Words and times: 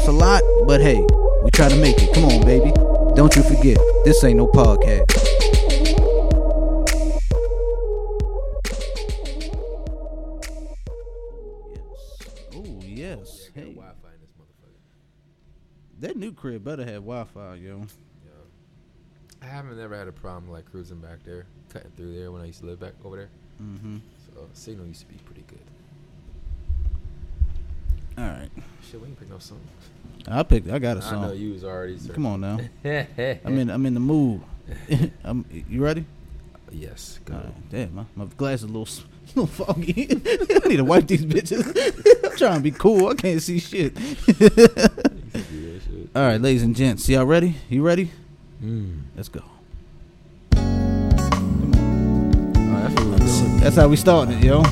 It's 0.00 0.08
a 0.08 0.12
lot, 0.12 0.42
but 0.66 0.80
hey, 0.80 1.06
we 1.42 1.50
try 1.50 1.68
to 1.68 1.76
make 1.76 2.02
it. 2.02 2.14
Come 2.14 2.24
on, 2.24 2.40
baby. 2.46 2.72
Don't 3.14 3.36
you 3.36 3.42
forget, 3.42 3.76
this 4.02 4.24
ain't 4.24 4.38
no 4.38 4.46
podcast. 4.46 5.04
Oh 12.54 12.80
yes. 12.82 13.50
Hey, 13.54 13.74
Wi-Fi 13.74 14.08
in 14.08 14.20
this 14.22 14.32
motherfucker. 14.40 14.72
that 15.98 16.16
new 16.16 16.32
crib 16.32 16.64
better 16.64 16.82
have 16.82 17.02
Wi-Fi, 17.02 17.56
yo. 17.56 17.82
I 19.42 19.44
haven't 19.44 19.76
never 19.76 19.94
had 19.94 20.08
a 20.08 20.12
problem 20.12 20.50
like 20.50 20.64
cruising 20.64 21.00
back 21.00 21.22
there, 21.24 21.44
cutting 21.68 21.90
through 21.98 22.18
there 22.18 22.32
when 22.32 22.40
I 22.40 22.46
used 22.46 22.60
to 22.60 22.66
live 22.66 22.80
back 22.80 22.94
over 23.04 23.16
there. 23.16 23.30
Mm-hmm. 23.62 23.98
So 24.24 24.48
signal 24.54 24.86
used 24.86 25.00
to 25.00 25.08
be 25.08 25.16
pretty 25.26 25.44
good. 25.46 25.69
All 28.18 28.24
right, 28.24 28.50
Shit, 28.90 29.00
we 29.00 29.08
ain't 29.08 29.18
pick 29.18 29.30
no 29.30 29.38
song. 29.38 29.60
I 30.28 30.42
picked. 30.42 30.68
I 30.70 30.78
got 30.78 30.98
a 30.98 31.04
I 31.04 31.12
know 31.12 31.28
song. 31.28 31.36
you 31.36 31.52
was 31.52 31.64
already. 31.64 31.96
Come 32.12 32.26
on 32.26 32.40
now. 32.40 32.58
I'm 32.84 33.58
in. 33.58 33.70
I'm 33.70 33.86
in 33.86 33.94
the 33.94 34.00
mood. 34.00 34.42
I'm, 35.24 35.44
you 35.68 35.82
ready? 35.82 36.04
Yes. 36.70 37.18
Go. 37.24 37.34
All 37.34 37.40
right. 37.40 37.70
Damn, 37.70 37.94
my, 37.94 38.04
my 38.14 38.24
glass 38.36 38.58
is 38.58 38.64
a 38.64 38.66
little, 38.66 38.86
little 39.34 39.46
foggy. 39.46 40.08
I 40.10 40.68
need 40.68 40.76
to 40.76 40.84
wipe 40.84 41.06
these 41.06 41.24
bitches. 41.24 41.66
I'm 42.30 42.36
trying 42.36 42.56
to 42.56 42.60
be 42.62 42.70
cool. 42.70 43.08
I 43.08 43.14
can't 43.14 43.42
see 43.42 43.58
shit. 43.58 43.98
You 43.98 44.14
can 44.16 44.36
do 44.36 44.48
that 44.48 45.82
shit. 45.84 46.10
All 46.14 46.22
right, 46.22 46.40
ladies 46.40 46.62
and 46.62 46.76
gents, 46.76 47.08
y'all 47.08 47.24
ready? 47.24 47.56
You 47.68 47.82
ready? 47.82 48.10
Mm. 48.62 49.02
Let's 49.16 49.28
go. 49.28 49.42
Oh, 50.54 50.58
that's 52.82 52.94
what 52.94 53.04
we 53.04 53.10
were 53.10 53.18
doing. 53.18 53.60
That's 53.60 53.76
how 53.76 53.88
we 53.88 53.96
starting 53.96 54.38
it, 54.38 54.44
yo. 54.44 54.62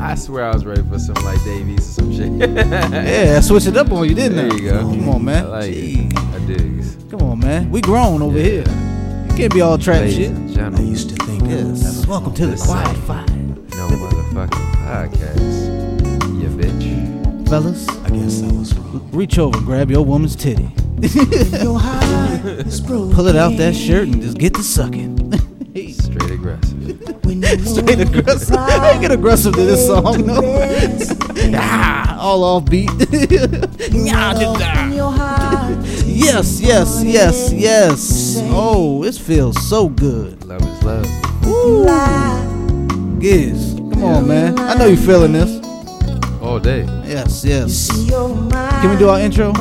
I 0.00 0.14
swear 0.14 0.44
I 0.44 0.52
was 0.54 0.64
ready 0.64 0.82
for 0.82 0.98
some 0.98 1.14
like 1.24 1.42
Davies 1.44 1.80
or 1.98 2.02
some 2.02 2.12
shit. 2.16 2.50
Yeah, 2.50 3.34
I 3.36 3.40
switched 3.40 3.66
it 3.66 3.76
up 3.76 3.90
on 3.92 4.08
you, 4.08 4.14
didn't 4.14 4.36
there 4.36 4.50
I? 4.50 4.54
you 4.54 4.70
go. 4.70 4.78
Come 4.80 5.08
on, 5.08 5.24
man. 5.24 5.44
I 5.44 5.48
like 5.48 5.70
Jeez. 5.72 6.12
it. 6.12 6.18
I 6.18 6.46
digs. 6.46 6.96
Come 7.10 7.22
on, 7.22 7.38
man. 7.40 7.70
We 7.70 7.80
grown 7.80 8.22
over 8.22 8.38
Yeah. 8.38 8.44
here. 8.44 8.64
You 9.30 9.34
can't 9.36 9.52
be 9.54 9.60
all 9.60 9.76
trap 9.78 10.00
Ladies 10.02 10.16
shit. 10.16 10.30
and 10.58 10.76
I 10.76 10.80
used 10.82 11.10
to 11.10 11.24
think 11.26 11.42
Yes. 11.48 12.06
Welcome 12.06 12.34
to 12.34 12.46
the 12.46 12.52
Listen. 12.52 12.68
Wi-Fi, 12.68 13.24
no 13.26 13.88
motherfucking 13.88 14.72
podcast. 14.86 16.40
You 16.40 16.48
bitch. 16.48 17.48
fellas. 17.48 17.88
I 17.88 18.10
guess 18.10 18.42
I 18.42 18.46
was 18.52 18.74
wrong. 18.78 19.08
Reach 19.12 19.38
over, 19.38 19.60
grab 19.60 19.90
your 19.90 20.04
woman's 20.04 20.36
titty, 20.36 20.70
Your 21.62 21.78
heart 21.80 22.44
is 22.66 22.80
broken. 22.80 23.14
pull 23.14 23.26
it 23.26 23.36
out 23.36 23.56
that 23.56 23.74
shirt, 23.74 24.08
and 24.08 24.22
just 24.22 24.38
get 24.38 24.54
to 24.54 24.62
sucking. 24.62 25.16
Hey. 25.74 25.92
Straight 25.92 26.30
aggressive. 26.30 26.78
When 27.24 27.42
you 27.42 27.58
Straight 27.64 28.00
aggressive. 28.00 28.56
I 28.56 28.90
ain't 28.92 29.02
get 29.02 29.12
aggressive 29.12 29.54
to 29.54 29.62
this 29.62 29.86
song, 29.86 30.24
no. 30.26 30.40
ah, 31.54 32.18
all 32.18 32.42
off 32.42 32.64
beat. 32.70 32.88
Nyah, 32.88 34.40
just, 34.40 36.06
yes, 36.06 36.60
yes, 36.60 37.04
yes, 37.04 37.52
yes. 37.52 38.38
Oh, 38.44 39.04
this 39.04 39.18
feels 39.18 39.60
so 39.68 39.90
good. 39.90 40.42
Love 40.46 40.62
is 40.62 40.82
love. 40.82 41.44
Woo. 41.44 41.84
Giz, 43.20 43.74
come 43.74 44.04
on, 44.04 44.26
man. 44.26 44.58
I 44.58 44.74
know 44.74 44.86
you 44.86 44.96
feeling 44.96 45.32
this. 45.32 45.50
All 46.40 46.58
day. 46.58 46.84
Yes, 47.04 47.44
yes. 47.44 47.90
Can 48.08 48.50
Can 48.50 48.90
we 48.90 48.96
do 48.96 49.10
our 49.10 49.20
intro? 49.20 49.52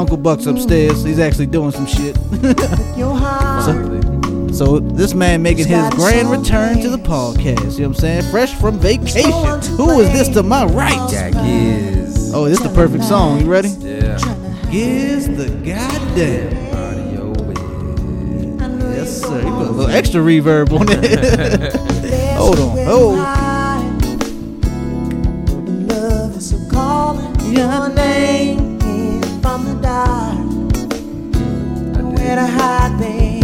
Uncle 0.00 0.16
Buck's 0.16 0.46
upstairs. 0.46 1.04
He's 1.04 1.18
actually 1.18 1.44
doing 1.44 1.72
some 1.72 1.84
shit. 1.84 2.16
Your 2.96 3.14
heart. 3.14 3.66
Finally. 3.66 4.54
so 4.54 4.78
this 4.78 5.12
man 5.12 5.42
making 5.42 5.66
his 5.66 5.90
grand 5.90 6.30
return 6.30 6.80
to 6.80 6.88
the 6.88 6.96
podcast. 6.96 7.74
You 7.74 7.80
know 7.80 7.88
what 7.90 7.96
I'm 7.98 8.00
saying? 8.00 8.22
Fresh 8.30 8.54
from 8.54 8.78
vacation. 8.78 9.30
Who 9.76 10.00
is 10.00 10.10
this 10.10 10.28
to 10.30 10.42
my 10.42 10.64
right? 10.64 11.10
Jack 11.10 11.34
is. 11.36 12.32
Oh, 12.32 12.46
this 12.48 12.58
is 12.58 12.66
the 12.66 12.74
perfect 12.74 13.04
song. 13.04 13.42
You 13.42 13.50
ready? 13.50 13.68
Yeah. 13.68 14.16
Giz 14.72 15.28
the 15.28 15.50
goddamn. 15.66 16.70
Yes, 18.94 19.20
sir. 19.20 19.36
You 19.36 19.50
put 19.50 19.66
a 19.66 19.70
little 19.70 19.90
extra 19.90 20.22
reverb 20.22 20.72
on 20.80 20.86
it. 20.88 21.74
Hold 22.38 22.58
on. 22.58 22.78
Oh. 22.88 23.10
Love 25.88 26.36
is 26.36 26.50
so 26.50 26.70
calling 26.70 27.54
your 27.54 27.90
name 27.90 28.69
Nowhere 32.30 32.46
to 32.46 32.52
hide, 32.52 32.94
baby. 33.00 33.42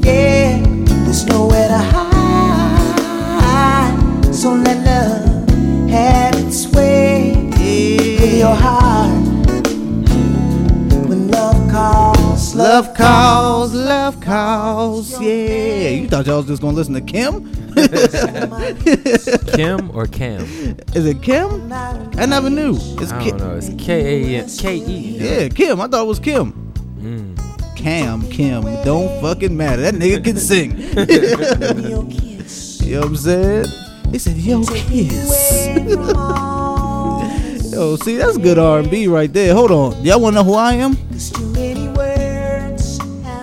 Yeah, 0.00 0.58
there's 1.04 1.26
nowhere 1.26 1.68
to 1.68 1.76
hide. 1.76 3.14
So 4.34 4.54
let 4.54 4.78
love 4.86 5.46
have 5.90 6.34
its 6.46 6.66
way 6.68 7.34
with 7.52 8.38
your 8.38 8.54
heart. 8.54 9.10
When 11.08 11.28
love 11.28 11.70
calls, 11.70 12.54
Love 12.54 12.94
calls, 12.94 13.74
love 13.74 14.18
calls, 14.22 15.20
yeah. 15.20 15.90
You 15.90 16.08
thought 16.08 16.26
y'all 16.26 16.38
was 16.38 16.46
just 16.46 16.62
gonna 16.62 16.74
listen 16.74 16.94
to 16.94 17.02
Kim? 17.02 17.52
Kim 19.52 19.90
or 19.94 20.06
Cam? 20.06 20.42
Is 20.94 21.04
it 21.04 21.20
Kim? 21.20 21.70
I 21.70 22.24
never 22.24 22.48
knew. 22.48 22.78
It's 22.98 23.12
I 23.12 23.22
Kim. 23.22 23.36
don't 23.36 23.46
know. 23.46 23.56
It's 23.56 23.68
K 23.76 24.36
A 24.36 24.38
N 24.42 24.48
K 24.48 24.74
E. 24.76 25.18
Yeah, 25.18 25.48
Kim. 25.50 25.82
I 25.82 25.86
thought 25.86 26.04
it 26.04 26.08
was 26.08 26.18
Kim. 26.18 26.54
Mm. 26.98 27.47
Cam, 27.78 28.28
Kim. 28.28 28.62
Don't 28.84 29.20
fucking 29.20 29.56
matter. 29.56 29.82
That 29.82 29.94
nigga 29.94 30.24
can 30.24 30.36
sing. 30.36 30.76
your 31.88 32.04
kiss. 32.10 32.80
you 32.82 32.94
know 32.94 33.00
what 33.02 33.08
I'm 33.10 33.16
saying? 33.16 33.66
He 34.10 34.18
said, 34.18 34.36
"Yo, 34.36 34.64
kiss." 34.64 35.68
Yo, 37.72 37.94
see, 37.96 38.16
that's 38.16 38.36
good 38.36 38.58
R&B 38.58 39.06
right 39.06 39.32
there. 39.32 39.54
Hold 39.54 39.70
on. 39.70 40.04
Y'all 40.04 40.20
wanna 40.20 40.36
know 40.36 40.44
who 40.44 40.54
I 40.54 40.72
am? 40.72 40.96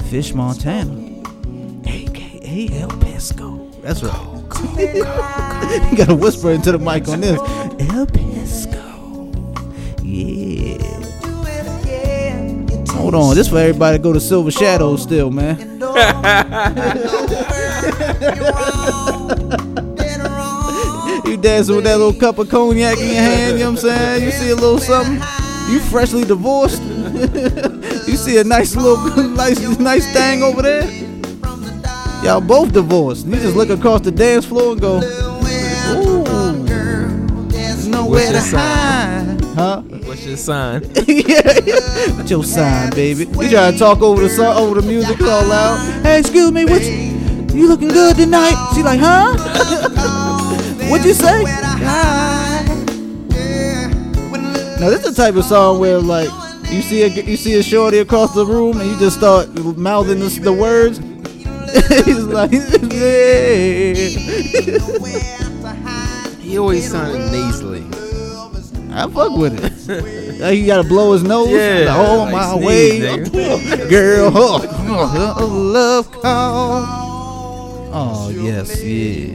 Fish 0.10 0.34
Montana, 0.34 0.92
aka 1.86 2.70
El 2.74 2.90
Pesco. 2.90 3.82
That's 3.82 4.04
right. 4.04 4.32
you 5.92 5.98
gotta 5.98 6.16
whisper 6.16 6.52
into 6.52 6.74
the 6.74 6.80
mic 6.80 7.08
on 7.08 7.22
this. 7.22 7.40
El 7.40 8.06
Pesco. 8.06 8.25
Hold 13.16 13.30
on, 13.30 13.36
this 13.38 13.48
for 13.48 13.60
everybody 13.60 13.98
to 13.98 14.04
go 14.04 14.12
to 14.12 14.20
Silver 14.20 14.52
Shadows 14.52 15.04
still, 15.04 15.32
man. 15.32 15.56
You 21.26 21.38
dancing 21.38 21.78
with 21.78 21.86
that 21.86 21.98
little 21.98 22.14
cup 22.14 22.38
of 22.40 22.50
cognac 22.50 22.98
in 22.98 23.06
your 23.08 23.16
hand, 23.16 23.58
you 23.58 23.64
know 23.64 23.72
what 23.72 23.84
I'm 23.84 23.90
saying? 23.90 24.24
You 24.26 24.32
see 24.32 24.50
a 24.50 24.56
little 24.56 24.78
something? 24.78 25.16
You 25.72 25.80
freshly 25.80 26.26
divorced? 26.26 26.82
you 26.84 28.18
see 28.18 28.38
a 28.38 28.44
nice 28.44 28.76
little 28.76 28.98
nice 29.30 29.60
nice 29.80 30.12
thing 30.12 30.44
over 30.44 30.62
there? 30.62 30.84
Y'all 32.22 32.42
both 32.42 32.74
divorced. 32.74 33.26
You 33.28 33.38
just 33.38 33.56
look 33.56 33.70
across 33.70 34.02
the 34.02 34.12
dance 34.12 34.46
floor 34.46 34.74
and 34.74 34.82
go, 34.82 34.98
Ooh, 35.96 36.24
nowhere 37.90 38.34
to 38.34 38.42
hide. 38.42 39.42
Huh? 39.56 39.82
What's 40.16 40.28
your 40.28 40.38
sign? 40.38 40.82
yeah, 41.08 41.60
yeah. 41.66 42.16
What's 42.16 42.32
your 42.32 42.46
sign, 42.46 42.90
baby? 42.92 43.26
You 43.26 43.50
trying 43.50 43.74
to 43.74 43.78
talk 43.78 44.02
over 44.02 44.22
the 44.22 44.30
song, 44.30 44.56
over 44.56 44.80
the 44.80 44.88
music 44.88 45.20
all 45.20 45.46
loud? 45.46 46.06
Hey, 46.06 46.20
excuse 46.22 46.54
me, 46.54 46.64
what 46.64 46.82
you, 46.84 47.52
you 47.54 47.68
looking 47.68 47.90
good 47.90 48.16
tonight? 48.16 48.56
She 48.74 48.82
like, 48.82 49.02
huh? 49.02 49.36
What'd 50.90 51.06
you 51.06 51.14
say? 51.14 51.44
Hi. 51.44 52.64
Now 54.80 54.90
this 54.90 55.04
is 55.04 55.14
the 55.14 55.22
type 55.22 55.36
of 55.36 55.44
song 55.44 55.82
where 55.82 56.00
like 56.00 56.30
you 56.72 56.82
see 56.82 57.04
a 57.04 57.08
you 57.08 57.36
see 57.36 57.56
a 57.56 57.64
shorty 57.64 57.98
across 57.98 58.34
the 58.34 58.46
room 58.46 58.80
and 58.80 58.90
you 58.90 58.98
just 58.98 59.18
start 59.18 59.50
mouthing 59.78 60.20
the, 60.20 60.30
the 60.30 60.54
words. 60.54 61.00
He's 62.06 62.24
like, 62.24 62.54
yeah. 62.54 63.96
He 66.40 66.58
always 66.58 66.90
sounded 66.90 67.32
nasally. 67.34 68.05
I 68.96 69.08
fuck 69.10 69.38
with 69.38 69.62
it. 69.62 70.26
Like 70.36 70.56
he 70.56 70.66
gotta 70.66 70.84
blow 70.84 71.14
his 71.14 71.24
nose. 71.24 71.50
Yeah, 71.50 71.96
oh 71.96 72.24
like 72.24 72.34
my 72.34 72.52
sneeze, 72.56 72.66
way, 72.66 73.00
nigga. 73.00 73.90
girl. 73.90 74.32
Oh, 74.36 75.36
oh, 75.40 75.46
love 75.48 76.12
call. 76.12 76.84
Oh 77.94 78.30
yes, 78.30 78.84
yeah. 78.84 79.32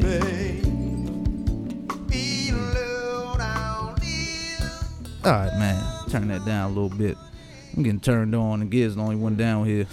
All 5.25 5.33
right, 5.33 5.59
man. 5.59 6.09
Turn 6.11 6.29
that 6.29 6.45
down 6.45 6.71
a 6.71 6.75
little 6.75 6.91
bit. 6.91 7.17
I'm 7.75 7.83
getting 7.83 8.01
turned 8.01 8.35
on, 8.35 8.61
and 8.61 8.71
Giz 8.71 8.97
the 8.97 9.01
only 9.01 9.17
one 9.17 9.37
down 9.37 9.65
here. 9.65 9.87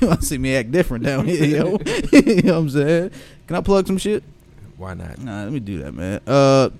you 0.00 0.06
want 0.06 0.20
to 0.20 0.26
see 0.26 0.36
me 0.36 0.54
act 0.54 0.70
different 0.70 1.02
down 1.04 1.24
here, 1.26 1.44
yo? 1.44 1.78
you 2.12 2.42
know 2.42 2.52
what 2.52 2.60
I'm 2.60 2.68
saying? 2.68 3.10
Can 3.46 3.56
I 3.56 3.62
plug 3.62 3.86
some 3.86 3.96
shit? 3.96 4.22
Why 4.76 4.94
not? 4.94 5.18
Nah, 5.18 5.44
let 5.44 5.52
me 5.52 5.60
do 5.60 5.78
that, 5.78 5.92
man. 5.92 6.20
Uh, 6.26 6.70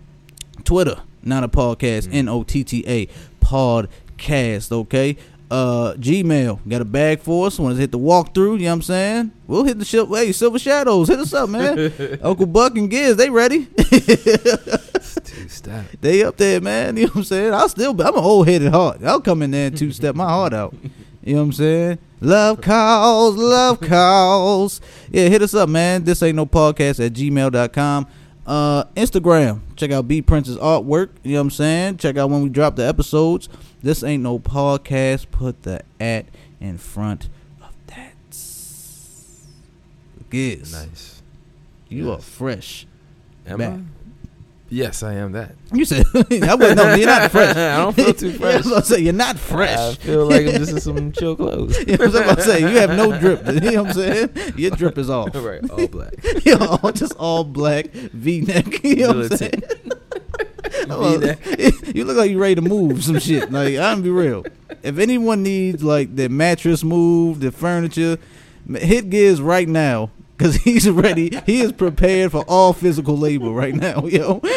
Twitter, 0.64 1.00
not 1.22 1.44
a 1.44 1.48
podcast. 1.48 2.08
Mm. 2.08 2.14
N 2.14 2.28
O 2.28 2.43
T 2.43 2.64
T 2.64 2.84
A 2.87 3.06
podcast. 3.40 4.72
Okay. 4.72 5.16
Uh, 5.48 5.94
Gmail 5.94 6.58
got 6.69 6.81
a 6.81 6.84
bag 6.84 7.20
for 7.20 7.46
us. 7.46 7.58
Want 7.58 7.76
to 7.76 7.81
hit 7.81 7.93
the 7.93 7.98
walkthrough? 7.98 8.58
You 8.58 8.64
know 8.64 8.70
what 8.70 8.72
I'm 8.72 8.82
saying? 8.82 9.32
We'll 9.46 9.62
hit 9.62 9.78
the 9.78 9.84
ship. 9.84 10.08
Hey, 10.08 10.32
Silver 10.32 10.58
Shadows, 10.58 11.06
hit 11.06 11.20
us 11.20 11.32
up, 11.32 11.48
man. 11.48 11.93
Uncle 12.22 12.46
Buck 12.46 12.76
and 12.76 12.90
Giz, 12.90 13.14
they 13.14 13.31
ready? 13.31 13.66
Two 15.26 15.49
step. 15.49 15.84
they 16.00 16.25
up 16.25 16.37
there, 16.37 16.60
man. 16.60 16.96
You 16.96 17.04
know 17.04 17.08
what 17.10 17.16
I'm 17.19 17.25
saying? 17.25 17.54
I'll 17.54 17.69
still. 17.69 17.94
Be, 17.94 18.02
I'm 18.02 18.16
an 18.16 18.25
old 18.25 18.49
headed 18.49 18.72
heart. 18.72 19.04
I'll 19.04 19.20
come 19.20 19.40
in 19.42 19.52
there 19.52 19.69
and 19.69 19.78
two 19.78 19.92
step 19.92 20.16
my 20.16 20.28
heart 20.28 20.52
out. 20.52 20.75
You 21.22 21.34
know 21.34 21.42
what 21.42 21.46
I'm 21.46 21.52
saying? 21.52 21.99
Love 22.20 22.60
calls, 22.62 23.36
love 23.36 23.80
calls. 23.80 24.80
Yeah, 25.10 25.28
hit 25.28 25.42
us 25.42 25.54
up, 25.54 25.68
man. 25.68 26.04
This 26.04 26.22
ain't 26.22 26.36
no 26.36 26.46
podcast 26.46 27.04
at 27.04 27.12
gmail.com. 27.12 28.06
Uh, 28.46 28.84
Instagram. 28.96 29.60
Check 29.76 29.90
out 29.90 30.06
B 30.08 30.22
Prince's 30.22 30.56
artwork. 30.56 31.10
You 31.22 31.32
know 31.32 31.38
what 31.38 31.42
I'm 31.42 31.50
saying? 31.50 31.96
Check 31.98 32.16
out 32.16 32.30
when 32.30 32.42
we 32.42 32.48
drop 32.48 32.76
the 32.76 32.86
episodes. 32.86 33.48
This 33.82 34.02
ain't 34.02 34.22
no 34.22 34.38
podcast. 34.38 35.30
Put 35.30 35.62
the 35.64 35.82
at 36.00 36.26
in 36.60 36.78
front 36.78 37.28
of 37.60 37.74
that. 37.88 38.14
Giz, 40.30 40.72
Nice. 40.72 41.22
you 41.88 42.10
are 42.12 42.18
fresh. 42.18 42.86
Am 43.46 43.58
Back. 43.58 43.72
I? 43.74 43.82
Yes, 44.68 45.02
I 45.04 45.14
am 45.14 45.32
that. 45.32 45.54
You 45.72 45.84
said 45.84 46.04
I 46.14 46.54
wouldn't 46.54 46.76
know. 46.76 46.94
You're 46.94 47.06
not 47.06 47.30
fresh. 47.30 47.56
I 47.56 47.76
don't 47.76 47.94
feel 47.94 48.12
too 48.12 48.30
Yeah, 48.30 48.34
I 48.34 48.38
fresh. 48.38 48.56
was 48.64 48.66
about 48.66 48.80
to 48.84 48.86
say 48.94 49.00
you're 49.00 49.12
not 49.12 49.38
fresh. 49.38 49.70
I 49.78 49.94
fresh. 49.94 49.96
feel 49.98 50.26
like 50.28 50.46
I'm 50.46 50.52
just 50.54 50.72
in 50.72 50.80
some 50.80 51.12
chill 51.12 51.36
clothes. 51.36 51.78
You 51.86 51.96
know 51.96 52.06
what 52.06 52.16
I'm 52.16 52.22
about 52.24 52.36
to 52.38 52.42
say? 52.42 52.60
You 52.60 52.78
have 52.78 52.90
no 52.90 53.18
drip. 53.18 53.46
You 53.46 53.60
know 53.60 53.82
what 53.84 53.88
I'm 53.90 53.94
saying? 53.94 54.30
Your 54.56 54.70
drip 54.72 54.98
is 54.98 55.08
off. 55.08 55.34
right, 55.34 55.70
all 55.70 55.86
black. 55.86 56.14
You're 56.44 56.62
all 56.62 56.90
just 56.92 57.14
all 57.16 57.44
black 57.44 57.86
V 57.92 58.40
neck. 58.40 58.82
You 58.82 58.96
know 58.96 59.08
what 59.14 59.32
I'm 59.32 59.36
saying? 59.38 59.62
Oh, 60.88 61.18
V-neck. 61.18 61.94
you 61.94 62.04
look 62.04 62.16
like 62.16 62.30
you're 62.30 62.40
ready 62.40 62.56
to 62.56 62.60
move 62.62 63.02
some 63.02 63.18
shit. 63.18 63.50
Like 63.50 63.76
I'm 63.76 64.02
be 64.02 64.10
real. 64.10 64.44
If 64.82 64.98
anyone 64.98 65.42
needs 65.42 65.82
like 65.82 66.14
their 66.16 66.28
mattress 66.28 66.82
moved, 66.84 67.40
their 67.40 67.50
furniture, 67.50 68.18
hit 68.74 69.10
Giz 69.10 69.40
right 69.40 69.68
now 69.68 70.10
because 70.36 70.56
he's 70.56 70.88
ready. 70.88 71.40
He 71.46 71.60
is 71.60 71.72
prepared 71.72 72.32
for 72.32 72.44
all 72.48 72.72
physical 72.72 73.16
labor 73.16 73.50
right 73.50 73.74
now, 73.74 74.06
yo. 74.06 74.40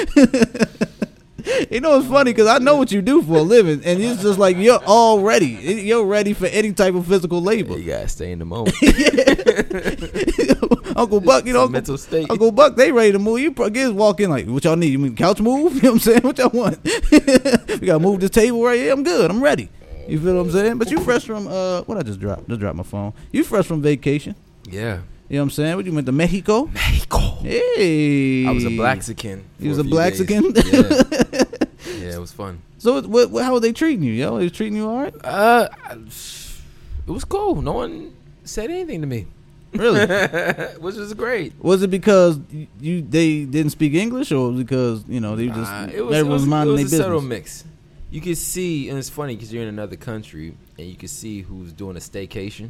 You 1.71 1.79
know 1.79 1.99
it's 1.99 2.07
funny 2.07 2.31
because 2.31 2.47
I 2.47 2.59
know 2.59 2.75
what 2.75 2.91
you 2.91 3.01
do 3.01 3.21
for 3.21 3.37
a 3.37 3.41
living, 3.41 3.81
and 3.83 4.01
it's 4.01 4.21
just 4.21 4.37
like 4.37 4.57
you're 4.57 4.81
all 4.85 5.21
ready. 5.21 5.47
You're 5.47 6.05
ready 6.05 6.33
for 6.33 6.45
any 6.47 6.73
type 6.73 6.95
of 6.95 7.07
physical 7.07 7.41
labor. 7.41 7.77
You 7.77 7.85
gotta 7.85 8.07
stay 8.07 8.31
in 8.31 8.39
the 8.39 8.45
moment. 8.45 8.75
Uncle 10.97 11.21
Buck, 11.21 11.45
you 11.45 11.53
know, 11.53 11.61
Uncle, 11.61 11.71
mental 11.71 11.97
state. 11.97 12.29
Uncle 12.29 12.51
Buck, 12.51 12.75
they 12.75 12.91
ready 12.91 13.13
to 13.13 13.19
move. 13.19 13.39
You 13.39 13.51
kids 13.51 13.91
walk 13.91 14.19
in 14.19 14.29
like, 14.29 14.45
what 14.47 14.63
y'all 14.63 14.75
need? 14.75 14.91
You 14.91 14.99
mean 14.99 15.15
couch 15.15 15.41
move? 15.41 15.75
You 15.75 15.81
know 15.81 15.89
what 15.89 15.93
I'm 15.93 15.99
saying? 15.99 16.21
What 16.21 16.37
y'all 16.37 16.49
want? 16.49 16.83
we 16.83 17.87
gotta 17.87 17.99
move 17.99 18.19
this 18.19 18.31
table 18.31 18.63
right 18.63 18.77
here. 18.77 18.93
I'm 18.93 19.03
good. 19.03 19.31
I'm 19.31 19.41
ready. 19.41 19.69
You 20.07 20.19
feel 20.19 20.35
what 20.35 20.41
I'm 20.41 20.51
saying? 20.51 20.77
But 20.77 20.91
you 20.91 20.99
fresh 20.99 21.25
from 21.25 21.47
uh, 21.47 21.81
what 21.83 21.97
I 21.97 22.03
just 22.03 22.19
dropped? 22.19 22.47
Just 22.47 22.59
dropped 22.59 22.77
my 22.77 22.83
phone. 22.83 23.13
You 23.31 23.43
fresh 23.43 23.65
from 23.65 23.81
vacation? 23.81 24.35
Yeah. 24.69 24.99
You 25.29 25.35
know 25.35 25.41
what 25.41 25.45
I'm 25.45 25.49
saying? 25.51 25.75
What 25.75 25.85
you 25.85 25.93
went 25.93 26.07
to 26.07 26.11
Mexico? 26.11 26.65
Mexico. 26.73 27.19
Hey, 27.41 28.45
I 28.47 28.51
was 28.51 28.65
a 28.65 28.69
Blaxican. 28.69 29.43
He 29.59 29.67
was 29.67 29.77
a. 29.77 29.83
Blaxican? 29.83 30.43
Yeah. 30.55 31.43
yeah, 31.99 32.15
it 32.15 32.19
was 32.19 32.31
fun. 32.31 32.61
So 32.79 33.01
what, 33.07 33.29
what? 33.29 33.43
How 33.45 33.53
were 33.53 33.59
they 33.59 33.71
treating 33.71 34.03
you? 34.03 34.13
Yo, 34.13 34.39
they 34.39 34.49
treating 34.49 34.75
you 34.77 34.89
all 34.89 34.97
right? 35.03 35.13
Uh, 35.23 35.69
it 35.91 37.11
was 37.11 37.25
cool. 37.25 37.61
No 37.61 37.73
one 37.73 38.15
said 38.43 38.71
anything 38.71 39.01
to 39.01 39.07
me, 39.07 39.27
Really? 39.73 40.05
which 40.79 40.95
was 40.95 41.13
great. 41.13 41.53
was 41.59 41.83
it 41.83 41.91
because 41.91 42.39
you, 42.79 43.01
they 43.01 43.45
didn't 43.45 43.71
speak 43.71 43.93
English, 43.93 44.31
or 44.31 44.51
because 44.51 45.03
you 45.07 45.19
know 45.19 45.35
they 45.35 45.47
just 45.47 45.71
Uh, 45.71 45.87
it 45.93 46.01
was, 46.01 46.15
it 46.15 46.19
everyone 46.19 46.29
was, 46.29 46.41
was 46.41 46.43
it 46.43 46.47
minding 46.49 46.73
was 46.73 46.91
their 46.91 46.99
a 47.01 47.03
subtle 47.03 47.19
business? 47.21 47.29
mix. 47.29 47.63
You 48.11 48.21
could 48.21 48.37
see, 48.37 48.89
and 48.89 48.97
it's 48.97 49.09
funny 49.09 49.35
because 49.35 49.53
you're 49.53 49.61
in 49.61 49.69
another 49.69 49.95
country, 49.95 50.55
and 50.79 50.87
you 50.87 50.95
can 50.95 51.07
see 51.07 51.41
who's 51.43 51.71
doing 51.71 51.95
a 51.95 51.99
staycation, 51.99 52.69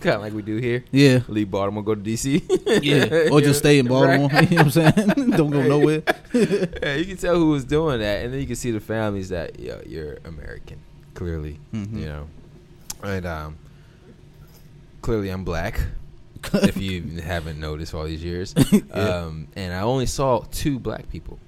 kind 0.00 0.16
of 0.16 0.22
like 0.22 0.32
we 0.32 0.42
do 0.42 0.56
here. 0.56 0.84
Yeah. 0.92 1.20
Leave 1.28 1.50
Baltimore, 1.50 1.82
go 1.82 1.94
to 1.94 2.00
DC. 2.00 2.42
Yeah, 2.82 3.28
or 3.32 3.40
just 3.40 3.60
stay 3.60 3.78
in 3.78 3.86
Baltimore. 3.86 4.28
Right. 4.28 4.50
You 4.50 4.56
know 4.58 4.64
what 4.64 4.76
I'm 4.76 4.94
saying? 4.94 5.30
Don't 5.32 5.50
go 5.50 5.62
nowhere. 5.62 6.02
yeah, 6.32 6.94
you 6.96 7.04
can 7.06 7.16
tell 7.16 7.36
who 7.36 7.50
was 7.50 7.64
doing 7.64 8.00
that, 8.00 8.24
and 8.24 8.32
then 8.32 8.40
you 8.40 8.46
can 8.46 8.56
see 8.56 8.70
the 8.70 8.80
families 8.80 9.28
that 9.30 9.58
yeah, 9.58 9.76
you're 9.86 10.18
American, 10.24 10.78
clearly, 11.14 11.58
Mhm. 11.72 11.98
you 12.00 12.06
know, 12.06 12.26
and 13.02 13.26
um, 13.26 13.56
clearly 15.02 15.30
I'm 15.30 15.44
black. 15.44 15.80
if 16.54 16.76
you 16.76 17.02
haven't 17.22 17.58
noticed 17.58 17.92
all 17.94 18.04
these 18.04 18.22
years, 18.22 18.54
um, 18.92 19.48
and 19.56 19.72
I 19.74 19.80
only 19.80 20.06
saw 20.06 20.44
two 20.52 20.78
black 20.78 21.08
people 21.10 21.38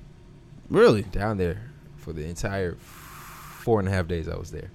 Really? 0.70 1.02
down 1.02 1.36
there 1.36 1.60
for 1.98 2.12
the 2.12 2.24
entire 2.26 2.74
four 2.74 3.78
and 3.78 3.88
a 3.88 3.92
half 3.92 4.08
days 4.08 4.28
I 4.28 4.36
was 4.36 4.50
there. 4.50 4.70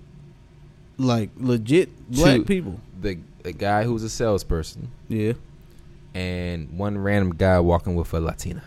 Like 0.97 1.31
legit 1.35 1.89
black 2.11 2.37
Two. 2.37 2.45
people. 2.45 2.79
The, 3.01 3.17
the 3.43 3.51
guy 3.53 3.83
who 3.83 3.93
was 3.93 4.03
a 4.03 4.09
salesperson 4.09 4.89
Yeah. 5.09 5.33
and 6.13 6.77
one 6.77 6.97
random 6.97 7.35
guy 7.35 7.59
walking 7.59 7.95
with 7.95 8.13
a 8.13 8.19
Latina. 8.19 8.63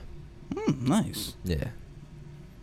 Hmm, 0.56 0.86
nice. 0.86 1.34
Yeah, 1.44 1.68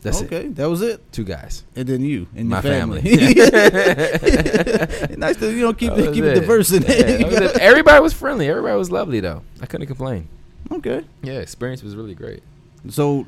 that's 0.02 0.22
it. 0.22 0.26
okay, 0.26 0.48
that 0.50 0.70
was 0.70 0.82
it. 0.82 1.12
Two 1.12 1.24
guys. 1.26 1.64
And 1.76 1.88
then 1.88 2.02
you 2.02 2.28
and 2.36 2.48
My 2.50 2.58
your 2.58 2.72
family. 2.72 3.02
family. 3.02 3.34
nice 5.18 5.38
to 5.38 5.52
you 5.52 5.62
know 5.62 5.74
keep 5.74 5.92
it 5.94 6.14
keep 6.14 6.24
it 6.24 6.38
it. 6.38 6.40
diverse 6.42 6.72
in 6.72 6.82
Yeah, 6.84 6.88
there. 6.88 7.18
that 7.18 7.28
was 7.42 7.52
it. 7.52 7.58
Everybody 7.62 8.02
was 8.02 8.14
friendly. 8.14 8.48
Everybody 8.50 8.78
was 8.78 8.92
lovely 8.92 9.20
though. 9.20 9.42
I 9.62 9.66
couldn't 9.66 9.88
complain. 9.88 10.28
okay. 10.72 11.04
Yeah, 11.22 11.34
experience 11.40 11.84
was 11.84 11.96
really 11.96 12.16
great. 12.16 12.42
So 12.90 13.26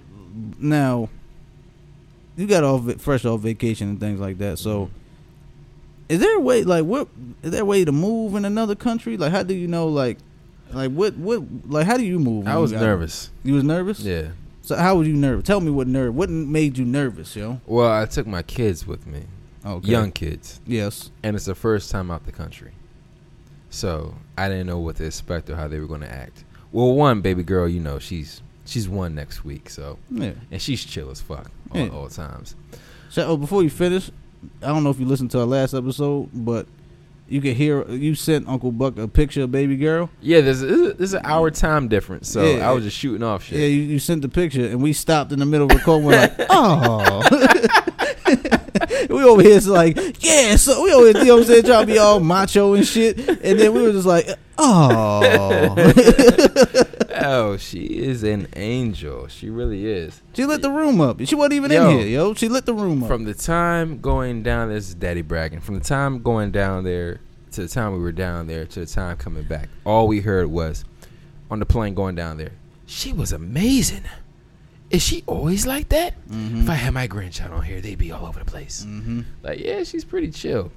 now 0.59 1.09
you 2.37 2.47
got 2.47 2.63
off 2.63 2.91
fresh 3.01 3.25
off 3.25 3.39
vacation 3.41 3.89
and 3.89 3.99
things 3.99 4.19
like 4.19 4.37
that. 4.39 4.57
So 4.59 4.89
is 6.09 6.19
there 6.19 6.35
a 6.37 6.39
way 6.39 6.63
like 6.63 6.85
what 6.85 7.07
is 7.43 7.51
there 7.51 7.61
a 7.61 7.65
way 7.65 7.83
to 7.85 7.91
move 7.91 8.35
in 8.35 8.45
another 8.45 8.75
country? 8.75 9.17
Like 9.17 9.31
how 9.31 9.43
do 9.43 9.53
you 9.53 9.67
know 9.67 9.87
like 9.87 10.17
like 10.71 10.91
what 10.91 11.15
what 11.17 11.43
like 11.67 11.85
how 11.85 11.97
do 11.97 12.03
you 12.05 12.19
move? 12.19 12.47
I 12.47 12.55
you 12.55 12.59
was 12.61 12.71
got- 12.71 12.81
nervous. 12.81 13.29
You 13.43 13.53
was 13.55 13.63
nervous? 13.63 13.99
Yeah. 14.01 14.29
So 14.61 14.75
how 14.75 14.95
were 14.97 15.03
you 15.03 15.13
nervous? 15.13 15.45
Tell 15.45 15.61
me 15.61 15.69
what 15.71 15.87
nerve 15.87 16.15
what 16.15 16.29
made 16.29 16.77
you 16.77 16.85
nervous, 16.85 17.35
yo? 17.35 17.61
Well, 17.67 17.91
I 17.91 18.05
took 18.05 18.25
my 18.25 18.41
kids 18.41 18.87
with 18.87 19.05
me, 19.05 19.23
Okay. 19.65 19.87
young 19.91 20.11
kids, 20.11 20.59
Yes. 20.65 21.11
and 21.21 21.35
it's 21.35 21.45
the 21.45 21.53
first 21.55 21.91
time 21.91 22.09
out 22.09 22.25
the 22.25 22.31
country. 22.31 22.71
So 23.69 24.15
I 24.37 24.47
didn't 24.47 24.67
know 24.67 24.79
what 24.79 24.95
to 24.97 25.05
expect 25.05 25.49
or 25.49 25.55
how 25.55 25.67
they 25.67 25.79
were 25.79 25.87
going 25.87 26.01
to 26.01 26.11
act. 26.11 26.43
Well, 26.71 26.93
one 26.95 27.21
baby 27.21 27.43
girl, 27.43 27.67
you 27.67 27.79
know, 27.79 27.99
she's 27.99 28.41
she's 28.65 28.89
one 28.89 29.13
next 29.13 29.45
week, 29.45 29.69
so 29.69 29.99
Yeah. 30.09 30.31
and 30.51 30.59
she's 30.61 30.83
chill 30.83 31.11
as 31.11 31.21
fuck 31.21 31.51
all, 31.71 31.79
Yeah. 31.81 31.87
all 31.89 32.09
times. 32.09 32.55
So 33.09 33.25
oh, 33.27 33.37
before 33.37 33.61
you 33.63 33.69
finish, 33.69 34.09
I 34.61 34.67
don't 34.67 34.83
know 34.83 34.89
if 34.89 34.99
you 34.99 35.05
listened 35.05 35.31
to 35.31 35.39
our 35.39 35.45
last 35.45 35.73
episode, 35.73 36.29
but 36.33 36.67
you 37.27 37.41
could 37.41 37.55
hear 37.55 37.87
you 37.89 38.13
sent 38.15 38.47
Uncle 38.47 38.71
Buck 38.71 38.97
a 38.99 39.07
picture 39.07 39.43
of 39.43 39.51
baby 39.51 39.77
girl. 39.77 40.09
Yeah, 40.21 40.41
there's 40.41 40.61
there's 40.61 41.13
an 41.13 41.21
hour 41.25 41.49
time 41.51 41.87
difference, 41.87 42.29
so 42.29 42.43
Yeah. 42.45 42.69
I 42.69 42.71
was 42.73 42.83
just 42.83 42.97
shooting 42.97 43.23
off 43.23 43.43
shit. 43.43 43.59
Yeah, 43.59 43.65
you, 43.67 43.81
you 43.81 43.99
sent 43.99 44.21
the 44.21 44.29
picture, 44.29 44.65
and 44.65 44.81
we 44.81 44.93
stopped 44.93 45.31
in 45.31 45.39
the 45.39 45.45
middle 45.45 45.65
of 45.71 45.75
recording. 45.77 46.05
We're 46.05 46.19
like, 46.19 46.35
oh. 46.49 47.21
we 49.15 49.23
over 49.23 49.41
here 49.41 49.55
is 49.57 49.67
like, 49.67 49.97
yeah. 50.23 50.55
So 50.55 50.83
we 50.83 50.91
always, 50.91 51.15
you 51.15 51.25
know 51.25 51.35
what 51.35 51.41
I'm 51.41 51.47
saying, 51.47 51.63
trying 51.63 51.87
to 51.87 51.93
be 51.93 51.97
all 51.97 52.19
macho 52.19 52.73
and 52.73 52.85
shit, 52.85 53.17
and 53.17 53.59
then 53.59 53.73
we 53.73 53.81
were 53.81 53.91
just 53.91 54.07
like, 54.07 54.27
oh. 54.57 55.75
Oh, 57.17 57.57
she 57.57 57.85
is 57.85 58.23
an 58.23 58.47
angel. 58.55 59.27
She 59.27 59.49
really 59.49 59.87
is. 59.87 60.21
she 60.33 60.45
lit 60.45 60.61
the 60.61 60.69
room 60.69 60.99
up. 60.99 61.19
She 61.25 61.33
wasn't 61.33 61.53
even 61.53 61.71
Yo. 61.71 61.89
in 61.89 61.97
here, 61.99 62.07
yo. 62.07 62.33
She 62.33 62.49
lit 62.49 62.65
the 62.65 62.73
room 62.73 63.03
up. 63.03 63.09
From 63.09 63.23
the 63.23 63.33
time 63.33 63.99
going 63.99 64.43
down, 64.43 64.69
this 64.69 64.89
is 64.89 64.95
Daddy 64.95 65.21
bragging. 65.21 65.61
From 65.61 65.75
the 65.75 65.83
time 65.83 66.21
going 66.21 66.51
down 66.51 66.83
there 66.83 67.21
to 67.51 67.61
the 67.61 67.67
time 67.67 67.93
we 67.93 67.99
were 67.99 68.11
down 68.11 68.47
there 68.47 68.65
to 68.65 68.79
the 68.81 68.85
time 68.85 69.15
coming 69.17 69.43
back, 69.43 69.69
all 69.85 70.07
we 70.07 70.19
heard 70.19 70.47
was 70.47 70.83
on 71.49 71.59
the 71.59 71.65
plane 71.65 71.93
going 71.93 72.15
down 72.15 72.37
there. 72.37 72.51
She 72.85 73.13
was 73.13 73.31
amazing. 73.31 74.03
Is 74.91 75.01
she 75.01 75.23
always 75.25 75.65
like 75.65 75.89
that? 75.89 76.13
Mhm. 76.29 76.63
If 76.63 76.69
I 76.69 76.75
had 76.75 76.93
my 76.93 77.07
grandchild 77.07 77.51
on 77.53 77.63
here, 77.63 77.81
they'd 77.81 77.97
be 77.97 78.11
all 78.11 78.25
over 78.25 78.39
the 78.39 78.45
place. 78.45 78.85
Mhm. 78.87 79.25
Like, 79.43 79.59
yeah, 79.59 79.83
she's 79.83 80.05
pretty 80.05 80.29
chill. 80.31 80.71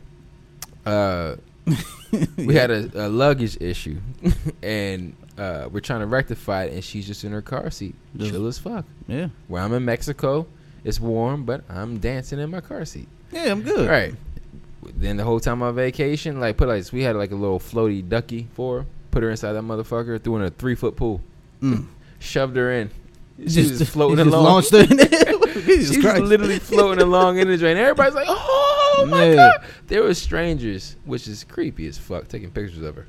Uh, 0.86 1.36
we 2.36 2.54
had 2.54 2.70
a, 2.70 3.06
a 3.06 3.08
luggage 3.08 3.58
issue, 3.60 3.98
and 4.62 5.14
uh, 5.36 5.68
we're 5.70 5.80
trying 5.80 6.00
to 6.00 6.06
rectify 6.06 6.64
it, 6.64 6.72
and 6.72 6.82
she's 6.82 7.06
just 7.06 7.24
in 7.24 7.32
her 7.32 7.42
car 7.42 7.70
seat, 7.70 7.94
Just- 8.16 8.30
chill 8.32 8.46
as 8.46 8.58
fuck. 8.58 8.86
Yeah. 9.06 9.28
Where 9.48 9.62
I'm 9.62 9.72
in 9.74 9.84
Mexico, 9.84 10.46
it's 10.84 10.98
warm, 10.98 11.44
but 11.44 11.62
I'm 11.68 11.98
dancing 11.98 12.38
in 12.38 12.50
my 12.50 12.60
car 12.62 12.84
seat. 12.86 13.08
Yeah, 13.30 13.50
I'm 13.52 13.60
good. 13.62 13.88
Right. 13.88 14.14
Then 14.96 15.18
the 15.18 15.24
whole 15.24 15.38
time 15.40 15.60
on 15.62 15.74
vacation, 15.74 16.40
like 16.40 16.56
put 16.56 16.68
like 16.68 16.90
we 16.92 17.02
had 17.02 17.14
like 17.16 17.30
a 17.32 17.36
little 17.36 17.60
floaty 17.60 18.06
ducky 18.08 18.48
for 18.54 18.80
her, 18.80 18.86
put 19.10 19.22
her 19.22 19.28
inside 19.30 19.52
that 19.52 19.62
motherfucker, 19.64 20.20
threw 20.22 20.36
in 20.36 20.42
a 20.42 20.50
three 20.50 20.74
foot 20.74 20.96
pool, 20.96 21.20
Mm. 21.60 21.86
shoved 22.20 22.56
her 22.56 22.72
in, 22.72 22.90
She 23.46 23.60
was 23.62 23.88
floating 23.88 24.16
just 24.16 24.28
along. 24.28 24.44
launched 24.44 24.70
her. 24.72 24.84
Jesus 25.64 25.94
She's 25.94 26.02
Christ. 26.04 26.22
literally 26.22 26.58
floating 26.58 27.02
along 27.02 27.38
in 27.38 27.48
the 27.48 27.56
drain. 27.56 27.76
Everybody's 27.76 28.14
like, 28.14 28.26
"Oh 28.28 29.06
my 29.08 29.26
Yeah. 29.30 29.34
god!" 29.36 29.64
There 29.86 30.02
were 30.02 30.14
strangers, 30.14 30.96
which 31.04 31.28
is 31.28 31.44
creepy 31.44 31.86
as 31.86 31.96
fuck, 31.98 32.26
taking 32.28 32.50
pictures 32.50 32.82
of 32.82 32.96
her. 32.96 33.06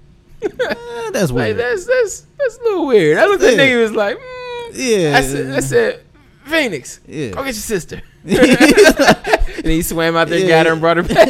That's 1.11 1.31
Like 1.31 1.55
weird. 1.55 1.57
that's 1.57 1.85
that's 1.85 2.25
that's 2.37 2.57
a 2.59 2.61
little 2.63 2.85
weird. 2.87 3.17
I 3.17 3.25
looked 3.25 3.43
at 3.43 3.57
the 3.57 3.63
Yeah. 3.65 3.71
nigga 3.75 3.81
was 3.81 3.91
like, 3.93 4.17
mm. 4.17 4.71
yeah. 4.73 5.17
I 5.17 5.21
said, 5.21 5.55
I 5.55 5.59
said, 5.61 6.01
Phoenix, 6.45 6.99
Yeah. 7.07 7.29
go 7.31 7.37
get 7.37 7.45
your 7.47 7.53
sister. 7.53 8.01
and 8.23 9.65
he 9.65 9.81
swam 9.81 10.15
out 10.15 10.27
there, 10.29 10.47
got 10.47 10.65
her, 10.67 10.73
and 10.73 10.81
brought 10.81 10.97
her 10.97 11.03
back. 11.03 11.29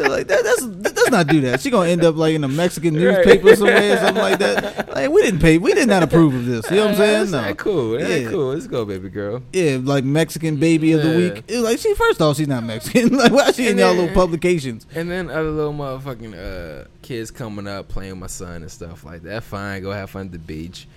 Yeah, 0.00 0.08
like 0.08 0.26
that, 0.28 0.42
that's 0.44 0.62
let's 0.62 1.10
not 1.10 1.26
do 1.28 1.40
that. 1.42 1.60
She 1.60 1.70
gonna 1.70 1.88
end 1.88 2.04
up 2.04 2.16
like 2.16 2.34
in 2.34 2.44
a 2.44 2.48
Mexican 2.48 2.94
Right. 2.94 3.24
newspaper 3.24 3.56
somewhere 3.56 3.94
or 3.94 3.96
something 3.98 4.22
like 4.22 4.38
that. 4.40 4.94
Like 4.94 5.10
we 5.10 5.22
didn't 5.22 5.40
pay, 5.40 5.58
we 5.58 5.72
did 5.74 5.88
not 5.88 6.02
approve 6.02 6.34
of 6.34 6.44
this. 6.46 6.68
You 6.70 6.76
know 6.76 6.82
what 6.86 6.90
I'm 6.92 6.96
saying? 6.96 7.30
That's 7.30 7.48
No. 7.48 7.54
cool. 7.54 8.00
Yeah. 8.00 8.30
cool. 8.30 8.52
Let's 8.54 8.66
go, 8.66 8.84
baby 8.84 9.08
girl. 9.08 9.42
Yeah, 9.52 9.78
like 9.82 10.04
Mexican 10.04 10.56
baby 10.56 10.92
of 10.92 11.02
the 11.02 11.16
week. 11.16 11.44
It 11.48 11.60
like 11.60 11.78
she 11.78 11.94
first 11.94 12.20
off, 12.20 12.36
she's 12.36 12.48
not 12.48 12.64
Mexican. 12.64 13.08
like 13.16 13.32
why 13.32 13.48
is 13.48 13.56
she 13.56 13.64
in 13.64 13.70
And 13.70 13.78
y'all 13.80 13.88
then- 13.94 13.98
little 14.06 14.14
publications? 14.14 14.86
And 14.94 15.10
then 15.10 15.30
other 15.30 15.50
little 15.50 15.72
motherfucking 15.74 16.82
uh, 16.84 16.88
kids 17.02 17.30
coming 17.30 17.66
up 17.66 17.88
playing 17.88 18.12
with 18.12 18.20
my 18.20 18.26
son 18.26 18.62
and 18.62 18.70
stuff 18.70 19.04
like 19.04 19.22
that. 19.22 19.42
Fine, 19.44 19.82
go 19.82 19.92
have 19.92 20.10
fun 20.10 20.26
at 20.26 20.32
the 20.32 20.38
beach. 20.38 20.88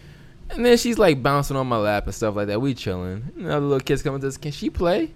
And 0.51 0.65
then 0.65 0.77
she's 0.77 0.97
like 0.97 1.21
bouncing 1.21 1.55
on 1.55 1.67
my 1.67 1.77
lap 1.77 2.05
and 2.05 2.15
stuff 2.15 2.35
like 2.35 2.47
that. 2.47 2.59
We 2.59 2.73
chilling. 2.73 3.31
And 3.37 3.47
other 3.47 3.59
little 3.65 3.79
kids 3.79 4.01
coming 4.01 4.19
to 4.21 4.27
us. 4.27 4.37
Can 4.37 4.51
she 4.51 4.69
play? 4.71 5.11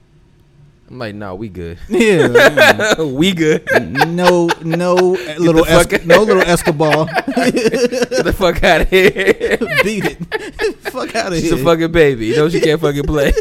I'm 0.89 0.99
like, 0.99 1.15
no, 1.15 1.33
we 1.35 1.49
good. 1.49 1.79
Yeah, 1.89 2.27
mm. 2.27 3.13
we 3.15 3.31
good. 3.33 3.63
no, 4.09 4.49
no 4.63 4.95
little, 5.39 5.65
es- 5.65 6.05
no 6.05 6.23
little 6.23 6.41
Escobar. 6.41 7.05
Get 7.35 8.23
the 8.25 8.33
fuck 8.37 8.63
out 8.63 8.81
of 8.81 8.89
here. 8.89 9.57
Beat 9.83 10.05
it. 10.05 10.75
Fuck 10.91 11.15
out 11.15 11.27
of 11.27 11.33
here. 11.33 11.41
She's 11.41 11.51
a 11.53 11.57
fucking 11.63 11.91
baby. 11.91 12.27
You 12.27 12.35
know 12.35 12.49
she 12.49 12.59
can't 12.59 12.79
fucking 12.81 13.03
play. 13.03 13.31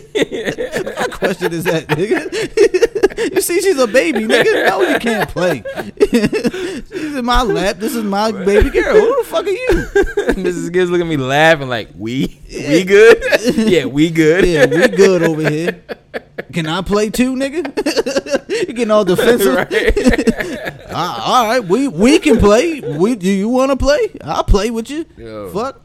What 1.03 1.19
question 1.19 1.53
is 1.53 1.65
that, 1.65 1.89
nigga? 1.89 3.33
you 3.35 3.41
see, 3.41 3.61
she's 3.61 3.79
a 3.79 3.87
baby, 3.87 4.21
nigga. 4.21 4.69
No, 4.69 4.81
you 4.83 4.99
can't 4.99 5.29
play. 5.29 5.63
she's 6.11 7.15
in 7.17 7.25
my 7.25 7.43
lap. 7.43 7.77
This 7.79 7.95
is 7.95 8.05
my 8.05 8.33
baby 8.33 8.71
girl. 8.71 8.95
Who 8.95 9.23
the 9.23 9.29
fuck 9.29 9.47
are 9.47 9.51
you? 9.51 9.69
Mrs. 10.43 10.73
Gibbs 10.73 10.91
looking 10.91 11.07
at 11.07 11.11
me 11.11 11.17
laughing 11.17 11.69
like, 11.69 11.89
we? 11.97 12.41
Yeah. 12.47 12.71
We 12.71 12.85
good? 12.85 13.23
yeah, 13.57 13.85
we 13.87 14.11
good. 14.11 14.45
Yeah, 14.47 14.67
we 14.67 14.89
good 14.89 15.23
over 15.23 15.49
here. 15.49 15.83
Can 16.53 16.67
I 16.67 16.83
play 16.83 17.11
too, 17.11 17.35
nigga? 17.35 17.67
you 18.69 18.75
getting 18.75 18.91
all 18.91 19.05
defensive? 19.05 19.55
right. 19.55 20.83
Ah, 20.95 21.25
all 21.41 21.47
right, 21.47 21.65
we 21.65 21.89
we 21.89 22.19
can 22.19 22.39
play. 22.39 22.81
We 22.81 23.15
do 23.15 23.31
you 23.31 23.49
want 23.49 23.71
to 23.71 23.77
play? 23.77 24.11
I'll 24.23 24.45
play 24.45 24.71
with 24.71 24.91
you. 24.91 25.07
Yo. 25.17 25.51
Fuck. 25.51 25.81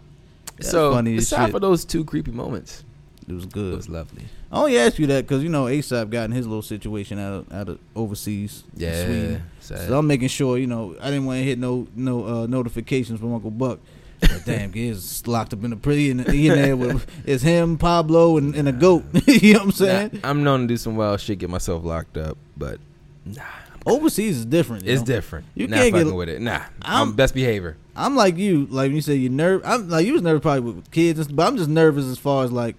That's 0.58 0.72
so, 0.72 0.92
funny 0.92 1.18
aside 1.18 1.46
shit. 1.46 1.52
for 1.52 1.60
those 1.60 1.86
two 1.86 2.04
creepy 2.04 2.32
moments, 2.32 2.84
It 3.28 3.34
was 3.34 3.46
good. 3.46 3.74
it 3.74 3.78
was 3.78 3.88
lovely. 3.90 4.26
I 4.52 4.60
only 4.60 4.78
asked 4.78 4.98
you 5.00 5.08
that 5.08 5.28
because 5.28 5.44
you 5.44 5.50
know 5.50 5.66
ASAP 5.66 6.10
got 6.10 6.24
in 6.26 6.32
his 6.32 6.48
little 6.48 6.62
situation 6.62 7.20
out 7.20 7.34
of 7.34 7.54
out 7.54 7.70
of 7.70 7.80
overseas, 7.96 8.64
Yeah. 8.76 9.04
Sweden. 9.06 9.44
sad. 9.60 9.88
So 9.88 9.98
I'm 10.00 10.08
making 10.08 10.30
sure 10.30 10.58
you 10.58 10.68
know 10.68 10.96
I 11.02 11.08
didn't 11.10 11.26
want 11.26 11.40
to 11.40 11.44
hit 11.44 11.60
no 11.60 11.88
no 11.96 12.26
uh, 12.26 12.46
notifications 12.48 13.20
from 13.20 13.34
Uncle 13.34 13.52
Buck. 13.52 13.80
But 14.20 14.46
damn, 14.46 14.74
he's 14.74 15.28
locked 15.28 15.54
up 15.54 15.64
in 15.64 15.70
the 15.80 15.92
he 15.92 16.10
in 16.10 16.18
there 16.24 16.76
with 16.76 17.06
it's 17.26 17.44
him, 17.44 17.78
Pablo, 17.78 18.38
and, 18.38 18.56
and 18.56 18.68
a 18.68 18.72
goat. 18.72 19.04
you 19.28 19.54
know 19.54 19.60
what 19.60 19.66
I'm 19.66 19.72
saying? 19.74 20.20
Nah, 20.24 20.30
I'm 20.30 20.44
known 20.44 20.62
to 20.62 20.68
do 20.68 20.78
some 20.78 20.96
wild 20.96 21.20
shit, 21.20 21.38
get 21.40 21.50
myself 21.52 21.84
locked 21.84 22.18
up, 22.18 22.36
but 22.56 22.80
nah, 23.26 23.44
Overseas 23.86 24.38
is 24.40 24.46
different. 24.46 24.88
it's 24.88 25.02
know? 25.02 25.06
different. 25.06 25.46
You 25.56 25.68
Not 25.68 25.78
can't 25.78 25.94
get- 25.94 26.16
with 26.16 26.30
it. 26.30 26.42
Nah, 26.42 26.62
I'm, 26.82 26.98
I'm- 27.10 27.14
best 27.14 27.34
behavior. 27.36 27.78
I'm 27.96 28.16
like 28.16 28.38
you, 28.38 28.66
like 28.72 28.88
when 28.88 28.96
you 28.96 29.02
say 29.02 29.16
you're 29.16 29.32
nervous. 29.32 29.68
I'm 29.68 29.88
like 29.90 30.06
you 30.06 30.14
was 30.14 30.22
nervous 30.22 30.42
probably 30.42 30.62
with 30.72 30.90
kids, 30.92 31.28
but 31.28 31.48
I'm 31.48 31.58
just 31.58 31.70
nervous 31.70 32.06
as 32.06 32.18
far 32.18 32.44
as 32.44 32.52
like 32.52 32.76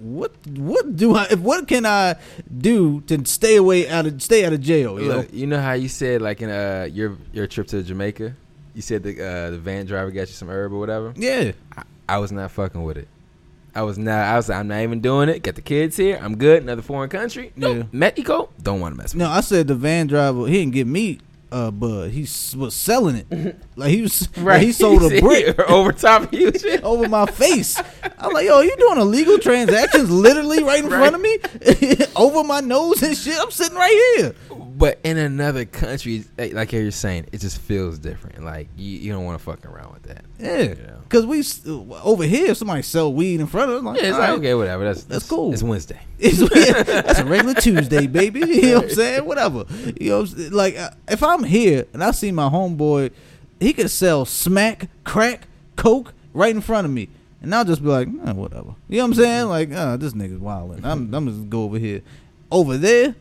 what 0.00 0.32
what 0.56 0.96
do 0.96 1.14
I 1.14 1.26
if 1.30 1.38
what 1.40 1.68
can 1.68 1.84
I 1.86 2.16
do 2.58 3.00
to 3.02 3.24
stay 3.26 3.56
away 3.56 3.88
out 3.88 4.06
of 4.06 4.20
stay 4.22 4.44
out 4.44 4.52
of 4.52 4.60
jail? 4.60 5.00
You 5.00 5.08
know? 5.08 5.24
You 5.32 5.46
know 5.46 5.60
how 5.60 5.72
you 5.74 5.88
said 5.88 6.20
like 6.22 6.40
in 6.42 6.50
uh 6.50 6.88
your 6.90 7.16
your 7.32 7.46
trip 7.46 7.66
to 7.68 7.82
Jamaica, 7.82 8.34
you 8.74 8.82
said 8.82 9.02
the 9.02 9.12
uh, 9.22 9.50
the 9.50 9.58
van 9.58 9.86
driver 9.86 10.10
got 10.10 10.20
you 10.22 10.26
some 10.34 10.48
herb 10.48 10.72
or 10.72 10.78
whatever. 10.78 11.12
Yeah, 11.16 11.52
I, 11.76 11.82
I 12.08 12.18
was 12.18 12.32
not 12.32 12.50
fucking 12.50 12.82
with 12.82 12.96
it. 12.96 13.08
I 13.74 13.82
was 13.82 13.98
not. 13.98 14.24
I 14.24 14.36
was. 14.36 14.48
like, 14.48 14.58
I'm 14.58 14.66
not 14.68 14.80
even 14.80 15.00
doing 15.00 15.28
it. 15.28 15.44
Got 15.44 15.54
the 15.54 15.62
kids 15.62 15.96
here. 15.96 16.18
I'm 16.20 16.36
good. 16.36 16.62
Another 16.62 16.82
foreign 16.82 17.08
country. 17.08 17.52
No, 17.54 17.72
Yeah. 17.72 17.82
Mexico. 17.92 18.48
Don't 18.60 18.80
want 18.80 18.94
to 18.96 18.98
mess 19.00 19.14
with. 19.14 19.20
no, 19.20 19.28
I 19.30 19.42
said 19.42 19.68
the 19.68 19.76
van 19.76 20.08
driver 20.08 20.46
he 20.46 20.54
didn't 20.54 20.72
get 20.72 20.88
me 20.88 21.20
uh 21.52 21.70
bud. 21.70 22.10
He 22.10 22.22
was 22.56 22.74
selling 22.74 23.16
it 23.30 23.56
like 23.76 23.90
he 23.90 24.02
was 24.02 24.36
me. 24.36 24.42
like 24.44 24.62
he 24.62 24.72
sold 24.72 25.02
a 25.10 25.20
brick 25.22 25.58
over 25.70 25.92
top 25.92 26.24
of 26.24 26.32
you. 26.34 26.52
shit. 26.52 26.82
over 26.82 27.08
my 27.08 27.26
face. 27.26 27.80
I'm 28.18 28.32
like, 28.32 28.46
yo, 28.46 28.60
you 28.60 28.76
doing 28.76 28.98
illegal 28.98 29.38
transactions 29.38 30.10
literally 30.10 30.62
right 30.62 30.82
in 30.84 30.90
front 30.90 31.14
of 31.14 31.20
me, 31.20 31.38
over 32.16 32.44
my 32.44 32.60
nose 32.60 33.02
and 33.02 33.16
shit. 33.16 33.36
I'm 33.40 33.50
sitting 33.50 33.76
right 33.76 34.14
here. 34.16 34.34
But 34.76 34.98
in 35.04 35.18
another 35.18 35.64
country, 35.66 36.24
like, 36.38 36.54
like 36.54 36.72
you're 36.72 36.90
saying, 36.90 37.26
it 37.32 37.40
just 37.40 37.60
feels 37.60 37.98
different. 37.98 38.44
Like 38.44 38.68
you, 38.76 38.98
you 38.98 39.12
don't 39.12 39.24
want 39.24 39.38
to 39.38 39.44
fuck 39.44 39.66
around 39.66 39.92
with 39.92 40.02
that. 40.04 40.24
Yeah, 40.38 40.74
because 41.02 41.26
we 41.26 41.42
over 42.02 42.24
here, 42.24 42.52
if 42.52 42.56
somebody 42.56 42.82
sell 42.82 43.12
weed 43.12 43.40
in 43.40 43.46
front 43.46 43.70
of 43.70 43.78
us, 43.78 43.82
like, 43.84 44.00
Yeah, 44.00 44.08
it's 44.08 44.18
like 44.18 44.28
right. 44.30 44.38
okay, 44.38 44.54
whatever. 44.54 44.84
That's 44.84 45.04
That's 45.04 45.28
cool. 45.28 45.52
It's 45.52 45.62
Wednesday. 45.62 46.00
It's, 46.20 46.38
that's 46.84 47.20
a 47.20 47.24
regular 47.24 47.54
Tuesday, 47.54 48.06
baby. 48.06 48.40
You 48.60 48.62
know 48.62 48.74
what 48.76 48.84
I'm 48.84 48.90
saying? 48.90 49.24
Whatever. 49.24 49.64
You 49.98 50.10
know, 50.10 50.26
like 50.50 50.76
uh, 50.76 50.90
if 51.08 51.22
I'm 51.22 51.44
here 51.44 51.86
and 51.92 52.04
I 52.04 52.10
see 52.10 52.30
my 52.30 52.48
homeboy, 52.48 53.10
he 53.58 53.72
could 53.72 53.90
sell 53.90 54.24
smack, 54.24 54.88
crack, 55.04 55.46
coke 55.76 56.12
right 56.34 56.54
in 56.54 56.60
front 56.60 56.84
of 56.84 56.92
me, 56.92 57.08
and 57.42 57.54
I'll 57.54 57.64
just 57.64 57.82
be 57.82 57.88
like, 57.88 58.08
eh, 58.08 58.32
whatever. 58.32 58.74
You 58.88 58.98
know 58.98 59.04
what 59.04 59.08
I'm 59.08 59.14
saying? 59.14 59.48
Like, 59.48 59.72
uh, 59.72 59.96
this 59.96 60.12
nigga's 60.12 60.38
wilding. 60.40 60.84
I'm, 60.84 61.12
I'm 61.14 61.26
just 61.26 61.48
go 61.50 61.64
over 61.64 61.78
here. 61.78 62.02
Over 62.50 62.76
there, 62.76 63.14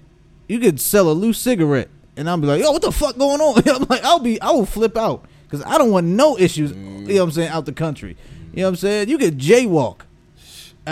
you 0.47 0.59
could 0.59 0.81
sell 0.81 1.09
a 1.09 1.13
loose 1.13 1.37
cigarette, 1.37 1.89
and 2.17 2.29
I'll 2.29 2.37
be 2.37 2.47
like, 2.47 2.61
yo, 2.61 2.71
what 2.71 2.81
the 2.81 2.91
fuck 2.91 3.17
going 3.17 3.39
on? 3.39 3.61
I'm 3.75 3.85
like, 3.89 4.03
I'll 4.03 4.19
be, 4.19 4.41
I 4.41 4.51
will 4.51 4.65
flip 4.65 4.97
out 4.97 5.25
because 5.43 5.63
I 5.65 5.77
don't 5.77 5.91
want 5.91 6.07
no 6.07 6.37
issues. 6.37 6.71
You 6.71 6.77
know 6.77 7.13
what 7.15 7.21
I'm 7.23 7.31
saying? 7.31 7.49
Out 7.49 7.65
the 7.65 7.73
country. 7.73 8.17
You 8.53 8.57
know 8.57 8.63
what 8.63 8.69
I'm 8.69 8.75
saying? 8.77 9.09
You 9.09 9.17
could 9.17 9.37
jaywalk. 9.37 10.01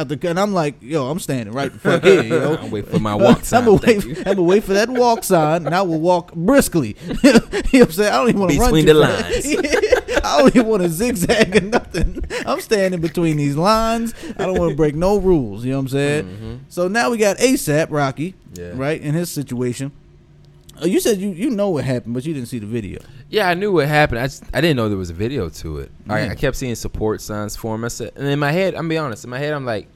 The, 0.04 0.20
and 0.30 0.40
I'm 0.40 0.54
like, 0.54 0.76
yo, 0.82 1.10
I'm 1.10 1.20
standing 1.20 1.54
right 1.54 1.72
the 1.72 1.80
fuck 1.80 2.04
here, 2.06 2.24
you 2.24 2.30
know. 2.30 2.58
I'm 2.58 2.72
waiting 2.72 2.90
for 2.92 3.00
my 3.00 3.16
walk 3.16 3.44
sign. 3.46 3.60
I'm 3.62 3.66
gonna 3.78 3.82
wait. 3.86 4.18
I'm 4.20 4.24
gonna 4.24 4.44
wait 4.44 4.64
for 4.64 4.74
that 4.74 4.90
walk 4.90 5.24
sign, 5.24 5.66
and 5.66 5.74
I 5.76 5.82
will 5.82 6.00
walk 6.00 6.34
briskly. 6.34 6.96
you 7.08 7.34
know 7.34 7.40
what 7.50 7.74
I'm 7.74 7.92
saying? 7.92 8.14
I 8.14 8.18
don't 8.18 8.30
even 8.30 8.40
want 8.42 8.52
to 8.54 8.60
run 8.60 8.72
Between 8.74 8.86
the 8.86 9.06
fast. 9.06 10.26
I 10.26 10.38
don't 10.40 10.56
even 10.56 10.68
want 10.68 10.84
to 10.84 10.90
zigzag 10.90 11.56
or 11.56 11.62
nothing. 11.62 12.24
I'm 12.46 12.60
standing 12.62 13.00
between 13.02 13.38
these 13.38 13.56
lines. 13.56 14.14
I 14.38 14.46
don't 14.46 14.58
want 14.58 14.72
to 14.72 14.76
break 14.76 14.96
no 14.96 15.18
rules. 15.18 15.64
You 15.64 15.72
know 15.72 15.78
what 15.78 15.82
I'm 15.84 15.88
saying? 15.90 16.26
Mhm. 16.26 16.60
So 16.70 16.88
now 16.88 17.10
we 17.10 17.18
got 17.18 17.38
ASAP 17.38 17.88
Rocky, 17.92 18.36
Yeah. 18.54 18.72
right 18.76 19.00
in 19.00 19.14
his 19.14 19.30
situation. 19.30 19.92
Uh, 20.82 20.86
you 20.86 21.00
said 21.00 21.18
you 21.18 21.30
you 21.30 21.50
know 21.50 21.70
what 21.70 21.84
happened, 21.86 22.14
but 22.14 22.26
you 22.26 22.34
didn't 22.34 22.48
see 22.50 22.60
the 22.60 22.66
video. 22.68 23.00
Yeah, 23.30 23.50
I 23.50 23.54
knew 23.56 23.72
what 23.72 23.88
happened. 23.88 24.20
I 24.20 24.28
just, 24.28 24.44
I 24.54 24.62
didn't 24.62 24.78
know 24.78 24.88
there 24.90 24.98
was 24.98 25.10
a 25.10 25.14
video 25.14 25.50
to 25.50 25.80
it. 25.80 25.92
I, 26.10 26.26
Yeah. 26.26 26.32
I 26.32 26.36
kept 26.36 26.56
seeing 26.56 26.76
support 26.76 27.20
signs 27.22 27.56
for 27.56 27.74
him. 27.76 27.84
I 27.84 27.90
said, 27.90 28.14
and 28.16 28.28
in 28.28 28.40
my 28.40 28.52
head, 28.52 28.76
I'm 28.76 28.88
be 28.88 28.98
honest. 28.98 29.24
In 29.24 29.30
my 29.30 29.40
head, 29.40 29.54
I'm 29.54 29.66
like, 29.66 29.88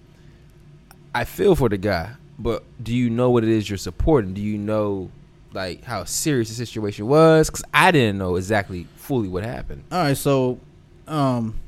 I 1.14 1.24
feel 1.26 1.56
for 1.56 1.70
the 1.70 1.78
guy, 1.78 2.12
but 2.40 2.64
do 2.84 2.96
you 2.96 3.10
know 3.10 3.30
what 3.30 3.44
it 3.44 3.50
is 3.50 3.70
you're 3.70 3.78
supporting? 3.78 4.34
Do 4.34 4.42
you 4.42 4.58
know 4.58 5.12
like 5.54 5.84
how 5.84 6.04
serious 6.06 6.50
the 6.50 6.56
situation 6.56 7.08
was? 7.08 7.50
Because 7.50 7.64
I 7.74 7.92
didn't 7.92 8.18
know 8.18 8.36
exactly 8.38 8.88
fully 8.96 9.28
what 9.28 9.44
happened. 9.44 9.84
All 9.92 10.00
right, 10.04 10.18
so 10.18 10.60
um, 11.08 11.60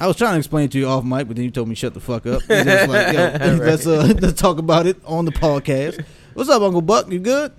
I 0.00 0.06
was 0.06 0.16
trying 0.16 0.32
to 0.34 0.38
explain 0.38 0.68
to 0.70 0.78
you 0.78 0.86
off 0.86 1.04
mic, 1.04 1.26
but 1.26 1.36
then 1.36 1.44
you 1.44 1.50
told 1.50 1.68
me 1.68 1.74
shut 1.74 1.94
the 1.94 2.00
fuck 2.00 2.26
up. 2.26 2.42
Like, 2.48 2.66
Right. 2.66 3.58
let's 3.58 3.86
uh, 3.86 4.14
let's 4.20 4.40
talk 4.40 4.58
about 4.58 4.86
it 4.86 4.96
on 5.04 5.24
the 5.24 5.32
podcast. 5.32 6.04
What's 6.34 6.48
up, 6.50 6.62
Uncle 6.62 6.82
Buck? 6.82 7.10
You 7.10 7.18
good? 7.18 7.52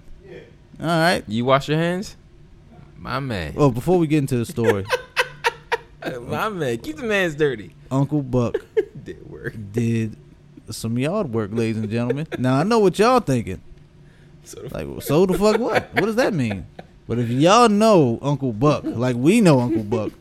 All 0.79 0.85
right. 0.87 1.23
You 1.27 1.45
wash 1.45 1.67
your 1.67 1.77
hands, 1.77 2.15
my 2.97 3.19
man. 3.19 3.53
Well, 3.55 3.71
before 3.71 3.97
we 3.97 4.07
get 4.07 4.19
into 4.19 4.37
the 4.37 4.45
story, 4.45 4.85
my 6.21 6.49
man, 6.49 6.77
keep 6.79 6.97
the 6.97 7.03
man's 7.03 7.35
dirty. 7.35 7.73
Uncle 7.89 8.21
Buck 8.21 8.55
Did 9.03 9.29
work. 9.29 9.53
did 9.71 10.17
some 10.69 10.97
yard 10.97 11.33
work, 11.33 11.51
ladies 11.53 11.77
and 11.77 11.89
gentlemen. 11.89 12.27
Now 12.37 12.55
I 12.59 12.63
know 12.63 12.79
what 12.79 12.99
y'all 12.99 13.19
thinking. 13.21 13.61
So 14.43 14.61
the 14.61 14.73
Like, 14.85 15.01
so 15.01 15.25
the 15.25 15.37
fuck 15.37 15.59
what? 15.59 15.93
What 15.93 16.05
does 16.05 16.15
that 16.15 16.33
mean? 16.33 16.67
But 17.07 17.19
if 17.19 17.29
y'all 17.29 17.69
know 17.69 18.19
Uncle 18.21 18.51
Buck, 18.51 18.83
like 18.83 19.15
we 19.15 19.39
know 19.39 19.61
Uncle 19.61 19.83
Buck, 19.83 20.11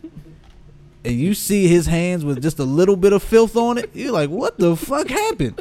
and 1.04 1.14
you 1.14 1.34
see 1.34 1.66
his 1.66 1.86
hands 1.86 2.24
with 2.24 2.40
just 2.40 2.58
a 2.60 2.64
little 2.64 2.96
bit 2.96 3.12
of 3.12 3.22
filth 3.22 3.56
on 3.56 3.76
it, 3.78 3.90
you're 3.92 4.12
like, 4.12 4.30
what 4.30 4.58
the 4.58 4.76
fuck 4.76 5.08
happened? 5.08 5.60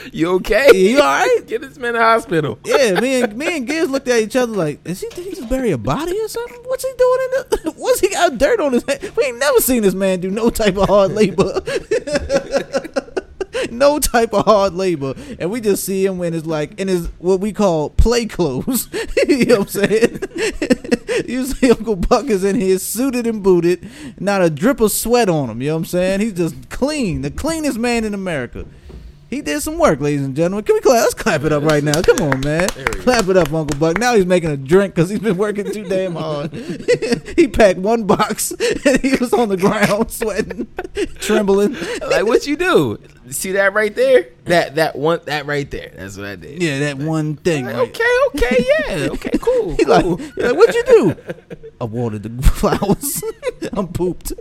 you 0.12 0.30
okay? 0.32 0.70
You 0.74 0.98
all 1.02 1.04
right? 1.04 1.40
Get 1.46 1.60
this 1.60 1.78
man 1.78 1.94
to 1.94 1.98
the 1.98 2.04
hospital. 2.04 2.58
Yeah, 2.64 3.00
me 3.00 3.22
and 3.22 3.36
me 3.38 3.56
and 3.56 3.66
Gibbs 3.66 3.90
looked 3.90 4.08
at 4.08 4.20
each 4.20 4.36
other 4.36 4.52
like, 4.52 4.80
is 4.86 5.00
he 5.00 5.08
did 5.08 5.24
he 5.24 5.30
just 5.34 5.48
bury 5.48 5.70
a 5.70 5.78
body 5.78 6.18
or 6.18 6.28
something? 6.28 6.58
What's 6.64 6.84
he 6.84 6.92
doing 6.96 7.20
in 7.22 7.30
the 7.30 7.74
what's 7.76 8.00
he 8.00 8.08
got 8.08 8.38
dirt 8.38 8.60
on 8.60 8.72
his 8.72 8.84
head? 8.84 9.12
We 9.16 9.24
ain't 9.24 9.38
never 9.38 9.60
seen 9.60 9.82
this 9.82 9.94
man 9.94 10.20
do 10.20 10.30
no 10.30 10.50
type 10.50 10.76
of 10.76 10.88
hard 10.88 11.12
labor. 11.12 11.60
no 13.70 13.98
type 13.98 14.32
of 14.32 14.44
hard 14.44 14.74
labor. 14.74 15.14
And 15.38 15.50
we 15.50 15.60
just 15.60 15.84
see 15.84 16.04
him 16.04 16.18
when 16.18 16.34
it's 16.34 16.46
like 16.46 16.78
in 16.78 16.88
his 16.88 17.08
what 17.18 17.40
we 17.40 17.52
call 17.52 17.90
play 17.90 18.26
clothes. 18.26 18.88
you 19.28 19.46
know 19.46 19.60
what 19.60 19.76
I'm 19.76 19.88
saying? 19.88 20.20
you 21.26 21.46
see 21.46 21.70
Uncle 21.70 21.96
Buck 21.96 22.26
is 22.26 22.44
in 22.44 22.60
here 22.60 22.78
suited 22.78 23.26
and 23.26 23.42
booted, 23.42 23.88
not 24.18 24.42
a 24.42 24.50
drip 24.50 24.80
of 24.80 24.92
sweat 24.92 25.28
on 25.28 25.50
him, 25.50 25.62
you 25.62 25.68
know 25.68 25.74
what 25.74 25.80
I'm 25.80 25.84
saying? 25.86 26.20
He's 26.20 26.34
just 26.34 26.68
clean, 26.68 27.22
the 27.22 27.30
cleanest 27.30 27.78
man 27.78 28.04
in 28.04 28.14
America. 28.14 28.66
He 29.28 29.42
did 29.42 29.60
some 29.60 29.76
work, 29.78 30.00
ladies 30.00 30.24
and 30.24 30.36
gentlemen. 30.36 30.64
Can 30.64 30.76
we 30.76 30.80
clap? 30.80 31.02
Let's 31.02 31.14
clap 31.14 31.42
it 31.42 31.52
up 31.52 31.64
right 31.64 31.82
now. 31.82 32.00
Come 32.00 32.18
on, 32.20 32.40
man. 32.42 32.68
There 32.74 32.86
we 32.86 32.94
go. 32.94 33.02
Clap 33.02 33.28
it 33.28 33.36
up, 33.36 33.52
Uncle 33.52 33.76
Buck. 33.78 33.98
Now 33.98 34.14
he's 34.14 34.24
making 34.24 34.50
a 34.50 34.56
drink 34.56 34.94
because 34.94 35.10
he's 35.10 35.18
been 35.18 35.36
working 35.36 35.64
too 35.72 35.82
damn 35.82 36.14
hard. 36.14 36.52
he 37.36 37.48
packed 37.48 37.80
one 37.80 38.04
box 38.04 38.52
and 38.86 39.00
he 39.00 39.16
was 39.16 39.32
on 39.32 39.48
the 39.48 39.56
ground 39.56 40.10
sweating, 40.12 40.68
trembling. 41.18 41.72
like 42.08 42.24
what 42.24 42.46
you 42.46 42.56
do? 42.56 42.98
See 43.30 43.50
that 43.52 43.74
right 43.74 43.92
there? 43.92 44.28
That 44.44 44.76
that 44.76 44.94
one 44.94 45.18
that 45.24 45.46
right 45.46 45.68
there. 45.68 45.92
That's 45.96 46.16
what 46.16 46.26
I 46.26 46.36
did. 46.36 46.62
Yeah, 46.62 46.78
that 46.78 46.98
one 46.98 47.34
thing. 47.34 47.64
Like, 47.64 47.74
right? 47.74 47.88
okay, 47.88 48.16
okay, 48.28 48.64
yeah, 48.68 49.08
okay, 49.10 49.38
cool. 49.40 49.74
He 49.74 49.84
like, 49.84 50.04
cool. 50.04 50.18
he 50.18 50.42
like, 50.42 50.56
what'd 50.56 50.74
you 50.74 50.84
do? 50.84 51.16
I 51.80 51.84
watered 51.84 52.22
the 52.22 52.42
flowers. 52.42 53.24
I'm 53.72 53.88
pooped. 53.88 54.32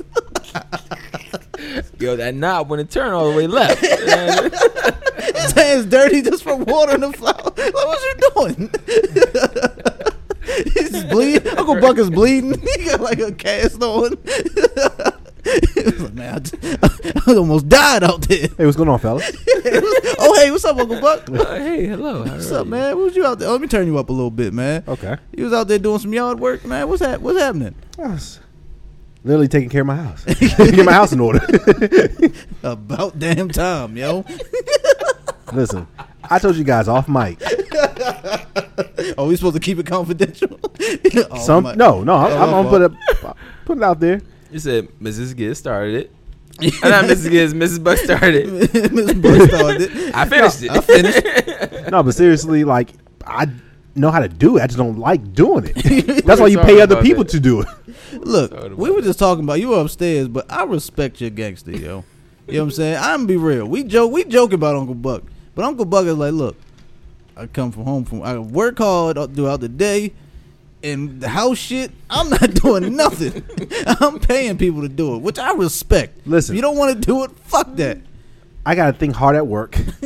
Yo, 2.00 2.16
that 2.16 2.34
knob 2.36 2.70
when 2.70 2.80
it 2.80 2.90
turned 2.90 3.14
all 3.14 3.32
the 3.32 3.38
way 3.38 3.48
left. 3.48 3.82
His 5.36 5.52
hands 5.54 5.86
dirty 5.88 6.22
just 6.22 6.44
from 6.44 6.66
watering 6.66 7.02
the 7.02 7.12
flower. 7.14 7.34
Like, 7.58 7.74
what 7.74 8.00
you 8.02 8.16
doing? 8.36 8.70
He's 10.74 11.04
bleeding. 11.06 11.58
Uncle 11.58 11.80
Buck 11.82 11.98
is 11.98 12.10
bleeding. 12.10 12.60
He 12.60 12.86
got 12.86 13.02
like 13.02 13.20
a 13.20 13.32
cast 13.32 13.82
on. 13.82 14.18
He 15.44 15.82
was 15.84 16.02
like, 16.02 16.14
man, 16.14 16.36
I, 16.36 16.40
just- 16.40 17.28
I 17.28 17.36
almost 17.36 17.68
died 17.70 18.04
out 18.04 18.22
there. 18.28 18.48
Hey, 18.58 18.66
what's 18.66 18.78
going 18.78 18.90
on, 18.90 19.00
fellas? 19.00 19.30
oh, 20.20 20.36
hey, 20.40 20.52
what's 20.52 20.66
up, 20.66 20.78
Uncle 20.78 21.00
Buck? 21.02 21.30
uh, 21.30 21.56
hey, 21.56 21.86
hello. 21.88 22.24
What's 22.24 22.52
up, 22.52 22.66
you? 22.66 22.72
man? 22.72 22.96
What 22.96 23.06
was 23.06 23.16
you 23.16 23.26
out 23.26 23.40
there? 23.40 23.50
Oh, 23.50 23.54
let 23.54 23.62
me 23.62 23.68
turn 23.68 23.86
you 23.88 23.98
up 23.98 24.10
a 24.10 24.14
little 24.14 24.32
bit, 24.32 24.54
man. 24.54 24.84
Okay. 24.88 25.18
You 25.36 25.46
was 25.46 25.54
out 25.54 25.68
there 25.68 25.80
doing 25.80 26.00
some 26.00 26.14
yard 26.14 26.40
work, 26.40 26.66
man. 26.66 26.88
What's 26.90 27.02
that? 27.02 27.22
What's 27.22 27.40
happening? 27.40 27.76
I 28.00 28.08
was 28.08 28.40
literally 29.26 29.48
taking 29.48 29.70
care 29.70 29.82
of 29.82 29.88
my 29.88 29.96
house. 29.98 30.24
Get 30.58 30.86
my 30.86 30.94
house 30.94 31.12
in 31.12 31.20
order. 31.20 31.40
About 32.64 33.20
damn 33.20 33.50
time, 33.50 33.98
yo. 33.98 34.24
Listen, 35.54 35.88
I 36.24 36.40
told 36.40 36.56
you 36.56 36.64
guys 36.64 36.88
off 36.88 37.08
mic. 37.10 37.42
Are 39.18 39.26
we 39.26 39.36
supposed 39.36 39.56
to 39.56 39.60
keep 39.60 39.80
it 39.80 39.86
confidential? 39.86 40.60
Oh, 41.32 41.38
Some 41.40 41.64
my- 41.66 41.76
no, 41.76 42.04
no. 42.04 42.16
I'm, 42.16 42.54
I'm 42.54 42.64
gonna 42.66 42.70
put 42.70 42.82
it 42.82 43.38
put 43.66 43.78
it 43.78 43.84
out 43.84 44.00
there. 44.00 44.22
You 44.52 44.60
said 44.60 44.88
Mrs. 45.02 45.36
Giz 45.36 45.58
started 45.58 45.96
it. 45.96 46.12
Uh, 46.84 46.90
not 46.90 47.06
Mrs. 47.06 47.30
Giz, 47.30 47.54
Mrs. 47.54 47.84
Buck 47.84 47.98
started 47.98 48.48
it. 48.48 48.92
Miss 48.94 49.14
Buck 49.14 49.50
started. 49.50 49.82
It. 49.92 50.16
I 50.16 50.26
finished 50.26 50.64
it. 50.64 50.72
I 50.72 50.80
finished. 50.80 51.22
It. 51.24 51.92
No, 51.92 52.02
but 52.02 52.16
seriously, 52.16 52.64
like 52.64 52.92
I 53.26 53.48
know 53.96 54.10
how 54.12 54.20
to 54.20 54.30
do 54.30 54.58
it. 54.58 54.62
I 54.64 54.68
just 54.68 54.78
don't 54.78 54.98
like 54.98 55.34
doing 55.34 55.72
it. 55.76 56.26
That's 56.26 56.40
why 56.40 56.48
you 56.48 56.60
pay 56.60 56.82
other 56.82 57.02
people 57.02 57.24
that. 57.24 57.32
to 57.32 57.40
do 57.40 57.62
it. 57.62 57.68
Look, 58.14 58.52
Sorry 58.52 58.74
we 58.74 58.92
were 58.92 59.02
just 59.02 59.20
talking 59.20 59.44
about 59.44 59.60
you 59.60 59.70
were 59.70 59.82
upstairs, 59.82 60.28
but 60.28 60.52
I 60.52 60.64
respect 60.64 61.22
your 61.22 61.30
gangster, 61.30 61.72
yo. 61.72 61.78
You 62.48 62.54
know 62.54 62.60
what 62.60 62.64
I'm 62.66 62.72
saying? 62.72 62.98
I'm 63.00 63.26
be 63.26 63.38
real. 63.38 63.66
We 63.68 63.84
joke, 63.84 64.12
we 64.12 64.24
joke 64.24 64.54
about 64.54 64.76
Uncle 64.76 64.94
Buck, 64.96 65.24
but 65.56 65.66
Uncle 65.66 65.86
Buck 65.86 66.06
is 66.06 66.16
like, 66.16 66.34
look, 66.34 66.56
I 67.36 67.48
come 67.48 67.72
from 67.72 67.84
home 67.84 68.06
from, 68.06 68.22
I 68.22 68.38
work 68.38 68.78
hard 68.78 69.16
throughout 69.36 69.62
the 69.62 69.70
day, 69.70 70.14
and 70.84 71.20
the 71.20 71.30
house 71.30 71.58
shit, 71.58 71.92
I'm 72.10 72.30
not 72.30 72.54
doing 72.62 72.96
nothing. 72.96 73.44
I'm 73.88 74.20
paying 74.20 74.58
people 74.58 74.82
to 74.82 74.90
do 74.90 75.16
it, 75.16 75.22
which 75.22 75.40
I 75.40 75.54
respect. 75.54 76.28
Listen. 76.28 76.54
if 76.54 76.58
you 76.58 76.62
don't 76.62 76.78
want 76.78 76.94
to 76.94 77.00
do 77.00 77.24
it, 77.24 77.32
fuck 77.46 77.76
that. 77.76 77.98
I 78.66 78.76
gotta 78.76 78.94
think 78.98 79.16
hard 79.16 79.36
at 79.36 79.46
work. 79.46 79.72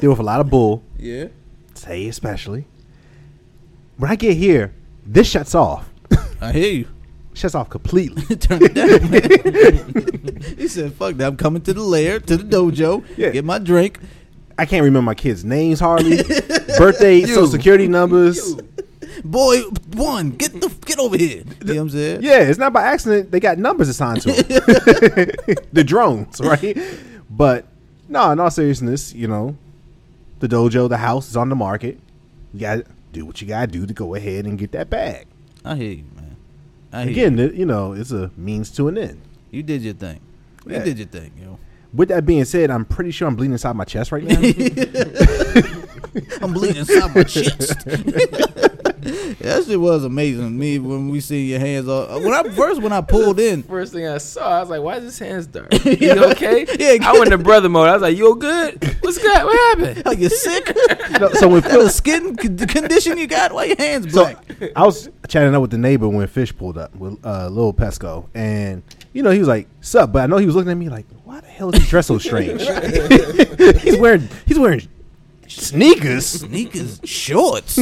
deal 0.00 0.10
with 0.10 0.18
a 0.20 0.22
lot 0.24 0.40
of 0.40 0.50
bull. 0.50 0.82
Yeah. 0.98 1.26
Say 1.74 2.08
especially. 2.08 2.66
When 3.96 4.10
I 4.10 4.16
get 4.16 4.36
here, 4.36 4.72
this 5.06 5.28
shuts 5.28 5.54
off. 5.54 5.88
I 6.40 6.52
hear 6.52 6.72
you. 6.72 6.88
Shuts 7.34 7.54
off 7.54 7.68
completely. 7.68 8.22
Turn 8.36 8.60
it 8.62 8.74
down, 8.74 10.54
he 10.58 10.68
said, 10.68 10.92
"Fuck 10.94 11.16
that! 11.16 11.26
I'm 11.26 11.36
coming 11.36 11.62
to 11.62 11.72
the 11.74 11.82
lair, 11.82 12.18
to 12.20 12.36
the 12.36 12.44
dojo, 12.44 13.04
Yeah. 13.16 13.30
get 13.30 13.44
my 13.44 13.58
drink." 13.58 13.98
I 14.56 14.66
can't 14.66 14.84
remember 14.84 15.04
my 15.06 15.14
kids' 15.14 15.44
names 15.44 15.80
hardly. 15.80 16.22
Birthday, 16.78 17.22
social 17.22 17.48
security 17.48 17.88
numbers. 17.88 18.54
Boy, 19.24 19.62
one, 19.94 20.30
get 20.30 20.52
the 20.60 20.68
get 20.86 20.98
over 21.00 21.16
here. 21.16 21.42
You 21.60 21.64
know 21.64 21.74
what 21.74 21.80
I'm 21.82 21.90
saying? 21.90 22.22
Yeah, 22.22 22.38
it's 22.42 22.58
not 22.58 22.72
by 22.72 22.82
accident. 22.84 23.32
They 23.32 23.40
got 23.40 23.58
numbers 23.58 23.88
assigned 23.88 24.22
to 24.22 24.28
them. 24.32 24.46
the 25.72 25.82
drones, 25.84 26.40
right? 26.40 26.76
But 27.28 27.66
no, 28.08 28.30
in 28.30 28.38
all 28.38 28.50
seriousness, 28.50 29.12
you 29.12 29.26
know, 29.26 29.56
the 30.38 30.46
dojo, 30.46 30.88
the 30.88 30.98
house 30.98 31.28
is 31.28 31.36
on 31.36 31.48
the 31.48 31.56
market. 31.56 31.98
You 32.52 32.60
got 32.60 32.74
to 32.76 32.84
do 33.12 33.26
what 33.26 33.40
you 33.40 33.48
got 33.48 33.62
to 33.62 33.66
do 33.66 33.86
to 33.86 33.92
go 33.94 34.14
ahead 34.14 34.44
and 34.46 34.56
get 34.58 34.70
that 34.72 34.88
bag. 34.90 35.26
I 35.64 35.74
hear 35.76 35.92
you, 35.92 36.04
man. 36.14 36.23
I 36.94 37.02
Again, 37.02 37.38
it, 37.40 37.54
you 37.54 37.66
know, 37.66 37.92
it's 37.92 38.12
a 38.12 38.30
means 38.36 38.70
to 38.72 38.86
an 38.88 38.96
end. 38.98 39.20
you. 39.50 39.58
you 39.58 39.62
did 39.64 39.82
your 39.82 39.94
thing. 39.94 40.20
You 40.66 40.78
did 40.78 40.96
your 40.98 41.08
thing, 41.08 41.32
yo. 41.40 41.58
With 41.92 42.08
that 42.08 42.24
being 42.24 42.44
said, 42.44 42.70
I'm 42.70 42.84
pretty 42.84 43.10
sure 43.10 43.26
I'm 43.28 43.36
bleeding 43.36 43.52
inside 43.52 43.74
my 43.76 43.84
chest 43.84 44.12
right 44.12 44.24
now. 44.24 44.36
I'm 46.40 46.52
bleeding 46.52 46.78
inside 46.78 47.14
my 47.14 47.22
chest. 47.24 47.86
that 49.40 49.64
shit 49.66 49.78
was 49.78 50.02
amazing. 50.04 50.58
Me 50.58 50.78
when 50.78 51.08
we 51.10 51.20
see 51.20 51.44
your 51.50 51.58
hands 51.60 51.88
all 51.88 52.06
when 52.22 52.32
I 52.32 52.42
first 52.54 52.80
when 52.80 52.92
I 52.92 53.02
pulled 53.02 53.38
in. 53.38 53.62
First 53.74 53.92
thing 53.92 54.06
I 54.06 54.16
saw, 54.18 54.56
I 54.56 54.60
was 54.60 54.70
like, 54.70 54.80
"Why 54.80 54.96
is 54.96 55.04
his 55.04 55.18
hands 55.18 55.46
dark? 55.46 55.68
Yeah. 55.84 56.14
You 56.14 56.24
okay?" 56.32 56.66
Yeah. 56.78 57.06
I 57.06 57.12
went 57.18 57.30
to 57.30 57.38
brother 57.38 57.68
mode. 57.68 57.88
I 57.88 57.92
was 57.92 58.02
like, 58.02 58.16
"You 58.16 58.28
all 58.28 58.34
good? 58.34 58.82
What's 59.00 59.18
good? 59.18 59.44
What 59.44 59.78
happened?" 59.78 60.06
Like 60.06 60.18
you 60.18 60.30
sick? 60.30 60.74
No, 61.20 61.28
so 61.34 61.48
when 61.48 61.60
That 61.62 61.70
Phil, 61.72 61.88
skin 61.90 62.36
con- 62.36 62.56
condition 62.56 63.18
you 63.18 63.26
got? 63.26 63.52
Why 63.52 63.64
your 63.64 63.76
hands 63.76 64.12
so 64.12 64.22
black? 64.24 64.72
I 64.74 64.84
was 64.86 65.10
chatting 65.28 65.54
up 65.54 65.60
with 65.60 65.70
the 65.70 65.78
neighbor 65.78 66.08
when 66.08 66.26
Fish 66.26 66.56
pulled 66.56 66.78
up 66.78 66.94
with 66.96 67.18
uh, 67.26 67.48
Lil 67.48 67.74
Pesco, 67.74 68.26
and 68.34 68.82
you 69.12 69.22
know 69.22 69.30
he 69.30 69.38
was 69.38 69.48
like, 69.48 69.68
"Sup?" 69.82 70.10
But 70.12 70.22
I 70.22 70.26
know 70.26 70.38
he 70.38 70.46
was 70.46 70.54
looking 70.56 70.70
at 70.72 70.78
me 70.78 70.88
like, 70.88 71.06
"Why 71.24 71.40
the 71.40 71.46
hell 71.46 71.70
is 71.74 71.82
he 71.82 71.88
dressed 71.88 72.08
so 72.08 72.16
strange?" 72.18 72.62
he's 73.82 73.98
wearing 73.98 74.28
he's 74.46 74.58
wearing 74.58 74.88
sneakers. 75.46 76.26
Sneakers, 76.26 77.00
shorts. 77.04 77.78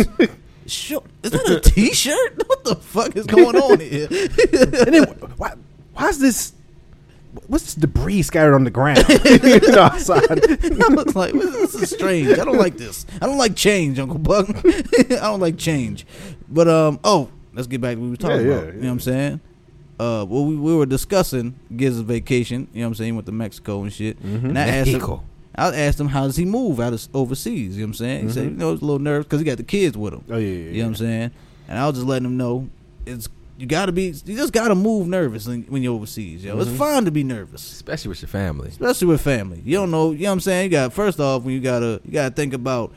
Is 0.67 1.31
that 1.33 1.49
a 1.49 1.61
t-shirt? 1.61 2.43
What 2.53 2.65
the 2.65 2.77
fuck 2.77 3.17
is 3.17 3.27
going 3.27 3.57
on 3.57 3.81
here? 3.81 4.07
and 4.11 4.95
then 4.95 5.05
why 5.37 5.55
why 5.95 6.09
is 6.09 6.19
this? 6.19 6.53
What's 7.47 7.65
this 7.65 7.75
debris 7.75 8.23
scattered 8.23 8.55
on 8.55 8.65
the 8.65 8.71
ground? 8.71 9.05
you 9.09 9.73
know, 9.73 9.83
outside. 9.83 10.31
I 10.31 10.89
was 10.95 11.17
like, 11.17 11.33
this 11.33 11.75
is 11.75 11.91
strange. 11.91 12.39
I 12.39 12.45
don't 12.45 12.59
like 12.59 12.77
this. 12.77 13.07
I 13.23 13.27
don't 13.27 13.39
like 13.39 13.57
change, 13.57 13.99
Uncle 13.99 14.19
Buck. 14.19 14.49
I 14.51 15.03
don't 15.09 15.41
like 15.41 15.57
change. 15.57 16.07
But 16.49 16.69
um, 16.69 17.01
oh, 17.05 17.31
let's 17.55 17.67
get 17.67 17.81
back 17.81 17.95
to 17.95 18.01
what 18.01 18.05
we 18.05 18.11
were 18.11 18.17
talking 18.17 18.47
Yeah, 18.47 18.53
yeah, 18.53 18.59
about. 18.59 18.75
You 18.75 18.81
know 18.81 18.87
what 18.87 18.93
I'm 18.93 19.01
saying? 19.01 19.41
Uh, 19.99 20.27
well, 20.29 20.45
we, 20.45 20.57
we 20.57 20.75
were 20.75 20.87
discussing 20.87 21.59
Giz's 21.75 22.01
vacation. 22.03 22.69
You 22.73 22.81
know 22.81 22.87
what 22.87 22.89
I'm 22.89 22.95
saying? 22.97 23.09
He 23.09 23.13
went 23.13 23.27
to 23.27 23.33
Mexico 23.33 23.83
and 23.83 23.93
shit. 23.93 24.23
Mm-hmm. 24.23 24.47
And 24.49 24.59
I 24.59 24.67
asked 24.67 24.91
him. 24.91 25.21
I 25.55 25.75
asked 25.77 26.01
him 26.01 26.09
how 26.09 26.27
does 26.27 26.37
he 26.37 26.45
move 26.45 26.81
out 26.81 26.93
of 26.93 27.09
overseas. 27.15 27.77
You 27.77 27.83
know 27.83 27.87
what 27.87 27.89
I'm 27.89 27.95
saying? 27.95 28.27
He 28.29 28.33
said, 28.33 28.45
you 28.45 28.51
Mhm. 28.51 28.57
know, 28.59 28.73
he's 28.73 28.81
a 28.83 28.85
little 28.85 28.99
nervous 28.99 29.27
because 29.27 29.41
he 29.41 29.45
got 29.45 29.59
the 29.59 29.63
kids 29.65 29.97
with 29.97 30.15
him. 30.15 30.25
Oh 30.31 30.37
yeah, 30.39 30.47
yeah, 30.49 30.55
You 30.71 30.79
know 30.79 30.85
what 30.85 30.89
I'm 30.89 30.95
saying? 30.97 31.31
And 31.69 31.79
I 31.79 31.87
was 31.87 31.97
just 31.97 32.07
letting 32.07 32.27
him 32.27 32.37
know 32.37 32.69
it's 33.07 33.29
you 33.59 33.67
got 33.67 33.87
to 33.87 33.93
be 33.93 34.05
you 34.25 34.37
just 34.37 34.53
got 34.53 34.69
to 34.69 34.75
move 34.75 35.07
nervous 35.07 35.47
when 35.47 35.63
when 35.69 35.83
you're 35.83 35.95
overseas. 35.95 36.43
Yo, 36.43 36.59
it's 36.59 36.71
Mhm. 36.71 36.77
fine 36.77 37.05
to 37.05 37.11
be 37.11 37.23
nervous 37.23 37.71
Especially 37.73 38.09
with 38.09 38.23
your 38.23 38.29
family. 38.29 38.69
especially 38.69 39.09
with 39.09 39.21
family. 39.21 39.61
You 39.65 39.77
don't 39.77 39.91
know, 39.91 40.11
you 40.13 40.21
know 40.21 40.31
what 40.31 40.33
I'm 40.33 40.41
saying? 40.41 40.65
You 40.65 40.71
got 40.71 40.93
first 40.93 41.21
off 41.21 41.43
when 41.43 41.55
you 41.55 41.61
gotta 41.61 42.01
you 42.05 42.13
gotta 42.13 42.35
think 42.35 42.55
about 42.55 42.93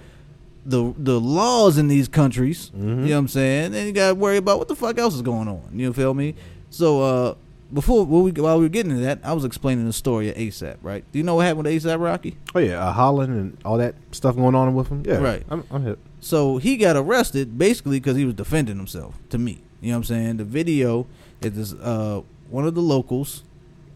the 0.65 0.93
the 0.97 1.19
laws 1.19 1.77
in 1.77 1.87
these 1.89 2.07
countries. 2.07 2.71
Mhm. 2.75 2.81
You 2.81 2.87
know 2.95 3.01
what 3.01 3.17
I'm 3.17 3.27
saying? 3.27 3.75
And 3.75 3.85
you 3.85 3.91
gotta 3.91 4.15
worry 4.15 4.37
about 4.37 4.57
what 4.59 4.67
the 4.69 4.75
fuck 4.75 4.97
else 4.97 5.13
is 5.13 5.21
going 5.21 5.47
on. 5.47 5.59
You 5.73 5.91
feel 5.93 6.13
me? 6.13 6.35
So 6.69 7.01
uh 7.01 7.33
before 7.73 8.05
when 8.05 8.23
we, 8.23 8.31
while 8.31 8.57
we 8.57 8.65
were 8.65 8.69
getting 8.69 8.91
to 8.91 8.97
that, 9.01 9.19
I 9.23 9.33
was 9.33 9.43
explaining 9.45 9.85
the 9.85 9.93
story 9.93 10.29
of 10.29 10.35
ASAP, 10.35 10.77
right? 10.81 11.03
Do 11.11 11.17
you 11.19 11.23
know 11.23 11.35
what 11.35 11.45
happened 11.45 11.65
with 11.65 11.83
ASAP 11.83 11.99
Rocky? 12.01 12.37
Oh 12.53 12.59
yeah, 12.59 12.85
uh, 12.85 12.91
Holland 12.91 13.33
and 13.33 13.57
all 13.65 13.77
that 13.77 13.95
stuff 14.11 14.35
going 14.35 14.55
on 14.55 14.73
with 14.75 14.87
him. 14.89 15.03
Yeah, 15.05 15.17
Right. 15.17 15.43
I'm, 15.49 15.63
I'm 15.71 15.83
hip. 15.83 15.99
So 16.19 16.57
he 16.57 16.77
got 16.77 16.95
arrested 16.95 17.57
basically 17.57 17.99
because 17.99 18.17
he 18.17 18.25
was 18.25 18.33
defending 18.35 18.77
himself. 18.77 19.15
To 19.29 19.37
me, 19.37 19.61
you 19.81 19.89
know 19.91 19.97
what 19.97 19.97
I'm 19.97 20.03
saying? 20.05 20.37
The 20.37 20.43
video 20.43 21.07
is 21.41 21.53
this, 21.53 21.73
uh 21.73 22.21
one 22.49 22.65
of 22.67 22.75
the 22.75 22.81
locals. 22.81 23.43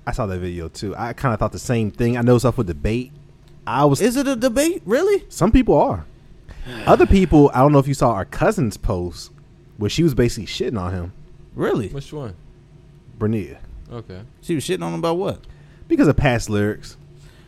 I 0.08 0.12
saw 0.12 0.26
that 0.26 0.40
video 0.40 0.68
too. 0.68 0.96
I 0.96 1.14
kind 1.14 1.34
of 1.34 1.40
thought 1.40 1.52
the 1.52 1.60
same 1.60 1.92
thing. 1.92 2.18
I 2.18 2.22
know 2.22 2.38
stuff 2.40 2.58
with 2.58 2.68
debate. 2.68 3.12
I 3.68 3.86
was. 3.86 4.02
Is 4.02 4.16
it 4.16 4.28
a 4.28 4.36
debate? 4.36 4.82
Really? 4.86 5.26
some 5.30 5.52
people 5.52 5.80
are. 5.80 6.06
Other 6.86 7.06
people, 7.06 7.50
I 7.54 7.60
don't 7.60 7.72
know 7.72 7.80
if 7.80 7.88
you 7.88 7.94
saw 7.94 8.12
our 8.12 8.26
cousin's 8.26 8.78
post 8.78 9.32
where 9.78 9.90
she 9.90 10.04
was 10.04 10.14
basically 10.14 10.46
shitting 10.46 10.80
on 10.80 10.92
him, 10.92 11.14
Really? 11.56 11.88
Which 11.90 12.12
one? 12.14 12.36
Bernier, 13.20 13.60
Okay. 13.92 14.22
She 14.42 14.56
was 14.56 14.64
shitting 14.64 14.82
on 14.84 14.94
him 14.94 15.00
about 15.00 15.18
what? 15.18 15.42
because 15.88 16.08
of 16.08 16.16
past 16.16 16.50
lyrics. 16.50 16.96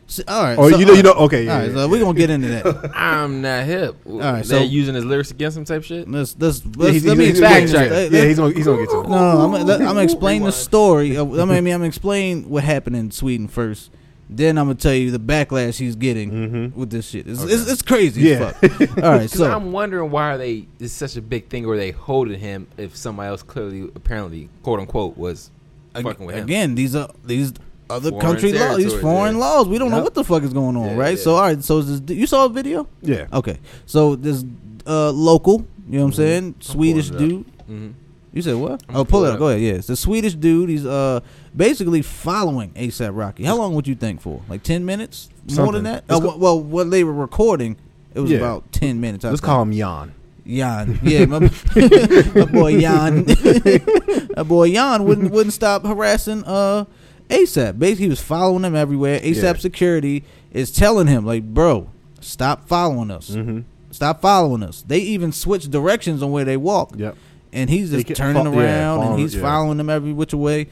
See, 0.08 0.24
all 0.28 0.44
right. 0.44 0.58
Or 0.58 0.70
so- 0.72 0.78
you 0.78 0.86
know, 0.86 0.94
you 0.94 1.04
know. 1.04 1.14
Okay, 1.14 1.46
yeah, 1.46 1.54
All 1.54 1.60
right, 1.60 1.68
yeah, 1.70 1.76
so 1.76 1.88
we're 1.88 2.02
gonna 2.04 2.18
get 2.18 2.30
into 2.30 2.48
that. 2.50 2.92
I'm 2.96 3.42
not 3.42 3.64
hip. 3.66 3.96
All 4.06 4.18
right, 4.20 4.32
right, 4.34 4.46
so- 4.46 4.58
so 4.58 4.64
using 4.64 4.94
his 4.96 5.06
lyrics 5.06 5.32
against 5.32 5.56
him 5.58 5.64
type 5.64 5.84
shit. 5.84 6.10
Let's 6.10 6.36
let's, 6.38 6.66
let's 6.76 6.92
he's- 6.94 7.06
let 7.06 7.18
me 7.18 7.26
he's- 7.26 7.38
explain. 7.40 7.68
he's- 7.68 7.72
this. 7.72 8.12
Yeah, 8.12 8.26
he's 8.26 8.38
gonna 8.38 8.54
he's 8.54 8.66
gonna 8.66 8.80
get 8.82 8.90
to 8.90 9.00
it. 9.02 9.04
no, 9.10 9.10
no, 9.10 9.42
I'm, 9.46 9.52
gonna- 9.52 9.74
I'm 9.76 9.80
gonna 9.80 10.02
explain 10.02 10.44
the 10.44 10.52
story. 10.52 11.16
of- 11.16 11.32
I 11.40 11.46
mean, 11.46 11.56
I 11.58 11.62
mean, 11.62 11.74
I'm 11.74 11.80
gonna 11.80 11.88
explain 11.88 12.50
what 12.50 12.64
happened 12.64 12.96
in 12.98 13.12
Sweden 13.12 13.48
first. 13.48 13.90
Then 14.34 14.58
I'm 14.58 14.66
gonna 14.66 14.76
tell 14.76 14.94
you 14.94 15.12
the 15.12 15.20
backlash 15.20 15.78
he's 15.78 15.96
getting 15.96 16.32
Mhm. 16.32 16.76
with 16.76 16.90
this 16.90 17.10
shit. 17.10 17.28
It's, 17.28 17.42
Okay. 17.44 17.54
it's, 17.54 17.70
it's 17.70 17.82
crazy 17.82 18.22
Yeah. 18.22 18.52
fuck. 18.52 18.98
All 19.04 19.12
right, 19.12 19.30
so 19.30 19.50
I'm 19.50 19.72
wondering 19.72 20.10
why 20.10 20.34
are 20.34 20.38
they 20.38 20.68
it's 20.80 20.94
such 20.94 21.16
a 21.18 21.22
big 21.22 21.48
thing 21.50 21.68
where 21.68 21.78
they 21.78 21.92
holding 21.92 22.40
him 22.40 22.68
if 22.78 22.96
somebody 22.98 23.28
else 23.30 23.44
clearly 23.44 23.90
apparently 23.96 24.50
quote 24.64 24.80
unquote 24.80 25.18
was 25.18 25.52
ag- 25.96 26.04
fucking 26.04 26.26
with 26.26 26.36
him. 26.36 26.44
again, 26.44 26.76
these 26.76 26.96
are 26.96 27.10
these 27.26 27.54
other 27.90 28.10
Foreign 28.12 28.26
country 28.26 28.54
laws, 28.54 28.78
these 28.78 28.94
foreign 28.94 29.36
yeah. 29.36 29.42
laws. 29.42 29.68
We 29.68 29.78
don't 29.78 29.92
know 29.92 30.02
what 30.02 30.14
the 30.14 30.24
fuck 30.24 30.44
is 30.44 30.54
going 30.54 30.78
on, 30.78 30.86
Yeah, 30.92 30.96
right? 30.96 31.18
yeah. 31.18 31.24
So 31.24 31.36
all 31.36 31.42
right, 31.42 31.62
so 31.64 31.80
is 31.80 32.02
this, 32.02 32.18
you 32.18 32.26
saw 32.28 32.46
a 32.46 32.50
video? 32.50 32.88
Yeah. 33.02 33.28
Okay, 33.34 33.58
so 33.86 34.16
this 34.16 34.46
uh, 34.88 35.12
local, 35.12 35.66
you 35.90 35.98
know 35.98 36.06
what 36.06 36.08
I'm 36.08 36.14
saying, 36.14 36.56
Swedish 36.62 37.10
pulling 37.12 37.32
it 37.32 37.34
up. 37.34 37.46
dude. 37.68 37.68
hmm 37.68 37.90
You 38.34 38.42
said 38.42 38.56
what? 38.56 38.82
I'm 38.88 38.96
oh, 38.96 39.04
pull 39.04 39.06
pulling 39.06 39.26
it 39.26 39.28
it 39.28 39.32
up. 39.32 39.34
up. 39.36 39.40
Go 39.40 39.48
ahead. 39.50 39.62
Yeah, 39.62 39.74
it's 39.74 39.90
a 39.90 39.96
Swedish 39.98 40.36
dude. 40.36 40.70
He's 40.70 40.86
uh 40.86 41.20
basically 41.56 42.02
following 42.02 42.70
ASAP 42.76 43.12
Rocky. 43.14 43.44
How 43.44 43.58
long 43.58 43.76
would 43.76 43.88
you 43.88 43.96
think 43.96 44.22
for? 44.22 44.42
Like 44.48 44.64
ten 44.64 44.86
minutes? 44.86 45.28
More 45.58 45.74
than 45.74 45.84
that? 45.84 46.06
Uh, 46.10 46.20
go- 46.20 46.30
wh- 46.32 46.40
well, 46.40 46.62
what 46.64 46.90
they 46.92 47.04
were 47.04 47.12
recording, 47.14 47.76
it 48.16 48.22
was 48.22 48.32
Yeah. 48.32 48.38
about 48.38 48.72
ten 48.72 49.02
minutes. 49.02 49.26
I 49.26 49.30
Let's 49.30 49.42
think. 49.42 49.48
call 49.48 49.64
him 49.64 49.74
Jan. 49.74 50.14
Jan. 50.46 51.00
Yeah, 51.04 51.26
my, 51.26 51.40
my 52.36 52.46
boy 52.46 52.80
Jan. 52.80 53.26
my 54.36 54.44
boy 54.44 54.72
Jan 54.72 55.04
wouldn't 55.06 55.32
wouldn't 55.32 55.54
stop 55.54 55.86
harassing 55.86 56.44
uh 56.46 56.86
ASAP. 57.30 57.80
Basically, 57.80 58.06
he 58.06 58.10
was 58.10 58.22
following 58.22 58.64
him 58.64 58.76
everywhere. 58.76 59.20
ASAP 59.20 59.42
Yeah. 59.44 59.54
security 59.54 60.24
is 60.52 60.72
telling 60.72 61.08
him 61.08 61.26
like, 61.26 61.44
bro, 61.54 61.90
stop 62.20 62.68
following 62.68 63.10
us. 63.12 63.30
Mm-hmm. 63.32 63.60
Stop 63.92 64.22
following 64.22 64.64
us. 64.64 64.84
They 64.86 65.00
even 65.00 65.32
switch 65.32 65.70
directions 65.70 66.22
on 66.24 66.32
where 66.32 66.44
they 66.46 66.58
walk 66.58 66.94
Yep. 66.98 67.16
and 67.54 67.70
he's 67.70 67.92
just 67.92 68.06
get- 68.08 68.18
turning 68.18 68.44
fo- 68.46 68.60
yeah, 68.60 68.66
around 68.96 69.04
and 69.12 69.20
he's 69.20 69.36
yeah. 69.36 69.42
following 69.42 69.78
them 69.78 69.90
every 69.90 70.12
which 70.14 70.34
way. 70.34 70.68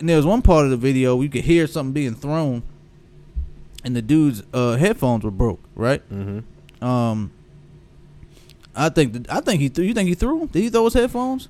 And 0.00 0.08
there 0.08 0.16
was 0.16 0.24
one 0.26 0.40
part 0.42 0.64
of 0.64 0.70
the 0.70 0.76
video 0.78 1.14
where 1.14 1.24
you 1.24 1.30
could 1.30 1.44
hear 1.44 1.66
something 1.66 1.92
being 1.92 2.14
thrown, 2.14 2.62
and 3.84 3.94
the 3.94 4.00
dude's 4.00 4.42
uh, 4.54 4.76
headphones 4.76 5.24
were 5.24 5.30
broke. 5.30 5.60
Right? 5.74 6.02
Mm-hmm. 6.10 6.82
Um, 6.84 7.30
I 8.74 8.88
think 8.88 9.26
I 9.30 9.40
think 9.40 9.60
he 9.60 9.68
threw. 9.68 9.84
You 9.84 9.94
think 9.94 10.08
he 10.08 10.14
threw? 10.14 10.48
Did 10.52 10.60
he 10.60 10.70
throw 10.70 10.84
his 10.84 10.94
headphones? 10.94 11.48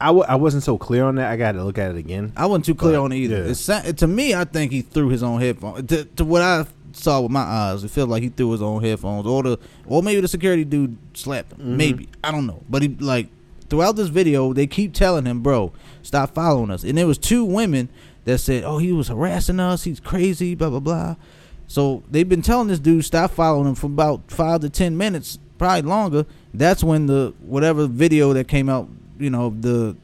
I 0.00 0.06
w- 0.06 0.24
I 0.28 0.34
wasn't 0.34 0.64
so 0.64 0.76
clear 0.78 1.04
on 1.04 1.14
that. 1.14 1.30
I 1.30 1.36
got 1.36 1.52
to 1.52 1.62
look 1.62 1.78
at 1.78 1.92
it 1.92 1.96
again. 1.96 2.32
I 2.36 2.46
wasn't 2.46 2.64
too 2.64 2.74
clear 2.74 2.94
But, 2.98 3.04
on 3.04 3.12
it 3.12 3.18
either. 3.18 3.46
yeah. 3.46 3.82
It 3.86 3.98
to 3.98 4.06
me, 4.08 4.34
I 4.34 4.44
think 4.44 4.72
he 4.72 4.82
threw 4.82 5.08
his 5.10 5.22
own 5.22 5.40
headphones. 5.40 5.86
To, 5.88 6.04
to 6.04 6.24
what 6.24 6.42
I 6.42 6.66
saw 6.92 7.20
with 7.20 7.30
my 7.30 7.42
eyes, 7.42 7.84
it 7.84 7.90
felt 7.92 8.08
like 8.10 8.22
he 8.24 8.28
threw 8.28 8.50
his 8.50 8.60
own 8.62 8.82
headphones, 8.82 9.26
or 9.26 9.42
the, 9.44 9.58
or 9.86 10.02
maybe 10.02 10.20
the 10.20 10.26
security 10.28 10.64
dude 10.64 10.96
slapped 11.14 11.52
him. 11.52 11.60
Mhm. 11.60 11.76
Maybe 11.76 12.08
I 12.24 12.32
don't 12.32 12.46
know. 12.46 12.62
But 12.68 12.82
he 12.82 12.88
like 12.88 13.28
throughout 13.70 13.94
this 13.94 14.08
video, 14.08 14.52
they 14.52 14.66
keep 14.66 14.92
telling 14.92 15.24
him, 15.24 15.40
"Bro, 15.40 15.72
stop 16.02 16.34
following 16.34 16.72
us." 16.72 16.82
And 16.82 16.98
there 16.98 17.06
was 17.06 17.18
two 17.18 17.44
women 17.44 17.88
that 18.24 18.38
said, 18.38 18.64
"Oh, 18.64 18.78
he 18.78 18.92
was 18.92 19.06
harassing 19.06 19.60
us. 19.60 19.84
He's 19.84 20.00
crazy." 20.00 20.56
Blah 20.56 20.70
blah 20.70 20.80
blah. 20.80 21.14
So 21.68 22.02
they've 22.10 22.28
been 22.28 22.42
telling 22.42 22.66
this 22.68 22.80
dude 22.80 23.04
stop 23.04 23.30
following 23.30 23.68
him 23.68 23.74
for 23.76 23.86
about 23.86 24.22
five 24.32 24.60
to 24.62 24.68
ten 24.68 24.96
minutes, 24.96 25.38
probably 25.62 25.88
longer. 25.88 26.26
That's 26.52 26.82
when 26.82 27.06
the 27.06 27.32
whatever 27.40 27.86
video 27.86 28.32
that 28.32 28.48
came 28.48 28.68
out, 28.68 28.88
you 29.18 29.30
know, 29.30 29.54
the 29.60 29.96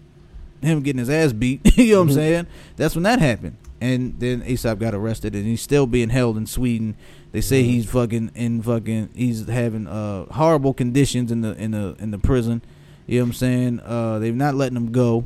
him 0.62 0.82
getting 0.82 0.98
his 1.00 1.10
ass 1.10 1.32
beat. 1.32 1.60
you 1.76 1.92
know 1.94 1.98
what 1.98 2.02
I'm 2.02 2.08
Mhm. 2.10 2.14
saying? 2.14 2.46
That's 2.76 2.94
when 2.94 3.02
that 3.04 3.18
happened. 3.20 3.56
And 3.80 4.14
then 4.18 4.42
ASAP 4.42 4.78
got 4.80 4.94
arrested, 4.94 5.34
and 5.34 5.44
he's 5.46 5.62
still 5.62 5.86
being 5.86 6.08
held 6.08 6.36
in 6.36 6.46
Sweden. 6.46 6.96
They 7.30 7.40
say 7.40 7.62
he's 7.62 7.86
fucking 7.88 8.30
in 8.34 8.62
fucking 8.62 9.10
he's 9.14 9.46
having 9.46 9.86
uh 9.86 10.24
horrible 10.32 10.74
conditions 10.74 11.30
in 11.30 11.42
the 11.42 11.54
in 11.62 11.70
the 11.72 11.94
in 12.00 12.10
the 12.10 12.18
prison. 12.18 12.62
You 13.06 13.18
know 13.18 13.24
what 13.24 13.28
I'm 13.28 13.34
saying? 13.34 13.80
Uh, 13.84 14.18
they're 14.18 14.32
not 14.32 14.54
letting 14.54 14.76
him 14.76 14.90
go, 14.92 15.24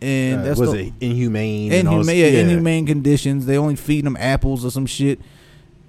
and 0.00 0.40
Uh, 0.40 0.44
that's 0.44 0.60
was 0.60 0.72
the, 0.72 0.86
it 0.88 0.92
inhumane? 1.00 1.72
inhumane, 1.72 2.06
this- 2.06 2.32
yeah, 2.32 2.40
inhumane 2.40 2.86
conditions. 2.86 3.46
They 3.46 3.56
only 3.58 3.76
feeding 3.76 4.06
him 4.06 4.16
apples 4.20 4.64
or 4.64 4.70
some 4.70 4.86
shit, 4.86 5.18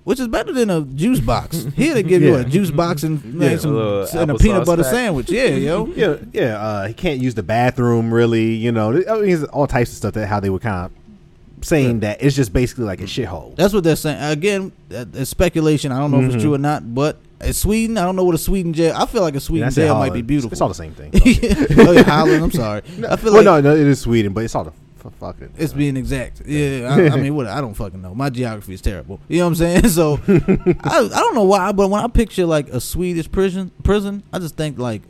which 0.04 0.20
is 0.20 0.28
better 0.28 0.52
than 0.52 0.70
a 0.70 0.82
juice 0.82 1.20
box. 1.20 1.66
Here 1.76 1.94
they 1.94 2.04
give 2.04 2.22
you 2.22 2.36
a 2.36 2.44
juice 2.44 2.72
box 2.72 3.04
and, 3.04 3.22
Yeah, 3.42 3.58
some, 3.58 3.76
a 3.78 4.06
and 4.16 4.32
a 4.32 4.36
peanut 4.36 4.66
butter 4.66 4.84
sandwich. 4.84 5.30
Yeah, 5.32 5.46
yo. 5.48 5.86
Yeah, 5.96 6.16
yeah. 6.32 6.58
Uh, 6.58 6.88
he 6.88 6.94
can't 6.94 7.22
use 7.22 7.36
the 7.36 7.44
bathroom 7.44 8.13
really. 8.13 8.54
You 8.54 8.72
know, 8.72 8.92
I 9.10 9.22
mean, 9.22 9.44
all 9.46 9.68
types 9.68 9.92
of 9.92 9.98
stuff 9.98 10.13
that 10.16 10.28
how 10.28 10.39
they 10.39 10.50
were 10.50 10.60
kind 10.60 10.86
of 10.86 11.66
saying 11.66 12.02
that 12.02 12.22
it's 12.22 12.36
just 12.36 12.52
basically 12.52 12.84
like 12.86 13.00
a 13.00 13.06
shithole. 13.06 13.56
That's 13.56 13.74
what 13.74 13.84
they're 13.84 13.96
saying. 13.96 14.22
Again, 14.22 14.72
it's 14.89 15.30
speculation. 15.30 15.92
I 15.92 16.00
don't 16.00 16.12
know 16.12 16.20
if 16.20 16.26
Mhm. 16.26 16.34
it's 16.34 16.44
true 16.44 16.54
or 16.54 16.58
not, 16.58 16.94
but 16.94 17.18
it's 17.39 17.60
Sweden. 17.60 17.98
I 17.98 18.04
don't 18.04 18.16
know 18.16 18.24
what 18.26 18.36
a 18.36 18.39
Sweden 18.39 18.74
jail. 18.74 18.94
I 18.98 19.06
feel 19.06 19.22
like 19.22 19.36
a 19.36 19.39
Sweden 19.39 19.70
jail 19.72 19.96
might 19.96 20.13
be 20.13 20.22
beautiful. 20.22 20.52
It's 20.52 20.62
all 20.62 20.68
the 20.68 20.74
same 20.74 20.94
thing. 20.94 21.12
oh, 21.88 21.92
yeah, 21.92 22.04
Holland. 22.04 22.44
I'm 22.44 22.52
sorry. 22.52 22.82
I 23.08 23.16
feel 23.16 23.34
well, 23.34 23.44
like 23.44 23.46
no, 23.46 23.62
no, 23.62 23.76
it 23.76 23.88
is 23.88 24.00
Sweden, 24.02 24.34
but 24.34 24.44
it's 24.44 24.56
all 24.56 24.66
the 24.66 24.74
fucking. 25.12 25.54
it's 25.58 25.74
being 25.74 25.98
exact. 25.98 26.42
Yeah, 26.46 26.96
I, 26.96 27.13
I 27.13 27.16
mean, 27.18 27.36
what? 27.36 27.48
I 27.48 27.62
don't 27.62 27.74
fucking 27.74 28.02
know. 28.02 28.13
My 28.16 28.30
geography 28.30 28.74
is 28.74 28.82
terrible. 28.82 29.20
You 29.28 29.39
know 29.39 29.46
what 29.46 29.50
I'm 29.50 29.56
saying? 29.56 29.88
So 29.89 30.20
I, 30.28 31.00
I 31.00 31.08
don't 31.10 31.36
know 31.36 31.44
why, 31.44 31.72
but 31.72 31.89
when 31.89 32.04
I 32.04 32.08
picture 32.08 32.46
like 32.46 32.70
a 32.70 32.80
Swedish 32.80 33.32
prison, 33.32 33.72
prison, 33.84 34.24
I 34.32 34.39
just 34.39 34.56
think 34.56 34.78
like, 34.80 35.02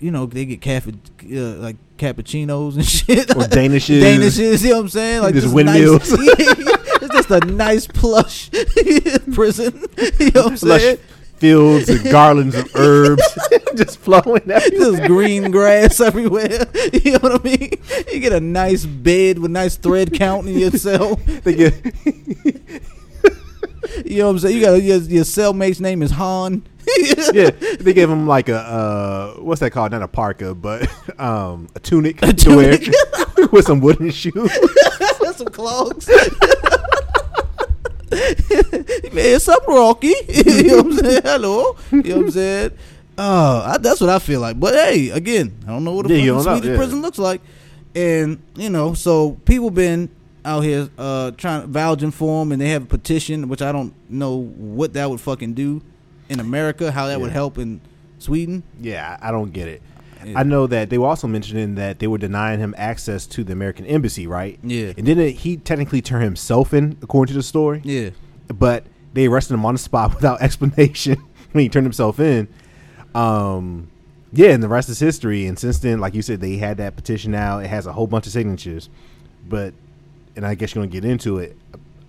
you 0.00 0.10
know, 0.10 0.26
they 0.26 0.44
get 0.46 0.60
caffe, 0.60 0.88
uh, 0.88 1.36
like 1.58 1.76
cappuccinos 1.98 2.74
and 2.74 2.84
shit. 2.96 3.30
or 3.30 3.42
Danishes. 3.44 4.00
Danishes, 4.02 4.62
you 4.62 4.70
know 4.70 4.76
what 4.76 4.82
I'm 4.82 4.88
saying? 4.88 5.22
Like 5.22 5.34
Just 5.34 5.54
windmills. 5.54 6.10
Nice, 6.10 6.26
it's 7.02 7.14
just 7.14 7.30
a 7.30 7.40
nice 7.46 7.86
plush 7.86 8.50
prison. 9.32 9.84
You 10.18 10.30
know 10.30 10.42
what 10.44 10.50
I'm 10.52 10.56
saying? 10.56 10.98
Fields 11.40 11.88
and 11.88 12.02
garlands 12.10 12.54
of 12.54 12.70
herbs 12.76 13.22
just 13.76 13.98
flowing. 13.98 14.42
everywhere. 14.50 14.60
Just 14.70 15.02
green 15.04 15.50
grass 15.50 16.00
everywhere. 16.00 16.66
You 16.92 17.12
know 17.12 17.18
what 17.20 17.40
I 17.40 17.44
mean? 17.44 17.70
You 18.12 18.20
get 18.20 18.32
a 18.32 18.40
nice 18.40 18.84
bed 18.84 19.38
with 19.38 19.50
nice 19.50 19.76
thread 19.76 20.12
count 20.12 20.46
in 20.46 20.58
your 20.58 20.70
cell. 20.72 21.16
They 21.44 21.54
get 21.54 21.74
You 24.04 24.18
know 24.18 24.26
what 24.26 24.32
I'm 24.32 24.38
saying? 24.40 24.56
You 24.56 24.60
got 24.62 24.82
your, 24.82 24.98
your 24.98 25.24
cellmate's 25.24 25.80
name 25.80 26.02
is 26.02 26.10
Han. 26.12 26.62
yeah, 27.32 27.50
they 27.80 27.92
gave 27.92 28.08
him 28.10 28.26
like 28.26 28.48
a 28.48 28.56
uh, 28.58 29.34
what's 29.40 29.60
that 29.60 29.70
called? 29.70 29.92
Not 29.92 30.02
a 30.02 30.08
parka, 30.08 30.54
but 30.54 30.88
um, 31.20 31.68
a 31.74 31.80
tunic, 31.80 32.20
A 32.22 32.32
to 32.32 32.56
wear 32.56 32.76
tunic. 32.78 33.52
with 33.52 33.64
some 33.66 33.80
wooden 33.80 34.10
shoes. 34.10 34.50
Some 35.36 35.48
clogs. 35.48 36.08
Man, 39.12 39.32
what's 39.32 39.48
up, 39.48 39.66
Rocky? 39.68 40.08
you 40.28 40.62
know 40.64 40.76
what 40.78 40.86
I'm 40.86 40.92
saying? 40.94 41.22
Hello. 41.24 41.76
You 41.92 42.02
know 42.02 42.16
what 42.16 42.24
I'm 42.26 42.30
saying? 42.32 42.70
Oh, 43.16 43.62
I, 43.66 43.78
that's 43.78 44.00
what 44.00 44.10
I 44.10 44.18
feel 44.18 44.40
like. 44.40 44.58
But 44.58 44.74
hey, 44.74 45.10
again, 45.10 45.56
I 45.66 45.70
don't 45.70 45.84
know 45.84 45.92
what 45.94 46.10
a 46.10 46.14
Yeah, 46.18 46.32
fucking 46.38 46.42
Swedish 46.42 46.70
yeah. 46.70 46.76
prison 46.76 47.02
looks 47.02 47.18
like. 47.18 47.40
And, 47.94 48.42
you 48.56 48.70
know, 48.70 48.94
so 48.94 49.32
people 49.44 49.70
been 49.70 50.08
out 50.42 50.62
here 50.64 50.88
uh 50.96 51.30
trying 51.32 51.60
to 51.60 51.66
vouching 51.68 52.10
for 52.10 52.42
him 52.42 52.50
and 52.50 52.60
they 52.60 52.70
have 52.70 52.84
a 52.84 52.86
petition, 52.86 53.48
which 53.48 53.60
I 53.62 53.72
don't 53.72 53.92
know 54.10 54.36
what 54.36 54.94
that 54.94 55.10
would 55.10 55.20
fucking 55.20 55.54
do 55.54 55.82
in 56.30 56.40
America, 56.40 56.90
how 56.90 57.06
that 57.08 57.20
would 57.20 57.30
help 57.32 57.58
in 57.58 57.80
Sweden. 58.18 58.62
Yeah, 58.80 59.18
I 59.20 59.30
don't 59.30 59.52
get 59.52 59.68
it. 59.68 59.82
Yeah. 60.24 60.38
I 60.38 60.42
know 60.42 60.66
that 60.66 60.90
they 60.90 60.98
were 60.98 61.06
also 61.06 61.26
mentioning 61.26 61.76
that 61.76 61.98
they 61.98 62.06
were 62.06 62.18
denying 62.18 62.60
him 62.60 62.74
access 62.76 63.26
to 63.28 63.44
the 63.44 63.52
American 63.52 63.86
embassy, 63.86 64.26
right? 64.26 64.58
Yeah. 64.62 64.92
And 64.96 65.06
didn't 65.06 65.30
he 65.36 65.56
technically 65.56 66.02
turn 66.02 66.22
himself 66.22 66.74
in, 66.74 66.98
according 67.02 67.32
to 67.32 67.38
the 67.38 67.42
story? 67.42 67.80
Yeah. 67.84 68.10
But 68.48 68.84
they 69.12 69.26
arrested 69.26 69.54
him 69.54 69.64
on 69.64 69.74
the 69.74 69.78
spot 69.78 70.14
without 70.14 70.42
explanation 70.42 71.16
when 71.52 71.62
he 71.62 71.68
turned 71.68 71.86
himself 71.86 72.20
in. 72.20 72.48
Um, 73.14 73.90
yeah, 74.32 74.50
and 74.50 74.62
the 74.62 74.68
rest 74.68 74.88
is 74.88 74.98
history. 74.98 75.46
And 75.46 75.58
since 75.58 75.78
then, 75.78 75.98
like 75.98 76.14
you 76.14 76.22
said, 76.22 76.40
they 76.40 76.56
had 76.56 76.76
that 76.76 76.96
petition 76.96 77.34
out. 77.34 77.64
It 77.64 77.68
has 77.68 77.86
a 77.86 77.92
whole 77.92 78.06
bunch 78.06 78.26
of 78.26 78.32
signatures. 78.32 78.88
But, 79.48 79.74
and 80.36 80.46
I 80.46 80.54
guess 80.54 80.74
you're 80.74 80.82
going 80.82 80.90
to 80.90 81.00
get 81.00 81.10
into 81.10 81.38
it. 81.38 81.56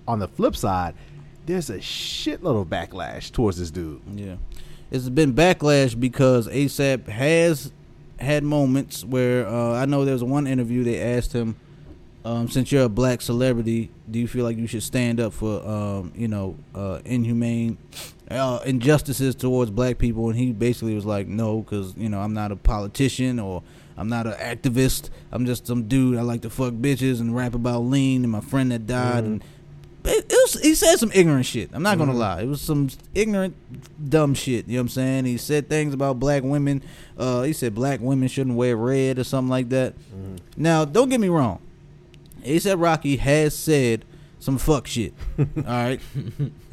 On 0.07 0.19
the 0.19 0.27
flip 0.27 0.55
side, 0.55 0.93
there's 1.45 1.69
a 1.69 1.77
shitload 1.77 2.61
of 2.61 2.67
backlash 2.67 3.31
towards 3.31 3.57
this 3.57 3.71
dude. 3.71 4.01
Yeah, 4.13 4.35
it's 4.91 5.09
been 5.09 5.33
backlash 5.33 5.99
because 5.99 6.47
ASAP 6.47 7.07
has 7.07 7.71
had 8.21 8.43
moments 8.43 9.03
where 9.03 9.47
uh, 9.47 9.73
I 9.73 9.85
know 9.85 10.05
there 10.05 10.13
was 10.13 10.23
one 10.23 10.47
interview 10.47 10.83
they 10.83 11.01
asked 11.01 11.33
him, 11.33 11.55
um, 12.23 12.47
since 12.49 12.71
you're 12.71 12.83
a 12.83 12.89
black 12.89 13.21
celebrity, 13.21 13.89
do 14.09 14.19
you 14.19 14.27
feel 14.27 14.45
like 14.45 14.55
you 14.57 14.67
should 14.67 14.83
stand 14.83 15.19
up 15.19 15.33
for 15.33 15.67
um, 15.67 16.11
you 16.15 16.27
know 16.27 16.55
uh, 16.75 16.99
inhumane 17.03 17.77
uh, 18.29 18.59
injustices 18.65 19.33
towards 19.35 19.71
black 19.71 19.97
people? 19.97 20.29
And 20.29 20.37
he 20.37 20.51
basically 20.51 20.93
was 20.93 21.05
like, 21.05 21.27
no, 21.27 21.61
because 21.61 21.95
you 21.97 22.09
know 22.09 22.19
I'm 22.19 22.33
not 22.33 22.51
a 22.51 22.55
politician 22.55 23.39
or 23.39 23.63
I'm 23.97 24.07
not 24.07 24.27
an 24.27 24.33
activist. 24.33 25.09
I'm 25.31 25.45
just 25.47 25.65
some 25.65 25.87
dude. 25.87 26.17
I 26.17 26.21
like 26.21 26.41
to 26.41 26.49
fuck 26.51 26.73
bitches 26.73 27.21
and 27.21 27.35
rap 27.35 27.55
about 27.55 27.79
lean 27.79 28.23
and 28.23 28.31
my 28.31 28.41
friend 28.41 28.71
that 28.71 28.85
died 28.85 29.23
Mhm. 29.23 29.27
and 29.27 29.43
it, 30.03 30.25
it 30.31 30.31
was, 30.31 30.59
he 30.61 30.73
said 30.73 30.97
some 30.97 31.11
ignorant 31.13 31.45
shit. 31.45 31.69
I'm 31.73 31.83
not 31.83 31.97
gonna 31.99 32.13
Mhm. 32.13 32.17
lie. 32.17 32.41
It 32.41 32.47
was 32.47 32.61
some 32.61 32.89
ignorant, 33.13 33.55
dumb 34.09 34.33
shit. 34.33 34.67
You 34.67 34.73
know 34.73 34.79
what 34.79 34.83
I'm 34.85 34.89
saying? 34.89 35.25
He 35.25 35.37
said 35.37 35.69
things 35.69 35.93
about 35.93 36.19
black 36.19 36.41
women. 36.43 36.81
Uh, 37.21 37.43
he 37.43 37.53
said 37.53 37.75
black 37.75 37.99
women 38.01 38.27
shouldn't 38.27 38.55
wear 38.55 38.75
red 38.75 39.19
or 39.19 39.23
something 39.23 39.49
like 39.49 39.69
that. 39.69 39.93
Now, 40.57 40.85
don't 40.85 41.09
get 41.09 41.19
me 41.19 41.29
wrong. 41.29 41.59
ASAP 42.43 42.81
Rocky 42.81 43.17
has 43.17 43.55
said 43.55 44.03
some 44.39 44.57
fuck 44.57 44.87
shit. 44.87 45.13
All 45.39 45.45
right. 45.63 46.01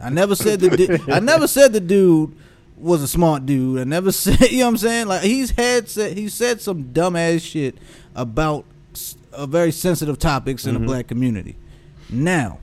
I 0.00 0.08
never 0.08 0.34
said 0.34 0.60
the 0.60 0.70
du- 0.70 1.12
I 1.12 1.20
never 1.20 1.46
said 1.46 1.74
the 1.74 1.80
dude 1.80 2.34
was 2.78 3.02
a 3.02 3.08
smart 3.08 3.44
dude. 3.44 3.80
I 3.80 3.84
never 3.84 4.10
said 4.24 4.40
you 4.50 4.60
know 4.60 4.64
what 4.66 4.70
I'm 4.70 4.76
saying. 4.78 5.06
Like 5.08 5.20
he's 5.22 5.50
had 5.50 5.88
said 5.90 6.16
he 6.16 6.28
said 6.30 6.62
some 6.62 6.84
dumbass 6.94 7.42
shit 7.42 7.76
about 8.14 8.64
uh, 9.34 9.44
very 9.46 9.70
sensitive 9.70 10.18
topics 10.18 10.64
in 10.66 10.72
the 10.74 10.80
Mhm. 10.80 10.86
black 10.86 11.06
community. 11.08 11.56
Now, 12.08 12.60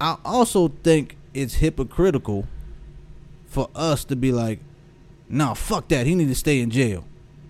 I 0.00 0.16
also 0.24 0.68
think 0.68 1.16
it's 1.34 1.54
hypocritical 1.54 2.46
for 3.46 3.68
us 3.74 4.04
to 4.06 4.16
be 4.16 4.32
like, 4.32 4.60
"No, 5.32 5.54
fuck 5.54 5.88
that. 5.88 6.06
He 6.06 6.14
need 6.14 6.28
to 6.28 6.34
stay 6.36 6.60
in 6.60 6.70
jail." 6.70 7.04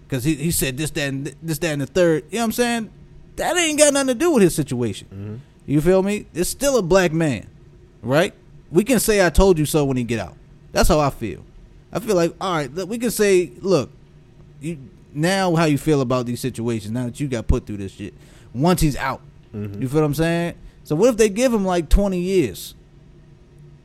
Cause 0.09 0.25
he, 0.25 0.35
he 0.35 0.51
said 0.51 0.77
this, 0.77 0.91
that, 0.91 1.09
and 1.09 1.25
th- 1.25 1.37
this, 1.43 1.59
that, 1.59 1.73
and 1.73 1.81
the 1.83 1.87
third. 1.87 2.25
You 2.31 2.37
know 2.37 2.43
what 2.43 2.45
I'm 2.47 2.53
saying? 2.53 2.91
That 3.37 3.57
ain't 3.57 3.79
got 3.79 3.93
nothing 3.95 4.09
to 4.09 4.15
do 4.15 4.31
with 4.33 4.43
his 4.43 4.55
situation. 4.55 5.09
Mhm. 5.15 5.39
You 5.71 5.81
feel 5.81 6.03
me? 6.03 6.27
It's 6.35 6.51
still 6.51 6.77
a 6.77 6.83
black 6.83 7.13
man, 7.13 7.47
right? 8.03 8.35
We 8.71 8.85
can 8.85 9.01
say 9.01 9.25
I 9.25 9.31
told 9.31 9.59
you 9.59 9.65
so 9.67 9.85
when 9.87 9.97
he 9.97 10.05
get 10.05 10.19
out. 10.21 10.35
That's 10.73 10.89
how 10.89 11.01
I 11.01 11.09
feel. 11.11 11.43
I 11.93 11.99
feel 12.01 12.15
like 12.17 12.35
all 12.41 12.55
right, 12.57 12.75
look, 12.75 12.89
we 12.91 12.99
can 12.99 13.11
say, 13.11 13.53
look, 13.61 13.91
you 14.61 14.79
now 15.15 15.55
how 15.55 15.65
you 15.65 15.79
feel 15.79 16.01
about 16.03 16.27
these 16.27 16.41
situations 16.41 16.91
now 16.91 17.05
that 17.05 17.21
you 17.21 17.29
got 17.29 17.47
put 17.47 17.65
through 17.67 17.77
this 17.79 17.93
shit. 17.93 18.13
Once 18.55 18.81
he's 18.83 18.97
out, 18.97 19.21
you 19.55 19.89
feel 19.89 20.01
what 20.01 20.07
I'm 20.07 20.15
saying? 20.15 20.55
So 20.85 20.95
what 20.97 21.09
if 21.11 21.17
they 21.17 21.29
give 21.31 21.53
him 21.55 21.65
like 21.65 21.89
20 21.89 22.19
years? 22.19 22.75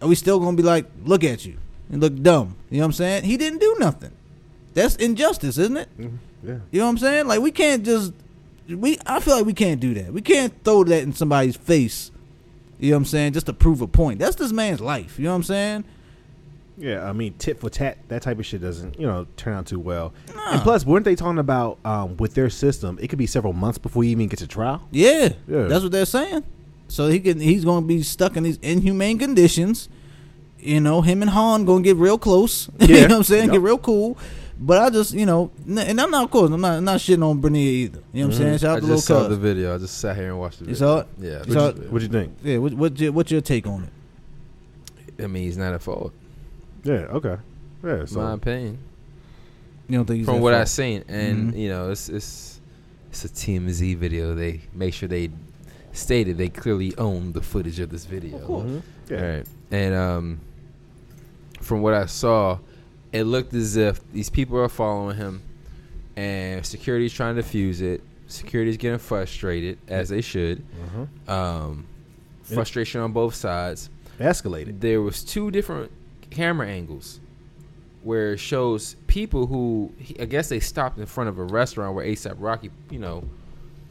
Are 0.01 0.07
we 0.07 0.15
still 0.15 0.39
gonna 0.39 0.55
be 0.57 0.63
like, 0.63 0.85
look 1.05 1.23
at 1.23 1.45
you 1.45 1.57
and 1.91 2.01
look 2.01 2.15
dumb? 2.21 2.55
You 2.69 2.77
know 2.77 2.83
what 2.83 2.85
I'm 2.87 2.93
saying? 2.93 3.23
He 3.23 3.37
didn't 3.37 3.59
do 3.59 3.75
nothing. 3.79 4.11
That's 4.73 4.95
injustice, 4.97 5.57
isn't 5.57 5.77
it? 5.77 5.89
Yeah. 5.97 6.07
You 6.71 6.79
know 6.79 6.85
what 6.85 6.89
I'm 6.91 6.97
saying? 6.97 7.27
Like 7.27 7.41
we 7.41 7.51
can't 7.51 7.83
just 7.83 8.13
we 8.69 8.97
I 9.05 9.19
feel 9.19 9.35
like 9.37 9.45
we 9.45 9.53
can't 9.53 9.79
do 9.79 9.93
that. 9.95 10.13
We 10.13 10.21
can't 10.21 10.53
throw 10.63 10.83
that 10.83 11.03
in 11.03 11.13
somebody's 11.13 11.57
face. 11.57 12.11
You 12.79 12.91
know 12.91 12.97
what 12.97 13.01
I'm 13.01 13.05
saying? 13.05 13.33
Just 13.33 13.47
to 13.47 13.53
prove 13.53 13.81
a 13.81 13.87
point. 13.87 14.19
That's 14.19 14.35
this 14.35 14.51
man's 14.51 14.81
life. 14.81 15.17
You 15.17 15.25
know 15.25 15.31
what 15.31 15.37
I'm 15.37 15.43
saying? 15.43 15.83
Yeah, 16.79 17.09
I 17.09 17.11
mean, 17.11 17.33
tit 17.39 17.59
for 17.59 17.71
tat, 17.71 17.97
that 18.09 18.21
type 18.21 18.37
of 18.37 18.45
shit 18.45 18.61
doesn't, 18.61 18.99
you 18.99 19.07
know, 19.07 19.25
turn 19.35 19.55
out 19.55 19.65
too 19.65 19.79
well. 19.79 20.13
Nah. 20.35 20.51
And 20.51 20.61
plus, 20.61 20.85
weren't 20.85 21.05
they 21.05 21.15
talking 21.15 21.39
about 21.39 21.79
um, 21.83 22.17
with 22.17 22.35
their 22.35 22.51
system? 22.51 22.99
It 23.01 23.07
could 23.07 23.17
be 23.17 23.25
several 23.25 23.53
months 23.53 23.79
before 23.79 24.03
you 24.03 24.11
even 24.11 24.27
get 24.27 24.37
to 24.39 24.47
trial. 24.47 24.87
Yeah, 24.91 25.29
Yeah. 25.47 25.63
that's 25.63 25.81
what 25.81 25.91
they're 25.91 26.05
saying. 26.05 26.43
So 26.87 27.07
he 27.07 27.19
can 27.19 27.39
he's 27.39 27.65
going 27.65 27.81
to 27.83 27.87
be 27.87 28.03
stuck 28.03 28.37
in 28.37 28.43
these 28.43 28.57
inhumane 28.61 29.17
conditions. 29.17 29.89
You 30.59 30.79
know, 30.81 31.01
him 31.01 31.21
and 31.21 31.31
Han 31.31 31.65
going 31.65 31.83
to 31.83 31.87
get 31.89 31.97
real 31.97 32.17
close. 32.17 32.69
you 32.79 32.87
Yeah. 32.95 33.01
know 33.07 33.15
what 33.15 33.17
I'm 33.17 33.23
saying? 33.23 33.45
Yep. 33.45 33.51
Get 33.53 33.61
real 33.61 33.77
cool. 33.77 34.17
But 34.59 34.81
I 34.81 34.89
just, 34.89 35.13
you 35.13 35.27
know, 35.27 35.51
and 35.67 36.01
I'm 36.01 36.09
not, 36.09 36.23
of 36.25 36.31
course, 36.31 36.49
I'm 36.49 36.59
not, 36.59 36.77
I'm 36.77 36.83
not 36.83 36.97
shitting 36.99 37.23
on 37.23 37.39
Bernier 37.39 37.61
either. 37.61 37.99
You 38.11 38.21
know 38.23 38.27
what 38.29 38.35
I'm 38.37 38.41
saying? 38.41 38.57
Shout 38.57 38.69
I 38.71 38.73
out 38.73 38.79
to 38.79 38.85
Lil 38.87 38.95
just 38.95 39.07
saw 39.07 39.19
Cuz. 39.19 39.29
the 39.29 39.35
video. 39.37 39.75
I 39.75 39.77
just 39.77 39.99
sat 39.99 40.15
here 40.15 40.29
and 40.29 40.39
watched 40.39 40.59
the 40.59 40.65
video. 40.65 40.87
You 40.95 41.03
video. 41.19 41.35
saw 41.35 41.35
it? 41.35 41.43
Yeah. 41.45 41.45
You 41.45 41.53
saw 41.53 41.67
Which- 41.67 41.83
it? 41.85 41.91
What 41.91 42.01
you 42.01 42.07
think? 42.07 42.37
Yeah, 42.43 42.57
what, 42.57 42.73
what's 42.73 42.99
your 43.01 43.11
what's 43.11 43.31
your 43.31 43.41
take 43.41 43.67
on 43.67 43.83
it? 43.83 45.23
I 45.23 45.27
mean, 45.27 45.43
he's 45.43 45.57
not 45.57 45.73
at 45.75 45.81
fault. 45.83 46.11
Yeah. 46.83 46.93
Okay. 46.93 47.37
Yeah. 47.83 48.05
So 48.05 48.19
my 48.19 48.33
opinion. 48.33 48.79
You 49.89 49.97
don't 49.99 50.05
think 50.05 50.17
he's 50.17 50.25
From 50.25 50.35
at 50.37 50.41
what? 50.41 50.53
I've 50.55 50.69
seen, 50.69 51.03
and 51.07 51.53
Mhm. 51.53 51.57
you 51.59 51.69
know, 51.69 51.91
it's 51.91 52.09
it's 52.09 52.59
it's 53.11 53.25
a 53.25 53.29
TMZ 53.29 53.95
video. 53.95 54.33
They 54.33 54.61
make 54.73 54.93
sure 54.95 55.07
they 55.07 55.29
stated 55.93 56.37
they 56.39 56.49
clearly 56.49 56.97
own 56.97 57.31
the 57.33 57.41
footage 57.41 57.79
of 57.79 57.89
this 57.91 58.05
video. 58.05 58.39
Mhm. 58.39 58.81
Yeah. 59.09 59.17
All 59.17 59.23
right. 59.37 59.45
And 59.69 59.93
um, 59.95 60.39
from 61.67 61.81
what 61.81 61.93
I 61.93 62.05
saw, 62.05 62.59
it 63.11 63.23
looked 63.23 63.53
as 63.53 63.75
if 63.75 63.99
these 64.11 64.29
people 64.29 64.57
are 64.57 64.69
following 64.69 65.17
him, 65.17 65.41
and 66.15 66.65
security's 66.65 67.13
trying 67.13 67.35
to 67.35 67.43
fuse 67.43 67.81
it. 67.81 68.01
Security's 68.27 68.77
getting 68.77 68.99
frustrated, 68.99 69.77
as 69.87 70.09
they 70.09 70.21
should. 70.21 70.63
Uh-huh. 70.85 71.33
Um, 71.33 71.85
frustration 72.41 73.01
on 73.01 73.11
both 73.11 73.35
sides. 73.35 73.89
Escalated. 74.19 74.79
There 74.79 75.01
was 75.01 75.23
two 75.23 75.51
different 75.51 75.91
camera 76.29 76.67
angles 76.67 77.19
where 78.03 78.33
it 78.33 78.39
shows 78.39 78.95
people 79.07 79.47
who 79.47 79.91
I 80.19 80.25
guess 80.25 80.47
they 80.49 80.59
stopped 80.61 80.97
in 80.97 81.05
front 81.05 81.29
of 81.29 81.39
a 81.39 81.43
restaurant 81.43 81.93
where 81.95 82.05
ASAP 82.05 82.35
Rocky, 82.37 82.71
you 82.89 82.99
know, 82.99 83.23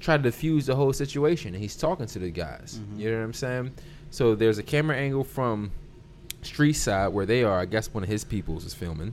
tried 0.00 0.22
to 0.22 0.30
defuse 0.30 0.64
the 0.64 0.74
whole 0.74 0.92
situation, 0.92 1.54
and 1.54 1.62
he's 1.62 1.76
talking 1.76 2.06
to 2.06 2.18
the 2.18 2.30
guys. 2.30 2.80
You 2.96 3.10
know 3.10 3.18
what 3.18 3.24
I'm 3.24 3.32
saying? 3.34 3.72
So 4.10 4.34
there's 4.34 4.58
a 4.58 4.62
camera 4.62 4.96
angle 4.96 5.24
from 5.24 5.70
street 6.46 6.74
side 6.74 7.08
where 7.08 7.26
they 7.26 7.44
are. 7.44 7.58
I 7.58 7.66
guess 7.66 7.92
one 7.92 8.02
of 8.02 8.08
his 8.08 8.24
peoples 8.24 8.64
is 8.64 8.74
filming, 8.74 9.12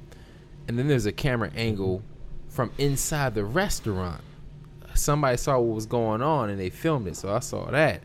and 0.67 0.79
then 0.79 0.87
there's 0.87 1.05
a 1.05 1.11
camera 1.11 1.51
angle 1.55 2.01
from 2.49 2.71
inside 2.77 3.35
the 3.35 3.43
restaurant. 3.43 4.21
Somebody 4.93 5.37
saw 5.37 5.59
what 5.59 5.75
was 5.75 5.87
going 5.87 6.21
on 6.21 6.49
and 6.49 6.59
they 6.59 6.69
filmed 6.69 7.07
it, 7.07 7.15
so 7.15 7.33
I 7.33 7.39
saw 7.39 7.69
that. 7.71 8.03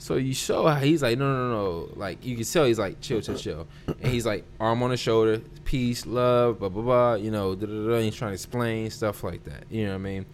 So 0.00 0.14
you 0.14 0.32
show 0.32 0.68
how 0.68 0.76
he's 0.76 1.02
like, 1.02 1.18
no, 1.18 1.32
no, 1.32 1.50
no, 1.50 1.88
like 1.96 2.24
you 2.24 2.36
can 2.36 2.44
tell 2.44 2.64
he's 2.64 2.78
like, 2.78 3.00
chill, 3.00 3.20
chill, 3.20 3.36
chill, 3.36 3.66
and 3.88 4.12
he's 4.12 4.24
like, 4.24 4.44
arm 4.60 4.80
on 4.84 4.90
the 4.90 4.96
shoulder, 4.96 5.40
peace, 5.64 6.06
love, 6.06 6.60
blah 6.60 6.68
blah 6.68 6.82
blah, 6.82 7.14
you 7.14 7.32
know, 7.32 7.56
da, 7.56 7.66
da, 7.66 7.88
da, 7.88 7.98
he's 7.98 8.14
trying 8.14 8.30
to 8.30 8.34
explain 8.34 8.88
stuff 8.90 9.24
like 9.24 9.42
that. 9.44 9.64
You 9.68 9.86
know 9.86 9.92
what 9.92 9.96
I 9.96 10.02
mean? 10.02 10.26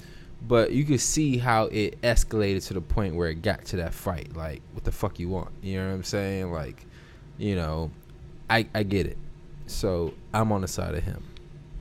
But 0.46 0.72
you 0.72 0.84
could 0.84 1.00
see 1.00 1.38
how 1.38 1.64
it 1.66 1.98
escalated 2.02 2.66
to 2.66 2.74
the 2.74 2.82
point 2.82 3.14
where 3.14 3.30
it 3.30 3.40
got 3.40 3.64
to 3.66 3.76
that 3.76 3.94
fight. 3.94 4.36
Like, 4.36 4.60
what 4.72 4.84
the 4.84 4.92
fuck 4.92 5.18
you 5.18 5.30
want? 5.30 5.50
You 5.62 5.78
know 5.78 5.88
what 5.88 5.94
I'm 5.94 6.04
saying? 6.04 6.52
Like, 6.52 6.84
you 7.38 7.56
know, 7.56 7.90
I 8.50 8.66
I 8.74 8.82
get 8.82 9.06
it. 9.06 9.16
So 9.66 10.14
I'm 10.32 10.52
on 10.52 10.60
the 10.60 10.68
side 10.68 10.94
of 10.94 11.02
him. 11.02 11.22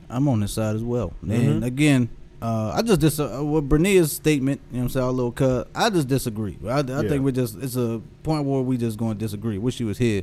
I'm 0.08 0.28
on 0.28 0.40
this 0.40 0.52
side 0.52 0.74
as 0.76 0.82
well. 0.82 1.12
Mm-hmm. 1.24 1.30
And 1.32 1.64
again, 1.64 2.08
uh, 2.40 2.72
I 2.74 2.82
just 2.82 3.00
dis- 3.00 3.18
uh, 3.20 3.42
with 3.44 3.68
Bernier's 3.68 4.12
statement, 4.12 4.60
you 4.70 4.76
know 4.76 4.80
what 4.80 4.84
I'm 4.84 4.88
saying, 4.90 5.06
our 5.06 5.12
little 5.12 5.32
cut, 5.32 5.68
I 5.74 5.90
just 5.90 6.08
disagree. 6.08 6.58
I, 6.66 6.78
I 6.78 6.82
Yeah. 6.82 7.02
think 7.08 7.24
we're 7.24 7.30
just, 7.32 7.56
it's 7.62 7.76
a 7.76 8.00
point 8.22 8.44
where 8.44 8.60
we 8.60 8.76
just 8.76 8.98
going 8.98 9.14
to 9.14 9.18
disagree. 9.18 9.56
Wish 9.58 9.74
she 9.76 9.84
was 9.84 9.98
here. 9.98 10.22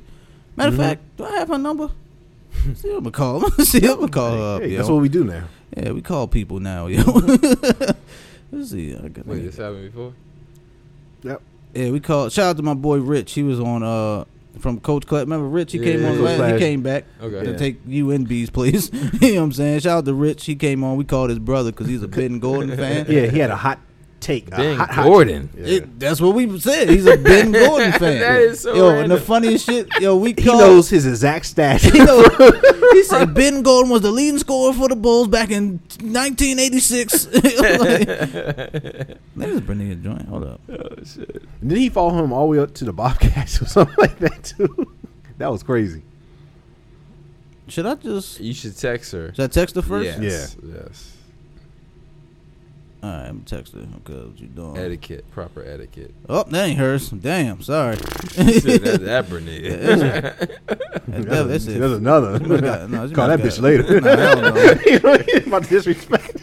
Matter 0.56 0.69
of 0.69 0.75
Mhm. 0.75 0.77
fact, 0.77 1.01
do 1.17 1.25
I 1.25 1.32
have 1.32 1.47
her 1.49 1.58
number? 1.58 1.89
See, 2.75 2.89
I'm 2.89 3.01
going 3.01 3.04
to 3.06 3.12
call 3.12 3.49
her. 3.49 3.63
See, 3.65 3.80
I'm 3.80 3.95
going 3.95 4.08
to 4.08 4.13
call 4.13 4.32
her 4.38 4.56
up, 4.58 4.62
Hey, 4.62 4.69
yo. 4.69 4.77
that's 4.77 4.89
what 4.89 5.01
we 5.01 5.10
do 5.10 5.23
now. 5.23 5.45
yeah, 5.75 5.91
we 5.91 6.01
call 6.01 6.27
people 6.27 6.60
now, 6.60 6.88
yo. 6.88 7.01
Let's 8.51 8.71
see. 8.71 8.95
I 8.95 9.08
got, 9.08 9.25
Wait, 9.25 9.39
this 9.43 9.58
happened 9.58 9.91
before? 9.91 10.13
Yep. 11.23 11.41
yeah, 11.73 11.89
we 11.89 11.99
called, 11.99 12.32
shout 12.32 12.51
out 12.51 12.58
to 12.58 12.63
my 12.63 12.73
boy 12.73 12.97
Rich. 12.99 13.34
He 13.34 13.43
was 13.43 13.60
on, 13.60 13.82
uh, 13.84 14.25
from 14.60 14.80
Coach 14.80 15.06
Club. 15.08 15.22
Remember 15.22 15.48
Rich? 15.48 15.72
He 15.72 15.78
Yeah, 15.80 15.84
came 15.86 16.02
yeah, 16.02 16.10
on. 16.10 16.22
last- 16.22 16.54
He 16.54 16.60
came 16.60 16.82
back 16.82 17.06
Okay. 17.22 17.46
to 17.46 17.52
Yeah. 17.52 17.58
take 17.58 17.86
UNB's 17.88 18.50
place. 18.50 18.92
you 19.22 19.34
know 19.34 19.40
what 19.40 19.44
I'm 19.46 19.52
saying? 19.54 19.80
Shout 19.82 19.98
out 20.00 20.06
to 20.06 20.14
Rich. 20.14 20.46
He 20.46 20.56
came 20.56 20.84
on. 20.84 20.98
We 20.98 21.04
called 21.04 21.30
his 21.30 21.40
brother 21.40 21.72
because 21.72 21.88
he's 21.88 22.04
a 22.04 22.08
Ben 22.20 22.40
Gordon 22.40 22.76
fan. 22.76 23.06
Yeah, 23.10 23.28
he 23.28 23.40
had 23.40 23.50
a 23.50 23.56
hot 23.56 23.80
take. 24.21 24.47
a 24.47 24.51
Ben 24.51 24.77
hot, 24.77 24.91
hot 24.91 25.05
Gordon. 25.05 25.49
Yeah. 25.55 25.65
It, 25.65 25.99
that's 25.99 26.21
what 26.21 26.34
we 26.36 26.60
said. 26.60 26.89
He's 26.89 27.05
a 27.05 27.17
Ben 27.17 27.51
Gordon 27.51 27.91
fan. 27.93 28.19
That 28.21 28.41
is 28.41 28.60
so 28.62 28.73
yo, 28.73 28.89
and 28.99 29.12
the 29.12 29.19
funniest 29.19 29.65
shit, 29.65 29.89
yo, 29.99 30.15
we 30.15 30.34
he 30.38 30.45
knows 30.45 30.89
his 30.89 31.05
exact 31.05 31.53
stats. 31.53 31.81
He, 31.91 31.99
knows- 31.99 32.27
he 32.93 33.03
said 33.03 33.34
Ben 33.34 33.62
Gordon 33.63 33.91
was 33.91 34.01
the 34.01 34.12
leading 34.12 34.39
scorer 34.39 34.73
for 34.73 34.88
the 34.88 34.95
Bulls 34.95 35.27
back 35.27 35.49
in 35.51 35.79
1986. 36.01 37.25
like, 37.34 39.17
There's 39.36 39.62
Bernier 39.62 39.95
joint. 39.95 40.27
Hold 40.27 40.43
up. 40.45 40.62
Oh 40.69 40.77
shit. 41.03 41.43
And 41.62 41.69
then 41.71 41.77
he 41.77 41.89
follow 41.89 42.23
him 42.23 42.31
all 42.31 42.45
the 42.45 42.57
way 42.57 42.60
up 42.60 42.73
to 42.75 42.86
the 42.86 42.93
Bobcats 42.93 43.62
or 43.62 43.65
something 43.65 43.95
like 43.97 44.19
that 44.19 44.43
too. 44.43 44.93
that 45.38 45.51
was 45.51 45.63
crazy. 45.63 46.03
Should 47.67 47.86
I 47.86 47.95
just? 47.95 48.39
You 48.39 48.53
should 48.53 48.75
text 48.77 49.12
her. 49.13 49.34
Should 49.34 49.43
I 49.43 49.47
text 49.47 49.75
her 49.75 49.81
first? 49.81 50.19
Yes. 50.19 50.57
Yes. 50.62 51.15
All 53.04 53.10
right, 53.10 53.26
I'm 53.28 53.42
texting. 53.42 53.90
her. 53.92 53.98
Okay, 54.14 54.28
what 54.28 54.40
you 54.40 54.48
doing? 54.48 54.78
Etiquette, 54.78 55.30
proper 55.32 55.64
etiquette. 55.66 56.14
Oh, 56.30 56.44
that 56.44 56.66
ain't 56.68 56.78
hers. 56.78 57.10
Damn, 57.10 57.62
sorry. 57.64 57.98
Shit, 57.98 58.84
that, 58.84 59.02
that 59.02 59.28
Bernier. 59.30 60.36
That- 61.08 61.48
that's 61.48 61.66
it. 61.68 61.80
There's 61.80 61.94
another. 61.94 62.38
You 62.38 62.48
must 62.48 62.64
got- 62.64 62.90
no, 62.90 63.04
you 63.06 63.16
Call 63.16 63.28
must 63.28 63.44
that 63.44 63.50
bitch 63.50 63.56
got- 63.56 63.64
later. 63.64 64.02
Nah, 64.02 64.16
hell 64.16 64.42
no. 64.42 64.56
you 64.86 65.00
know, 65.00 65.18
it's 65.28 65.48
about 65.48 65.68
disrespect. 65.68 66.36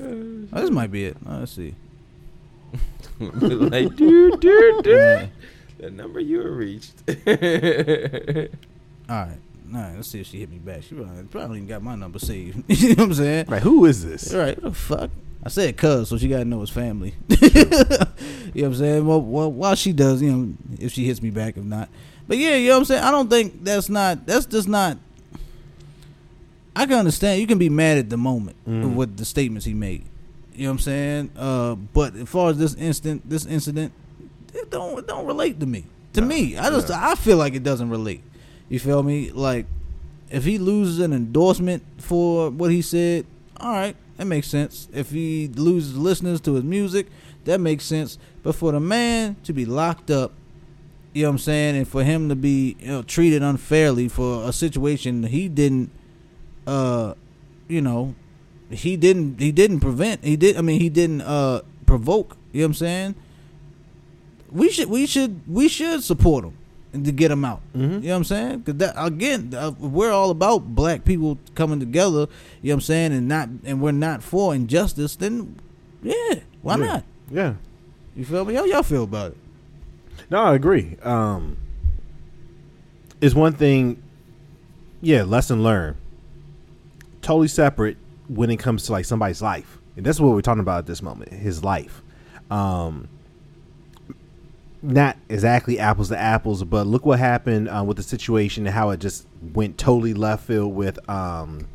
Oh, 0.00 0.60
this 0.60 0.70
might 0.70 0.90
be 0.90 1.04
it. 1.06 1.16
Oh, 1.26 1.38
let's 1.38 1.52
see. 1.52 1.74
like, 3.20 3.94
dude, 3.96 4.40
dude, 4.40 4.84
dude. 4.84 4.86
Yeah. 4.86 5.26
The 5.78 5.90
number 5.90 6.20
you 6.20 6.42
reached. 6.48 6.92
All 9.08 9.16
right. 9.16 9.38
All 9.74 9.80
right, 9.80 9.94
let's 9.96 10.08
see 10.08 10.20
if 10.20 10.26
she 10.28 10.38
hit 10.40 10.50
me 10.50 10.58
back. 10.58 10.82
She 10.84 10.94
probably, 10.94 11.22
probably 11.24 11.58
ain't 11.58 11.68
got 11.68 11.82
my 11.82 11.94
number 11.96 12.18
saved. 12.18 12.62
you 12.68 12.90
know 12.90 12.94
what 13.04 13.10
I'm 13.10 13.14
saying? 13.14 13.46
Like, 13.48 13.62
who 13.62 13.84
is 13.84 14.04
this? 14.04 14.32
Right, 14.32 14.56
what 14.62 14.72
the 14.72 14.78
fuck? 14.78 15.10
I 15.44 15.48
said 15.48 15.76
cuz, 15.76 16.08
so 16.08 16.18
she 16.18 16.28
gotta 16.28 16.44
know 16.44 16.60
it's 16.62 16.70
family. 16.72 17.14
you 17.28 17.38
know 17.38 17.48
what 17.48 18.62
I'm 18.64 18.74
saying? 18.74 19.06
Well, 19.06 19.20
well, 19.20 19.52
while 19.52 19.74
she 19.76 19.92
does, 19.92 20.20
you 20.22 20.32
know, 20.32 20.52
if 20.80 20.92
she 20.92 21.04
hits 21.04 21.22
me 21.22 21.30
back, 21.30 21.56
if 21.56 21.64
not. 21.64 21.88
But 22.26 22.38
yeah, 22.38 22.56
you 22.56 22.68
know 22.68 22.74
what 22.74 22.78
I'm 22.80 22.84
saying? 22.86 23.02
I 23.04 23.10
don't 23.12 23.30
think 23.30 23.62
that's 23.64 23.88
not, 23.88 24.26
that's 24.26 24.46
just 24.46 24.66
not. 24.68 24.98
I 26.74 26.84
can 26.86 26.94
understand. 26.98 27.40
You 27.40 27.46
can 27.46 27.58
be 27.58 27.68
mad 27.68 27.98
at 27.98 28.10
the 28.10 28.16
moment 28.16 28.56
Mm. 28.66 28.94
with 28.96 29.16
the 29.16 29.24
statements 29.24 29.64
he 29.64 29.72
made. 29.74 30.04
You 30.54 30.64
know 30.64 30.70
what 30.70 30.72
I'm 30.72 30.78
saying? 30.80 31.30
Uh, 31.36 31.74
but 31.74 32.16
as 32.16 32.28
far 32.28 32.50
as 32.50 32.58
this 32.58 32.74
instant, 32.74 33.28
this 33.28 33.46
incident, 33.46 33.92
it 34.52 34.70
don't, 34.70 34.98
it 34.98 35.06
don't 35.06 35.26
relate 35.26 35.60
to 35.60 35.66
me. 35.66 35.84
To 36.14 36.22
me, 36.22 36.56
I 36.56 36.70
just, 36.70 36.90
I 36.90 37.14
feel 37.14 37.36
like 37.36 37.54
it 37.54 37.62
doesn't 37.62 37.90
relate. 37.90 38.22
You 38.68 38.78
feel 38.78 39.02
me? 39.02 39.30
Like, 39.30 39.66
if 40.30 40.44
he 40.44 40.58
loses 40.58 40.98
an 41.00 41.12
endorsement 41.12 41.84
for 41.98 42.50
what 42.50 42.70
he 42.70 42.82
said, 42.82 43.26
all 43.58 43.72
right, 43.72 43.96
that 44.16 44.26
makes 44.26 44.48
sense. 44.48 44.88
If 44.92 45.10
he 45.10 45.48
loses 45.48 45.96
listeners 45.96 46.40
to 46.42 46.54
his 46.54 46.64
music, 46.64 47.08
that 47.44 47.60
makes 47.60 47.84
sense. 47.84 48.18
But 48.42 48.54
for 48.54 48.72
the 48.72 48.80
man 48.80 49.36
to 49.44 49.52
be 49.52 49.64
locked 49.64 50.10
up, 50.10 50.32
you 51.12 51.22
know 51.22 51.28
what 51.28 51.34
I'm 51.34 51.38
saying, 51.38 51.76
and 51.76 51.88
for 51.88 52.04
him 52.04 52.28
to 52.28 52.36
be 52.36 52.76
you 52.80 52.88
know, 52.88 53.02
treated 53.02 53.42
unfairly 53.42 54.08
for 54.08 54.46
a 54.48 54.52
situation 54.52 55.22
he 55.22 55.48
didn't, 55.48 55.90
uh, 56.66 57.14
you 57.68 57.80
know, 57.80 58.14
he 58.70 58.96
didn't 58.96 59.40
he 59.40 59.52
didn't 59.52 59.80
prevent 59.80 60.24
he 60.24 60.36
did 60.36 60.56
I 60.56 60.60
mean 60.60 60.80
he 60.80 60.88
didn't 60.88 61.22
uh 61.22 61.62
provoke. 61.86 62.36
You 62.52 62.62
know 62.62 62.64
what 62.64 62.68
I'm 62.70 62.74
saying? 62.74 63.14
We 64.50 64.70
should 64.70 64.90
we 64.90 65.06
should 65.06 65.40
we 65.46 65.68
should 65.68 66.02
support 66.02 66.44
him 66.44 66.56
to 67.04 67.12
get 67.12 67.28
them 67.28 67.44
out. 67.44 67.60
Mhm. 67.74 67.80
You 67.82 67.88
know 67.88 67.96
what 68.10 68.16
I'm 68.16 68.24
saying? 68.24 68.58
Because 68.60 68.76
that 68.78 68.94
again, 68.96 69.52
uh, 69.56 69.72
we're 69.78 70.10
all 70.12 70.30
about 70.30 70.74
black 70.74 71.04
people 71.04 71.38
coming 71.54 71.80
together. 71.80 72.20
You 72.20 72.24
know 72.24 72.28
what 72.62 72.72
I'm 72.74 72.80
saying, 72.80 73.12
and 73.12 73.28
not 73.28 73.48
and 73.64 73.80
we're 73.80 73.92
not 73.92 74.22
for 74.22 74.54
injustice. 74.54 75.16
Then, 75.16 75.56
yeah, 76.02 76.40
why 76.62 76.76
Yeah. 76.78 76.84
not? 76.86 77.04
Yeah. 77.30 77.54
You 78.16 78.24
feel 78.24 78.44
me? 78.44 78.54
How 78.54 78.64
y'all 78.64 78.82
feel 78.82 79.04
about 79.04 79.32
it? 79.32 79.36
No, 80.30 80.38
I 80.42 80.54
agree. 80.54 80.96
Um, 81.02 81.56
is 83.20 83.34
one 83.34 83.52
thing, 83.52 84.02
yeah, 85.00 85.22
lesson 85.22 85.62
learned. 85.62 85.96
Totally 87.22 87.48
separate 87.48 87.96
when 88.28 88.50
it 88.50 88.56
comes 88.56 88.84
to 88.84 88.92
like 88.92 89.04
somebody's 89.04 89.42
life, 89.42 89.78
and 89.96 90.04
that's 90.06 90.20
what 90.20 90.32
we're 90.32 90.40
talking 90.42 90.60
about 90.60 90.78
at 90.78 90.86
this 90.86 91.02
moment. 91.02 91.32
His 91.32 91.62
life, 91.64 92.02
um, 92.50 93.08
not 94.86 95.16
exactly 95.28 95.78
apples 95.78 96.08
to 96.08 96.18
apples, 96.18 96.62
but 96.64 96.86
look 96.86 97.04
what 97.04 97.18
happened 97.18 97.68
uh, 97.68 97.82
with 97.84 97.96
the 97.96 98.02
situation 98.02 98.66
and 98.66 98.74
how 98.74 98.90
it 98.90 99.00
just 99.00 99.26
went 99.54 99.78
totally 99.78 100.14
left 100.14 100.44
field 100.46 100.74
with 100.74 100.98
um, 101.10 101.66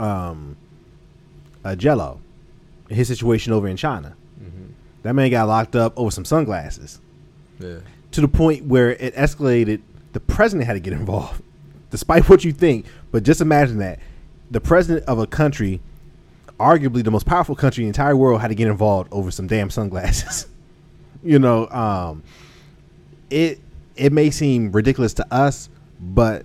um, 0.00 0.56
uh, 1.64 1.74
Jello, 1.76 2.20
his 2.88 3.08
situation 3.08 3.52
over 3.52 3.68
in 3.68 3.76
China. 3.76 4.14
That 5.02 5.12
man 5.14 5.30
got 5.30 5.48
locked 5.48 5.76
up 5.76 5.92
over 5.98 6.10
some 6.10 6.24
sunglasses 6.24 6.98
Yeah. 7.60 7.80
to 8.12 8.20
the 8.22 8.28
point 8.28 8.64
where 8.64 8.92
it 8.92 9.14
escalated. 9.14 9.82
The 10.14 10.20
president 10.20 10.66
had 10.66 10.72
to 10.74 10.80
get 10.80 10.92
involved, 11.00 11.42
despite 11.90 12.26
what 12.30 12.42
you 12.42 12.52
think. 12.52 12.86
But 13.12 13.22
just 13.22 13.42
imagine 13.42 13.78
that 13.78 13.98
the 14.50 14.60
president 14.62 15.04
of 15.06 15.18
a 15.18 15.26
country, 15.26 15.80
arguably 16.58 17.04
the 17.04 17.10
most 17.10 17.26
powerful 17.26 17.54
country 17.54 17.84
in 17.84 17.86
the 17.86 17.90
entire 17.90 18.16
world, 18.16 18.40
had 18.40 18.48
to 18.48 18.54
get 18.54 18.66
involved 18.68 19.12
over 19.12 19.30
some 19.30 19.46
damn 19.46 19.68
sunglasses. 19.70 20.46
you 21.24 21.38
know, 21.38 21.66
um, 21.68 22.22
it 23.30 23.58
it 23.96 24.12
may 24.12 24.30
seem 24.30 24.70
ridiculous 24.72 25.14
to 25.14 25.34
us, 25.34 25.68
but 26.00 26.44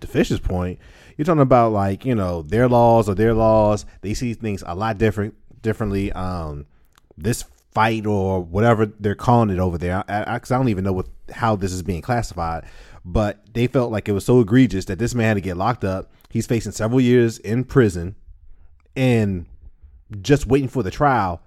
to 0.00 0.06
Fish's 0.06 0.40
point, 0.40 0.78
you're 1.16 1.24
talking 1.24 1.40
about 1.42 1.72
like 1.72 2.04
you 2.04 2.14
know 2.14 2.42
their 2.42 2.68
laws 2.68 3.08
or 3.08 3.14
their 3.14 3.34
laws. 3.34 3.84
They 4.00 4.14
see 4.14 4.34
things 4.34 4.62
a 4.66 4.74
lot 4.74 4.98
different 4.98 5.34
differently. 5.62 6.12
Um, 6.12 6.66
this 7.18 7.44
fight 7.72 8.06
or 8.06 8.40
whatever 8.40 8.86
they're 8.86 9.14
calling 9.14 9.50
it 9.50 9.58
over 9.58 9.76
there, 9.76 10.04
I, 10.08 10.22
I, 10.22 10.34
I 10.36 10.38
don't 10.38 10.68
even 10.68 10.84
know 10.84 10.92
what 10.92 11.08
how 11.32 11.56
this 11.56 11.72
is 11.72 11.82
being 11.82 12.02
classified, 12.02 12.64
but 13.04 13.40
they 13.52 13.66
felt 13.66 13.90
like 13.90 14.08
it 14.08 14.12
was 14.12 14.24
so 14.24 14.40
egregious 14.40 14.84
that 14.86 14.98
this 14.98 15.14
man 15.14 15.28
had 15.28 15.34
to 15.34 15.40
get 15.40 15.56
locked 15.56 15.84
up. 15.84 16.12
He's 16.30 16.46
facing 16.46 16.72
several 16.72 17.00
years 17.00 17.38
in 17.38 17.64
prison, 17.64 18.14
and 18.94 19.46
just 20.20 20.46
waiting 20.46 20.68
for 20.68 20.82
the 20.82 20.90
trial. 20.90 21.42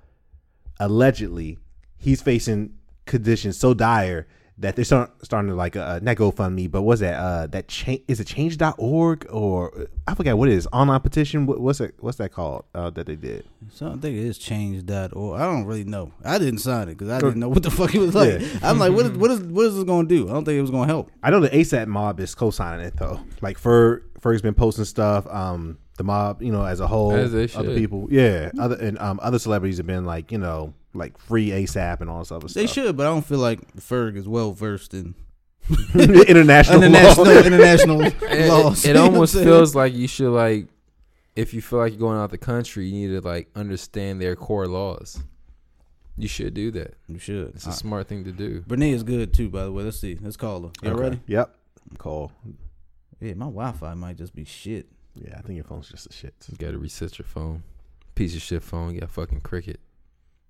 Allegedly, 0.81 1.57
he's 1.99 2.21
facing 2.21 2.73
conditions 3.05 3.57
so 3.57 3.73
dire 3.73 4.27
that 4.59 4.75
they're 4.75 4.83
start, 4.83 5.11
starting 5.23 5.49
to 5.49 5.55
like 5.55 5.75
uh, 5.75 5.99
not 6.01 6.17
GoFundMe, 6.17 6.69
but 6.69 6.81
what's 6.81 6.99
that? 6.99 7.15
Uh, 7.15 7.47
that 7.47 7.67
change 7.69 8.01
is 8.07 8.19
it 8.19 8.27
Change.org 8.27 9.25
or 9.29 9.87
I 10.05 10.13
forget 10.13 10.37
what 10.37 10.49
it 10.49 10.53
is 10.53 10.67
online 10.73 10.99
petition. 10.99 11.45
What, 11.45 11.59
what's 11.61 11.79
that? 11.79 12.01
What's 12.03 12.17
that 12.17 12.33
called? 12.33 12.65
Uh, 12.75 12.89
that 12.91 13.07
they 13.07 13.15
did. 13.15 13.45
So 13.71 13.87
I 13.87 13.91
think 13.91 14.17
it 14.17 14.25
is 14.25 14.37
change.org. 14.37 15.39
I 15.39 15.45
don't 15.45 15.65
really 15.65 15.85
know. 15.85 16.11
I 16.25 16.37
didn't 16.37 16.59
sign 16.59 16.89
it 16.89 16.97
because 16.97 17.09
I 17.09 17.19
didn't 17.19 17.39
know 17.39 17.49
what 17.49 17.63
the 17.63 17.71
fuck 17.71 17.95
it 17.95 17.99
was 17.99 18.13
like. 18.13 18.41
Yeah. 18.41 18.47
I'm 18.61 18.79
like, 18.79 18.91
what 18.91 19.05
is, 19.05 19.11
what 19.13 19.31
is 19.31 19.39
what 19.39 19.65
is 19.65 19.75
this 19.75 19.83
going 19.85 20.07
to 20.07 20.15
do? 20.15 20.29
I 20.29 20.33
don't 20.33 20.43
think 20.43 20.57
it 20.57 20.61
was 20.61 20.71
going 20.71 20.87
to 20.87 20.93
help. 20.93 21.11
I 21.23 21.29
know 21.29 21.39
the 21.39 21.49
ASAP 21.49 21.87
mob 21.87 22.19
is 22.19 22.35
co-signing 22.35 22.85
it 22.85 22.97
though. 22.97 23.21
Like 23.41 23.59
Ferg, 23.59 24.01
Ferg's 24.21 24.41
been 24.41 24.53
posting 24.53 24.85
stuff. 24.85 25.25
Um, 25.27 25.77
the 25.97 26.03
mob, 26.03 26.41
you 26.41 26.51
know, 26.51 26.63
as 26.65 26.79
a 26.79 26.87
whole, 26.87 27.13
As 27.13 27.31
they 27.31 27.43
other 27.43 27.47
should. 27.69 27.75
people, 27.77 28.07
yeah, 28.09 28.51
other 28.59 28.75
and 28.77 28.97
um, 28.99 29.19
other 29.21 29.39
celebrities 29.39 29.77
have 29.77 29.87
been 29.87 30.05
like, 30.05 30.31
you 30.31 30.37
know, 30.37 30.73
like 30.93 31.17
free 31.17 31.49
ASAP 31.49 32.01
and 32.01 32.09
all 32.09 32.19
this 32.19 32.31
other 32.31 32.47
They 32.47 32.47
stuff. 32.47 32.61
They 32.61 32.67
should, 32.67 32.97
but 32.97 33.05
I 33.05 33.09
don't 33.09 33.25
feel 33.25 33.39
like 33.39 33.75
Ferg 33.77 34.15
is 34.15 34.27
well 34.27 34.51
versed 34.53 34.93
in 34.93 35.15
international, 35.95 36.83
international 36.83 37.25
law. 37.25 37.41
international 37.45 38.01
It, 38.01 38.49
laws. 38.49 38.85
it 38.85 38.89
You 38.89 38.93
know 38.95 39.03
almost 39.05 39.33
feels 39.35 39.75
like 39.75 39.93
you 39.93 40.07
should 40.07 40.31
like, 40.31 40.67
if 41.35 41.53
you 41.53 41.61
feel 41.61 41.79
like 41.79 41.91
you're 41.93 41.99
going 41.99 42.17
out 42.17 42.31
the 42.31 42.37
country, 42.37 42.87
you 42.87 43.07
need 43.09 43.21
to 43.21 43.27
like 43.27 43.49
understand 43.55 44.21
their 44.21 44.35
core 44.35 44.67
laws. 44.67 45.21
You 46.17 46.27
should 46.27 46.53
do 46.53 46.71
that. 46.71 46.95
you 47.07 47.17
should. 47.19 47.49
It's 47.55 47.65
a 47.65 47.69
Uh, 47.69 47.73
smart 47.73 48.07
thing 48.07 48.23
to 48.25 48.31
do. 48.31 48.61
Brene 48.67 48.93
is 48.93 49.03
good 49.03 49.33
too, 49.33 49.49
by 49.49 49.63
the 49.63 49.71
way. 49.71 49.83
Let's 49.83 49.99
see. 49.99 50.17
Let's 50.21 50.35
call 50.37 50.61
her. 50.61 50.69
You 50.81 50.89
all 50.89 50.95
Okay. 50.95 51.03
ready? 51.03 51.19
Yep. 51.27 51.55
Call. 51.97 52.31
Yeah, 53.21 53.33
my 53.33 53.45
Wi-Fi 53.45 53.93
might 53.95 54.17
just 54.17 54.33
be 54.33 54.45
shit. 54.45 54.87
Yeah, 55.15 55.35
I 55.37 55.41
think 55.41 55.55
your 55.55 55.65
phone's 55.65 55.89
just 55.89 56.07
a 56.07 56.13
shit. 56.13 56.33
You 56.49 56.57
got 56.57 56.71
to 56.71 56.77
reset 56.77 57.17
your 57.19 57.25
phone. 57.25 57.63
Piece 58.15 58.35
of 58.35 58.41
shit 58.41 58.63
phone. 58.63 58.93
You 58.95 59.01
got 59.01 59.09
fucking 59.11 59.41
cricket. 59.41 59.79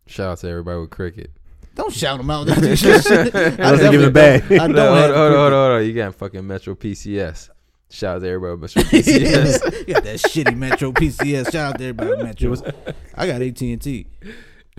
Shout 0.08 0.30
out 0.32 0.38
to 0.40 0.50
everybody 0.50 0.80
with 0.82 0.90
cricket. 0.90 1.32
Don't 1.76 1.94
shout 1.94 2.18
them 2.18 2.30
out. 2.30 2.50
I 2.50 2.56
definitely- 2.56 3.64
I 3.64 3.72
was 3.72 3.82
give 3.82 4.02
it 4.02 4.08
a 4.08 4.12
bag. 4.12 4.44
I 4.52 4.58
don't 4.58 4.72
No, 4.74 4.88
hold, 4.88 4.98
have 4.98 5.12
on, 5.12 5.16
hold, 5.16 5.32
on, 5.32 5.32
hold, 5.32 5.34
on, 5.46 5.52
hold 5.52 5.72
on. 5.82 5.86
You 5.86 5.94
got 5.94 6.16
fucking 6.16 6.46
Metro 6.46 6.76
PCS. 6.76 7.50
Shout 7.92 8.18
out 8.18 8.20
to 8.22 8.28
everybody 8.28 8.60
with 8.60 8.76
Metro 8.76 8.90
PCS. 8.92 9.78
you 9.88 9.94
got 9.94 10.04
that 10.04 10.18
shitty 10.20 10.56
Metro 10.56 10.92
PCS. 10.92 11.52
Shout 11.52 11.74
out 11.74 11.78
to 11.80 11.86
everybody 11.86 12.10
with 12.10 12.24
Metro. 12.44 12.94
I 13.16 13.26
got 13.28 13.42
AT 13.42 13.62
and 13.62 13.82
T. 13.82 14.08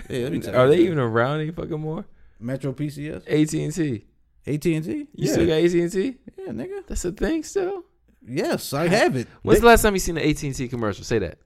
Yeah, 0.09 0.23
let 0.25 0.33
me 0.33 0.41
tell 0.41 0.55
Are 0.55 0.67
you. 0.67 0.71
they 0.77 0.83
even 0.85 0.99
around 0.99 1.41
any 1.41 1.51
fucking 1.51 1.81
more? 1.81 2.05
Metro 2.39 2.73
PCS? 2.73 3.23
AT 3.27 3.53
and 3.55 3.75
T. 3.75 4.05
AT 4.55 4.67
and 4.67 4.85
T? 4.85 4.93
You 4.93 5.07
Yeah. 5.15 5.33
still 5.33 5.47
got 5.47 5.53
AT 5.55 5.75
and 5.81 5.93
T? 5.93 6.17
Yeah, 6.39 6.53
nigga. 6.53 6.87
That's 6.87 7.05
a 7.05 7.13
thing 7.13 7.43
still. 7.43 7.85
Yes, 8.27 8.73
I 8.73 8.87
have 8.89 9.17
it. 9.17 9.27
When's 9.43 9.61
the 9.61 9.67
last 9.67 9.83
time 9.83 9.95
you 9.95 10.01
seen 10.01 10.17
an 10.19 10.25
AT 10.29 10.43
and 10.47 10.55
T 10.55 10.69
commercial? 10.69 11.05
Say 11.05 11.19
that. 11.21 11.39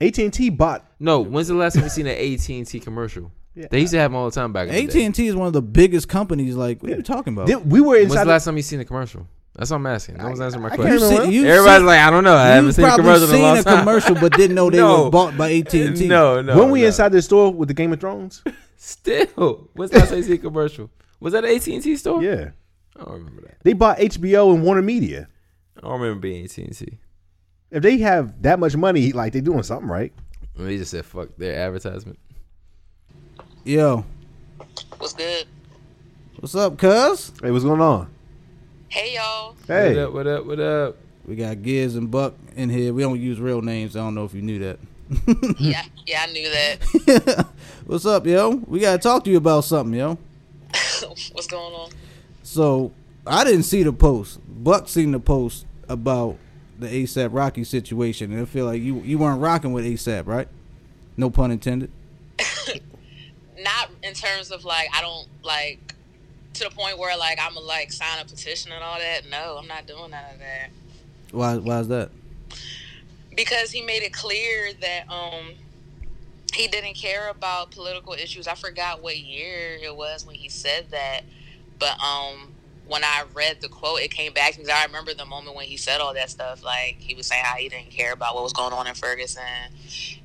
AT 0.00 0.18
and 0.18 0.32
T 0.32 0.48
bought. 0.50 0.84
No. 0.98 1.20
When's 1.20 1.48
the 1.48 1.54
last 1.54 1.74
time 1.74 1.84
you 1.84 1.90
seen 1.90 2.06
an 2.06 2.16
AT 2.16 2.48
and 2.58 2.66
T 2.66 2.80
commercial? 2.80 3.30
Yeah. 3.54 3.66
They 3.70 3.80
used 3.80 3.92
to 3.92 3.98
have 3.98 4.10
them 4.10 4.16
all 4.16 4.24
the 4.24 4.34
time 4.34 4.52
back 4.52 4.68
in 4.68 4.74
AT 4.74 4.94
and 5.04 5.14
T 5.14 5.26
is 5.26 5.36
one 5.36 5.46
of 5.46 5.52
the 5.52 5.60
biggest 5.62 6.08
companies. 6.08 6.56
Like, 6.56 6.82
what 6.82 6.90
are 6.92 6.96
you 6.96 7.02
talking 7.02 7.34
about? 7.34 7.46
Did- 7.48 7.70
we 7.70 7.80
were 7.80 7.96
inside. 7.96 8.00
When's 8.00 8.12
inside. 8.12 8.24
the 8.24 8.30
last 8.30 8.44
time 8.46 8.56
you 8.56 8.62
seen 8.62 8.80
a 8.80 8.84
commercial? 8.84 9.26
That's 9.54 9.70
what 9.70 9.76
I'm 9.76 9.86
asking. 9.86 10.16
No 10.16 10.24
one's 10.24 10.40
answering 10.40 10.62
my 10.62 10.70
I 10.70 10.76
question. 10.76 10.98
can't 10.98 11.10
remember. 11.12 11.30
you've 11.32 11.44
Everybody's 11.44 11.76
seen- 11.80 11.86
like, 11.86 12.00
I 12.00 12.10
don't 12.10 12.24
know. 12.24 12.34
I 12.36 12.46
haven't 12.46 12.72
seen 12.72 12.84
a 12.86 12.88
probably 12.88 13.02
commercial 13.04 13.24
in 13.24 13.30
a 13.30 13.32
seen 13.34 13.42
long 13.42 13.58
a 13.58 13.62
time. 13.62 13.78
commercial, 13.80 14.14
but 14.14 14.32
didn't 14.38 14.54
know 14.56 14.70
they 14.70 14.78
No. 14.78 15.04
were 15.04 15.10
bought 15.10 15.36
by 15.36 15.52
AT 15.52 15.74
and 15.74 15.94
T. 15.96 16.08
No, 16.08 16.40
no. 16.40 16.58
when 16.58 16.70
we 16.70 16.80
no. 16.80 16.86
inside 16.86 17.10
the 17.12 17.20
store 17.20 17.52
with 17.52 17.68
the 17.68 17.74
Game 17.74 17.92
of 17.92 18.00
Thrones. 18.00 18.42
Still, 18.78 19.68
when's 19.74 19.90
the 19.90 19.98
last 19.98 20.08
time 20.08 20.18
you 20.18 20.24
seen 20.24 20.32
a 20.32 20.38
commercial? 20.38 20.88
Was 21.22 21.32
that 21.34 21.44
an 21.44 21.54
AT 21.54 21.66
and 21.68 21.82
T 21.82 21.96
store? 21.96 22.22
yeah, 22.22 22.50
I 22.96 23.04
don't 23.04 23.12
remember 23.14 23.42
that. 23.42 23.56
they 23.62 23.72
bought 23.72 23.98
HBO 23.98 24.54
and 24.54 24.62
Warner 24.64 24.82
Media. 24.82 25.28
I 25.76 25.80
don't 25.80 26.00
remember 26.00 26.20
being 26.20 26.44
AT 26.44 26.58
and 26.58 26.76
T. 26.76 26.98
If 27.70 27.82
they 27.82 27.98
have 27.98 28.42
that 28.42 28.58
much 28.58 28.76
money, 28.76 29.12
like 29.12 29.32
they 29.32 29.40
doing 29.40 29.62
something 29.62 29.88
right. 29.88 30.12
They 30.56 30.76
just 30.76 30.90
said 30.90 31.06
fuck 31.06 31.28
their 31.38 31.58
advertisement. 31.66 32.18
Yo, 33.64 34.04
What's 34.98 35.12
good? 35.14 35.46
what's 36.40 36.54
up, 36.54 36.76
cuz? 36.76 37.32
Hey, 37.40 37.50
what's 37.50 37.64
going 37.64 37.80
on? 37.80 38.10
Hey 38.88 39.14
y'all. 39.14 39.54
Hey, 39.66 39.94
What 39.94 39.98
up? 39.98 40.12
What 40.12 40.26
up? 40.26 40.46
What 40.46 40.60
up? 40.60 40.96
We 41.24 41.36
got 41.36 41.62
Giz 41.62 41.94
and 41.96 42.10
Buck 42.10 42.34
in 42.56 42.68
here. 42.68 42.92
We 42.92 43.02
don't 43.02 43.20
use 43.20 43.38
real 43.40 43.62
names. 43.62 43.96
I 43.96 44.00
don't 44.00 44.14
know 44.16 44.24
if 44.24 44.34
you 44.34 44.42
knew 44.42 44.58
that. 44.58 44.78
Yeah, 45.58 45.82
yeah, 46.06 46.24
I 46.26 46.32
knew 46.32 46.48
that. 46.50 47.46
What's 47.86 48.04
up, 48.06 48.26
yo? 48.26 48.50
We 48.66 48.80
gotta 48.80 48.98
talk 48.98 49.22
to 49.24 49.30
you 49.30 49.36
about 49.36 49.64
something, 49.64 49.98
yo. 49.98 50.18
What's 51.32 51.46
going 51.46 51.74
on? 51.74 51.90
So 52.42 52.92
I 53.26 53.44
didn't 53.44 53.64
see 53.64 53.82
the 53.82 53.92
post. 53.92 54.40
Buck 54.46 54.88
seen 54.88 55.12
the 55.12 55.20
post 55.20 55.66
about 55.88 56.36
the 56.78 56.86
ASAP 56.88 57.30
Rocky 57.32 57.64
situation, 57.64 58.32
and 58.32 58.42
I 58.42 58.44
feel 58.44 58.66
like 58.66 58.82
you 58.82 59.00
you 59.00 59.18
weren't 59.18 59.40
rocking 59.40 59.72
with 59.72 59.84
ASAP, 59.84 60.26
right? 60.26 60.48
No 61.16 61.30
pun 61.30 61.50
intended. 61.50 61.90
Not 63.58 63.90
in 64.02 64.14
terms 64.14 64.50
of 64.50 64.64
like 64.64 64.88
I 64.94 65.00
don't 65.00 65.28
like 65.42 65.94
to 66.54 66.64
the 66.64 66.70
point 66.70 66.98
where 66.98 67.16
like 67.16 67.38
I'm 67.40 67.54
gonna 67.54 67.66
like 67.66 67.92
sign 67.92 68.18
a 68.20 68.24
petition 68.24 68.72
and 68.72 68.82
all 68.82 68.98
that. 68.98 69.22
No, 69.30 69.58
I'm 69.60 69.68
not 69.68 69.86
doing 69.86 70.10
none 70.10 70.24
of 70.32 70.38
that 70.38 70.70
Why? 71.30 71.56
Why 71.56 71.80
is 71.80 71.88
that? 71.88 72.10
because 73.34 73.70
he 73.70 73.80
made 73.80 74.02
it 74.02 74.12
clear 74.12 74.72
that 74.80 75.10
um 75.10 75.52
he 76.54 76.68
didn't 76.68 76.96
care 76.96 77.30
about 77.30 77.72
political 77.72 78.14
issues. 78.14 78.46
I 78.48 78.54
forgot 78.54 79.02
what 79.02 79.18
year 79.18 79.76
it 79.82 79.96
was 79.96 80.26
when 80.26 80.36
he 80.36 80.48
said 80.48 80.88
that, 80.92 81.22
but 81.78 81.96
um 82.04 82.54
when 82.84 83.04
I 83.04 83.24
read 83.34 83.58
the 83.62 83.68
quote, 83.68 84.00
it 84.00 84.10
came 84.12 84.32
back 84.32 84.54
to 84.54 84.60
me. 84.60 84.66
'cause 84.66 84.74
I 84.74 84.84
remember 84.84 85.14
the 85.14 85.24
moment 85.26 85.56
when 85.56 85.66
he 85.68 85.76
said 85.76 86.00
all 86.00 86.14
that 86.14 86.30
stuff. 86.30 86.64
Like 86.64 86.96
he 87.00 87.14
was 87.14 87.28
saying 87.28 87.44
how 87.44 87.56
he 87.56 87.68
didn't 87.68 87.92
care 87.92 88.12
about 88.12 88.34
what 88.34 88.44
was 88.44 88.52
going 88.52 88.72
on 88.74 88.86
in 88.88 88.94
Ferguson, 88.94 89.42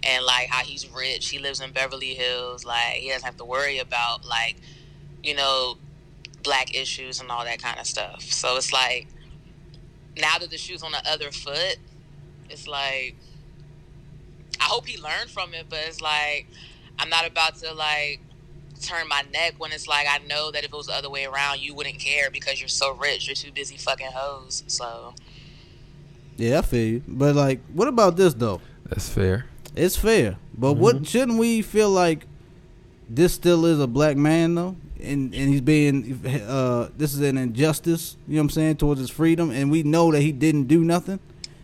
and 0.04 0.26
like 0.26 0.50
how 0.50 0.64
he's 0.64 0.88
rich. 0.90 1.30
He 1.30 1.40
lives 1.40 1.62
in 1.62 1.72
Beverly 1.72 2.16
Hills. 2.16 2.66
Like 2.66 2.96
he 2.96 3.10
doesn't 3.10 3.26
have 3.26 3.38
to 3.38 3.46
worry 3.46 3.80
about 3.80 4.26
like 4.28 4.58
you 5.24 5.36
know 5.36 5.80
black 6.44 6.76
issues 6.76 7.20
and 7.20 7.32
all 7.32 7.46
that 7.46 7.62
kind 7.62 7.80
of 7.80 7.88
stuff. 7.88 8.22
So 8.24 8.58
it's 8.58 8.74
like 8.74 9.10
now 10.18 10.38
that 10.40 10.50
the 10.52 10.58
shoe's 10.58 10.84
on 10.84 10.92
the 10.94 11.02
other 11.10 11.32
foot, 11.32 11.78
it's 12.50 12.68
like 12.68 13.18
I 14.60 14.66
hope 14.66 14.88
he 14.88 15.00
learned 15.02 15.30
from 15.30 15.54
it, 15.54 15.68
but 15.70 15.80
it's 15.88 16.02
like 16.02 16.48
I'm 17.00 17.10
not 17.10 17.28
about 17.28 17.56
to 17.58 17.74
like 17.74 18.20
turn 18.82 19.08
my 19.08 19.24
neck 19.34 19.56
when 19.58 19.72
it's 19.72 19.88
like 19.88 20.08
I 20.10 20.20
know 20.28 20.52
that 20.52 20.64
if 20.64 20.72
it 20.72 20.76
was 20.76 20.88
the 20.88 20.94
other 20.94 21.10
way 21.10 21.26
around, 21.26 21.62
you 21.62 21.74
wouldn't 21.74 22.00
care 22.00 22.30
because 22.30 22.60
you're 22.60 22.68
so 22.68 22.94
rich. 22.96 23.28
You're 23.28 23.36
too 23.36 23.52
busy 23.52 23.78
fucking 23.78 24.12
hoes. 24.14 24.64
So 24.68 25.14
Yeah, 26.38 26.60
I 26.60 26.62
feel 26.62 26.88
you. 26.88 27.04
But 27.08 27.36
like, 27.36 27.62
what 27.74 27.88
about 27.88 28.16
this 28.18 28.34
though? 28.34 28.62
That's 28.86 29.10
fair. 29.10 29.46
It's 29.76 29.96
fair, 29.96 30.38
but 30.58 30.74
what 30.74 31.06
shouldn't 31.06 31.38
we 31.38 31.62
feel 31.62 31.90
like? 31.90 32.26
This 33.10 33.34
still 33.34 33.66
is 33.66 33.80
a 33.80 33.88
black 33.88 34.18
man 34.18 34.56
though, 34.56 34.76
and 35.02 35.34
and 35.34 35.50
he's 35.50 35.62
being 35.62 36.26
uh 36.48 36.90
this 36.98 37.14
is 37.14 37.22
an 37.22 37.38
injustice. 37.38 38.18
You 38.28 38.36
know 38.36 38.40
what 38.40 38.44
I'm 38.46 38.50
saying 38.50 38.78
towards 38.78 39.00
his 39.00 39.10
freedom, 39.10 39.52
and 39.52 39.72
we 39.72 39.84
know 39.84 40.12
that 40.12 40.22
he 40.22 40.32
didn't 40.32 40.66
do 40.66 40.84
nothing. 40.84 41.20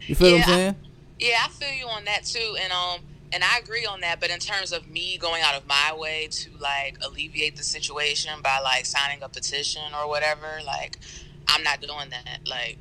You 0.08 0.16
feel 0.16 0.34
what 0.34 0.48
I'm 0.48 0.54
saying? 0.54 0.76
Yeah, 1.24 1.38
I 1.46 1.50
feel 1.50 1.72
you 1.72 1.88
on 1.88 2.04
that 2.06 2.26
too. 2.26 2.58
And 2.62 2.72
um, 2.74 3.00
and 3.32 3.44
I 3.44 3.60
agree 3.60 3.86
on 3.86 4.02
that. 4.02 4.20
But 4.20 4.30
in 4.30 4.40
terms 4.40 4.74
of 4.74 4.90
me 4.90 5.18
going 5.18 5.42
out 5.42 5.56
of 5.56 5.66
my 5.68 5.96
way 5.98 6.28
to 6.30 6.50
like 6.60 6.98
alleviate 7.02 7.56
the 7.56 7.64
situation 7.64 8.34
by 8.44 8.60
like 8.60 8.86
signing 8.86 9.24
a 9.24 9.30
petition 9.30 9.84
or 9.98 10.10
whatever, 10.10 10.60
like 10.66 11.00
I'm 11.48 11.64
not 11.64 11.80
doing 11.82 12.10
that. 12.10 12.40
Like 12.46 12.78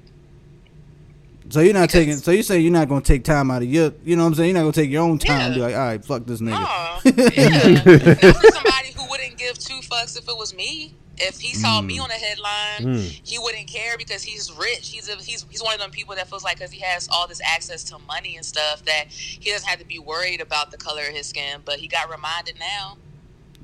So 1.50 1.60
you're 1.60 1.72
not 1.72 1.88
taking. 1.90 2.16
So 2.16 2.32
you 2.32 2.42
say 2.42 2.58
you're 2.58 2.72
not 2.72 2.88
gonna 2.88 3.00
take 3.00 3.22
time 3.22 3.50
out 3.50 3.62
of 3.62 3.68
your. 3.68 3.92
You 4.04 4.16
know 4.16 4.24
what 4.24 4.30
I'm 4.30 4.34
saying? 4.34 4.48
You're 4.50 4.54
not 4.58 4.62
gonna 4.62 4.72
take 4.72 4.90
your 4.90 5.02
own 5.04 5.18
time. 5.18 5.40
and 5.40 5.54
Be 5.54 5.60
like, 5.60 5.74
all 5.74 5.80
right, 5.80 6.04
fuck 6.04 6.26
this 6.26 6.40
nigga. 6.40 6.56
Oh, 6.58 7.00
yeah. 7.04 7.72
Not 7.74 8.34
for 8.36 8.50
somebody 8.52 8.92
who 8.96 9.08
wouldn't 9.08 9.38
give 9.38 9.56
two 9.58 9.80
fucks 9.82 10.18
if 10.18 10.28
it 10.28 10.36
was 10.36 10.52
me. 10.54 10.94
If 11.18 11.40
he 11.40 11.54
saw 11.54 11.80
me 11.82 11.98
on 11.98 12.10
a 12.10 12.14
headline, 12.14 12.96
Mm. 12.96 13.20
he 13.22 13.38
wouldn't 13.38 13.68
care 13.68 13.98
because 13.98 14.22
he's 14.22 14.50
rich. 14.52 14.88
He's 14.88 15.08
a, 15.08 15.16
he's 15.16 15.44
he's 15.50 15.62
one 15.62 15.74
of 15.74 15.80
them 15.80 15.90
people 15.90 16.14
that 16.16 16.28
feels 16.28 16.42
like 16.42 16.56
because 16.58 16.70
he 16.72 16.80
has 16.80 17.06
all 17.12 17.26
this 17.28 17.40
access 17.44 17.84
to 17.84 17.98
money 17.98 18.36
and 18.36 18.44
stuff 18.46 18.84
that 18.86 19.04
he 19.10 19.50
doesn't 19.50 19.68
have 19.68 19.78
to 19.78 19.84
be 19.84 19.98
worried 19.98 20.40
about 20.40 20.70
the 20.70 20.78
color 20.78 21.02
of 21.02 21.14
his 21.14 21.26
skin. 21.26 21.60
But 21.64 21.80
he 21.80 21.86
got 21.86 22.10
reminded 22.10 22.58
now, 22.58 22.96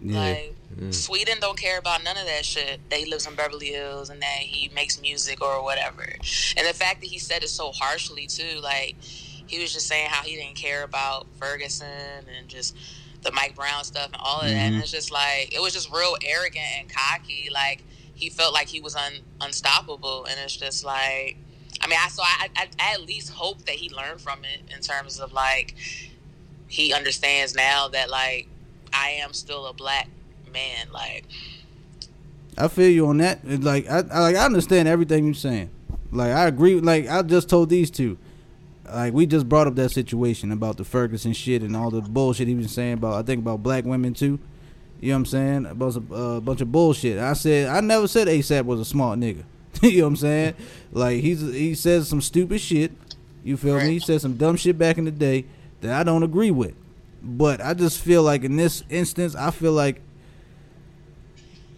Yeah. 0.03 0.21
like 0.21 0.55
Sweden 0.91 1.39
don't 1.41 1.59
care 1.59 1.79
about 1.79 2.05
none 2.05 2.17
of 2.17 2.27
that 2.27 2.45
shit. 2.45 2.81
That 2.91 2.99
he 3.01 3.07
lives 3.07 3.27
in 3.27 3.35
Beverly 3.35 3.69
Hills 3.73 4.11
and 4.11 4.21
that 4.23 4.39
he 4.41 4.69
makes 4.69 5.01
music 5.01 5.43
or 5.43 5.63
whatever. 5.65 6.05
And 6.57 6.67
the 6.67 6.75
fact 6.75 7.01
that 7.01 7.09
he 7.09 7.19
said 7.19 7.43
it 7.43 7.49
so 7.49 7.73
harshly 7.73 8.27
too, 8.27 8.61
like 8.63 8.95
he 9.47 9.59
was 9.59 9.73
just 9.73 9.89
saying 9.89 10.11
how 10.11 10.23
he 10.23 10.37
didn't 10.37 10.55
care 10.57 10.85
about 10.85 11.27
Ferguson 11.41 12.27
and 12.39 12.47
just 12.49 12.77
the 13.23 13.33
Mike 13.33 13.55
Brown 13.55 13.85
stuff 13.85 14.07
and 14.07 14.17
all 14.21 14.41
of 14.41 14.49
that. 14.49 14.55
And 14.55 14.75
mm-hmm. 14.75 14.83
it's 14.83 14.91
just 14.91 15.11
like 15.11 15.55
it 15.55 15.61
was 15.61 15.73
just 15.73 15.93
real 15.93 16.17
arrogant 16.25 16.67
and 16.79 16.89
cocky. 16.89 17.49
Like 17.53 17.85
he 18.15 18.31
felt 18.31 18.53
like 18.53 18.69
he 18.69 18.81
was 18.81 18.97
un- 18.97 19.23
unstoppable, 19.41 20.25
and 20.25 20.39
it's 20.41 20.57
just 20.57 20.85
like. 20.85 21.37
I 21.81 21.87
mean, 21.87 21.99
I 22.03 22.09
so 22.09 22.23
I, 22.25 22.49
I, 22.57 22.69
I 22.81 22.95
at 22.95 23.03
least 23.03 23.31
hope 23.31 23.65
that 23.67 23.77
he 23.77 23.89
learned 23.91 24.21
from 24.21 24.41
it 24.41 24.75
in 24.75 24.81
terms 24.81 25.21
of 25.21 25.33
like 25.33 25.77
he 26.67 26.93
understands 26.93 27.55
now 27.55 27.87
that 27.89 28.11
like 28.11 28.49
I 28.93 29.11
am 29.11 29.33
still 29.33 29.67
a 29.67 29.73
black 29.73 30.09
man. 30.53 30.89
Like 30.93 31.25
I 32.57 32.69
feel 32.69 32.89
you 32.89 33.07
on 33.07 33.19
that. 33.19 33.41
It's 33.45 33.65
like 33.65 33.89
I, 33.89 33.99
I 34.11 34.21
like 34.21 34.37
I 34.37 34.45
understand 34.45 34.89
everything 34.89 35.25
you're 35.25 35.35
saying. 35.35 35.71
Like 36.13 36.33
I 36.33 36.47
agree. 36.47 36.81
Like 36.81 37.09
I 37.09 37.23
just 37.23 37.49
told 37.49 37.71
these 37.71 37.91
two. 37.91 38.19
Like 38.93 39.13
we 39.13 39.27
just 39.27 39.49
brought 39.49 39.67
up 39.67 39.75
that 39.77 39.91
situation 39.91 40.53
about 40.53 40.77
the 40.77 40.85
Ferguson 40.85 41.33
shit 41.33 41.63
and 41.63 41.77
all 41.77 41.91
the 41.91 42.01
bullshit 42.01 42.49
he 42.49 42.55
was 42.55 42.73
saying 42.73 42.95
about. 42.95 43.15
I 43.15 43.23
think 43.23 43.41
about 43.41 43.63
black 43.63 43.85
women 43.85 44.15
too. 44.15 44.39
You 45.01 45.11
know 45.11 45.15
what 45.15 45.19
I'm 45.19 45.27
saying? 45.27 45.67
About 45.67 45.97
a 45.97 46.15
uh, 46.15 46.41
bunch 46.41 46.61
of 46.61 46.73
bullshit. 46.73 47.19
I 47.19 47.33
said 47.35 47.69
I 47.69 47.81
never 47.81 48.09
said 48.09 48.29
ASAP 48.29 48.65
was 48.65 48.81
a 48.81 48.85
smart 48.85 49.19
nigga. 49.19 49.45
you 49.83 49.99
know 49.99 50.05
what 50.05 50.09
I'm 50.09 50.17
saying? 50.17 50.55
Like 50.93 51.21
he's 51.21 51.41
he 51.41 51.75
says 51.75 52.09
some 52.09 52.21
stupid 52.21 52.61
shit. 52.61 52.93
You 53.45 53.57
feel 53.57 53.79
me? 53.79 53.93
He 53.93 53.99
said 54.01 54.21
some 54.21 54.37
dumb 54.37 54.57
shit 54.57 54.77
back 54.77 54.99
in 54.99 55.05
the 55.05 55.11
day 55.11 55.45
that 55.81 55.93
I 55.93 56.03
don't 56.03 56.23
agree 56.23 56.51
with. 56.51 56.75
But 57.23 57.61
I 57.61 57.75
just 57.75 58.01
feel 58.01 58.23
like 58.23 58.45
in 58.45 58.57
this 58.57 58.85
instance, 58.91 59.35
I 59.35 59.51
feel 59.51 59.73
like 59.73 60.01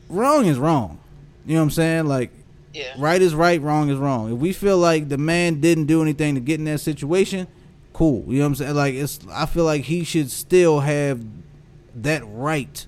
wrong 0.09 0.47
is 0.47 0.59
wrong. 0.59 0.99
You 1.47 1.55
know 1.55 1.61
what 1.61 1.65
I'm 1.65 1.71
saying? 1.71 2.07
Like 2.07 2.31
yeah, 2.73 2.95
right 2.99 3.21
is 3.21 3.35
right, 3.35 3.61
wrong 3.61 3.91
is 3.91 3.99
wrong. 3.99 4.33
If 4.33 4.39
we 4.39 4.53
feel 4.53 4.79
like 4.79 5.09
the 5.09 5.19
man 5.19 5.61
didn't 5.61 5.87
do 5.87 6.03
anything 6.03 6.35
to 6.35 6.41
get 6.41 6.59
in 6.59 6.67
that 6.67 6.81
situation, 6.81 7.47
cool. 7.93 8.25
You 8.29 8.39
know 8.39 8.45
what 8.45 8.47
I'm 8.47 8.55
saying? 8.57 8.75
Like 8.75 8.95
it's 8.95 9.19
I 9.31 9.47
feel 9.47 9.65
like 9.65 9.83
he 9.83 10.05
should 10.05 10.31
still 10.31 10.81
have 10.81 11.25
that 11.97 12.23
right. 12.27 12.87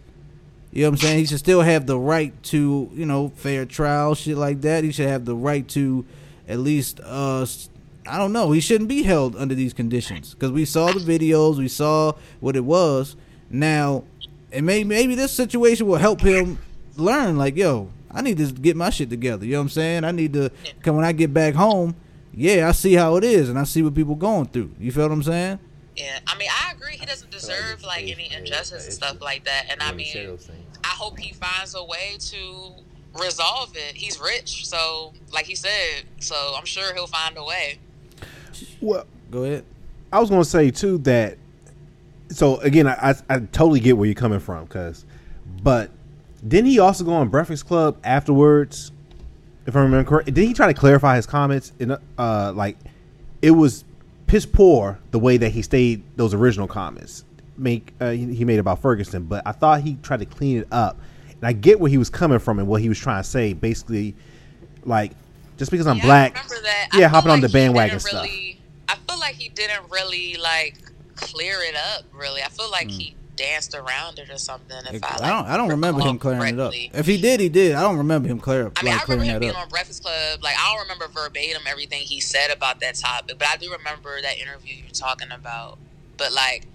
You 0.73 0.83
know 0.83 0.91
what 0.91 0.95
I'm 0.95 0.99
saying? 0.99 1.19
He 1.19 1.27
should 1.27 1.39
still 1.39 1.61
have 1.61 1.87
the 1.87 1.99
right 1.99 2.41
to, 2.45 2.91
you 2.95 3.05
know, 3.05 3.33
fair 3.37 3.67
trial, 3.67 4.15
shit 4.15 4.39
like 4.39 4.63
that. 4.63 4.85
He 4.85 4.93
should 4.93 5.09
have 5.09 5.25
the 5.25 5.37
right 5.37 5.67
to 5.69 6.05
at 6.49 6.59
least 6.59 7.01
uh 7.05 7.47
I 8.07 8.19
don't 8.19 8.33
know. 8.33 8.53
He 8.53 8.61
shouldn't 8.61 8.89
be 8.89 9.03
held 9.03 9.37
under 9.37 9.55
these 9.55 9.73
conditions 9.73 10.35
because 10.35 10.51
we 10.51 10.65
saw 10.65 10.91
the 10.93 11.01
videos, 11.01 11.59
we 11.59 11.69
saw 11.69 12.13
what 12.41 12.57
it 12.57 12.65
was. 12.65 13.17
Now, 13.51 14.05
and 14.51 14.67
maybe 14.67 14.85
maybe 14.85 15.15
this 15.15 15.33
situation 15.33 15.87
will 15.87 15.99
help 15.99 16.21
him 16.21 16.59
learn. 16.97 17.37
Like, 17.37 17.57
yo, 17.57 17.91
I 18.15 18.23
need 18.23 18.39
to 18.39 18.53
get 18.53 18.77
my 18.77 18.91
shit 18.91 19.11
together. 19.11 19.45
You 19.45 19.53
know 19.53 19.59
what 19.59 19.63
I'm 19.65 19.69
saying? 19.71 20.05
I 20.05 20.11
need 20.11 20.33
to. 20.35 20.51
Cause 20.83 20.95
when 20.95 21.05
I 21.05 21.13
get 21.13 21.33
back 21.33 21.55
home, 21.55 21.95
yeah, 22.35 22.69
I 22.69 22.73
see 22.73 22.95
how 22.95 23.17
it 23.17 23.25
is, 23.25 23.49
and 23.49 23.59
I 23.59 23.65
see 23.65 23.83
what 23.83 23.95
people 23.95 24.15
going 24.15 24.47
through. 24.47 24.71
You 24.79 24.93
feel 24.93 25.05
what 25.05 25.13
I'm 25.13 25.23
saying? 25.23 25.59
yeah. 25.97 26.19
I 26.27 26.37
mean, 26.39 26.49
I 26.51 26.73
agree. 26.73 26.97
He 26.97 27.05
doesn't 27.07 27.31
deserve 27.31 27.83
like 27.85 28.09
any 28.09 28.33
injustice 28.33 28.85
and 28.85 28.93
stuff 28.93 29.21
like 29.21 29.45
that. 29.45 29.67
And 29.71 29.83
I 29.83 29.93
mean, 29.93 30.39
I 30.85 30.89
hope 30.89 31.19
he 31.19 31.33
finds 31.35 31.75
a 31.75 31.85
way 31.85 32.17
to 32.19 32.71
resolve 33.21 33.73
it. 33.77 33.95
He's 33.95 34.19
rich, 34.21 34.67
so 34.67 35.13
like 35.33 35.45
he 35.45 35.55
said, 35.55 36.05
so 36.21 36.55
I'm 36.57 36.65
sure 36.65 36.95
he'll 36.95 37.07
find 37.07 37.37
a 37.37 37.45
way. 37.45 37.79
Well, 38.81 39.07
Go 39.31 39.45
ahead. 39.45 39.65
I 40.13 40.21
was 40.21 40.29
going 40.29 40.43
to 40.43 40.49
say 40.49 40.71
too 40.71 40.99
that. 40.99 41.39
So 42.29 42.59
again, 42.59 42.87
I, 42.87 43.11
I 43.11 43.15
I 43.29 43.39
totally 43.41 43.81
get 43.81 43.97
where 43.97 44.07
you're 44.07 44.15
coming 44.15 44.41
from, 44.41 44.67
cause, 44.67 45.05
but 45.63 45.91
didn't 46.47 46.71
he 46.71 46.79
also 46.79 47.05
go 47.05 47.13
on 47.13 47.29
Breakfast 47.29 47.67
Club 47.67 47.99
afterwards? 48.05 48.91
If 49.67 49.77
I 49.77 49.81
remember 49.81 50.09
correct, 50.09 50.27
did 50.27 50.45
he 50.45 50.53
try 50.53 50.67
to 50.67 50.75
clarify 50.75 51.17
his 51.17 51.27
comments? 51.27 51.73
In 51.79 51.97
uh, 52.19 52.53
like, 52.55 52.77
it 53.41 53.53
was 53.53 53.85
piss 54.27 54.47
poor 54.47 54.99
the 55.13 55.19
way 55.19 55.37
that 55.37 55.51
he 55.51 55.63
stayed 55.63 56.03
those 56.17 56.35
original 56.35 56.67
comments. 56.67 57.25
Make 57.57 57.93
uh, 58.01 58.11
he, 58.11 58.45
made 58.45 58.59
about 58.59 58.81
Ferguson, 58.81 59.25
but 59.25 59.47
I 59.47 59.53
thought 59.53 59.83
he 59.83 59.97
tried 60.03 60.21
to 60.21 60.27
clean 60.27 60.59
it 60.59 60.69
up, 60.73 60.99
and 61.29 61.45
I 61.45 61.53
get 61.53 61.79
where 61.79 61.91
he 61.91 61.99
was 61.99 62.11
coming 62.11 62.39
from 62.41 62.59
and 62.59 62.67
what 62.67 62.81
he 62.81 62.89
was 62.89 62.99
trying 62.99 63.23
to 63.23 63.29
say. 63.29 63.53
Basically, 63.53 64.17
like 64.85 65.13
just 65.59 65.71
because 65.71 65.87
I'm 65.87 65.99
Yeah, 65.99 66.05
black, 66.05 66.35
that. 66.35 66.89
Yeah, 66.95 67.09
hopping 67.09 67.31
on 67.31 67.41
the 67.41 67.49
bandwagon 67.49 68.01
stuff. 68.01 68.25
Really, 68.25 68.59
I 68.89 68.97
feel 68.97 69.21
like 69.21 69.37
he 69.37 69.49
didn't 69.51 69.89
really 69.91 70.37
like 70.37 70.77
clear 71.15 71.63
it 71.63 71.77
up. 71.77 72.05
Really, 72.13 72.43
I 72.43 72.49
feel 72.49 72.71
like 72.71 72.89
he 72.91 73.15
danced 73.37 73.75
around 73.75 74.19
it 74.19 74.31
or 74.31 74.39
something. 74.39 74.77
If 74.91 75.03
I, 75.03 75.07
I 75.07 75.11
like, 75.11 75.21
don't. 75.21 75.47
I 75.47 75.57
don't 75.57 75.69
remember 75.71 76.01
him 76.01 76.15
recall 76.15 76.33
clearing 76.33 76.55
it 76.55 76.61
up. 76.61 76.73
If 76.75 77.07
he 77.07 77.21
did, 77.21 77.41
he 77.41 77.49
did. 77.49 77.75
I 77.75 77.83
don't 77.83 77.99
remember 77.99 78.29
him 78.29 78.39
clear, 78.39 78.71
I 78.77 78.83
mean, 78.83 78.93
like 78.93 79.03
I 79.03 79.05
clearing 79.05 79.23
remember 79.23 79.25
him 79.25 79.35
that 79.35 79.41
being 79.41 79.55
up. 79.55 79.63
on 79.63 79.69
Breakfast 79.69 80.03
Club. 80.03 80.43
Like, 80.43 80.57
I 80.59 80.73
don't 80.73 80.83
remember 80.83 81.09
verbatim 81.09 81.63
everything 81.67 82.03
he 82.03 82.21
said 82.21 82.51
about 82.51 82.81
that 82.81 82.95
topic, 82.97 83.39
but 83.39 83.49
I 83.49 83.57
do 83.57 83.71
remember 83.73 84.21
that 84.21 84.39
interview 84.39 84.75
you're 84.75 84.91
talking 84.91 85.33
about. 85.33 85.79
But 86.17 86.33
like, 86.33 86.67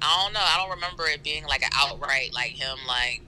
I 0.00 0.22
don't 0.22 0.32
know. 0.32 0.40
I 0.40 0.56
don't 0.58 0.70
remember 0.70 1.06
it 1.06 1.22
being 1.22 1.44
like 1.44 1.62
an 1.62 1.70
outright 1.74 2.32
like 2.32 2.52
him 2.52 2.78
like 2.86 3.22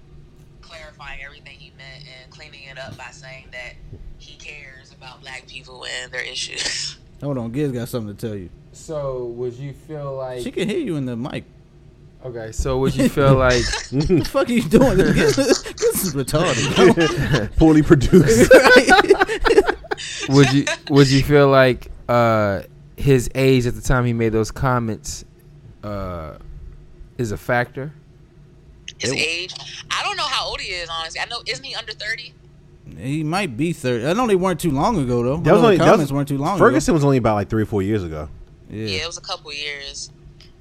clarifying 0.63 1.21
everything 1.23 1.59
he 1.59 1.73
meant 1.77 2.05
and 2.05 2.31
cleaning 2.31 2.63
it 2.65 2.79
up 2.79 2.97
by 2.97 3.11
saying 3.11 3.47
that 3.53 3.75
he 4.19 4.37
cares 4.37 4.93
about 4.93 5.21
black 5.21 5.47
people 5.49 5.85
and 5.85 6.13
their 6.13 6.23
issues. 6.23 6.97
Hold 7.23 7.39
on, 7.39 7.53
Giz 7.53 7.73
got 7.73 7.89
something 7.89 8.17
to 8.17 8.27
tell 8.27 8.37
you. 8.37 8.51
So 8.73 9.27
would 9.27 9.55
you 9.55 9.73
feel 9.73 10.17
like 10.17 10.43
She 10.43 10.51
can 10.53 10.69
hear 10.69 10.79
you 10.79 10.97
in 10.97 11.07
the 11.07 11.17
mic. 11.17 11.45
Okay? 12.25 12.53
So 12.53 12.79
would 12.79 12.95
you 12.95 13.09
feel 13.09 13.35
like 13.47 13.63
What 13.91 14.09
the 14.09 14.25
fuck 14.31 14.49
are 14.49 14.53
you 14.53 14.63
doing? 14.63 14.97
Giz, 14.97 15.37
this 15.37 16.05
is 16.05 16.15
retarded. 16.15 17.55
poorly 17.57 17.83
produced. 17.83 18.51
would 20.29 20.53
you 20.53 20.65
would 20.91 21.11
you 21.11 21.23
feel 21.23 21.49
like 21.49 21.91
uh, 22.09 22.63
his 22.97 23.31
age 23.35 23.67
at 23.67 23.75
the 23.75 23.81
time 23.83 24.05
he 24.05 24.13
made 24.13 24.31
those 24.33 24.51
comments 24.51 25.25
uh, 25.83 26.35
is 27.19 27.33
a 27.33 27.37
factor? 27.37 27.93
His 28.99 29.13
It- 29.13 29.19
age, 29.19 29.55
I 29.91 30.03
don't 30.03 30.17
know 30.17 30.25
how 30.25 30.47
old 30.49 30.61
he 30.61 30.69
is. 30.73 30.89
Honestly, 30.91 31.21
I 31.21 31.27
know 31.27 31.43
isn't 31.47 31.65
he 31.65 31.75
under 31.75 31.93
thirty? 31.93 32.35
he 32.99 33.23
might 33.23 33.57
be 33.57 33.73
thirty. 33.73 34.05
I 34.07 34.13
know 34.15 34.27
they 34.27 34.35
weren't 34.37 34.59
too 34.61 34.73
long 34.73 34.99
ago 34.99 35.23
though. 35.23 35.37
That 35.37 35.53
was 35.53 35.63
only 35.63 35.77
the 35.77 35.85
that 35.85 35.91
comments 35.91 36.11
was, 36.11 36.17
weren't 36.17 36.29
too 36.29 36.39
long 36.39 36.59
Ferguson 36.59 36.93
was 36.95 37.05
only 37.05 37.19
about 37.19 37.35
like 37.35 37.49
three 37.49 37.63
or 37.63 37.67
four 37.67 37.83
years 37.83 38.03
ago. 38.03 38.23
ago. 38.23 38.31
Yeah. 38.69 38.87
Yeah, 38.87 39.03
it 39.05 39.07
was 39.07 39.17
a 39.19 39.21
couple 39.21 39.53
years. 39.53 40.11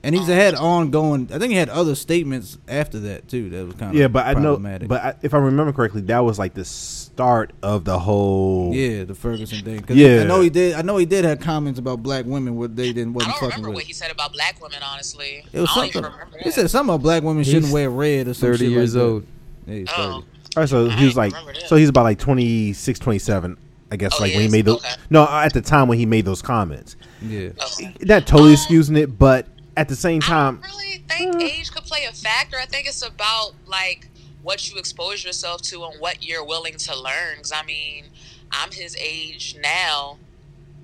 And 0.03 0.15
he's 0.15 0.27
had 0.27 0.55
ongoing. 0.55 1.29
I 1.33 1.39
think 1.39 1.51
he 1.51 1.57
had 1.57 1.69
other 1.69 1.95
statements 1.95 2.57
after 2.67 2.99
that 3.01 3.27
too. 3.27 3.49
That 3.49 3.65
was 3.65 3.75
kind 3.75 3.91
of 3.91 3.95
Yeah, 3.99 4.07
but 4.07 4.25
I 4.25 4.33
know, 4.39 4.57
but 4.57 5.01
I, 5.03 5.13
if 5.21 5.33
I 5.33 5.37
remember 5.37 5.73
correctly, 5.73 6.01
that 6.03 6.19
was 6.19 6.39
like 6.39 6.53
the 6.53 6.63
start 6.65 7.51
of 7.61 7.83
the 7.85 7.99
whole. 7.99 8.71
yeah, 8.73 9.03
the 9.03 9.13
Ferguson 9.15 9.63
thing. 9.63 9.81
'Cause 9.81 9.97
Yeah. 9.97 10.21
I 10.21 10.23
know 10.23 10.41
he 10.41 10.49
did. 10.49 10.75
I 10.75 10.81
know 10.81 10.97
he 10.97 11.05
did 11.05 11.25
have 11.25 11.39
comments 11.39 11.79
about 11.79 12.01
black 12.01 12.25
women 12.25 12.55
where 12.55 12.67
they 12.67 12.93
didn't 12.93 13.09
I 13.09 13.15
wasn't 13.17 13.33
don't 13.35 13.41
remember 13.49 13.67
with. 13.69 13.75
what 13.75 13.83
he 13.85 13.93
said 13.93 14.11
about 14.11 14.33
black 14.33 14.61
women. 14.61 14.79
Honestly, 14.83 15.43
It 15.51 15.59
was 15.59 15.69
I 15.71 15.75
don't 15.75 15.83
even 15.87 16.03
something. 16.03 16.11
remember 16.19 16.37
He 16.43 16.51
said 16.51 16.69
something 16.69 16.93
about 16.95 17.03
black 17.03 17.23
women 17.23 17.43
shouldn't 17.43 17.65
He's 17.65 17.73
wear 17.73 17.89
red 17.89 18.27
or 18.27 18.33
some 18.33 18.49
Thirty 18.49 18.65
shit 18.65 18.71
years 18.71 18.95
like 18.95 19.03
old. 19.03 19.23
That. 19.65 19.71
Yeah, 19.73 19.79
he's 19.79 19.87
Oh. 19.89 19.93
30. 19.95 20.07
All 20.11 20.23
right, 20.63 20.69
so 20.69 20.89
he 20.89 21.05
was 21.05 21.15
like, 21.15 21.33
so 21.67 21.75
he's 21.75 21.89
about 21.89 22.03
like 22.03 22.17
26, 22.17 22.97
27, 22.99 23.55
I 23.91 23.95
guess, 23.97 24.13
Oh, 24.17 24.21
like 24.23 24.31
he 24.31 24.37
when 24.37 24.45
he 24.47 24.51
made 24.51 24.65
those. 24.65 24.77
Okay. 24.77 24.89
No, 25.09 25.23
at 25.27 25.53
the 25.53 25.61
time 25.61 25.87
when 25.87 25.99
he 25.99 26.05
made 26.07 26.25
those 26.25 26.41
comments, 26.41 26.95
Yeah. 27.21 27.49
Okay. 27.73 27.93
not 28.01 28.25
totally 28.25 28.49
Um, 28.49 28.53
excusing 28.53 28.95
it, 28.97 29.19
but 29.19 29.45
at 29.77 29.87
the 29.89 29.95
same 29.95 30.21
I 30.23 30.25
time, 30.27 30.55
don't 30.61 30.71
really 30.71 30.97
think 31.09 31.35
uh, 31.35 31.39
age 31.39 31.71
could 31.71 31.83
play 31.83 32.05
a 32.05 32.11
factor. 32.13 32.57
I 32.57 32.65
think 32.65 32.87
it's 32.87 33.05
about 33.05 33.53
like 33.67 34.07
what 34.43 34.69
you 34.71 34.77
expose 34.77 35.23
yourself 35.23 35.61
to 35.63 35.83
and 35.85 35.99
what 35.99 36.25
you're 36.25 36.43
willing 36.45 36.75
to 36.77 36.99
learn. 36.99 37.35
Because 37.37 37.51
I 37.51 37.63
mean, 37.63 38.05
I'm 38.51 38.71
his 38.71 38.95
age 38.99 39.55
now, 39.61 40.17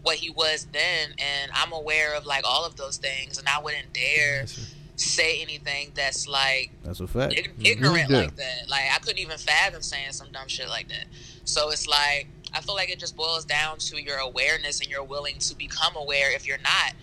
what 0.04 0.18
he 0.18 0.30
was 0.30 0.68
then, 0.72 1.10
and 1.18 1.52
I'm 1.54 1.72
aware 1.72 2.16
of 2.16 2.26
like 2.26 2.44
all 2.46 2.66
of 2.66 2.76
those 2.76 2.98
things, 2.98 3.38
and 3.38 3.48
I 3.48 3.60
wouldn't 3.62 3.94
dare 3.94 4.46
say 4.98 5.42
anything 5.42 5.92
that's 5.94 6.26
like 6.28 6.72
That's 6.84 7.02
a 7.02 7.08
fact. 7.08 7.34
ig- 7.34 7.52
mm-hmm. 7.54 7.66
ignorant 7.66 8.10
Yeah. 8.10 8.18
like 8.20 8.36
that. 8.38 8.70
Like 8.70 8.84
I 8.94 9.00
couldn't 9.00 9.20
even 9.20 9.38
fathom 9.38 9.82
saying 9.82 10.14
some 10.14 10.32
dumb 10.32 10.48
shit 10.48 10.70
like 10.70 10.88
that. 10.88 11.06
So 11.44 11.70
it's 11.70 11.86
like 11.88 12.28
I 12.54 12.62
feel 12.62 12.76
like 12.76 12.90
it 12.90 13.00
just 13.00 13.18
boils 13.18 13.44
down 13.44 13.80
to 13.80 14.02
your 14.02 14.18
awareness 14.20 14.80
and 14.80 14.90
you're 14.90 15.04
willing 15.04 15.38
to 15.40 15.56
become 15.56 15.96
aware 15.98 16.34
if 16.34 16.48
you're 16.48 16.60
not. 16.60 16.94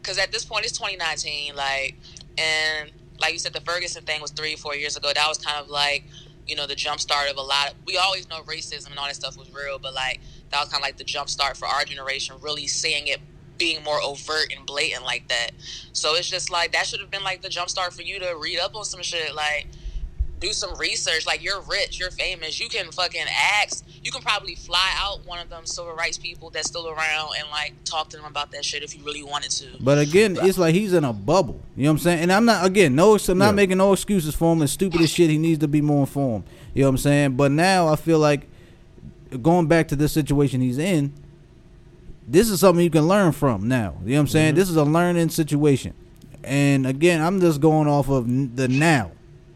Because 0.00 0.18
at 0.18 0.32
this 0.32 0.44
point 0.44 0.64
it's 0.64 0.76
2019, 0.76 1.54
like, 1.54 1.96
And 2.38 2.90
like 3.20 3.32
you 3.32 3.38
said, 3.38 3.52
the 3.52 3.60
Ferguson 3.60 4.04
thing 4.04 4.20
was 4.20 4.30
three, 4.30 4.56
four 4.56 4.74
years 4.74 4.96
ago. 4.96 5.10
That 5.14 5.28
was 5.28 5.38
kind 5.38 5.62
of 5.62 5.68
like, 5.68 6.04
you 6.46 6.56
know, 6.56 6.66
the 6.66 6.74
jump 6.74 7.00
start 7.00 7.30
of 7.30 7.36
a 7.36 7.42
lot. 7.42 7.70
Of, 7.70 7.74
we 7.86 7.96
always 7.96 8.28
know 8.28 8.40
racism 8.42 8.90
and 8.90 8.98
all 8.98 9.06
that 9.06 9.14
stuff 9.14 9.36
was 9.36 9.52
real, 9.52 9.78
but 9.78 9.94
like 9.94 10.20
that 10.50 10.60
was 10.60 10.68
kind 10.68 10.80
of 10.80 10.86
like 10.86 10.96
the 10.96 11.04
jump 11.04 11.28
start 11.28 11.56
for 11.56 11.66
our 11.66 11.84
generation, 11.84 12.36
really 12.40 12.66
seeing 12.66 13.06
it 13.06 13.20
being 13.58 13.84
more 13.84 14.00
overt 14.02 14.52
and 14.56 14.66
blatant 14.66 15.04
like 15.04 15.28
that. 15.28 15.50
So 15.92 16.16
it's 16.16 16.28
just 16.28 16.50
like 16.50 16.72
that 16.72 16.86
should 16.86 17.00
have 17.00 17.10
been 17.10 17.22
like 17.22 17.42
the 17.42 17.50
jump 17.50 17.68
start 17.68 17.92
for 17.92 18.02
you 18.02 18.18
to 18.18 18.34
read 18.40 18.58
up 18.58 18.74
on 18.74 18.84
some 18.84 19.02
shit. 19.02 19.34
Like 19.34 19.66
do 20.40 20.52
some 20.52 20.74
research. 20.78 21.26
Like 21.26 21.42
you're 21.42 21.60
rich, 21.62 21.98
you're 21.98 22.10
famous. 22.10 22.58
You 22.58 22.68
can 22.68 22.90
fucking 22.90 23.24
ask. 23.62 23.84
You 24.02 24.10
can 24.10 24.22
probably 24.22 24.54
fly 24.54 24.90
out 24.96 25.26
one 25.26 25.38
of 25.38 25.50
them 25.50 25.66
civil 25.66 25.92
rights 25.94 26.16
people 26.18 26.50
that's 26.50 26.66
still 26.68 26.88
around 26.88 27.32
and 27.38 27.48
like 27.50 27.74
talk 27.84 28.08
to 28.10 28.16
them 28.16 28.24
about 28.26 28.50
that 28.52 28.64
shit 28.64 28.82
if 28.82 28.96
you 28.96 29.04
really 29.04 29.22
wanted 29.22 29.50
to. 29.52 29.66
But 29.80 29.98
again, 29.98 30.38
it's 30.40 30.56
like 30.58 30.74
he's 30.74 30.92
in 30.94 31.04
a 31.04 31.12
bubble. 31.12 31.60
You 31.76 31.84
know 31.84 31.90
what 31.90 31.94
I'm 31.94 31.98
saying? 31.98 32.18
And 32.20 32.32
I'm 32.32 32.44
not 32.46 32.64
again, 32.64 32.94
no, 32.94 33.16
I'm 33.16 33.38
not 33.38 33.46
Yeah. 33.46 33.52
making 33.52 33.78
no 33.78 33.92
excuses 33.92 34.34
for 34.34 34.52
him. 34.54 34.62
It's 34.62 34.72
stupid 34.72 35.00
as 35.02 35.10
shit. 35.10 35.28
He 35.30 35.38
needs 35.38 35.58
to 35.60 35.68
be 35.68 35.80
more 35.82 36.00
informed. 36.00 36.44
You 36.74 36.82
know 36.82 36.88
what 36.88 36.94
I'm 36.94 36.98
saying? 36.98 37.36
But 37.36 37.52
now 37.52 37.88
I 37.88 37.96
feel 37.96 38.18
like 38.18 38.48
going 39.42 39.66
back 39.66 39.88
to 39.88 39.96
this 39.96 40.12
situation 40.12 40.60
he's 40.60 40.78
in, 40.78 41.12
this 42.26 42.48
is 42.48 42.60
something 42.60 42.82
you 42.82 42.90
can 42.90 43.06
learn 43.08 43.32
from 43.32 43.68
now. 43.68 43.96
You 44.04 44.12
know 44.12 44.14
what 44.16 44.20
I'm 44.20 44.26
saying? 44.28 44.48
Mm-hmm. 44.50 44.56
This 44.56 44.70
is 44.70 44.76
a 44.76 44.84
learning 44.84 45.28
situation. 45.30 45.94
And 46.44 46.86
again, 46.86 47.20
I'm 47.20 47.40
just 47.40 47.60
going 47.60 47.86
off 47.88 48.08
of 48.08 48.26
the 48.56 48.68
now. 48.68 49.12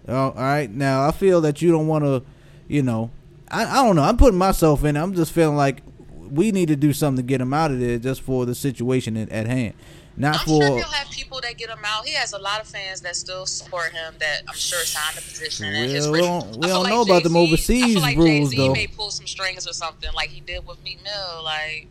Oh, 0.08 0.14
all 0.30 0.32
right. 0.34 0.70
Now 0.70 1.06
I 1.08 1.12
feel 1.12 1.40
that 1.42 1.62
you 1.62 1.70
don't 1.70 1.86
want 1.86 2.04
to, 2.04 2.22
you 2.68 2.82
know, 2.82 3.10
I, 3.48 3.64
I 3.80 3.84
don't 3.84 3.96
know. 3.96 4.02
I'm 4.02 4.16
putting 4.16 4.38
myself 4.38 4.84
in. 4.84 4.96
it. 4.96 5.00
I'm 5.00 5.14
just 5.14 5.32
feeling 5.32 5.56
like 5.56 5.82
we 6.30 6.52
need 6.52 6.68
to 6.68 6.76
do 6.76 6.92
something 6.92 7.24
to 7.24 7.26
get 7.26 7.40
him 7.40 7.52
out 7.54 7.70
of 7.70 7.80
there, 7.80 7.98
just 7.98 8.22
for 8.22 8.44
the 8.46 8.54
situation 8.54 9.16
at, 9.16 9.28
at 9.30 9.46
hand, 9.46 9.74
not 10.16 10.40
I'm 10.40 10.46
for. 10.46 10.62
sure 10.66 10.76
he'll 10.78 10.86
have 10.88 11.10
people 11.10 11.40
that 11.42 11.56
get 11.56 11.68
him 11.70 11.78
out. 11.84 12.04
He 12.06 12.14
has 12.14 12.32
a 12.32 12.38
lot 12.38 12.60
of 12.60 12.66
fans 12.66 13.02
that 13.02 13.14
still 13.16 13.46
support 13.46 13.92
him 13.92 14.14
that 14.18 14.42
I'm 14.48 14.54
sure 14.54 14.80
signed 14.80 15.16
the 15.16 15.22
petition. 15.22 15.66
and 15.66 15.90
his 15.90 16.08
we 16.10 16.20
don't- 16.20 16.56
we 16.56 16.66
don't 16.68 16.82
like 16.84 16.92
know 16.92 17.02
about 17.02 17.22
them 17.22 17.34
Jay-Z 17.34 17.46
overseas 17.48 17.96
like 18.02 18.16
rules, 18.16 18.50
Jay-Z 18.50 18.56
though. 18.56 18.72
may 18.72 18.86
pull 18.86 19.10
some 19.10 19.26
strings 19.26 19.66
or 19.68 19.72
something 19.72 20.10
like 20.14 20.30
he 20.30 20.40
did 20.40 20.66
with 20.66 20.82
Meek 20.82 21.02
Mill, 21.04 21.42
like 21.44 21.86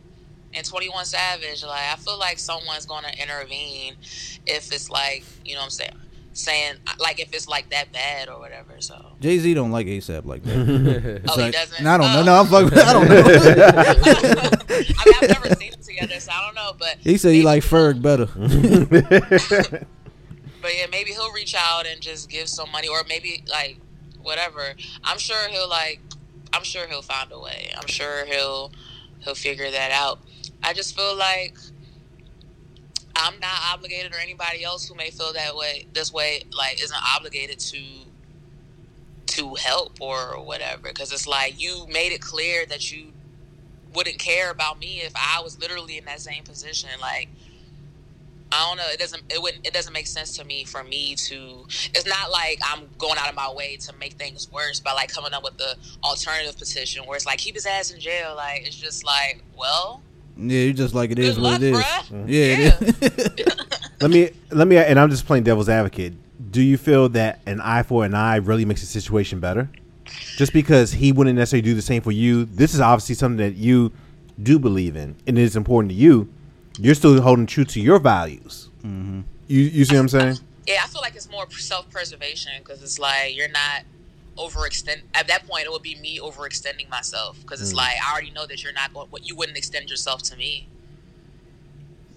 and 0.55 0.65
21 0.65 1.05
Savage. 1.05 1.63
Like 1.63 1.91
I 1.91 1.95
feel 1.95 2.19
like 2.19 2.37
someone's 2.39 2.85
going 2.85 3.03
to 3.05 3.21
intervene 3.21 3.95
if 4.45 4.71
it's 4.73 4.89
like 4.89 5.23
you 5.45 5.53
know 5.53 5.59
what 5.61 5.65
I'm 5.65 5.69
saying. 5.71 5.91
Saying 6.35 6.75
like 6.99 7.19
if 7.19 7.31
it's 7.33 7.47
like 7.47 7.69
that 7.69 7.91
bad 7.93 8.27
or 8.27 8.39
whatever. 8.39 8.75
So 8.79 9.13
Jay 9.19 9.37
Z 9.37 9.53
don't 9.53 9.71
like 9.71 9.85
ASAP 9.87 10.25
like 10.25 10.41
that. 10.43 10.55
Oh, 11.29 11.33
it's 11.33 11.37
Oh, 11.37 11.45
he 11.45 11.51
doesn't? 11.51 11.85
I 11.85 11.97
don't 11.97 12.11
know. 12.11 12.19
Oh. 12.21 12.23
No, 12.23 12.39
I'm 12.39 12.47
fucking. 12.47 12.79
I 12.79 12.93
don't 12.93 13.07
know. 13.07 13.21
I 14.69 15.05
mean 15.05 15.13
I've 15.21 15.29
never 15.29 15.55
seen 15.55 15.71
them 15.71 15.81
together, 15.81 16.19
so 16.19 16.31
I 16.31 16.45
don't 16.45 16.55
know. 16.55 16.71
But 16.77 16.97
he 17.01 17.17
said 17.17 17.33
he 17.33 17.43
maybe- 17.43 17.45
like 17.45 17.63
Ferg 17.63 18.01
better. 18.01 18.25
But 20.61 20.75
yeah, 20.77 20.85
maybe 20.91 21.11
he'll 21.11 21.31
reach 21.33 21.55
out 21.57 21.85
and 21.85 21.99
just 22.01 22.29
give 22.29 22.47
some 22.47 22.71
money, 22.71 22.87
or 22.87 23.03
maybe 23.07 23.43
like 23.49 23.77
whatever. 24.21 24.73
I'm 25.03 25.17
sure 25.17 25.49
he'll 25.49 25.69
like. 25.69 25.99
I'm 26.53 26.63
sure 26.63 26.87
he'll 26.87 27.01
find 27.01 27.31
a 27.31 27.39
way. 27.39 27.71
I'm 27.77 27.87
sure 27.87 28.25
he'll 28.25 28.71
he'll 29.19 29.35
figure 29.35 29.69
that 29.69 29.91
out. 29.91 30.19
I 30.63 30.73
just 30.73 30.95
feel 30.95 31.15
like 31.17 31.57
I'm 33.15 33.39
not 33.39 33.59
obligated, 33.73 34.13
or 34.13 34.17
anybody 34.17 34.63
else 34.63 34.87
who 34.87 34.95
may 34.95 35.11
feel 35.11 35.33
that 35.33 35.55
way, 35.55 35.85
this 35.93 36.11
way, 36.11 36.43
like 36.55 36.81
isn't 36.81 37.15
obligated 37.15 37.59
to 37.59 37.81
to 39.27 39.55
help 39.55 39.99
or 40.01 40.43
whatever. 40.43 40.89
Because 40.89 41.11
it's 41.11 41.27
like 41.27 41.61
you 41.61 41.85
made 41.91 42.11
it 42.11 42.21
clear 42.21 42.65
that 42.65 42.91
you 42.91 43.13
wouldn't 43.93 44.17
care 44.17 44.49
about 44.51 44.79
me 44.79 45.01
if 45.01 45.13
I 45.15 45.41
was 45.41 45.59
literally 45.59 45.97
in 45.97 46.05
that 46.05 46.21
same 46.21 46.43
position. 46.43 46.89
Like 46.99 47.29
I 48.53 48.67
don't 48.67 48.77
know. 48.77 48.87
It 48.91 48.99
doesn't. 48.99 49.23
It 49.33 49.41
wouldn't. 49.41 49.65
It 49.65 49.73
doesn't 49.73 49.93
make 49.93 50.05
sense 50.05 50.37
to 50.37 50.45
me 50.45 50.63
for 50.63 50.83
me 50.83 51.15
to. 51.15 51.65
It's 51.95 52.05
not 52.05 52.29
like 52.31 52.59
I'm 52.63 52.87
going 52.99 53.17
out 53.17 53.27
of 53.27 53.35
my 53.35 53.51
way 53.51 53.77
to 53.77 53.93
make 53.95 54.13
things 54.13 54.51
worse 54.51 54.79
by 54.79 54.93
like 54.93 55.11
coming 55.11 55.33
up 55.33 55.43
with 55.43 55.57
the 55.57 55.75
alternative 56.03 56.57
petition 56.59 57.03
where 57.05 57.15
it's 57.15 57.25
like 57.25 57.39
keep 57.39 57.55
his 57.55 57.65
ass 57.65 57.89
in 57.89 57.99
jail. 57.99 58.35
Like 58.35 58.67
it's 58.67 58.75
just 58.75 59.03
like, 59.03 59.43
well, 59.57 60.03
Yeah, 60.37 60.59
you 60.61 60.73
just 60.73 60.93
like 60.93 61.11
it 61.11 61.19
is 61.19 61.35
Good 61.35 61.43
what 61.43 61.61
it 61.61 61.63
is. 61.63 61.73
luck, 61.73 62.05
bruh. 62.05 62.25
Yeah, 62.27 62.71
it 62.79 62.81
is. 62.81 63.85
let 64.01 64.11
me 64.11 64.29
let 64.51 64.67
me 64.67 64.77
and 64.77 64.99
I'm 64.99 65.09
just 65.09 65.25
playing 65.25 65.43
devil's 65.43 65.69
advocate. 65.69 66.13
Do 66.51 66.61
you 66.61 66.77
feel 66.77 67.09
that 67.09 67.39
an 67.45 67.61
eye 67.61 67.83
for 67.83 68.05
an 68.05 68.13
eye 68.13 68.37
really 68.37 68.65
makes 68.65 68.81
the 68.81 68.87
situation 68.87 69.39
better? 69.39 69.69
Just 70.35 70.53
because 70.53 70.91
he 70.91 71.11
wouldn't 71.11 71.37
necessarily 71.37 71.61
do 71.61 71.73
the 71.73 71.81
same 71.81 72.01
for 72.01 72.11
you, 72.11 72.45
this 72.45 72.73
is 72.73 72.79
obviously 72.79 73.15
something 73.15 73.37
that 73.37 73.55
you 73.55 73.91
do 74.41 74.59
believe 74.59 74.95
in, 74.95 75.15
and 75.27 75.37
it 75.37 75.41
is 75.41 75.55
important 75.55 75.91
to 75.91 75.95
you. 75.95 76.27
You're 76.79 76.95
still 76.95 77.19
holding 77.21 77.45
true 77.45 77.65
to 77.65 77.79
your 77.79 77.99
values. 77.99 78.69
Mm-hmm. 78.83 79.21
You 79.47 79.61
you 79.61 79.85
see 79.85 79.95
what 79.95 80.01
I'm 80.01 80.09
saying? 80.09 80.37
yeah, 80.67 80.81
I 80.83 80.87
feel 80.87 81.01
like 81.01 81.15
it's 81.15 81.29
more 81.29 81.49
self 81.51 81.89
preservation 81.89 82.51
because 82.59 82.81
it's 82.81 82.99
like 82.99 83.35
you're 83.35 83.49
not 83.49 83.83
overextend. 84.37 85.01
At 85.13 85.27
that 85.27 85.47
point, 85.47 85.65
it 85.65 85.71
would 85.71 85.81
be 85.81 85.95
me 85.95 86.19
overextending 86.19 86.89
myself 86.89 87.39
because 87.41 87.61
it's 87.61 87.71
hmm. 87.71 87.77
like 87.77 87.95
I 88.05 88.11
already 88.11 88.31
know 88.31 88.45
that 88.45 88.63
you're 88.63 88.73
not 88.73 88.93
going. 88.93 89.07
What 89.09 89.27
you 89.27 89.35
wouldn't 89.35 89.57
extend 89.57 89.89
yourself 89.89 90.21
to 90.23 90.37
me. 90.37 90.67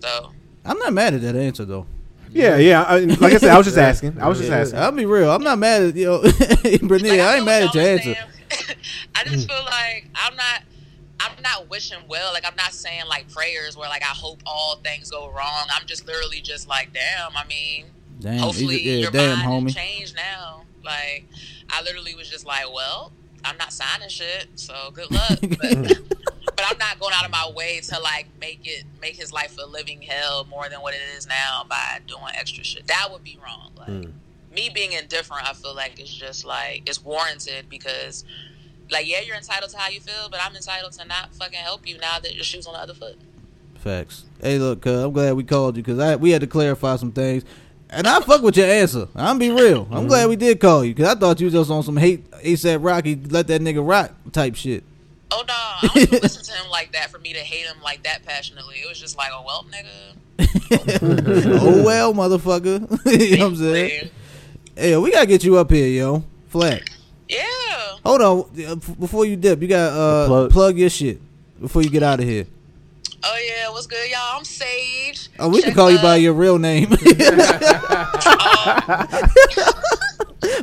So 0.00 0.32
I'm 0.64 0.78
not 0.78 0.92
mad 0.92 1.14
at 1.14 1.22
that 1.22 1.36
answer 1.36 1.64
though. 1.64 1.86
Yeah, 2.30 2.56
yeah. 2.56 2.82
I, 2.82 2.98
like 3.00 3.32
I 3.32 3.38
said, 3.38 3.50
I 3.50 3.56
was 3.56 3.66
just 3.66 3.78
asking. 3.90 4.20
I 4.20 4.28
was 4.28 4.38
just 4.38 4.50
asking. 4.50 4.78
I'll 4.78 4.92
be 4.92 5.06
real. 5.06 5.30
I'm 5.30 5.42
not 5.42 5.58
mad 5.58 5.82
at 5.82 5.96
you 5.96 6.06
know, 6.06 6.20
Brittany. 6.20 7.10
Like, 7.10 7.20
I 7.20 7.32
feel 7.32 7.36
ain't 7.36 7.46
mad 7.46 7.62
at 7.62 7.74
your 7.74 7.84
answer. 7.84 8.14
I 9.14 9.24
just 9.24 9.48
feel 9.48 9.64
like 9.64 10.08
I'm 10.14 10.36
not. 10.36 10.62
I'm 11.18 11.42
not 11.42 11.70
wishing 11.70 11.98
well. 12.08 12.32
Like 12.32 12.44
I'm 12.46 12.56
not 12.56 12.72
saying 12.72 13.04
like 13.08 13.28
prayers 13.32 13.76
where 13.76 13.88
like 13.88 14.02
I 14.02 14.14
hope 14.14 14.42
all 14.44 14.76
things 14.76 15.10
go 15.10 15.30
wrong. 15.30 15.66
I'm 15.70 15.86
just 15.86 16.06
literally 16.06 16.40
just 16.40 16.68
like, 16.68 16.92
damn. 16.92 17.34
I 17.34 17.46
mean, 17.46 17.86
Damn, 18.20 18.38
hopefully 18.38 18.82
yeah, 18.82 18.96
your 18.96 19.10
damn, 19.10 19.38
mind 19.38 19.66
homie. 19.66 19.74
has 19.74 19.74
changed 19.74 20.16
now. 20.16 20.65
Like 20.86 21.26
I 21.70 21.82
literally 21.82 22.14
was 22.14 22.30
just 22.30 22.46
like, 22.46 22.72
well, 22.72 23.12
I'm 23.44 23.58
not 23.58 23.72
signing 23.72 24.08
shit, 24.08 24.46
so 24.54 24.74
good 24.94 25.10
luck. 25.20 25.38
But, 25.40 25.98
but 26.56 26.64
I'm 26.70 26.78
not 26.78 26.98
going 26.98 27.12
out 27.14 27.24
of 27.26 27.30
my 27.30 27.50
way 27.54 27.80
to 27.80 28.00
like 28.00 28.28
make 28.40 28.60
it 28.64 28.84
make 29.02 29.16
his 29.16 29.32
life 29.32 29.56
a 29.62 29.66
living 29.66 30.00
hell 30.02 30.46
more 30.48 30.68
than 30.70 30.80
what 30.80 30.94
it 30.94 31.00
is 31.16 31.26
now 31.26 31.64
by 31.68 31.98
doing 32.06 32.22
extra 32.34 32.64
shit. 32.64 32.86
That 32.86 33.08
would 33.12 33.24
be 33.24 33.38
wrong. 33.44 33.72
Like 33.76 33.88
Mm. 33.88 34.12
me 34.54 34.70
being 34.74 34.92
indifferent, 34.92 35.48
I 35.48 35.52
feel 35.52 35.74
like 35.74 36.00
it's 36.00 36.12
just 36.14 36.44
like 36.46 36.88
it's 36.88 37.04
warranted 37.04 37.68
because. 37.68 38.24
Like 38.88 39.08
yeah, 39.08 39.20
you're 39.20 39.34
entitled 39.34 39.72
to 39.72 39.78
how 39.78 39.88
you 39.88 39.98
feel, 39.98 40.28
but 40.30 40.38
I'm 40.40 40.54
entitled 40.54 40.92
to 40.92 41.04
not 41.06 41.34
fucking 41.34 41.58
help 41.58 41.88
you 41.88 41.98
now 41.98 42.20
that 42.20 42.36
your 42.36 42.44
shoe's 42.44 42.68
on 42.68 42.74
the 42.74 42.78
other 42.78 42.94
foot. 42.94 43.16
Facts. 43.78 44.24
Hey, 44.40 44.60
look, 44.60 44.80
cuz 44.82 45.02
I'm 45.02 45.12
glad 45.12 45.34
we 45.34 45.42
called 45.42 45.76
you 45.76 45.82
because 45.82 45.98
I 45.98 46.14
we 46.14 46.30
had 46.30 46.40
to 46.42 46.46
clarify 46.46 46.94
some 46.94 47.10
things. 47.10 47.42
And 47.90 48.06
I 48.06 48.20
fuck 48.20 48.42
with 48.42 48.56
your 48.56 48.66
answer. 48.66 49.06
I'm 49.14 49.38
be 49.38 49.50
real. 49.50 49.86
I'm 49.90 50.08
glad 50.08 50.28
we 50.28 50.36
did 50.36 50.60
call 50.60 50.84
you 50.84 50.94
because 50.94 51.14
I 51.14 51.18
thought 51.18 51.40
you 51.40 51.46
was 51.46 51.54
just 51.54 51.70
on 51.70 51.82
some 51.82 51.96
hate 51.96 52.28
ASAP 52.32 52.84
Rocky 52.84 53.14
let 53.16 53.46
that 53.46 53.60
nigga 53.60 53.86
rock 53.86 54.12
type 54.32 54.56
shit. 54.56 54.82
Oh 55.30 55.44
no, 55.46 55.54
I 55.54 55.78
don't 55.82 55.96
even 56.02 56.20
listen 56.20 56.44
to 56.44 56.52
him 56.52 56.70
like 56.70 56.92
that 56.92 57.10
for 57.10 57.18
me 57.18 57.32
to 57.32 57.40
hate 57.40 57.66
him 57.66 57.80
like 57.82 58.02
that 58.04 58.24
passionately. 58.24 58.76
It 58.76 58.88
was 58.88 58.98
just 59.00 59.16
like, 59.16 59.30
oh 59.32 59.44
well, 59.46 59.66
nigga. 59.70 60.16
oh 61.62 61.82
well, 61.84 62.12
motherfucker. 62.14 62.80
you 63.30 63.36
know 63.38 63.44
what 63.44 63.52
I'm 63.52 63.56
saying? 63.56 64.02
Like, 64.02 64.12
Hey, 64.76 64.96
we 64.96 65.10
gotta 65.10 65.26
get 65.26 65.42
you 65.42 65.56
up 65.56 65.70
here, 65.70 65.88
yo. 65.88 66.22
Flat. 66.48 66.82
Yeah. 67.28 67.42
Hold 68.04 68.20
on, 68.20 68.64
uh, 68.66 68.74
before 68.74 69.24
you 69.24 69.36
dip, 69.36 69.62
you 69.62 69.68
got 69.68 69.92
uh 69.92 70.26
Plug. 70.26 70.50
plug. 70.50 70.78
your 70.78 70.90
shit 70.90 71.20
before 71.60 71.82
you 71.82 71.90
get 71.90 72.02
out 72.02 72.20
of 72.20 72.26
here. 72.26 72.46
Oh 73.24 73.38
yeah, 73.44 73.70
what's 73.70 73.86
good, 73.86 74.08
y'all? 74.10 74.36
I'm 74.36 74.44
Sage. 74.44 75.28
Oh, 75.38 75.48
we 75.48 75.60
can 75.62 75.70
Check 75.70 75.76
call 75.76 75.90
you 75.90 75.98
by 75.98 76.16
your 76.16 76.32
real 76.34 76.58
name. 76.58 76.90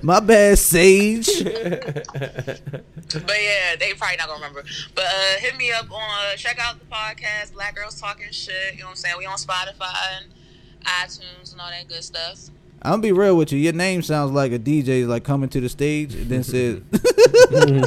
My 0.03 0.19
bad, 0.19 0.57
Sage. 0.59 1.29
But 3.13 3.37
yeah, 3.39 3.75
they 3.79 3.93
probably 3.93 4.17
not 4.17 4.25
gonna 4.27 4.39
remember. 4.39 4.63
But 4.95 5.03
uh, 5.05 5.39
hit 5.39 5.55
me 5.55 5.71
up 5.71 5.91
on 5.91 6.01
uh, 6.01 6.35
check 6.35 6.57
out 6.59 6.79
the 6.79 6.85
podcast, 6.85 7.53
Black 7.53 7.75
Girls 7.75 8.01
Talking 8.01 8.31
Shit. 8.31 8.73
You 8.73 8.79
know 8.79 8.85
what 8.85 8.91
I'm 8.91 8.95
saying? 8.95 9.15
We 9.19 9.27
on 9.27 9.37
Spotify 9.37 9.93
and 10.17 10.25
iTunes 10.83 11.51
and 11.51 11.61
all 11.61 11.69
that 11.69 11.87
good 11.87 12.03
stuff. 12.03 12.49
I'm 12.81 12.93
gonna 12.93 13.01
be 13.03 13.11
real 13.11 13.37
with 13.37 13.51
you. 13.51 13.59
Your 13.59 13.73
name 13.73 14.01
sounds 14.01 14.31
like 14.31 14.51
a 14.51 14.57
DJ 14.57 15.07
like 15.07 15.23
coming 15.23 15.47
to 15.49 15.61
the 15.61 15.69
stage 15.69 16.15
and 16.15 16.25
then 16.27 16.43
says 16.43 16.81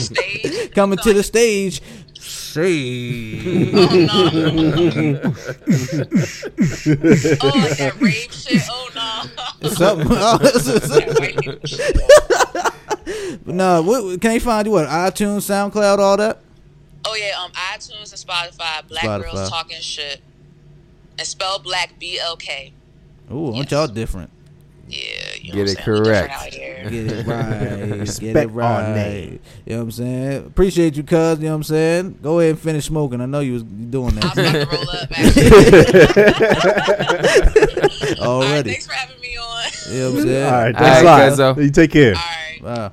Stage. 0.04 0.70
coming 0.72 0.98
to 0.98 1.12
the 1.12 1.24
stage. 1.24 1.82
Sage. 2.20 3.42
Oh 3.78 4.50
no. 5.04 5.32
oh, 7.42 7.58
like 7.58 7.76
that 7.78 7.94
rave 8.00 8.32
shit. 8.32 8.62
Oh 8.70 8.88
no. 8.94 9.68
Something. 9.70 10.08
That 10.08 11.16
white 11.18 11.36
people 11.36 11.66
shit. 11.66 13.46
no, 13.46 13.82
what, 13.82 14.20
can 14.20 14.30
they 14.30 14.38
find 14.38 14.66
you? 14.66 14.72
What 14.72 14.88
iTunes, 14.88 15.42
SoundCloud, 15.42 15.98
all 15.98 16.16
that? 16.16 16.40
Oh 17.04 17.14
yeah, 17.14 17.40
um, 17.42 17.50
iTunes 17.52 18.10
and 18.12 18.20
Spotify. 18.20 18.86
Black 18.88 19.04
Spotify. 19.04 19.22
Girls 19.22 19.50
Talking 19.50 19.80
Shit. 19.80 20.20
And 21.18 21.26
spell 21.26 21.58
black 21.58 21.98
B 21.98 22.18
L 22.18 22.36
K. 22.36 22.72
Ooh, 23.32 23.46
aren't 23.46 23.56
Yes. 23.56 23.70
y'all 23.72 23.86
different? 23.86 24.30
Yeah, 24.88 25.35
you 25.46 25.52
Get 25.52 25.66
know 25.66 25.72
it 25.72 25.78
what 25.86 25.88
I'm 25.88 25.94
saying? 25.94 26.02
We 26.02 26.04
different 26.04 26.06
correct. 26.06 26.52
Get 26.90 27.12
it 27.12 27.26
right. 27.26 27.88
Get 27.88 27.98
Respect 28.00 28.36
it 28.36 28.50
our 28.50 28.54
right. 28.54 28.94
name. 28.94 29.40
You 29.64 29.72
know 29.72 29.78
what 29.78 29.82
I'm 29.84 29.90
saying? 29.90 30.46
Appreciate 30.46 30.96
you, 30.96 31.02
cuz. 31.02 31.38
You 31.38 31.44
know 31.46 31.50
what 31.50 31.56
I'm 31.56 31.62
saying? 31.64 32.18
Go 32.22 32.38
ahead 32.40 32.50
and 32.50 32.58
finish 32.60 32.84
smoking. 32.86 33.20
I 33.20 33.26
know 33.26 33.40
you 33.40 33.54
was 33.54 33.62
doing 33.64 34.12
I 34.22 34.26
was 34.26 34.32
about 34.32 34.34
that 34.36 34.52
to 34.52 34.66
roll 34.76 34.90
up. 34.90 35.10
Actually. 35.18 35.46
All 38.20 38.40
right, 38.40 38.48
already. 38.50 38.70
thanks 38.70 38.86
for 38.86 38.92
having 38.92 39.20
me 39.20 39.36
on. 39.36 39.64
You 39.90 39.98
know 39.98 40.10
what 40.12 40.20
I'm 40.20 40.26
saying? 40.26 40.44
All 40.46 40.52
right, 40.52 40.74
All 40.74 40.80
thanks 40.82 41.00
a 41.00 41.04
lot. 41.04 41.20
Cuzzo. 41.56 41.62
You 41.64 41.70
take 41.70 41.90
care. 41.90 42.14
All 42.14 42.20
right. 42.22 42.62
Wow. 42.62 42.92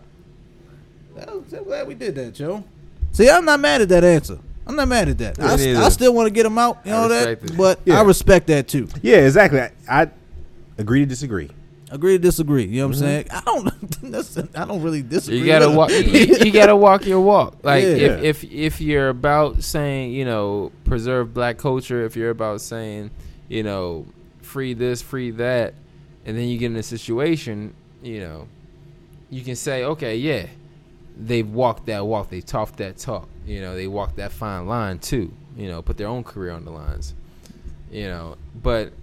I'm 1.28 1.44
glad 1.66 1.88
we 1.88 1.96
did 1.96 2.16
that, 2.16 2.34
Joe. 2.34 2.64
See, 3.12 3.30
I'm 3.30 3.46
not 3.46 3.60
mad 3.60 3.82
at 3.82 3.90
that 3.90 4.04
answer. 4.04 4.40
I'm 4.66 4.76
not 4.76 4.88
mad 4.88 5.10
at 5.10 5.18
that. 5.20 5.40
I, 5.40 5.56
st- 5.58 5.78
I 5.78 5.90
still 5.90 6.14
want 6.14 6.28
to 6.28 6.32
get 6.34 6.46
him 6.46 6.58
out, 6.58 6.80
you 6.86 6.94
I 6.94 6.96
know 6.96 7.08
that, 7.10 7.28
it. 7.28 7.58
but 7.58 7.80
Yeah. 7.86 8.00
I 8.00 8.04
respect 8.04 8.48
that 8.48 8.68
too. 8.68 8.88
Yeah, 9.02 9.18
exactly. 9.18 9.60
I, 9.60 9.72
I 9.90 10.10
agree 10.78 11.02
to 11.02 11.06
disagree. 11.06 11.50
Agree 11.94 12.14
to 12.14 12.20
disagree. 12.20 12.66
You 12.66 12.82
know 12.82 12.88
what 12.88 12.98
I'm 12.98 13.04
mm-hmm. 13.04 13.06
saying? 13.06 13.28
I 13.30 13.42
don't. 13.46 14.50
I 14.58 14.66
don't 14.66 14.82
really 14.82 15.04
disagree. 15.04 15.42
You 15.42 15.46
gotta 15.46 15.70
walk. 15.70 15.92
You, 15.92 15.98
you 16.02 16.52
gotta 16.52 16.76
walk 16.76 17.06
your 17.06 17.22
walk. 17.22 17.58
Like 17.64 17.84
Yeah. 17.84 17.90
if, 17.92 18.44
if 18.44 18.52
if 18.52 18.82
you're 18.82 19.10
about 19.10 19.62
saying 19.64 20.12
you 20.12 20.26
know 20.26 20.72
preserve 20.86 21.36
black 21.36 21.60
culture, 21.60 22.04
if 22.04 22.16
you're 22.16 22.32
about 22.32 22.62
saying 22.62 23.12
you 23.48 23.62
know 23.62 24.08
free 24.42 24.74
this, 24.74 25.04
free 25.04 25.30
that, 25.32 25.76
and 26.26 26.36
then 26.36 26.48
you 26.48 26.58
get 26.58 26.72
in 26.72 26.78
a 26.78 26.84
situation, 26.84 27.76
you 28.02 28.22
know, 28.22 28.48
you 29.30 29.44
can 29.44 29.56
say, 29.56 29.84
okay, 29.84 30.18
yeah, 30.18 30.48
they've 31.16 31.48
walked 31.48 31.86
that 31.86 32.08
walk, 32.08 32.32
they 32.32 32.42
talked 32.42 32.78
that 32.78 32.98
talk. 32.98 33.30
You 33.46 33.62
know, 33.62 33.76
they 33.76 33.86
walked 33.86 34.16
that 34.16 34.32
fine 34.32 34.66
line 34.66 34.98
too. 34.98 35.32
You 35.56 35.68
know, 35.68 35.84
put 35.84 35.98
their 35.98 36.08
own 36.08 36.24
career 36.24 36.54
on 36.54 36.66
the 36.66 36.72
lines. 36.72 37.14
You 37.92 38.08
know, 38.08 38.38
but 38.56 38.94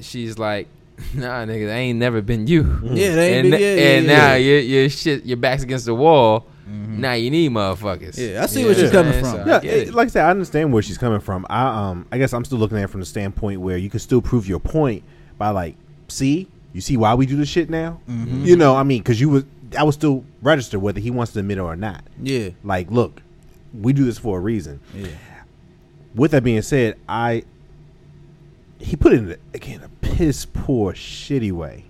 she's 0.00 0.38
like, 0.38 0.68
nah, 1.14 1.44
nigga, 1.44 1.66
that 1.66 1.74
ain't 1.76 1.98
never 1.98 2.20
been 2.22 2.46
you. 2.46 2.62
Yeah, 2.84 3.14
they 3.14 3.34
ain't 3.34 3.46
and, 3.46 3.50
been- 3.52 3.60
yeah, 3.60 3.68
and 3.96 4.06
yeah, 4.06 4.16
now 4.16 4.34
yeah. 4.34 4.36
your 4.36 4.58
your 4.60 4.90
shit, 4.90 5.24
your 5.24 5.36
back's 5.36 5.62
against 5.62 5.86
the 5.86 5.94
wall. 5.94 6.46
Now 6.66 7.14
you 7.14 7.30
need 7.30 7.50
motherfuckers. 7.50 8.16
Yeah, 8.16 8.42
I 8.42 8.46
see 8.46 8.60
You 8.60 8.66
where 8.66 8.74
she's 8.76 8.92
what 8.92 9.06
I'm 9.06 9.12
coming 9.12 9.24
saying? 9.24 9.36
from. 9.36 9.44
So 9.44 9.50
Yeah, 9.50 9.60
get 9.60 9.74
it- 9.78 9.88
it. 9.88 9.94
like 9.94 10.06
I 10.06 10.10
said, 10.10 10.24
I 10.26 10.30
understand 10.30 10.72
where 10.72 10.82
she's 10.82 10.98
coming 10.98 11.18
from. 11.20 11.44
I 11.50 11.66
um, 11.90 12.06
I 12.12 12.18
guess 12.18 12.32
I'm 12.32 12.44
still 12.44 12.58
looking 12.58 12.78
at 12.78 12.84
it 12.84 12.90
from 12.90 13.00
the 13.00 13.06
standpoint 13.06 13.60
where 13.60 13.76
you 13.76 13.90
can 13.90 13.98
still 14.00 14.20
prove 14.22 14.46
your 14.46 14.60
point 14.60 15.02
by 15.38 15.48
like, 15.50 15.76
see, 16.08 16.46
you 16.72 16.80
see 16.80 16.96
why 16.96 17.14
we 17.14 17.26
do 17.26 17.36
this 17.36 17.48
shit 17.48 17.70
now. 17.70 18.00
Mm-hmm. 18.08 18.44
You 18.44 18.56
know, 18.56 18.76
I 18.76 18.82
mean, 18.84 18.98
because 19.02 19.20
you 19.20 19.28
was, 19.30 19.44
I 19.76 19.82
was 19.82 19.94
still 19.96 20.24
register 20.42 20.78
whether 20.78 21.00
he 21.00 21.10
wants 21.10 21.32
to 21.32 21.40
admit 21.40 21.58
it 21.58 21.62
or 21.62 21.74
not. 21.74 22.04
Yeah, 22.22 22.50
Like, 22.62 22.90
look, 22.90 23.22
we 23.72 23.92
do 23.92 24.04
this 24.04 24.18
for 24.18 24.36
a 24.38 24.40
reason. 24.40 24.78
yeah. 24.94 25.08
With 26.14 26.30
that 26.32 26.44
being 26.44 26.62
said, 26.62 26.96
I 27.08 27.44
he 28.80 28.96
put 28.96 29.12
it 29.12 29.18
in 29.18 29.36
again 29.54 29.82
a 29.82 29.88
piss 30.04 30.46
poor, 30.46 30.92
shitty 30.92 31.52
way. 31.52 31.84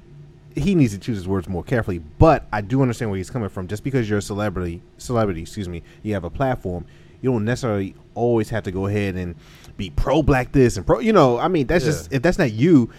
He 0.56 0.74
needs 0.74 0.92
to 0.92 0.98
choose 0.98 1.16
his 1.16 1.28
words 1.28 1.48
more 1.48 1.62
carefully. 1.62 1.98
But 1.98 2.46
I 2.52 2.60
do 2.60 2.82
understand 2.82 3.10
where 3.10 3.18
he's 3.18 3.30
coming 3.30 3.48
from. 3.48 3.68
Just 3.68 3.84
because 3.84 4.10
you're 4.10 4.18
a 4.18 4.22
celebrity, 4.22 4.82
celebrity, 4.98 5.42
excuse 5.42 5.68
me, 5.68 5.82
you 6.02 6.12
have 6.14 6.24
a 6.24 6.30
platform, 6.30 6.84
you 7.22 7.30
don't 7.30 7.44
necessarily 7.44 7.94
always 8.14 8.50
have 8.50 8.64
to 8.64 8.72
go 8.72 8.86
ahead 8.86 9.14
and 9.14 9.36
be 9.76 9.90
pro 9.90 10.22
black 10.22 10.50
this 10.52 10.76
and 10.76 10.84
pro. 10.86 10.98
You 10.98 11.12
know, 11.12 11.38
I 11.38 11.48
mean, 11.48 11.66
that's 11.68 11.84
just 11.84 12.12
if 12.12 12.20
that's 12.22 12.38
not 12.38 12.52
you, 12.52 12.90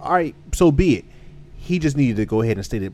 all 0.00 0.12
right, 0.12 0.34
so 0.54 0.70
be 0.70 0.96
it. 0.98 1.04
He 1.56 1.80
just 1.80 1.96
needed 1.96 2.16
to 2.18 2.26
go 2.26 2.42
ahead 2.42 2.56
and 2.56 2.64
state 2.64 2.84
it 2.84 2.92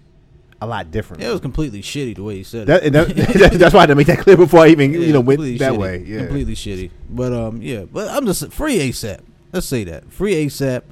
a 0.63 0.67
lot 0.67 0.91
different. 0.91 1.23
Yeah, 1.23 1.29
it 1.29 1.33
was 1.33 1.41
completely 1.43 1.83
shitty 1.83 2.15
the 2.17 2.23
way 2.23 2.37
he 2.37 2.43
said 2.45 2.63
it. 2.63 2.67
that, 2.69 2.83
and 2.85 2.95
that, 2.95 3.53
that's 3.59 3.75
why 3.75 3.81
I 3.81 3.83
had 3.83 3.87
to 3.89 3.95
make 3.95 4.07
that 4.07 4.21
clear 4.21 4.37
before 4.39 4.61
I 4.61 4.69
even 4.69 4.93
Yeah, 4.95 5.01
you 5.01 5.13
know 5.13 5.21
went 5.21 5.41
that 5.41 5.47
shitty. 5.47 5.77
way. 5.79 5.99
Yeah, 6.07 6.21
completely 6.21 6.55
shitty. 6.55 6.91
But 7.11 7.33
um, 7.35 7.61
yeah. 7.61 7.85
But 7.85 8.09
I'm 8.09 8.25
just 8.25 8.51
free 8.53 8.79
ASAP. 8.79 9.21
Let's 9.53 9.67
say 9.67 9.85
that 9.85 10.11
free 10.13 10.35
ASAP. 10.47 10.83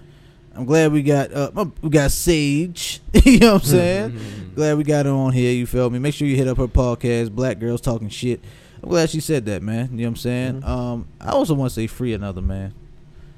I'm 0.54 0.64
glad 0.64 0.92
we 0.92 1.02
got 1.02 1.32
uh 1.32 1.66
we 1.80 1.90
got 1.90 2.10
Sage. 2.10 3.00
you 3.24 3.38
know 3.38 3.54
what 3.54 3.62
I'm 3.62 3.68
saying? 3.68 4.52
glad 4.54 4.76
we 4.76 4.84
got 4.84 5.06
her 5.06 5.12
on 5.12 5.32
here. 5.32 5.52
You 5.52 5.66
feel 5.66 5.88
me? 5.90 5.98
Make 5.98 6.14
sure 6.14 6.26
you 6.26 6.36
hit 6.36 6.48
up 6.48 6.58
her 6.58 6.68
podcast, 6.68 7.30
Black 7.32 7.58
Girls 7.58 7.80
Talking 7.80 8.08
Shit. 8.08 8.40
I'm 8.82 8.88
glad 8.88 9.10
she 9.10 9.20
said 9.20 9.44
that, 9.46 9.62
man. 9.62 9.90
You 9.92 9.98
know 9.98 10.02
what 10.04 10.08
I'm 10.08 10.16
saying? 10.16 10.64
Um, 10.64 11.08
I 11.20 11.30
also 11.30 11.54
want 11.54 11.70
to 11.70 11.74
say 11.74 11.86
free 11.86 12.12
another 12.14 12.40
man. 12.42 12.74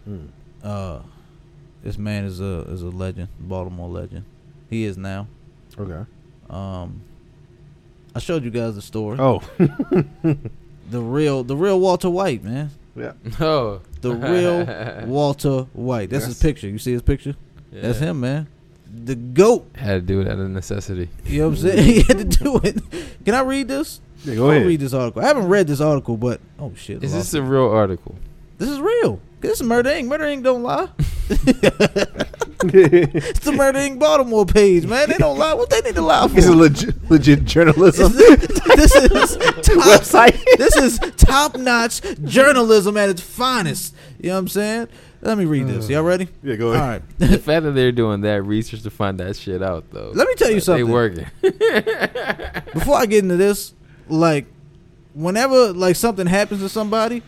Mm. 0.08 0.28
Uh, 0.62 1.00
this 1.82 1.98
man 1.98 2.24
is 2.24 2.40
a 2.40 2.62
is 2.68 2.82
a 2.82 2.88
legend, 2.88 3.28
Baltimore 3.38 3.88
legend. 3.88 4.24
He 4.70 4.84
is 4.84 4.96
now. 4.96 5.26
Okay. 5.78 6.08
Um, 6.48 7.02
I 8.14 8.18
showed 8.18 8.44
you 8.44 8.50
guys 8.50 8.74
the 8.74 8.82
story. 8.82 9.18
Oh, 9.20 9.42
The 10.90 11.00
real, 11.00 11.42
the 11.44 11.56
real 11.56 11.80
Walter 11.80 12.10
White, 12.10 12.44
man. 12.44 12.70
Yeah. 12.96 13.12
Oh, 13.40 13.80
The 14.00 14.14
real 14.14 15.06
Walter 15.06 15.66
White. 15.72 16.10
That's 16.10 16.26
his 16.26 16.34
Yes. 16.36 16.42
picture. 16.42 16.68
You 16.68 16.78
see 16.78 16.92
his 16.92 17.02
picture? 17.02 17.34
That's 17.72 17.98
him, 17.98 18.20
man. 18.20 18.48
The 18.94 19.14
goat. 19.14 19.66
Had 19.74 19.94
to 19.94 20.00
do 20.02 20.20
it 20.20 20.28
out 20.28 20.38
of 20.38 20.50
necessity. 20.50 21.08
You 21.24 21.40
know 21.42 21.48
what 21.48 21.58
I'm 21.58 21.62
saying? 21.62 21.84
he 21.94 22.02
had 22.02 22.18
to 22.18 22.24
do 22.24 22.58
it. 22.62 22.76
Can 23.24 23.34
I 23.34 23.40
read 23.40 23.68
this? 23.68 24.00
Yeah, 24.24 24.34
go 24.36 24.44
I'll 24.44 24.50
ahead. 24.50 24.66
read 24.66 24.80
this 24.80 24.92
article. 24.92 25.22
I 25.22 25.26
haven't 25.26 25.48
read 25.48 25.66
this 25.66 25.80
article, 25.80 26.16
but 26.16 26.40
oh 26.58 26.72
shit, 26.76 26.96
Is 27.02 27.12
this 27.12 27.32
lost 27.32 27.34
a 27.34 27.42
real 27.42 27.68
article? 27.68 28.14
It. 28.62 28.66
this 28.66 28.74
is 28.74 28.80
real? 28.80 29.20
This 29.40 29.60
is 29.60 29.66
Murder 29.66 29.90
Inc. 29.90 30.06
Murder 30.06 30.24
Inc. 30.24 30.42
don't 30.42 30.62
lie. 30.62 30.88
It's 32.64 33.40
the 33.40 33.50
Murder 33.52 33.80
Inc. 33.80 33.98
Baltimore 33.98 34.46
page, 34.46 34.86
man. 34.86 35.08
They 35.10 35.18
don't 35.18 35.36
lie. 35.36 35.52
What 35.54 35.68
they 35.68 35.80
need 35.80 35.96
to 35.96 36.00
lie 36.00 36.28
for? 36.28 36.38
It's 36.38 36.46
a 36.46 36.52
legit, 36.54 37.10
legit 37.10 37.44
journalism 37.44 38.12
this 38.12 38.94
is 38.94 39.36
top, 39.36 39.84
website. 39.84 40.38
this 40.58 40.76
is 40.76 40.98
top 41.16 41.56
notch 41.56 42.00
journalism 42.24 42.96
at 42.96 43.08
its 43.08 43.20
finest. 43.20 43.94
You 44.20 44.28
know 44.28 44.34
what 44.34 44.38
I'm 44.40 44.48
saying? 44.48 44.88
Let 45.22 45.38
me 45.38 45.44
read 45.44 45.66
this. 45.66 45.86
Uh, 45.88 45.94
Y'all 45.94 46.02
ready? 46.02 46.28
Yeah, 46.42 46.56
go 46.56 46.72
ahead. 46.72 47.02
right. 47.18 47.18
the 47.18 47.38
fact 47.38 47.64
that 47.64 47.72
they're 47.72 47.90
doing 47.92 48.20
that 48.22 48.42
research 48.42 48.82
to 48.82 48.90
find 48.90 49.18
that 49.20 49.36
shit 49.36 49.62
out, 49.62 49.90
though. 49.90 50.12
Let 50.14 50.28
me 50.28 50.34
tell 50.34 50.48
you 50.48 50.54
They 50.54 50.60
something. 50.60 50.88
working. 50.88 51.26
Before 52.74 52.96
I 52.96 53.06
get 53.06 53.22
into 53.24 53.36
this, 53.36 53.74
like, 54.08 54.46
whenever 55.14 55.72
like 55.72 55.96
something 55.96 56.26
happens 56.26 56.60
to 56.60 56.68
somebody, 56.68 57.22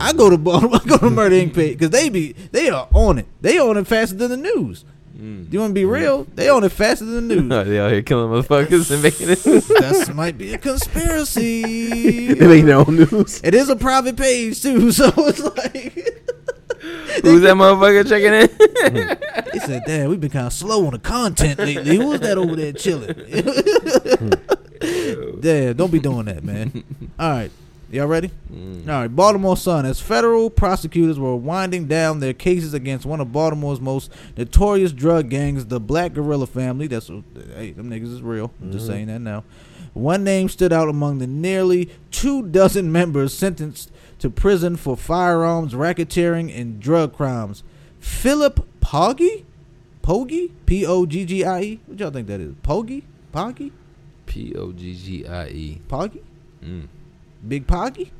I 0.00 0.12
go 0.12 0.30
to 0.30 0.38
Baltimore, 0.38 0.80
I 0.84 0.88
go 0.88 0.98
to 0.98 1.10
Murder 1.10 1.36
Inc. 1.36 1.54
page 1.54 1.78
because 1.78 1.90
they 1.90 2.08
be 2.08 2.32
they 2.52 2.68
are 2.70 2.88
on 2.92 3.18
it. 3.18 3.26
They 3.40 3.58
on 3.58 3.76
it 3.76 3.86
faster 3.86 4.16
than 4.16 4.30
the 4.30 4.36
news. 4.36 4.84
Mm. 5.16 5.52
You 5.52 5.58
want 5.60 5.70
to 5.70 5.74
be 5.74 5.84
real? 5.84 6.24
They 6.36 6.48
on 6.48 6.62
it 6.62 6.70
faster 6.70 7.04
than 7.04 7.26
the 7.28 7.36
news. 7.42 7.66
they 7.66 7.80
out 7.80 7.90
here 7.90 8.02
killing 8.02 8.30
motherfuckers 8.30 8.90
and 8.92 9.02
making 9.02 9.28
it. 9.30 9.38
That 9.80 10.14
might 10.14 10.38
be 10.38 10.54
a 10.54 10.58
conspiracy. 10.58 12.34
They 12.34 12.46
make 12.46 12.64
their 12.64 12.76
own 12.76 12.96
news. 12.96 13.40
It 13.42 13.54
is 13.54 13.68
a 13.68 13.76
private 13.76 14.16
page 14.16 14.62
too, 14.62 14.92
so 14.92 15.10
it's 15.16 15.40
like 15.40 15.92
Who's 17.22 17.40
that 17.42 17.56
motherfucker 17.56 18.08
checking 18.08 18.32
in? 18.32 19.52
they 19.52 19.58
said, 19.58 19.82
"Damn, 19.86 20.08
we've 20.10 20.20
been 20.20 20.30
kind 20.30 20.46
of 20.46 20.52
slow 20.52 20.86
on 20.86 20.92
the 20.92 20.98
content 21.00 21.58
lately. 21.58 21.96
Who 21.96 22.06
was 22.08 22.20
that 22.20 22.38
over 22.38 22.54
there 22.54 22.72
chilling?" 22.72 23.14
Damn, 25.40 25.76
don't 25.76 25.90
be 25.90 25.98
doing 25.98 26.26
that, 26.26 26.44
man. 26.44 26.84
All 27.18 27.30
right, 27.30 27.50
y'all 27.90 28.06
ready? 28.06 28.30
Mm. 28.52 28.82
All 28.88 29.00
right, 29.02 29.08
Baltimore 29.08 29.56
Sun. 29.56 29.86
As 29.86 30.00
federal 30.00 30.50
prosecutors 30.50 31.18
were 31.18 31.36
winding 31.36 31.86
down 31.86 32.20
their 32.20 32.32
cases 32.32 32.74
against 32.74 33.06
one 33.06 33.20
of 33.20 33.32
Baltimore's 33.32 33.80
most 33.80 34.10
notorious 34.36 34.92
drug 34.92 35.28
gangs, 35.30 35.66
the 35.66 35.80
Black 35.80 36.12
Guerrilla 36.14 36.46
family. 36.46 36.86
That's 36.86 37.08
hey, 37.08 37.72
them 37.72 37.90
niggas 37.90 38.12
is 38.12 38.22
real. 38.22 38.52
I'm 38.60 38.72
just 38.72 38.86
saying 38.86 39.06
that 39.06 39.20
now. 39.20 39.44
One 39.94 40.22
name 40.22 40.48
stood 40.48 40.72
out 40.72 40.88
among 40.88 41.18
the 41.18 41.26
nearly 41.26 41.90
two 42.10 42.46
dozen 42.46 42.92
members 42.92 43.32
sentenced 43.32 43.90
to 44.20 44.30
prison 44.30 44.76
for 44.76 44.96
firearms, 44.96 45.72
racketeering, 45.74 46.54
and 46.56 46.78
drug 46.78 47.14
crimes. 47.16 47.62
Philip 47.98 48.66
Poggie, 48.80 49.44
Poggie, 50.02 50.52
P 50.66 50.86
O 50.86 51.04
G 51.06 51.24
G 51.24 51.44
I 51.44 51.60
E. 51.62 51.80
What 51.86 51.98
y'all 51.98 52.10
think 52.10 52.28
that 52.28 52.40
is? 52.40 52.54
Poggie, 52.62 53.04
Poggie, 53.32 53.72
P 54.26 54.54
O 54.54 54.72
G 54.72 54.94
G 54.94 55.26
I 55.26 55.48
E. 55.48 55.80
Poggie, 55.88 56.22
Mm. 56.64 56.88
Big 57.48 57.66
Poggy. 57.66 58.10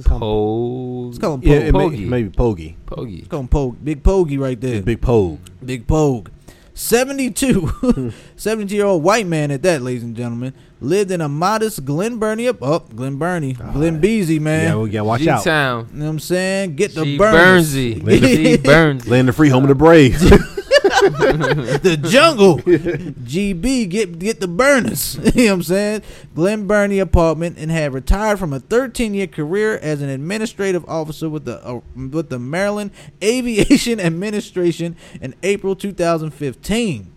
Pog. 0.00 1.06
Let's 1.06 1.18
call 1.18 1.34
him 1.34 1.42
Yeah, 1.42 1.58
Pogue. 1.58 1.66
it 1.68 1.72
may, 1.72 1.78
Pogie. 1.98 2.08
maybe 2.08 2.28
Pogie. 2.30 2.74
Pogie. 2.86 3.16
Let's 3.18 3.28
call 3.28 3.40
him 3.40 3.48
Pogue. 3.48 3.76
Big 3.84 4.02
Pogie 4.02 4.38
right 4.38 4.58
there. 4.60 4.82
Big 4.82 5.00
Pogue. 5.02 5.38
Big 5.64 5.86
Pogue. 5.86 6.30
72. 6.74 8.12
72 8.36 8.74
year 8.74 8.86
old 8.86 9.02
white 9.02 9.26
man 9.26 9.50
at 9.50 9.62
that, 9.62 9.82
ladies 9.82 10.02
and 10.02 10.16
gentlemen. 10.16 10.54
Lived 10.80 11.10
in 11.10 11.20
a 11.20 11.28
modest 11.28 11.84
Glen 11.84 12.18
Burnie 12.18 12.48
up. 12.48 12.56
Oh, 12.62 12.78
Glen 12.80 13.16
Burnie. 13.16 13.52
Glen 13.52 14.00
Beasy, 14.00 14.40
man. 14.40 14.68
Yeah, 14.68 14.76
we 14.78 14.90
gotta 14.90 15.04
watch 15.04 15.26
out. 15.26 15.40
G-Town. 15.40 15.88
you 15.92 15.98
know 15.98 16.04
what 16.06 16.10
I'm 16.12 16.18
saying? 16.18 16.76
Get 16.76 16.94
the 16.94 17.04
G 17.04 17.18
burns. 17.18 17.74
Burnsy. 17.74 18.20
G 18.20 18.56
Burns. 18.56 19.06
Land 19.06 19.28
the 19.28 19.32
free 19.32 19.50
home 19.50 19.62
of 19.64 19.68
the 19.68 19.74
brave. 19.74 20.18
the 21.82 21.98
jungle. 22.08 22.58
GB 22.58 23.88
get 23.88 24.18
get 24.18 24.40
the 24.40 24.48
burners. 24.48 25.16
you 25.34 25.46
know 25.46 25.50
what 25.50 25.54
I'm 25.54 25.62
saying? 25.62 26.02
Glen 26.34 26.66
Burnie 26.66 26.98
apartment 26.98 27.58
and 27.58 27.70
had 27.70 27.92
retired 27.92 28.38
from 28.38 28.52
a 28.52 28.60
13 28.60 29.14
year 29.14 29.26
career 29.26 29.78
as 29.78 30.00
an 30.02 30.08
administrative 30.08 30.84
officer 30.88 31.28
with 31.28 31.44
the 31.44 31.64
uh, 31.66 31.80
with 31.96 32.28
the 32.28 32.38
Maryland 32.38 32.90
Aviation 33.22 33.98
Administration 34.12 34.96
in 35.20 35.34
April 35.42 35.74
2015. 35.74 37.12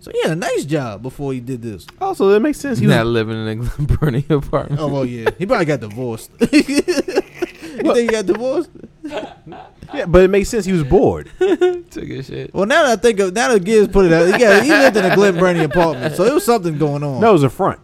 So 0.00 0.10
he 0.12 0.22
had 0.22 0.30
a 0.30 0.36
nice 0.36 0.64
job 0.64 1.02
before 1.02 1.32
he 1.34 1.40
did 1.40 1.60
this. 1.60 1.86
also, 2.00 2.28
that 2.30 2.40
makes 2.40 2.58
sense. 2.58 2.78
He 2.78 2.86
He's 2.86 2.94
not 2.94 3.04
was, 3.04 3.12
living 3.12 3.36
in 3.36 3.48
a 3.48 3.56
Glen 3.56 3.86
Burnie 4.00 4.24
apartment. 4.30 4.80
Oh 4.80 4.88
well, 4.88 5.04
yeah. 5.04 5.30
He 5.38 5.44
probably 5.46 5.66
got 5.66 5.80
divorced. 5.80 6.30
you 6.40 6.46
think 6.48 7.96
he 7.96 8.06
got 8.06 8.26
divorced? 8.26 8.70
yeah, 9.94 10.06
but 10.06 10.22
it 10.22 10.28
makes 10.28 10.48
sense. 10.48 10.64
He 10.64 10.72
was 10.72 10.84
bored. 10.84 11.30
Took 11.38 12.04
his 12.08 12.26
shit. 12.26 12.54
Well, 12.54 12.66
now 12.66 12.84
that 12.84 12.98
I 12.98 13.02
think 13.02 13.18
of 13.20 13.32
now 13.34 13.52
that 13.52 13.64
Gibbs 13.64 13.88
put 13.92 14.06
it 14.06 14.12
out, 14.12 14.26
he 14.26 14.32
got 14.38 14.62
he 14.62 14.70
lived 14.70 14.96
in 14.96 15.04
a 15.04 15.14
Glen 15.14 15.36
Burnie 15.38 15.64
apartment, 15.64 16.14
so 16.16 16.24
it 16.24 16.32
was 16.34 16.44
something 16.44 16.78
going 16.78 17.02
on. 17.02 17.20
That 17.20 17.30
was 17.30 17.42
a 17.42 17.50
front. 17.50 17.80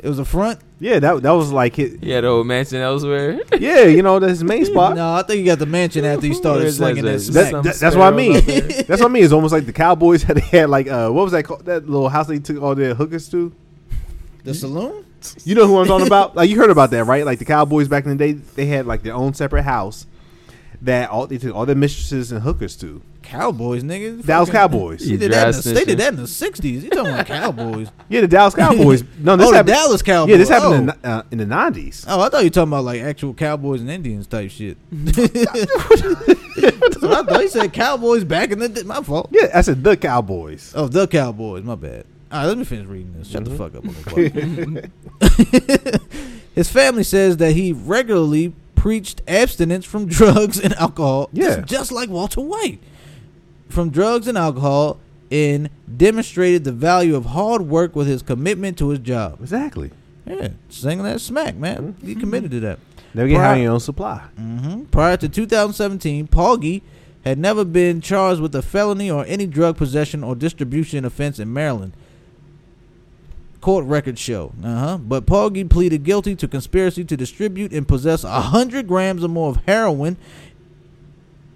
It 0.00 0.08
was 0.08 0.18
a 0.18 0.24
front. 0.24 0.60
Yeah, 0.78 0.98
that 0.98 1.22
that 1.22 1.30
was 1.30 1.50
like 1.52 1.74
his, 1.76 1.96
Yeah, 2.02 2.16
had 2.16 2.24
a 2.24 2.28
old 2.28 2.46
mansion 2.46 2.78
elsewhere. 2.82 3.40
yeah, 3.58 3.84
you 3.84 4.02
know, 4.02 4.18
that's 4.18 4.32
his 4.32 4.44
main 4.44 4.64
spot. 4.66 4.94
No, 4.94 5.14
I 5.14 5.22
think 5.22 5.40
you 5.40 5.46
got 5.46 5.58
the 5.58 5.66
mansion 5.66 6.04
after 6.04 6.26
he 6.26 6.34
started 6.34 6.70
slinging 6.72 7.04
that 7.04 7.18
that- 7.32 7.62
That- 7.62 7.76
that's 7.80 7.96
what 7.96 8.12
I 8.12 8.16
mean. 8.16 8.34
That's 8.34 9.00
what 9.00 9.04
I 9.04 9.08
mean. 9.08 9.24
It's 9.24 9.32
almost 9.32 9.52
like 9.52 9.64
the 9.66 9.72
Cowboys 9.72 10.22
had 10.22 10.38
had 10.38 10.68
like 10.70 10.86
uh 10.88 11.08
what 11.10 11.22
was 11.24 11.32
that 11.32 11.44
called? 11.44 11.64
That 11.64 11.88
little 11.88 12.08
house 12.10 12.26
they 12.26 12.38
took 12.38 12.62
all 12.62 12.74
their 12.74 12.94
hookers 12.94 13.28
to. 13.30 13.52
the 14.44 14.54
saloon. 14.54 15.04
You 15.44 15.54
know 15.56 15.66
who 15.66 15.78
I'm 15.78 15.86
talking 15.86 16.06
about? 16.06 16.36
Like 16.36 16.50
you 16.50 16.56
heard 16.56 16.70
about 16.70 16.90
that, 16.90 17.04
right? 17.04 17.24
Like 17.24 17.38
the 17.40 17.44
Cowboys 17.46 17.88
back 17.88 18.04
in 18.04 18.10
the 18.10 18.16
day, 18.16 18.32
they 18.32 18.66
had 18.66 18.86
like 18.86 19.02
their 19.02 19.14
own 19.14 19.32
separate 19.34 19.62
house 19.64 20.06
that 20.82 21.10
all 21.10 21.26
they 21.26 21.38
took 21.38 21.54
all 21.54 21.66
their 21.66 21.74
mistresses 21.76 22.32
and 22.32 22.42
hookers 22.42 22.76
to. 22.76 23.02
Cowboys, 23.22 23.82
nigga. 23.82 24.24
Dallas 24.24 24.48
Fucking- 24.48 24.58
Cowboys. 24.60 25.00
They 25.00 25.06
You 25.06 25.16
did, 25.18 25.32
that 25.32 25.48
in 25.48 25.60
the, 25.60 25.70
they 25.72 25.84
did 25.84 25.98
that 25.98 26.08
in 26.12 26.16
the 26.16 26.22
'60s. 26.22 26.82
You 26.82 26.90
talking 26.90 27.12
about 27.12 27.26
Cowboys? 27.26 27.88
Yeah, 28.08 28.20
the 28.20 28.28
Dallas 28.28 28.54
Cowboys. 28.62 29.02
No, 29.18 29.34
this 29.36 29.46
oh, 29.48 29.50
the 29.50 29.56
happened. 29.56 29.74
Dallas 29.74 30.02
Cowboys. 30.02 30.30
Yeah, 30.30 30.36
this 30.36 30.48
happened 30.48 30.74
in, 30.74 30.90
oh. 30.90 30.92
the- 31.02 31.08
uh, 31.08 31.22
in 31.32 31.38
the 31.38 31.44
'90s. 31.44 32.04
Oh, 32.06 32.20
I 32.20 32.28
thought 32.28 32.38
you 32.42 32.46
were 32.46 32.50
talking 32.50 32.68
about 32.72 32.84
like 32.84 33.00
actual 33.02 33.34
Cowboys 33.34 33.80
and 33.80 33.90
Indians 33.90 34.28
type 34.28 34.50
shit. 34.52 34.76
That's 34.92 35.18
what 37.02 37.12
I 37.12 37.22
thought 37.24 37.40
you 37.42 37.48
said 37.48 37.72
Cowboys 37.72 38.22
back 38.24 38.50
in 38.52 38.58
the 38.60 38.68
day. 38.68 38.82
My 38.84 39.02
fault. 39.02 39.28
Yeah, 39.32 39.48
I 39.52 39.60
said 39.62 39.82
the 39.82 39.96
Cowboys. 39.96 40.72
Oh, 40.76 40.86
the 40.88 41.08
Cowboys. 41.08 41.64
My 41.64 41.74
bad. 41.74 42.04
All 42.30 42.38
right, 42.40 42.46
let 42.46 42.58
me 42.58 42.64
finish 42.64 42.86
reading 42.86 43.12
this. 43.18 43.28
Shut 43.28 43.44
Mm-hmm. 43.44 43.56
the 43.56 43.58
fuck 43.58 43.74
up. 43.74 43.82
motherfucker. 43.84 44.90
His 46.54 46.70
family 46.70 47.02
says 47.04 47.36
that 47.38 47.52
he 47.52 47.72
regularly 47.72 48.52
preached 48.76 49.22
abstinence 49.26 49.84
from 49.84 50.06
drugs 50.18 50.60
and 50.60 50.72
alcohol. 50.74 51.28
Yeah. 51.32 51.56
just, 51.56 51.66
just 51.68 51.92
like 51.92 52.08
Walter 52.08 52.40
White, 52.40 52.78
from 53.68 53.90
drugs 53.90 54.28
and 54.28 54.38
alcohol, 54.38 55.00
and 55.30 55.68
demonstrated 55.96 56.62
the 56.62 56.70
value 56.72 57.16
of 57.16 57.24
hard 57.26 57.62
work 57.62 57.96
with 57.96 58.06
his 58.06 58.22
commitment 58.22 58.78
to 58.78 58.90
his 58.90 59.00
job. 59.00 59.38
Exactly. 59.40 59.90
Yeah, 60.24 60.48
singing 60.68 61.04
that 61.04 61.20
smack, 61.20 61.56
man. 61.56 61.96
He 62.00 62.12
Mm-hmm. 62.12 62.20
committed 62.20 62.50
to 62.52 62.60
that. 62.60 62.78
Never 63.14 63.28
get 63.28 63.38
high 63.38 63.54
on 63.54 63.62
your 63.62 63.72
own 63.72 63.80
supply. 63.80 64.22
Mm-hmm. 64.38 64.84
Prior 64.84 65.16
to 65.16 65.28
2017, 65.28 66.26
Poggie 66.28 66.82
had 67.24 67.38
never 67.38 67.64
been 67.64 68.00
charged 68.00 68.40
with 68.40 68.54
a 68.54 68.62
felony 68.62 69.10
or 69.10 69.24
any 69.26 69.46
drug 69.46 69.76
possession 69.76 70.22
or 70.22 70.36
distribution 70.36 71.04
offense 71.04 71.38
in 71.38 71.52
Maryland. 71.52 71.92
Court 73.66 73.84
records 73.86 74.20
show. 74.20 74.52
Uh 74.62 74.78
huh. 74.78 74.98
But 74.98 75.26
Poggie 75.26 75.64
pleaded 75.64 76.04
guilty 76.04 76.36
to 76.36 76.46
conspiracy 76.46 77.04
to 77.04 77.16
distribute 77.16 77.72
and 77.72 77.88
possess 77.88 78.22
a 78.22 78.40
hundred 78.40 78.86
grams 78.86 79.24
or 79.24 79.28
more 79.28 79.50
of 79.50 79.56
heroin 79.66 80.18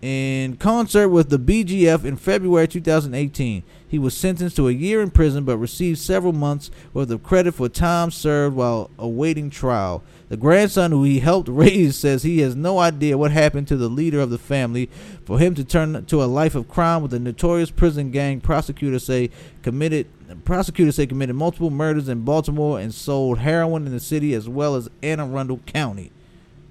in 0.03 0.57
concert 0.57 1.09
with 1.09 1.31
the 1.31 1.39
BGF 1.39 2.05
in 2.05 2.17
February 2.17 2.67
2018. 2.67 3.63
He 3.87 3.99
was 4.01 4.17
sentenced 4.17 4.57
to 4.57 4.67
a 4.67 4.73
year 4.73 5.01
in 5.01 5.13
prison 5.13 5.45
but 5.45 5.59
received 5.59 6.01
several 6.01 6.33
months 6.33 6.73
worth 6.93 7.13
of 7.13 7.23
credit 7.23 7.53
for 7.53 7.69
time 7.69 8.11
served 8.11 8.57
while 8.57 8.91
awaiting 8.99 9.49
trial. 9.49 10.03
The 10.31 10.37
grandson 10.37 10.91
who 10.91 11.05
he 11.05 11.21
helped 11.21 11.49
raise 11.53 11.97
says 11.97 12.25
he 12.25 12.41
has 12.41 12.57
no 12.57 12.81
idea 12.81 13.19
what 13.19 13.31
happened 13.31 13.69
to 13.69 13.77
the 13.77 13.89
leader 13.89 14.19
of 14.19 14.31
the 14.31 14.39
family 14.39 14.91
for 15.25 15.39
him 15.39 15.55
to 15.55 15.63
turn 15.63 16.05
to 16.07 16.25
a 16.25 16.27
life 16.27 16.57
of 16.57 16.69
crime 16.69 17.03
with 17.03 17.15
a 17.15 17.21
notorious 17.21 17.71
prison 17.71 18.11
gang 18.11 18.41
prosecutors 18.41 19.05
say 19.05 19.31
committed 19.63 20.09
prosecutors 20.45 20.97
say 20.97 21.07
committed 21.07 21.37
multiple 21.37 21.71
murders 21.71 22.09
in 22.09 22.23
Baltimore 22.23 22.79
and 22.81 22.93
sold 22.95 23.39
heroin 23.39 23.87
in 23.87 23.93
the 23.93 24.01
city 24.01 24.35
as 24.35 24.49
well 24.49 24.75
as 24.77 24.89
Anne 25.03 25.21
Arundel 25.21 25.59
County. 25.67 26.11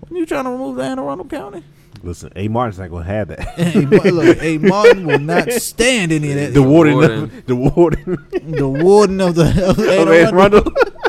When 0.08 0.20
you 0.20 0.26
trying 0.26 0.46
to 0.46 0.52
remove 0.52 0.78
the 0.78 0.84
Anne 0.84 1.00
Arundel 1.00 1.28
County? 1.28 1.64
Listen, 2.02 2.32
A. 2.36 2.48
Martin's 2.48 2.80
not 2.80 2.90
gonna 2.90 3.04
have 3.06 3.28
that. 3.28 3.40
hey, 3.58 3.86
Ma- 3.86 3.98
look, 4.04 4.38
hey, 4.38 4.58
Martin 4.58 5.06
will 5.06 5.20
not 5.20 5.52
stand 5.52 6.12
any 6.12 6.32
of 6.32 6.36
that. 6.38 6.54
the 6.54 6.64
warden, 6.64 6.96
warden. 6.96 7.44
the 7.46 7.56
warden 7.56 8.28
the 8.58 8.70
warden 8.70 9.20
of 9.22 9.36
the 9.36 9.50
of 9.70 9.78
of 9.78 9.80
Anne 9.80 10.08
Anne 10.08 10.34
Arundel. 10.34 10.60
Arundel. 10.62 10.74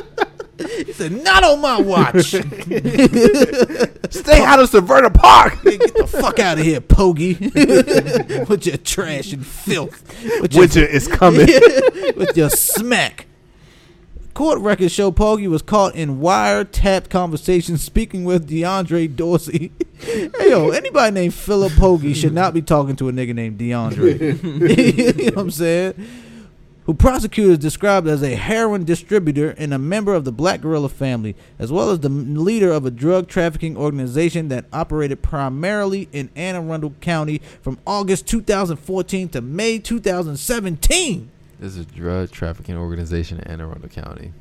He 0.68 0.92
said, 0.92 1.12
"Not 1.24 1.44
on 1.44 1.60
my 1.60 1.80
watch. 1.80 2.24
Stay 2.30 2.44
out 4.42 4.60
of 4.60 4.70
Severna 4.70 5.12
Park. 5.12 5.62
Get 5.62 5.94
the 5.96 6.06
fuck 6.06 6.38
out 6.38 6.58
of 6.58 6.64
here, 6.64 6.80
Poggie, 6.80 7.34
with 8.48 8.66
your 8.66 8.76
trash 8.78 9.32
and 9.32 9.46
filth, 9.46 10.02
with 10.40 10.52
your, 10.52 10.60
Winter 10.62 10.84
is 10.84 11.08
coming. 11.08 11.46
with 12.16 12.36
your 12.36 12.50
smack." 12.50 13.26
Court 14.32 14.60
records 14.60 14.92
show 14.92 15.10
Poggie 15.10 15.48
was 15.48 15.60
caught 15.60 15.94
in 15.96 16.20
wiretapped 16.20 17.10
conversations 17.10 17.82
speaking 17.82 18.24
with 18.24 18.48
DeAndre 18.48 19.14
Dorsey. 19.14 19.72
hey 19.98 20.30
yo, 20.48 20.70
anybody 20.70 21.12
named 21.12 21.34
Philip 21.34 21.72
Poggie 21.76 22.14
should 22.14 22.32
not 22.32 22.54
be 22.54 22.62
talking 22.62 22.96
to 22.96 23.08
a 23.08 23.12
nigga 23.12 23.34
named 23.34 23.58
DeAndre. 23.58 25.16
you 25.16 25.24
know 25.26 25.30
what 25.32 25.38
I'm 25.38 25.50
saying? 25.50 25.94
Who 26.86 26.94
prosecutors 26.94 27.58
described 27.58 28.08
as 28.08 28.22
a 28.22 28.34
heroin 28.34 28.84
distributor 28.84 29.50
and 29.58 29.72
a 29.72 29.78
member 29.78 30.12
of 30.14 30.24
the 30.24 30.32
Black 30.32 30.62
Guerrilla 30.62 30.88
family, 30.88 31.36
as 31.58 31.70
well 31.70 31.90
as 31.90 32.00
the 32.00 32.08
leader 32.08 32.72
of 32.72 32.84
a 32.84 32.90
drug 32.90 33.28
trafficking 33.28 33.76
organization 33.76 34.48
that 34.48 34.64
operated 34.72 35.22
primarily 35.22 36.08
in 36.12 36.30
Anne 36.34 36.56
Arundel 36.56 36.94
County 37.00 37.40
from 37.62 37.78
August 37.86 38.26
2014 38.26 39.28
to 39.28 39.40
May 39.40 39.78
2017. 39.78 41.30
There's 41.60 41.76
a 41.76 41.84
drug 41.84 42.30
trafficking 42.30 42.76
organization 42.76 43.38
in 43.38 43.44
Anne 43.46 43.60
Arundel 43.60 43.88
County. 43.90 44.32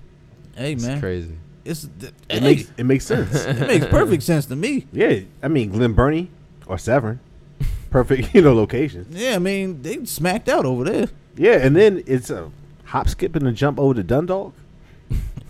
Hey 0.56 0.74
It's 0.74 0.86
man, 0.86 1.00
crazy. 1.00 1.38
it's 1.66 1.88
th- 2.00 2.14
It 2.30 2.40
hey, 2.40 2.40
makes 2.40 2.72
it 2.78 2.84
makes 2.86 3.06
sense. 3.06 3.34
it 3.46 3.68
makes 3.68 3.86
perfect 3.86 4.24
sense 4.24 4.46
to 4.48 4.56
me. 4.56 4.88
Yeah, 4.92 5.20
I 5.44 5.50
mean 5.50 5.70
Glen 5.72 5.94
Burnie 5.94 6.30
or 6.68 6.78
Severn, 6.78 7.20
perfect 7.92 8.34
you 8.34 8.42
know 8.42 8.54
location. 8.54 9.06
Yeah, 9.12 9.36
I 9.36 9.40
mean 9.40 9.82
they 9.82 10.04
smacked 10.06 10.48
out 10.50 10.66
over 10.66 10.84
there. 10.86 11.10
Yeah, 11.36 11.58
and 11.58 11.76
then 11.76 12.04
it's 12.06 12.30
a 12.30 12.52
hop, 12.86 13.08
skip, 13.10 13.36
and 13.36 13.48
a 13.48 13.52
jump 13.52 13.80
over 13.80 13.94
to 13.94 14.04
Dundalk. 14.04 14.54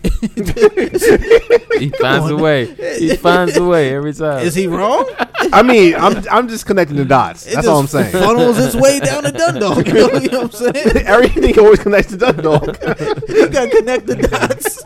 He 0.02 1.90
finds 1.90 2.30
a 2.30 2.36
way. 2.36 2.66
He 2.98 3.16
finds 3.16 3.56
a 3.56 3.64
way 3.64 3.94
every 3.94 4.12
time. 4.12 4.44
Is 4.44 4.54
he 4.54 4.66
wrong? 4.66 5.08
I 5.52 5.62
mean, 5.62 5.94
I'm 5.94 6.22
I'm 6.30 6.48
just 6.48 6.66
connecting 6.66 6.96
the 6.96 7.04
dots. 7.04 7.46
It 7.46 7.54
That's 7.54 7.66
all 7.66 7.78
I'm 7.80 7.86
just 7.86 7.92
saying. 7.92 8.12
Funnels 8.12 8.58
its 8.58 8.74
way 8.74 9.00
down 9.00 9.24
to 9.24 9.32
Dundalk. 9.32 9.86
You 9.90 9.94
know, 9.94 10.12
you 10.18 10.28
know 10.28 10.42
what 10.42 10.60
I'm 10.60 10.74
saying? 10.74 11.06
Everything 11.06 11.58
always 11.58 11.80
connects 11.80 12.12
to 12.12 12.18
Dundalk. 12.18 12.66
You 13.28 13.48
gotta 13.48 13.70
connect 13.70 14.06
the 14.06 14.16
dots. 14.16 14.82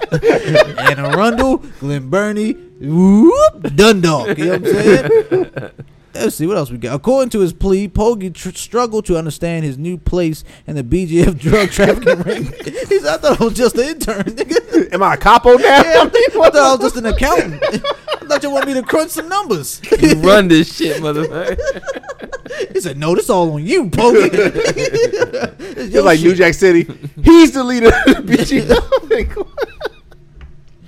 Anne 0.78 0.98
Arundel, 1.04 1.58
Glen 1.80 2.08
Burnie, 2.08 2.52
whoop, 2.80 3.62
Dundalk. 3.74 4.38
You 4.38 4.44
know 4.44 4.58
what 4.58 4.66
I'm 4.66 4.72
saying? 4.72 5.70
Let's 6.14 6.36
see 6.36 6.46
what 6.46 6.56
else 6.56 6.70
we 6.70 6.78
got. 6.78 6.94
According 6.94 7.30
to 7.30 7.40
his 7.40 7.52
plea, 7.52 7.88
Poggie 7.88 8.30
tr- 8.30 8.50
struggled 8.50 9.04
to 9.06 9.16
understand 9.18 9.64
his 9.64 9.76
new 9.76 9.98
place 9.98 10.44
in 10.66 10.76
the 10.76 10.84
BGF 10.84 11.38
drug 11.40 11.70
trafficking 11.70 12.20
ring. 12.20 12.44
He 12.64 13.00
said, 13.00 13.14
"I 13.14 13.16
thought 13.18 13.40
I 13.40 13.44
was 13.44 13.54
just 13.54 13.76
an 13.76 13.88
intern, 13.88 14.22
nigga. 14.24 14.92
Am 14.92 15.02
I 15.02 15.14
a 15.14 15.16
capo 15.16 15.54
now? 15.56 15.82
Yeah, 15.82 16.04
I 16.04 16.08
thought 16.30 16.54
I 16.56 16.72
was 16.74 16.80
just 16.80 16.96
an 16.96 17.06
accountant. 17.06 17.62
I 17.64 18.26
thought 18.26 18.42
you 18.42 18.50
wanted 18.50 18.68
me 18.68 18.74
to 18.74 18.82
crunch 18.82 19.10
some 19.10 19.28
numbers." 19.28 19.80
you 20.00 20.14
run 20.20 20.48
this 20.48 20.74
shit, 20.76 21.02
motherfucker. 21.02 22.72
He 22.72 22.80
said, 22.80 22.96
"No, 22.96 23.14
this 23.16 23.28
all 23.28 23.52
on 23.52 23.66
you, 23.66 23.90
Poggie." 23.90 24.30
It's 24.32 25.80
It's 25.80 25.94
your 25.94 26.04
like 26.04 26.20
New. 26.20 26.34
Jack 26.34 26.54
City. 26.54 26.86
He's 27.22 27.52
the 27.52 27.64
leader 27.64 27.88
of 27.88 28.26
the 28.26 28.36
BGF. 28.36 29.63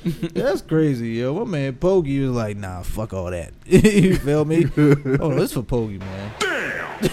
That's 0.35 0.63
crazy, 0.63 1.09
yo. 1.11 1.35
My 1.35 1.51
man 1.51 1.75
Poggie 1.77 2.21
was 2.21 2.31
like, 2.31 2.57
nah, 2.57 2.83
fuck 2.83 3.13
all 3.13 3.31
that. 3.31 3.53
you 3.67 4.17
feel 4.17 4.45
me? 4.45 4.65
oh, 5.21 5.35
this 5.35 5.53
for 5.53 5.63
Poggie, 5.63 5.99
man. 5.99 6.33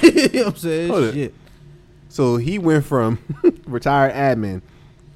you 0.01 0.29
know 0.29 0.43
what 0.43 0.47
I'm 0.47 0.55
saying? 0.55 0.89
Hold 0.89 1.03
it. 1.05 1.13
Shit. 1.13 1.33
so 2.09 2.37
he 2.37 2.59
went 2.59 2.85
from 2.85 3.19
retired 3.65 4.13
admin 4.13 4.61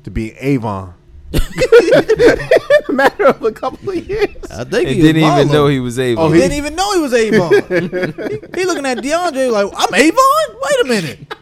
to 0.03 0.11
being 0.11 0.35
Avon. 0.39 0.93
a 1.33 2.91
matter 2.91 3.25
of 3.27 3.41
a 3.43 3.51
couple 3.51 3.89
of 3.89 4.09
years. 4.09 4.29
I 4.49 4.63
think 4.63 4.87
And 4.87 4.95
he 4.95 5.01
didn't 5.01 5.21
was 5.23 5.41
even 5.41 5.51
know 5.53 5.67
he 5.67 5.79
was 5.79 5.99
able. 5.99 6.23
Oh, 6.23 6.27
He 6.29 6.35
he- 6.35 6.41
didn't 6.41 6.57
even 6.57 6.75
know 6.75 6.93
he 6.93 6.99
was 6.99 7.13
Avon. 7.13 7.51
he, 7.51 8.59
he 8.59 8.65
looking 8.65 8.85
at 8.85 8.97
DeAndre 8.99 9.51
like, 9.51 9.71
I'm 9.75 9.93
Avon? 9.93 10.61
Wait 10.61 10.81
a 10.81 10.85
minute. 10.87 11.33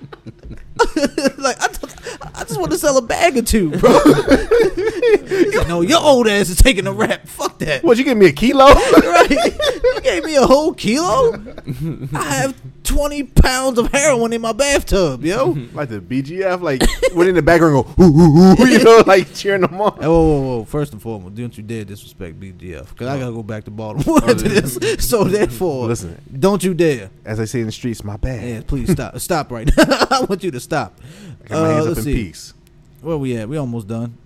like 1.37 1.61
I, 1.61 1.67
th- 1.67 2.19
I 2.35 2.43
just 2.43 2.59
want 2.59 2.71
to 2.71 2.77
sell 2.77 2.97
a 2.97 3.01
bag 3.01 3.37
or 3.37 3.41
two, 3.41 3.69
bro. 3.71 3.99
Said, 3.99 5.67
no, 5.67 5.81
your 5.81 6.01
old 6.01 6.27
ass 6.27 6.49
is 6.49 6.57
taking 6.57 6.85
a 6.87 6.91
rap. 6.91 7.27
Fuck 7.27 7.59
that. 7.59 7.83
What, 7.83 7.97
you 7.97 8.03
give 8.03 8.17
me 8.17 8.27
a 8.27 8.31
kilo? 8.31 8.65
right? 8.73 9.29
You 9.83 10.01
gave 10.01 10.25
me 10.25 10.35
a 10.35 10.45
whole 10.45 10.73
kilo. 10.73 11.33
I 12.13 12.35
have 12.35 12.55
twenty 12.85 13.23
pounds 13.23 13.77
of 13.79 13.91
heroin 13.91 14.31
in 14.33 14.41
my 14.41 14.53
bathtub, 14.53 15.23
yo. 15.25 15.51
like 15.73 15.89
the 15.89 15.99
BGF, 15.99 16.61
like 16.61 16.81
went 17.15 17.29
in 17.29 17.35
the 17.35 17.41
background 17.41 17.85
go, 17.85 18.03
ooh, 18.03 18.07
ooh, 18.07 18.53
ooh, 18.61 18.67
you 18.67 18.83
know, 18.83 19.03
like 19.05 19.33
cheering 19.33 19.61
them 19.61 19.79
on. 19.81 19.93
Hey, 19.99 20.07
whoa, 20.07 20.23
whoa, 20.23 20.41
whoa! 20.41 20.63
First 20.65 20.93
and 20.93 21.01
foremost, 21.01 21.35
don't 21.35 21.57
you 21.57 21.63
dare 21.63 21.83
disrespect 21.85 22.39
BGF, 22.39 22.89
because 22.89 23.07
I 23.07 23.19
gotta 23.19 23.33
go 23.33 23.43
back 23.43 23.63
to 23.65 23.71
Baltimore 23.71 24.17
after 24.29 24.47
this. 24.47 24.77
So 25.09 25.23
therefore, 25.25 25.87
Listen. 25.87 26.21
don't 26.39 26.63
you 26.63 26.73
dare. 26.73 27.09
As 27.25 27.39
I 27.39 27.45
say 27.45 27.59
in 27.59 27.65
the 27.65 27.71
streets, 27.71 28.03
my 28.03 28.17
bad. 28.17 28.47
Yeah, 28.47 28.61
please 28.65 28.91
stop. 28.91 29.17
stop 29.19 29.51
right 29.51 29.67
now. 29.75 29.83
I 30.11 30.25
want 30.29 30.43
you 30.43 30.51
to 30.51 30.59
stop. 30.59 30.99
I 31.43 31.47
got 31.47 31.61
my 31.61 31.67
hands 31.69 31.79
Uh, 31.87 31.91
up 31.91 31.95
let's 31.95 31.99
in 31.99 32.03
see. 32.05 32.23
peace. 32.25 32.53
Where 33.01 33.17
we 33.17 33.35
at? 33.37 33.49
We 33.49 33.57
almost 33.57 33.87
done. 33.87 34.17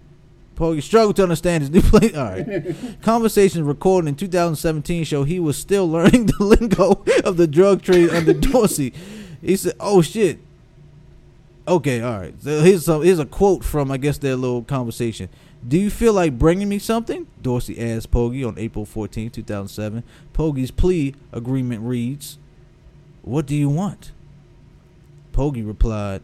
Poggie 0.60 0.82
struggled 0.82 1.16
to 1.16 1.24
understand 1.24 1.64
his 1.64 1.72
new 1.72 1.82
place. 1.90 2.14
All 2.16 2.26
right. 2.26 2.76
Conversations 3.02 3.64
recorded 3.66 4.10
in 4.10 4.16
2017 4.16 5.06
show 5.06 5.24
he 5.24 5.40
was 5.40 5.58
still 5.58 5.90
learning 5.90 6.26
the 6.38 6.44
lingo 6.44 7.02
of 7.24 7.38
the 7.38 7.48
drug 7.48 7.82
trade 7.82 8.10
under 8.10 8.34
Dorsey. 8.34 8.94
He 9.42 9.56
said, 9.56 9.74
"Oh 9.80 10.02
shit." 10.02 10.40
Okay, 11.66 12.02
all 12.02 12.20
right. 12.20 12.36
So 12.44 12.60
here's 12.62 12.84
some. 12.84 13.04
Here's 13.04 13.20
a 13.20 13.26
quote 13.26 13.64
from 13.64 13.90
I 13.90 13.96
guess 13.96 14.18
their 14.18 14.36
little 14.36 14.64
conversation. 14.64 15.30
Do 15.66 15.78
you 15.78 15.90
feel 15.90 16.12
like 16.12 16.38
bringing 16.38 16.68
me 16.68 16.78
something? 16.78 17.28
Dorsey 17.42 17.80
asked 17.80 18.12
Poggie 18.12 18.44
on 18.44 18.58
April 18.60 18.86
14, 18.86 19.30
2007. 19.30 20.04
Poggie's 20.34 20.72
plea 20.72 21.16
agreement 21.32 21.84
reads, 21.84 22.38
What 23.22 23.46
do 23.46 23.56
you 23.56 23.70
want? 23.70 24.12
Poggie 25.32 25.64
replied, 25.64 26.22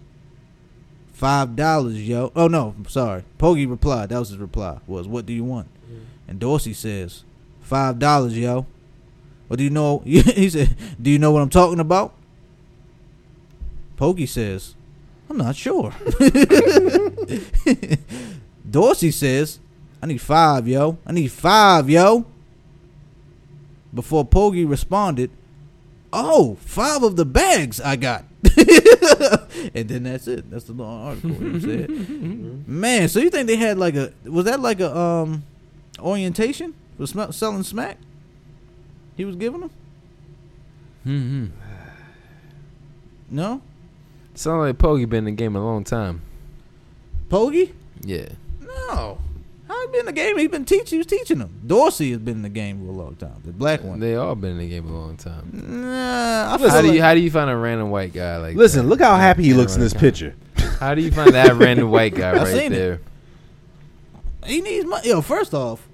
Five 1.15 1.55
dollars, 1.55 2.05
yo. 2.05 2.33
Oh 2.35 2.49
no, 2.49 2.75
sorry. 2.89 3.23
Poggie 3.37 3.65
replied, 3.65 4.09
that 4.09 4.19
was 4.19 4.29
his 4.29 4.37
reply, 4.37 4.79
was 4.85 5.07
what 5.07 5.25
do 5.25 5.31
you 5.31 5.45
want? 5.45 5.69
Mm. 5.89 5.99
And 6.27 6.39
Dorsey 6.41 6.73
says, 6.73 7.23
Five 7.61 7.99
dollars, 7.99 8.37
yo. 8.37 8.65
What 9.47 9.57
do 9.57 9.63
you 9.63 9.69
know? 9.69 9.99
he 10.05 10.49
said, 10.49 10.75
Do 11.01 11.09
you 11.09 11.17
know 11.17 11.31
what 11.31 11.41
I'm 11.41 11.49
talking 11.49 11.79
about? 11.79 12.13
Poggie 13.95 14.25
says, 14.25 14.75
I'm 15.29 15.37
not 15.37 15.55
sure. 15.55 15.93
Dorsey 18.69 19.11
says, 19.11 19.59
I 20.03 20.07
need 20.07 20.19
five, 20.19 20.67
yo. 20.67 20.97
I 21.05 21.13
need 21.13 21.31
five, 21.31 21.89
yo. 21.89 22.25
Before 23.93 24.25
Poggie 24.25 24.65
responded, 24.65 25.31
Oh, 26.11 26.57
five 26.59 27.03
of 27.03 27.15
the 27.15 27.25
bags 27.25 27.79
I 27.79 27.95
got. 27.95 28.25
and 29.75 29.87
then 29.89 30.03
that's 30.03 30.27
it. 30.27 30.49
That's 30.49 30.65
the 30.65 30.73
long 30.73 31.07
article. 31.07 31.31
You 31.31 31.39
know 31.39 31.45
what 31.45 31.55
I'm 31.55 31.61
saying? 31.61 32.63
Man, 32.67 33.09
so 33.09 33.19
you 33.19 33.29
think 33.29 33.47
they 33.47 33.55
had 33.55 33.77
like 33.77 33.95
a 33.95 34.13
was 34.25 34.45
that 34.45 34.59
like 34.59 34.79
a 34.79 34.95
um 34.95 35.43
orientation 35.99 36.73
for 36.97 37.07
sm- 37.07 37.31
selling 37.31 37.63
smack? 37.63 37.97
He 39.17 39.25
was 39.25 39.35
giving 39.35 39.61
them? 39.61 39.71
Mm-hmm. 41.05 41.45
No? 43.31 43.61
Sounds 44.35 44.59
like 44.59 44.77
Poggie 44.77 45.05
been 45.05 45.19
in 45.19 45.25
the 45.25 45.31
game 45.31 45.55
a 45.55 45.63
long 45.63 45.83
time. 45.83 46.21
Poggie? 47.27 47.73
Yeah. 48.01 48.27
No. 48.61 49.17
How 49.85 49.91
he 49.91 49.91
been 49.91 49.99
in 50.01 50.05
the 50.07 50.11
game? 50.13 50.37
He's 50.37 50.49
been 50.49 50.65
teaching. 50.65 50.85
He 50.87 50.97
was 50.97 51.07
teaching 51.07 51.39
them. 51.39 51.61
Dorsey 51.65 52.11
has 52.11 52.19
been 52.19 52.37
in 52.37 52.41
the 52.41 52.49
game 52.49 52.79
for 52.79 52.89
a 52.91 52.95
long 52.95 53.15
time. 53.15 53.41
The 53.45 53.51
black 53.51 53.83
one. 53.83 53.99
They 53.99 54.15
all 54.15 54.35
been 54.35 54.51
in 54.51 54.57
the 54.59 54.69
game 54.69 54.87
a 54.87 54.93
long 54.93 55.17
time. 55.17 55.49
Nah, 55.53 56.53
I 56.53 56.57
feel 56.57 56.69
How 56.69 56.81
do 56.81 56.93
you 56.93 57.01
how 57.01 57.13
do 57.13 57.19
you 57.19 57.31
find 57.31 57.49
a 57.49 57.55
random 57.57 57.89
white 57.89 58.13
guy 58.13 58.37
like 58.37 58.55
Listen, 58.55 58.83
that? 58.83 58.89
look 58.89 58.99
how 59.01 59.15
happy 59.15 59.43
he 59.43 59.49
Yeah, 59.51 59.57
looks 59.57 59.75
in 59.75 59.81
right. 59.81 59.91
this 59.91 59.93
picture. 59.99 60.35
How 60.79 60.93
do 60.95 61.01
you 61.01 61.11
find 61.11 61.33
that 61.33 61.53
random 61.55 61.89
white 61.91 62.15
guy 62.15 62.29
I 62.31 62.37
right 62.37 62.47
seen 62.47 62.73
it. 62.73 62.75
there? 62.75 63.01
he 64.45 64.61
needs 64.61 64.85
money. 64.85 65.07
Yo, 65.09 65.21
first 65.21 65.53
off, 65.53 65.87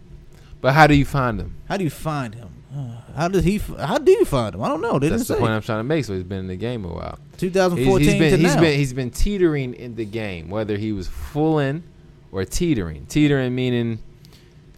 But 0.61 0.73
how 0.73 0.87
do 0.87 0.95
you 0.95 1.05
find 1.05 1.39
him? 1.39 1.55
how 1.67 1.77
do 1.77 1.83
you 1.83 1.89
find 1.89 2.35
him? 2.35 2.49
How 3.17 3.27
does 3.27 3.43
he? 3.43 3.57
How 3.57 3.97
do 3.97 4.09
you 4.13 4.23
find 4.23 4.55
him? 4.55 4.61
I 4.63 4.69
don't 4.69 4.79
know. 4.79 4.97
They 4.97 5.09
That's 5.09 5.27
the 5.27 5.33
say. 5.33 5.39
point 5.41 5.51
I'm 5.51 5.61
trying 5.61 5.79
to 5.79 5.83
make. 5.83 6.05
So 6.05 6.13
he's 6.13 6.23
been 6.23 6.39
in 6.39 6.47
the 6.47 6.55
game 6.55 6.85
a 6.85 6.87
while. 6.87 7.19
He's, 7.33 7.41
2014 7.41 7.99
he's 8.07 8.13
been 8.17 8.31
to 8.31 8.37
he's 8.37 8.55
now. 8.55 8.61
been 8.61 8.79
he's 8.79 8.93
been 8.93 9.09
teetering 9.11 9.73
in 9.73 9.95
the 9.95 10.05
game, 10.05 10.49
whether 10.49 10.77
he 10.77 10.93
was 10.93 11.09
full 11.09 11.59
in 11.59 11.83
or 12.31 12.45
teetering. 12.45 13.05
Teetering 13.07 13.53
meaning 13.53 13.99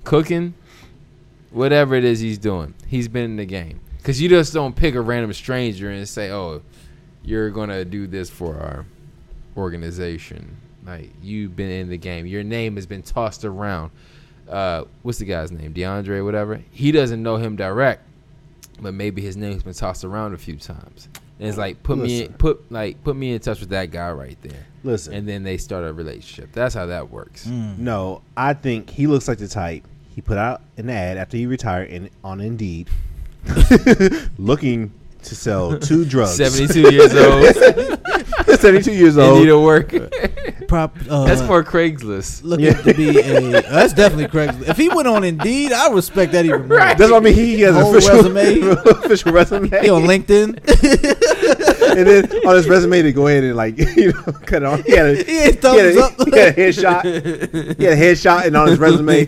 cooking, 0.04 0.54
whatever 1.52 1.96
it 1.96 2.04
is 2.04 2.20
he's 2.20 2.38
doing. 2.38 2.74
He's 2.88 3.08
been 3.08 3.26
in 3.26 3.36
the 3.36 3.46
game 3.46 3.80
because 3.98 4.22
you 4.22 4.30
just 4.30 4.54
don't 4.54 4.76
pick 4.76 4.96
a 4.96 5.02
random 5.02 5.34
stranger 5.34 5.90
and 5.90 6.08
say, 6.08 6.32
"Oh, 6.32 6.62
you're 7.24 7.50
gonna 7.50 7.86
do 7.86 8.08
this 8.08 8.30
for 8.30 8.56
our 8.56 8.86
organization." 9.56 10.58
Like 10.86 11.12
you've 11.22 11.56
been 11.56 11.72
in 11.72 11.90
the 11.90 11.98
game. 11.98 12.26
Your 12.26 12.44
name 12.44 12.76
has 12.76 12.86
been 12.86 13.04
tossed 13.04 13.46
around. 13.46 13.92
Uh, 14.50 14.84
what's 15.04 15.20
the 15.20 15.26
guy's 15.26 15.52
name? 15.52 15.74
DeAndre, 15.74 16.24
whatever. 16.24 16.62
He 16.72 16.92
doesn't 16.92 17.24
know 17.24 17.38
him 17.38 17.56
direct, 17.56 18.04
but 18.82 18.94
maybe 18.94 19.22
his 19.22 19.38
name's 19.38 19.64
been 19.64 19.74
tossed 19.74 20.04
around 20.04 20.34
a 20.34 20.38
few 20.38 20.58
times. 20.58 21.08
And 21.40 21.48
it's 21.48 21.58
like 21.58 21.82
put 21.84 21.98
me 21.98 22.24
in, 22.24 22.34
put 22.34 22.70
like 22.72 23.02
put 23.04 23.16
me 23.16 23.34
in 23.34 23.40
touch 23.40 23.62
with 23.62 23.70
that 23.70 23.92
guy 23.92 24.12
right 24.12 24.38
there, 24.42 24.66
Listen, 24.84 25.14
and 25.14 25.28
then 25.28 25.44
they 25.44 25.58
start 25.58 25.86
a 25.86 25.94
relationship. 25.94 26.52
That's 26.52 26.76
how 26.76 26.86
that 26.88 27.10
works. 27.10 27.48
Mm. 27.48 27.78
no, 27.78 28.22
I 28.36 28.54
think 28.54 28.90
he 28.90 29.08
looks 29.08 29.28
like 29.28 29.38
the 29.38 29.48
type. 29.48 29.86
He 30.14 30.22
put 30.22 30.38
out 30.38 30.62
an 30.78 30.90
ad 30.90 31.18
after 31.18 31.38
he 31.38 31.46
retired 31.48 31.90
in, 31.90 32.10
on 32.24 32.40
Indeed, 32.42 32.90
looking 34.38 34.92
to 35.24 35.36
sell 35.36 35.80
two 35.80 36.06
drugs. 36.06 36.36
Seventy-two 36.36 36.92
years 36.94 37.16
old, 37.16 37.56
72 38.60 38.92
years 38.94 39.18
old. 39.18 39.40
need 39.40 39.50
old. 39.50 39.60
of 39.60 39.66
work. 39.66 39.92
Prop, 40.74 40.98
uh, 41.08 41.26
That's 41.26 41.42
for 41.44 41.64
Craigslist. 41.64 42.42
looking 42.44 42.66
Yeah. 42.66 42.82
to 42.82 42.94
be 42.96 43.20
a. 43.20 43.62
that's 43.62 43.94
definitely 43.94 44.28
correct. 44.28 44.56
If 44.68 44.76
he 44.76 44.90
went 44.90 45.08
on 45.08 45.24
Indeed, 45.24 45.72
I 45.72 45.92
respect 45.92 46.32
that 46.32 46.46
even 46.46 46.68
more. 46.68 46.80
Right. 46.80 46.98
That's 46.98 47.12
what 47.12 47.22
I 47.22 47.26
mean. 47.26 47.36
He 47.36 47.62
has 47.62 47.76
an 47.76 47.84
Whole 47.84 47.96
official 47.96 48.32
resume. 48.34 48.72
official 49.06 49.32
resume. 49.34 49.70
He 49.70 49.90
on 49.92 50.02
LinkedIn. 50.06 50.58
and 51.98 52.08
then 52.08 52.26
on 52.48 52.56
his 52.56 52.68
resume 52.68 53.04
to 53.04 53.12
go 53.12 53.28
ahead 53.28 53.44
and 53.44 53.56
like 53.56 53.78
you 53.96 54.14
know 54.14 54.22
cut 54.48 54.64
it 54.64 54.66
on. 54.66 54.82
He 54.82 54.94
had 54.96 55.06
a, 55.06 55.16
He 55.16 55.18
had 55.20 55.26
he 55.28 55.36
had 55.38 55.56
a, 55.56 55.62
thumbs 55.62 55.98
up. 55.98 56.28
he 56.28 56.40
had 56.40 56.50
a 56.50 56.54
headshot. 56.54 57.78
He 57.78 57.84
had 57.84 57.94
a 57.94 58.02
headshot, 58.02 58.46
and 58.48 58.58
on 58.58 58.68
his 58.68 58.80
resume, 58.80 59.26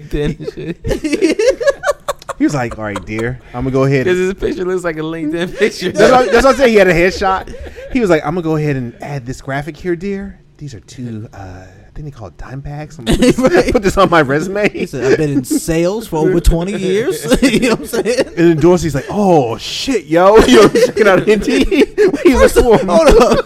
he 2.40 2.44
was 2.44 2.56
like, 2.56 2.76
"All 2.80 2.86
right, 2.86 3.06
dear, 3.06 3.40
I'm 3.54 3.66
gonna 3.66 3.70
go 3.72 3.84
ahead." 3.84 4.06
Because 4.06 4.18
his 4.18 4.34
picture 4.34 4.66
looks 4.66 4.84
like 4.84 4.98
a 4.98 5.02
LinkedIn 5.02 5.56
picture. 5.60 5.92
that's, 5.92 6.12
what, 6.12 6.32
that's 6.32 6.44
what 6.44 6.54
I'm 6.54 6.58
saying. 6.58 6.72
He 6.72 6.78
had 6.78 6.88
a 6.88 6.94
headshot. 6.94 7.54
He 7.94 8.00
was 8.00 8.10
like, 8.10 8.24
"I'm 8.26 8.34
gonna 8.34 8.42
go 8.42 8.56
ahead 8.56 8.76
and 8.78 8.96
add 9.00 9.28
this 9.28 9.42
graphic 9.42 9.78
here, 9.78 9.96
dear. 9.96 10.40
These 10.58 10.74
are 10.74 10.80
two. 10.82 11.30
Uh, 11.36 11.66
I 11.68 11.98
think 11.98 12.06
they 12.06 12.12
call 12.12 12.28
it 12.28 12.38
dime 12.38 12.62
packs. 12.62 12.98
I'm 13.00 13.06
put, 13.06 13.20
this, 13.20 13.38
Right. 13.38 13.72
put 13.72 13.82
this 13.84 13.98
on 13.98 14.10
my 14.10 14.22
resume." 14.22 14.70
He 14.70 14.86
said, 14.86 15.12
"I've 15.12 15.18
been 15.18 15.30
in 15.32 15.44
sales 15.46 16.08
for 16.08 16.18
over 16.28 16.40
20 16.42 16.74
years." 16.78 17.24
you 17.42 17.60
know 17.62 17.70
what 17.72 17.80
I'm 17.80 17.86
saying? 17.88 18.28
and 18.28 18.36
then 18.36 18.58
Dorsey's 18.58 18.96
like, 18.96 19.06
"Oh 19.10 19.58
shit, 19.58 20.06
yo, 20.06 20.38
you're 20.46 20.70
checking 20.70 21.08
out 21.08 21.28
Indeed." 21.28 21.68
He's 22.24 22.56
like. 22.58 22.82
Hold 22.86 23.22
up. 23.22 23.46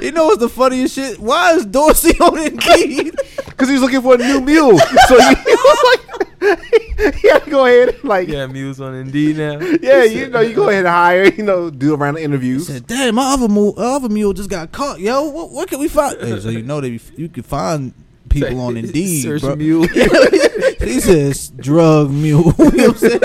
You 0.00 0.12
know 0.12 0.26
what's 0.26 0.38
the 0.40 0.48
funniest 0.48 0.94
shit? 0.94 1.18
Why 1.18 1.54
is 1.54 1.66
Dorsey 1.66 2.18
on 2.20 2.38
Indeed? 2.38 3.14
Because 3.56 3.68
he 3.68 3.74
was 3.74 3.82
looking 3.82 4.02
for 4.02 4.14
a 4.14 4.18
new 4.18 4.40
mule. 4.42 4.78
So 4.78 5.18
he, 5.18 5.34
he 5.34 5.44
was 5.54 5.98
like, 5.98 6.02
he 7.16 7.28
had 7.28 7.44
to 7.44 7.50
go 7.50 7.64
ahead 7.64 7.88
and 7.94 8.04
like, 8.04 8.28
yeah, 8.28 8.46
mules 8.46 8.80
on 8.80 8.94
Indeed 8.94 9.38
now. 9.38 9.58
Yeah, 9.80 10.04
you 10.04 10.28
know, 10.28 10.40
you 10.40 10.54
go 10.54 10.68
ahead 10.68 10.80
and 10.84 10.88
hire, 10.94 11.24
you 11.32 11.42
know, 11.42 11.70
do 11.70 11.94
a 11.94 11.96
round 11.96 12.16
of 12.16 12.20
He 12.20 12.24
interviews. 12.24 12.66
said, 12.66 12.86
"Damn, 12.86 13.14
my 13.14 13.32
other 13.32 13.48
mule, 13.48 13.74
other 13.78 14.10
mule 14.10 14.34
just 14.34 14.50
got 14.50 14.70
caught, 14.72 15.00
yo. 15.00 15.22
What, 15.30 15.50
what 15.52 15.68
can 15.68 15.80
we 15.80 15.88
find?" 15.88 16.20
Hey, 16.20 16.38
so 16.38 16.50
you 16.50 16.62
know 16.62 16.80
that 16.82 16.90
you 17.16 17.28
can 17.30 17.42
find 17.42 17.94
people 18.28 18.60
on 18.60 18.76
Indeed, 18.76 19.22
Search 19.22 19.40
bro. 19.40 19.56
mule. 19.56 19.86
he 19.88 21.00
says 21.00 21.48
drug 21.50 22.10
mule. 22.10 22.52
you 22.58 22.70
know 22.70 22.88
what 22.88 23.02
I'm 23.02 23.10
saying? 23.10 23.22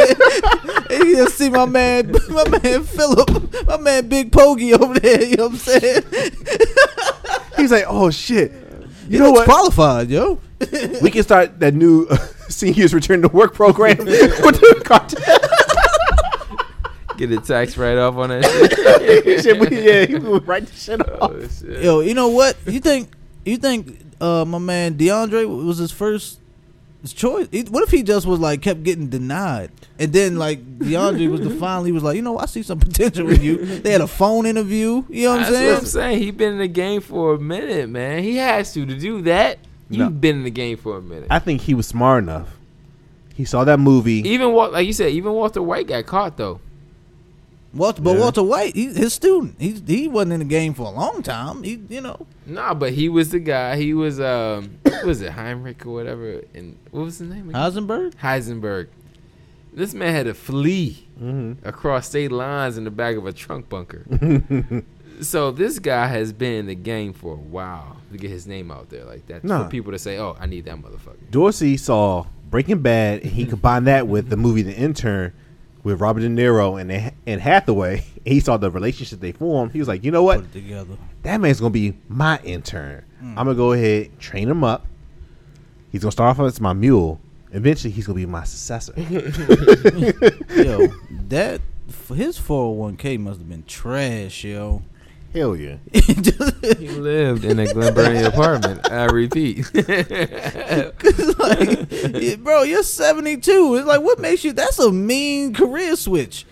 and 0.89 1.09
you 1.09 1.15
just 1.17 1.37
see 1.37 1.49
my 1.49 1.65
man, 1.65 2.11
my 2.29 2.47
man 2.47 2.83
Philip, 2.83 3.67
my 3.67 3.77
man 3.77 4.07
Big 4.07 4.31
Poggie 4.31 4.73
over 4.73 4.97
there. 4.99 5.21
You 5.23 5.35
know 5.35 5.47
what 5.49 5.53
I'm 5.53 5.57
saying? 5.57 6.03
He's 7.57 7.71
like, 7.71 7.85
oh 7.87 8.09
shit, 8.09 8.51
You 9.11 9.17
you 9.17 9.23
know 9.25 9.31
what? 9.31 9.45
Qualified, 9.45 10.09
yo. 10.09 10.39
we 11.01 11.11
can 11.11 11.21
start 11.23 11.59
that 11.59 11.73
new 11.73 12.07
uh, 12.09 12.15
seniors 12.47 12.93
return 12.93 13.21
to 13.23 13.27
work 13.27 13.53
program 13.53 13.97
with 13.99 14.07
the 14.07 14.81
cartel. 14.85 15.19
Get 17.17 17.31
a 17.31 17.41
tax 17.41 17.77
write 17.77 17.97
off 17.97 18.15
on 18.15 18.29
that 18.29 18.45
shit. 19.25 19.43
shit, 19.43 19.59
we, 19.59 19.81
yeah, 19.85 20.05
he 20.05 20.15
would 20.15 20.47
write 20.47 20.65
the 20.65 20.75
shit 20.75 21.01
off. 21.01 21.31
Oh, 21.31 21.47
shit. 21.47 21.83
Yo, 21.83 21.99
you 21.99 22.13
know 22.13 22.29
what? 22.29 22.55
You 22.65 22.79
think 22.79 23.13
you 23.43 23.57
think 23.57 23.99
uh, 24.21 24.45
my 24.45 24.59
man 24.59 24.93
DeAndre 24.95 25.45
was 25.45 25.77
his 25.77 25.91
first 25.91 26.39
his 27.01 27.13
choice? 27.13 27.47
He- 27.51 27.63
What 27.63 27.83
if 27.83 27.89
he 27.91 28.03
just 28.03 28.25
was 28.27 28.39
like 28.39 28.61
kept 28.61 28.83
getting 28.83 29.07
denied, 29.07 29.71
and 29.99 30.11
then 30.13 30.37
like 30.37 30.79
DeAndre 30.79 31.29
was 31.31 31.41
the 31.41 31.49
finally 31.59 31.91
was 31.91 32.03
like, 32.03 32.15
you 32.15 32.21
know, 32.21 32.37
I 32.37 32.45
see 32.45 32.63
some 32.63 32.79
potential 32.79 33.25
with 33.25 33.41
you. 33.43 33.57
They 33.65 33.91
had 33.91 34.01
a 34.01 34.07
phone 34.07 34.45
interview. 34.45 35.03
You 35.09 35.23
know 35.25 35.29
what 35.31 35.35
I'm 35.35 35.41
That's 35.43 35.55
saying? 35.55 35.73
what 35.73 35.79
I'm 35.79 35.85
saying. 35.85 36.19
He 36.19 36.31
been 36.31 36.53
in 36.53 36.59
the 36.59 36.67
game 36.67 37.01
for 37.01 37.33
a 37.33 37.39
minute, 37.39 37.89
man. 37.89 38.23
He 38.23 38.37
has 38.37 38.73
to 38.73 38.85
to 38.85 38.97
do 38.99 39.21
that. 39.23 39.59
You've 39.89 39.99
No. 39.99 40.09
been 40.09 40.37
in 40.37 40.43
the 40.43 40.51
game 40.51 40.77
for 40.77 40.97
a 40.97 41.01
minute. 41.01 41.27
I 41.29 41.39
think 41.39 41.61
he 41.61 41.73
was 41.73 41.85
smart 41.87 42.23
enough. 42.23 42.57
He 43.35 43.45
saw 43.45 43.63
that 43.63 43.79
movie. 43.79 44.27
even 44.29 44.53
Wal- 44.53 44.71
like 44.71 44.85
you 44.87 44.93
said, 44.93 45.11
even 45.11 45.33
Walter 45.33 45.61
White 45.61 45.87
got 45.87 46.05
caught 46.05 46.37
though. 46.37 46.59
Walter, 47.73 48.01
but 48.01 48.13
Yeah. 48.15 48.19
Walter 48.19 48.43
White, 48.43 48.75
he, 48.75 48.85
his 48.93 49.13
student, 49.13 49.55
he 49.59 49.71
he 49.87 50.07
wasn't 50.07 50.33
in 50.33 50.39
the 50.39 50.45
game 50.45 50.73
for 50.73 50.83
a 50.87 50.91
long 50.91 51.23
time. 51.23 51.63
He, 51.63 51.81
you 51.89 52.01
know, 52.01 52.25
Nah, 52.45 52.73
but 52.73 52.91
he 52.93 53.07
was 53.09 53.29
the 53.29 53.39
guy. 53.39 53.77
He 53.77 53.93
was 53.93 54.19
um, 54.19 54.77
what 54.83 55.05
was 55.05 55.21
it 55.21 55.31
Heinrich 55.31 55.85
or 55.85 55.93
whatever? 55.93 56.41
And 56.53 56.77
what 56.91 57.03
was 57.05 57.19
his 57.19 57.29
name? 57.29 57.49
Again? 57.49 57.61
Heisenberg. 57.61 58.13
Heisenberg. 58.15 58.87
This 59.73 59.93
man 59.93 60.13
had 60.13 60.25
to 60.25 60.33
flee 60.33 61.07
hmm 61.17 61.53
across 61.63 62.07
state 62.09 62.31
lines 62.31 62.77
in 62.77 62.83
the 62.83 62.91
back 62.91 63.15
of 63.15 63.25
a 63.25 63.31
trunk 63.31 63.69
bunker. 63.69 64.05
so 65.21 65.51
this 65.51 65.79
guy 65.79 66.07
has 66.07 66.33
been 66.33 66.53
in 66.53 66.65
the 66.67 66.75
game 66.75 67.13
for 67.13 67.33
a 67.35 67.37
while 67.37 67.97
to 68.11 68.17
get 68.17 68.29
his 68.31 68.47
name 68.47 68.69
out 68.71 68.89
there 68.89 69.05
like 69.05 69.27
that 69.27 69.43
Nah. 69.43 69.63
for 69.63 69.69
people 69.69 69.91
to 69.93 69.99
say, 69.99 70.17
"Oh, 70.17 70.35
I 70.39 70.45
need 70.45 70.65
that 70.65 70.75
motherfucker." 70.75 71.29
Dorsey 71.29 71.77
saw 71.77 72.25
Breaking 72.49 72.79
Bad, 72.81 73.21
and 73.21 73.31
he 73.31 73.45
combined 73.53 73.87
that 73.87 74.07
with 74.09 74.29
the 74.29 74.35
movie 74.35 74.61
The 74.61 74.75
Intern 74.75 75.31
with 75.83 75.99
Robert 75.99 76.21
De 76.21 76.29
Niro 76.29 76.79
and 76.79 77.13
Anne 77.25 77.39
Hathaway. 77.39 78.05
He 78.23 78.39
saw 78.39 78.55
the 78.55 78.69
relationship 78.69 79.19
they 79.19 79.31
formed. 79.31 79.71
He 79.71 79.79
was 79.79 79.87
like, 79.87 80.03
you 80.03 80.11
know 80.11 80.21
what? 80.21 80.41
Put 80.41 80.45
it 80.45 80.53
together. 80.53 80.95
That 81.23 81.41
man's 81.41 81.59
gonna 81.59 81.71
be 81.71 81.97
my 82.07 82.39
intern. 82.43 83.03
Mm. 83.19 83.29
I'm 83.29 83.35
gonna 83.35 83.55
go 83.55 83.71
ahead 83.71 84.19
train 84.19 84.47
him 84.47 84.63
up. 84.63 84.85
He's 85.91 86.03
gonna 86.03 86.11
start 86.11 86.37
off 86.37 86.45
as 86.45 86.61
my 86.61 86.73
mule. 86.73 87.19
Eventually, 87.51 87.89
he's 87.89 88.05
gonna 88.05 88.17
be 88.17 88.27
my 88.27 88.43
successor. 88.43 88.93
Yo, 90.55 90.87
that 91.29 91.61
his 92.13 92.37
401k 92.37 93.19
must 93.19 93.39
have 93.39 93.49
been 93.49 93.63
trash, 93.63 94.43
yo. 94.43 94.83
Hell 95.33 95.55
yeah. 95.55 95.77
He 95.93 96.89
lived 96.89 97.45
in 97.45 97.59
a 97.59 97.73
Glen 97.73 97.93
Burnie 97.93 98.23
apartment. 98.23 98.91
I 98.91 99.05
repeat. 99.05 99.65
like, 101.39 102.43
bro, 102.43 102.63
you're 102.63 102.83
72. 102.83 103.75
It's 103.75 103.87
like, 103.87 104.01
what 104.01 104.19
makes 104.19 104.43
you? 104.43 104.53
That's 104.53 104.77
a 104.79 104.91
mean 104.91 105.53
career 105.53 105.95
switch. 105.95 106.45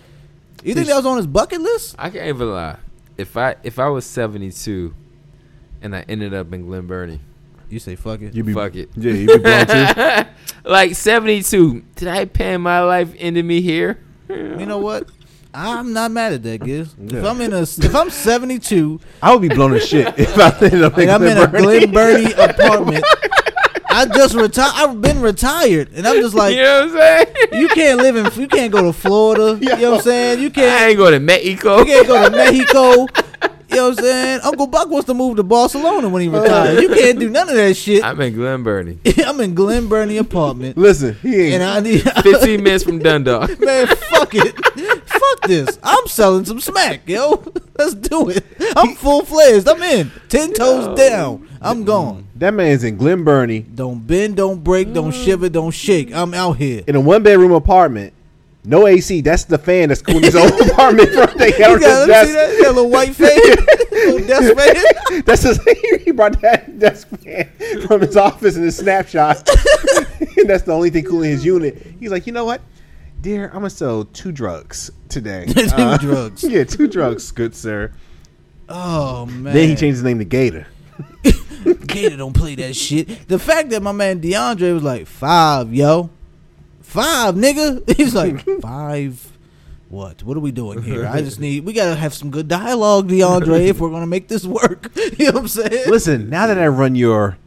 You 0.64 0.74
think 0.74 0.88
that 0.88 0.96
was 0.96 1.06
on 1.06 1.18
his 1.18 1.28
bucket 1.28 1.62
list? 1.62 1.96
I 2.00 2.10
can't 2.10 2.28
even 2.28 2.52
lie. 2.52 2.78
If 3.18 3.36
I 3.38 3.56
if 3.64 3.80
I 3.80 3.88
was 3.90 4.06
72 4.06 4.94
and 5.82 5.96
I 5.96 6.06
ended 6.08 6.34
up 6.34 6.52
in 6.54 6.66
Glen 6.66 6.88
Burnie, 6.88 7.20
You 7.70 7.80
say 7.80 7.96
fuck 7.96 8.22
it. 8.22 8.34
You 8.34 8.44
be 8.44 8.54
fuck 8.54 8.76
it. 8.76 8.90
Yeah, 8.96 9.14
you 9.14 9.28
be 9.28 9.38
blown 9.40 9.68
too. 9.68 10.26
like 10.70 10.96
72, 10.96 11.84
did 11.96 12.08
I 12.08 12.26
pan 12.26 12.62
my 12.62 12.82
life 12.82 13.14
into 13.16 13.44
me 13.44 13.62
here? 13.62 14.00
You 14.30 14.66
know 14.66 14.78
what? 14.80 15.10
I'm 15.54 15.94
not 15.94 16.12
mad 16.12 16.34
at 16.34 16.44
that, 16.44 16.64
Giz. 16.64 16.94
If 17.04 17.12
Yeah. 17.12 17.28
I'm 17.30 17.42
in 17.42 17.54
a, 17.54 17.62
if 17.62 17.96
I'm 17.96 18.10
72 18.10 19.00
I 19.22 19.34
would 19.34 19.42
be 19.42 19.50
blown 19.54 19.72
to 19.72 19.80
shit 19.80 20.14
if 20.20 20.38
I 20.38 20.50
ended 20.62 20.84
up 20.84 20.98
and 20.98 21.10
I'm 21.10 21.24
in 21.24 21.38
a 21.38 21.48
Glen 21.48 21.92
Burnie 21.92 22.32
apartment, 22.38 23.04
I 23.90 24.06
just 24.06 24.36
retired. 24.36 24.74
I've 24.76 25.02
been 25.02 25.20
retired, 25.22 25.90
and 25.96 26.08
I'm 26.08 26.18
just 26.22 26.36
like, 26.36 26.56
you 26.56 26.62
know 26.62 26.86
what 26.86 26.92
I'm 26.92 26.98
saying? 27.00 27.28
you 27.54 27.68
can't 27.70 27.98
live 28.00 28.16
in, 28.16 28.42
you 28.42 28.48
can't 28.48 28.72
go 28.72 28.84
to 28.84 28.94
Florida. 28.94 29.58
You 29.60 29.76
know 29.76 29.92
what 29.92 29.98
I'm 30.00 30.04
saying? 30.04 30.40
You 30.42 30.52
can't, 30.52 30.72
I 30.82 30.88
ain't 30.90 30.98
going 30.98 31.14
to 31.14 31.20
Mexico. 31.20 31.80
you 31.80 31.86
can't 31.86 32.08
go 32.08 32.30
to 32.30 32.36
Mexico. 32.36 33.08
You 33.72 33.76
know 33.76 33.90
what 33.90 34.00
I'm 34.00 34.04
saying? 34.04 34.40
Uncle 34.44 34.66
Buck 34.68 34.90
wants 34.90 35.06
to 35.08 35.14
move 35.14 35.36
to 35.38 35.44
Barcelona 35.44 36.10
when 36.10 36.24
he 36.24 36.28
uh. 36.30 36.42
retires. 36.42 36.82
You 36.82 36.90
can't 36.90 37.20
do 37.20 37.30
none 37.30 37.50
of 37.50 37.56
that 37.56 37.76
shit. 37.76 38.04
I'm 38.04 38.20
in 38.22 38.34
Glen 38.34 38.64
Burnie. 38.64 38.98
I'm 39.26 39.40
in 39.42 39.54
Glen 39.54 39.88
Burnie 39.88 40.18
apartment, 40.18 40.76
Listen, 40.78 41.16
he 41.22 41.36
ain't. 41.42 41.56
and 41.56 41.64
I 41.64 41.80
need 41.80 42.02
15 42.02 42.64
minutes 42.64 42.84
from 42.84 42.98
Dundalk. 43.00 43.60
man, 43.60 43.86
fuck 43.88 44.34
it, 44.34 44.56
fuck 45.30 45.48
this. 45.48 45.80
I'm 45.84 46.08
selling 46.08 46.46
some 46.46 46.60
smack, 46.60 47.08
yo. 47.08 47.44
Let's 47.78 47.96
do 47.96 48.30
it. 48.30 48.44
I'm 48.76 48.96
full 48.96 49.24
fledged. 49.26 49.68
I'm 49.68 49.82
in. 49.82 50.12
Ten 50.28 50.54
toes 50.54 50.98
down. 50.98 51.48
I'm 51.62 51.84
gone. 51.84 52.28
that 52.36 52.54
man's 52.54 52.86
in 52.86 52.96
Glen 52.96 53.26
Burnie 53.26 53.60
Don't 53.60 54.08
bend, 54.08 54.38
don't 54.38 54.64
break, 54.64 54.94
don't 54.94 55.12
mm. 55.12 55.26
shiver, 55.26 55.50
don't 55.50 55.72
shake. 55.72 56.14
I'm 56.14 56.34
out 56.34 56.54
here. 56.54 56.84
in 56.88 56.96
a 56.96 57.02
one 57.02 57.22
bedroom 57.22 57.52
apartment. 57.52 58.14
No 58.64 58.88
AC. 58.88 59.22
That's 59.22 59.46
the 59.46 59.58
fan 59.58 59.90
that's 59.90 60.02
cooling 60.02 60.24
his 60.24 60.36
own 60.36 60.48
apartment 60.70 61.10
from 61.10 61.38
the 61.38 61.54
You 61.58 61.60
got, 61.60 61.80
me 61.80 61.86
see 61.86 62.08
desk. 62.08 62.34
that? 62.34 62.54
You 62.54 62.64
got 62.64 62.72
a 62.72 62.74
little 62.74 62.90
white 62.90 63.16
fan, 63.16 63.38
little 63.92 64.28
desk 64.28 64.56
fan. 64.56 65.24
That's 65.26 65.44
his, 65.44 65.60
he 66.04 66.12
brought 66.12 66.40
that 66.42 66.80
desk 66.80 67.08
fan 67.20 67.50
from 67.88 68.02
his 68.02 68.18
office 68.18 68.56
in 68.56 68.64
his 68.64 68.78
snapshot. 68.78 69.48
and 70.38 70.50
that's 70.50 70.64
the 70.64 70.72
only 70.72 70.90
thing 70.90 71.06
cooling 71.06 71.32
his 71.32 71.46
unit. 71.46 71.96
He's 72.00 72.12
like, 72.12 72.28
you 72.28 72.34
know 72.34 72.46
what, 72.46 72.62
dear, 73.22 73.48
I'm 73.48 73.54
gonna 73.54 73.70
sell 73.70 74.06
two 74.06 74.32
drugs 74.32 74.92
today. 75.10 75.46
Two 75.54 75.68
uh, 75.74 75.98
drugs. 75.98 76.44
Yeah, 76.50 76.64
two 76.64 76.88
drugs, 76.88 77.32
good 77.32 77.56
sir. 77.56 77.92
Oh 78.68 79.26
man. 79.26 79.54
Then 79.54 79.70
he 79.70 79.76
changed 79.76 79.98
his 79.98 80.04
name 80.04 80.20
to 80.20 80.26
Gator. 80.26 80.68
Gator 81.88 82.18
don't 82.18 82.34
play 82.34 82.56
that 82.56 82.76
shit. 82.76 83.28
The 83.28 83.40
fact 83.40 83.70
that 83.72 83.82
my 83.82 83.92
man 83.92 84.22
DeAndre 84.22 84.74
was 84.74 84.84
like 84.84 85.08
five, 85.08 85.74
yo, 85.74 86.10
five, 86.82 87.36
nigga. 87.36 87.98
He's 87.98 88.16
like 88.16 88.46
five. 88.62 89.26
What? 89.90 90.22
What 90.22 90.38
are 90.38 90.42
we 90.42 90.52
doing 90.52 90.84
here? 90.84 91.08
I 91.08 91.22
just 91.22 91.40
need. 91.40 91.66
We 91.66 91.74
gotta 91.74 91.96
have 91.96 92.14
some 92.14 92.30
good 92.30 92.48
dialogue, 92.48 93.10
DeAndre, 93.10 93.68
if 93.68 93.80
we're 93.80 93.90
gonna 93.90 94.08
make 94.08 94.28
this 94.28 94.46
work. 94.46 94.92
You 94.96 95.26
know 95.26 95.32
what 95.32 95.42
I'm 95.42 95.48
saying? 95.48 95.90
Listen, 95.90 96.30
now 96.30 96.48
that 96.48 96.60
I 96.60 96.68
run 96.68 96.96
your 96.96 97.38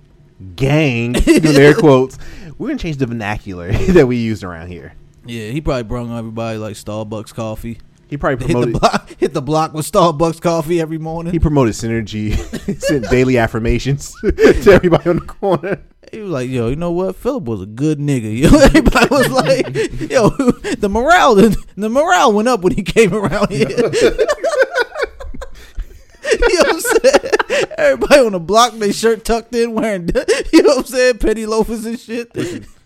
gang, 0.57 1.15
air 1.27 1.75
quotes, 1.75 2.19
we're 2.59 2.69
gonna 2.69 2.79
change 2.79 2.97
the 2.97 3.07
vernacular 3.07 3.73
that 3.73 4.07
we 4.07 4.17
use 4.17 4.43
around 4.43 4.69
here. 4.69 4.95
Yeah, 5.25 5.51
he 5.51 5.61
probably 5.61 5.85
brung 5.85 6.17
everybody 6.17 6.59
like 6.59 6.75
Starbucks 6.75 7.35
coffee. 7.35 7.79
He 8.09 8.17
probably 8.19 8.45
Hit 8.47 8.49
the 8.49 8.53
promoted. 8.53 8.81
block, 8.81 9.11
hit 9.19 9.35
the 9.35 9.43
block 9.43 9.73
with 9.73 9.91
Starbucks 9.91 10.41
coffee 10.41 10.81
every 10.81 10.99
morning. 10.99 11.33
He 11.33 11.39
promoted 11.39 11.75
synergy, 11.75 12.35
sent 12.81 13.09
daily 13.09 13.39
affirmations 13.39 14.13
to 14.21 14.71
everybody 14.73 15.11
on 15.11 15.17
the 15.17 15.23
corner. 15.25 15.81
He 16.11 16.21
was 16.21 16.31
like, 16.31 16.51
yo, 16.51 16.69
you 16.69 16.77
know 16.77 16.91
what? 16.91 17.17
Philip 17.17 17.45
was 17.45 17.63
a 17.63 17.67
good 17.67 17.99
nigga. 17.99 18.37
Yo, 18.39 18.51
everybody 18.59 19.07
was 19.11 19.31
like, 19.31 19.67
yo, 20.11 20.29
the 20.77 20.89
morale, 20.91 21.35
the, 21.37 21.57
the 21.77 21.89
morale 21.89 22.33
went 22.35 22.49
up 22.49 22.61
when 22.61 22.75
he 22.75 22.83
came 22.83 23.15
around 23.15 23.51
here. 23.51 23.71
you 23.71 23.77
know 23.81 23.89
what 26.65 26.75
I'm 26.75 26.81
saying? 26.81 27.69
Everybody 27.79 28.21
on 28.27 28.33
the 28.33 28.41
block, 28.41 28.75
they 28.75 28.93
shirt 28.93 29.25
tucked 29.25 29.55
in, 29.55 29.73
wearing, 29.73 30.09
you 30.53 30.63
know 30.63 30.69
what 30.71 30.79
I'm 30.79 30.85
saying, 30.85 31.19
penny 31.19 31.47
loafers 31.47 31.87
and 31.87 31.99
shit. 31.99 32.31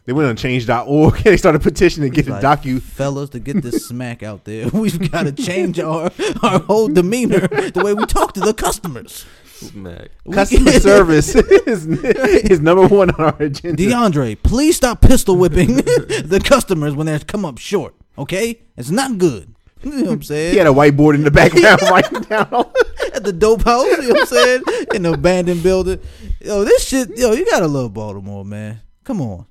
They 0.06 0.12
went 0.12 0.28
on 0.28 0.36
change.org 0.36 1.14
and 1.16 1.24
they 1.24 1.36
started 1.36 1.62
petitioning 1.62 2.10
to 2.10 2.14
get 2.16 2.26
the 2.26 2.32
Like, 2.32 2.62
docu 2.62 2.80
fellas, 2.80 3.30
to 3.30 3.40
get 3.40 3.60
this 3.62 3.86
smack 3.86 4.22
out 4.22 4.44
there, 4.44 4.68
we've 4.72 5.10
got 5.10 5.24
to 5.24 5.32
change 5.32 5.78
our 5.80 6.10
our 6.42 6.60
whole 6.60 6.88
demeanor, 6.88 7.40
the 7.48 7.82
way 7.84 7.92
we 7.92 8.06
talk 8.06 8.32
to 8.34 8.40
the 8.40 8.54
customers. 8.54 9.26
Smack. 9.56 10.10
Customer 10.32 10.72
service 10.72 11.34
is, 11.66 11.86
is 11.86 12.60
number 12.60 12.86
one 12.86 13.10
on 13.10 13.20
our 13.24 13.42
agenda. 13.42 13.82
DeAndre, 13.82 14.36
please 14.42 14.76
stop 14.76 15.00
pistol 15.00 15.36
whipping 15.36 15.76
the 15.76 16.40
customers 16.44 16.94
when 16.94 17.06
they 17.06 17.18
come 17.20 17.44
up 17.44 17.58
short. 17.58 17.94
Okay, 18.18 18.60
it's 18.76 18.90
not 18.90 19.18
good. 19.18 19.54
You 19.82 19.90
know 19.92 20.02
what 20.04 20.12
I'm 20.12 20.22
saying? 20.22 20.52
He 20.52 20.58
had 20.58 20.66
a 20.66 20.70
whiteboard 20.70 21.14
in 21.14 21.24
the 21.24 21.30
background 21.30 21.80
writing 21.82 22.20
down. 22.22 22.48
all- 22.52 22.72
At 23.14 23.24
the 23.24 23.32
dope 23.32 23.64
house, 23.64 23.84
you 23.86 24.02
know 24.02 24.08
what 24.10 24.20
I'm 24.20 24.26
saying? 24.26 24.62
In 24.94 25.02
the 25.02 25.12
abandoned 25.14 25.62
building. 25.62 26.00
Yo, 26.40 26.64
this 26.64 26.86
shit, 26.86 27.16
yo, 27.16 27.32
you 27.32 27.44
gotta 27.46 27.66
love 27.66 27.94
Baltimore, 27.94 28.44
man. 28.44 28.80
Come 29.04 29.20
on. 29.22 29.46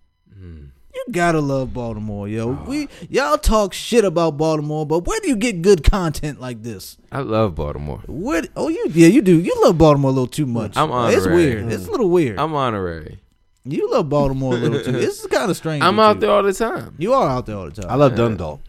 You 0.95 1.05
gotta 1.11 1.41
love 1.41 1.73
Baltimore, 1.73 2.27
yo. 2.27 2.51
We 2.65 2.87
y'all 3.09 3.37
talk 3.37 3.73
shit 3.73 4.05
about 4.05 4.37
Baltimore, 4.37 4.85
but 4.85 5.05
where 5.05 5.19
do 5.19 5.27
you 5.27 5.35
get 5.35 5.61
good 5.61 5.83
content 5.83 6.39
like 6.39 6.63
this? 6.63 6.97
I 7.11 7.19
love 7.19 7.53
Baltimore. 7.55 7.99
What? 8.07 8.47
Oh, 8.55 8.69
you 8.69 8.87
yeah, 8.91 9.07
you 9.09 9.21
do. 9.21 9.37
You 9.39 9.53
love 9.63 9.77
Baltimore 9.77 10.09
a 10.11 10.13
little 10.13 10.27
too 10.27 10.45
much. 10.45 10.77
I'm 10.77 10.89
It's 11.11 11.25
honorary. 11.25 11.35
weird. 11.35 11.71
It's 11.73 11.85
a 11.87 11.91
little 11.91 12.09
weird. 12.09 12.39
I'm 12.39 12.53
honorary. 12.55 13.19
you 13.65 13.91
love 13.91 14.07
Baltimore 14.09 14.53
a 14.53 14.57
little 14.57 14.81
too. 14.83 14.91
This 15.05 15.19
is 15.19 15.27
kind 15.27 15.51
of 15.51 15.57
strange. 15.57 15.83
I'm 15.83 15.99
out 15.99 16.15
you. 16.15 16.21
there 16.21 16.31
all 16.31 16.43
the 16.43 16.53
time. 16.53 16.95
You 16.97 17.13
are 17.13 17.27
out 17.29 17.45
there 17.45 17.57
all 17.57 17.69
the 17.69 17.81
time. 17.81 17.91
I 17.91 17.95
love 17.95 18.15
Dundalk. 18.15 18.61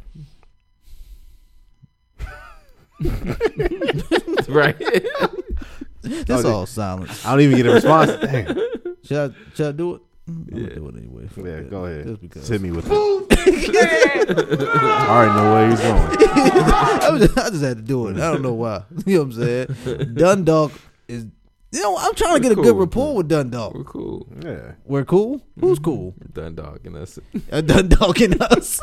right? 4.48 4.76
This 6.02 6.44
Oh, 6.44 6.52
all 6.52 6.66
silence. 6.66 7.26
I 7.26 7.32
don't 7.32 7.40
even 7.40 7.56
get 7.56 7.66
a 7.66 7.72
response. 7.72 8.12
Dang. 8.24 8.46
Should 9.02 9.32
I, 9.32 9.34
should 9.56 9.66
I 9.66 9.72
do 9.72 9.94
it? 9.96 10.02
I'm 10.28 10.46
Yeah. 10.52 10.68
do 10.74 10.88
it 10.88 10.96
anyway. 10.96 11.26
Fuck 11.28 11.44
Yeah, 11.44 11.56
that. 11.56 11.70
go 11.70 11.84
ahead. 11.84 12.06
Just 12.06 12.20
because. 12.20 12.48
Hit 12.48 12.60
me 12.60 12.70
with 12.72 12.86
it. 12.90 12.92
I 12.92 12.96
already 15.08 15.34
know 15.34 15.52
where 15.52 15.70
he's 15.70 15.80
going. 15.80 16.02
I, 17.02 17.08
was 17.12 17.20
just, 17.26 17.38
I 17.38 17.50
just 17.50 17.62
had 17.62 17.76
to 17.76 17.82
do 17.82 18.08
it. 18.08 18.16
I 18.16 18.32
don't 18.32 18.42
know 18.42 18.54
why. 18.54 18.82
You 19.06 19.18
know 19.18 19.24
what 19.24 19.36
I'm 19.36 19.74
saying? 19.84 20.14
Dundalk 20.14 20.72
is. 21.08 21.26
You 21.72 21.82
know, 21.82 21.96
I'm 21.98 22.14
trying 22.14 22.34
to 22.36 22.40
get 22.40 22.52
a 22.52 22.54
good 22.54 22.64
Cool. 22.64 22.74
rapport 22.74 23.16
with 23.16 23.28
Dundalk. 23.28 23.74
We're 23.74 23.84
cool. 23.84 24.26
Yeah. 24.42 24.72
We're 24.84 25.04
cool. 25.04 25.42
Who's 25.60 25.78
cool? 25.78 26.14
Dundalk 26.32 26.80
and 26.86 26.96
us. 26.96 27.18
Uh, 27.52 27.60
Dundalk 27.60 28.20
and 28.20 28.40
us. 28.40 28.80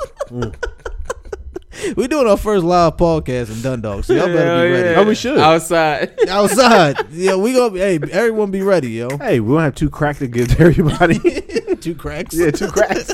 We're 1.97 2.07
doing 2.07 2.27
our 2.27 2.37
first 2.37 2.63
live 2.63 2.97
podcast 2.97 3.51
in 3.51 3.61
Dundalk, 3.61 4.03
so 4.05 4.13
y'all 4.13 4.27
better 4.27 4.45
Hell 4.45 4.63
be 4.65 4.71
ready. 4.71 4.89
yeah. 4.89 4.95
Oh, 4.99 5.03
we 5.05 5.15
should. 5.15 5.37
Outside. 5.39 6.11
Outside, 6.29 6.97
yeah, 7.11 7.35
we 7.35 7.53
gonna 7.53 7.71
be. 7.73 7.79
Hey, 7.79 7.99
everyone, 8.11 8.51
be 8.51 8.61
ready, 8.61 8.91
yo. 8.91 9.17
Hey, 9.17 9.39
we 9.39 9.53
don't 9.53 9.63
have 9.63 9.75
two 9.75 9.89
cracks 9.89 10.19
to 10.19 10.27
give 10.27 10.49
to 10.55 10.59
everybody. 10.63 11.19
Two 11.83 11.95
cracks. 11.95 12.33
yeah, 12.33 12.49
two 12.49 12.69
cracks. 12.69 13.13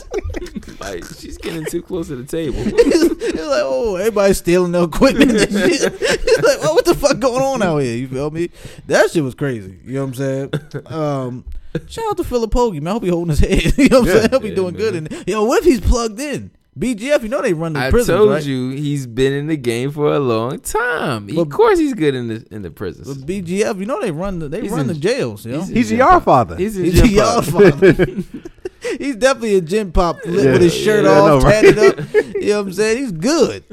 like 0.79 1.03
she's 1.17 1.39
getting 1.39 1.65
too 1.65 1.81
close 1.81 2.07
to 2.09 2.15
the 2.15 2.23
table. 2.23 2.55
it's 2.59 3.23
like, 3.33 3.63
oh, 3.63 3.95
everybody's 3.95 4.37
stealing 4.37 4.71
the 4.73 4.83
equipment 4.83 5.31
and 5.31 5.39
shit. 5.39 5.51
It's 5.51 6.47
like, 6.47 6.61
well, 6.61 6.75
what 6.75 6.85
the 6.85 6.93
fuck 6.93 7.17
going 7.19 7.41
on 7.41 7.63
out 7.63 7.79
here? 7.79 7.95
You 7.95 8.07
feel 8.07 8.29
me? 8.29 8.51
That 8.85 9.09
shit 9.09 9.23
was 9.23 9.33
crazy. 9.33 9.79
You 9.83 9.93
know 9.95 10.01
what 10.05 10.07
I'm 10.09 10.13
saying? 10.13 10.51
Um, 10.85 11.45
shout 11.87 12.11
out 12.11 12.17
to 12.17 12.23
Philip 12.23 12.51
Hoagie, 12.51 12.73
man. 12.79 12.89
I 12.89 12.91
hope 12.91 13.03
he 13.05 13.09
holding 13.09 13.35
his 13.35 13.39
head. 13.39 13.75
You 13.79 13.89
know 13.89 14.01
what 14.01 14.09
I'm 14.09 14.13
Yeah. 14.13 14.13
saying? 14.21 14.25
I 14.25 14.35
hope 14.35 14.43
he 14.43 14.49
Yeah, 14.49 14.55
doing 14.55 14.73
man. 14.75 14.81
good. 14.81 14.95
And 14.95 15.27
yo, 15.27 15.43
what 15.45 15.59
if 15.59 15.65
he's 15.65 15.81
plugged 15.81 16.19
in? 16.19 16.51
BGF, 16.79 17.23
you 17.23 17.27
know 17.29 17.41
they 17.41 17.53
run 17.53 17.73
the 17.73 17.79
I 17.81 17.89
prisons, 17.91 18.09
I 18.09 18.17
told 18.17 18.29
right? 18.31 18.45
you 18.45 18.69
he's 18.69 19.05
been 19.05 19.33
in 19.33 19.47
the 19.47 19.57
game 19.57 19.91
for 19.91 20.13
a 20.13 20.19
long 20.19 20.59
time. 20.59 21.27
But- 21.27 21.37
of 21.37 21.49
course 21.49 21.77
he's 21.77 21.93
good 21.93 22.15
in 22.15 22.27
the 22.29 22.45
in 22.51 22.61
the 22.61 22.69
But 22.69 22.77
prisons. 22.77 23.23
BGF, 23.25 23.79
you 23.79 23.85
know 23.85 23.99
they 24.01 24.11
run 24.11 24.39
the 24.39 24.47
they 24.47 24.61
He's 24.61 24.71
run 24.71 24.81
in- 24.81 24.87
the 24.87 24.93
jails. 24.93 25.45
You 25.45 25.53
know? 25.53 25.59
he's 25.61 25.69
in 25.69 25.75
He's 25.75 25.87
a 25.87 25.89
gym 25.91 25.97
yard 25.99 26.13
pop. 26.13 26.23
father. 26.23 26.55
He's 26.55 26.77
in 26.77 26.85
He's 26.85 26.99
a 27.01 27.07
gym 27.07 27.43
father. 27.43 28.05
He's 28.97 29.17
definitely 29.17 29.55
a 29.55 29.61
gym 29.61 29.91
pop 29.91 30.17
lit 30.25 30.45
Yeah. 30.45 30.51
with 30.53 30.61
his 30.61 30.73
shirt 30.73 31.03
Yeah, 31.03 31.11
off, 31.11 31.43
know, 31.43 31.49
right? 31.49 31.63
tatted 31.75 31.99
up. 31.99 32.05
You 32.39 32.51
know 32.51 32.59
what 32.61 32.67
I'm 32.67 32.73
saying? 32.73 32.97
He's 32.99 33.11
good. 33.11 33.63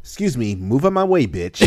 Excuse 0.00 0.36
me, 0.36 0.56
move 0.56 0.84
out 0.84 0.92
my 0.92 1.04
way, 1.04 1.28
bitch. 1.28 1.62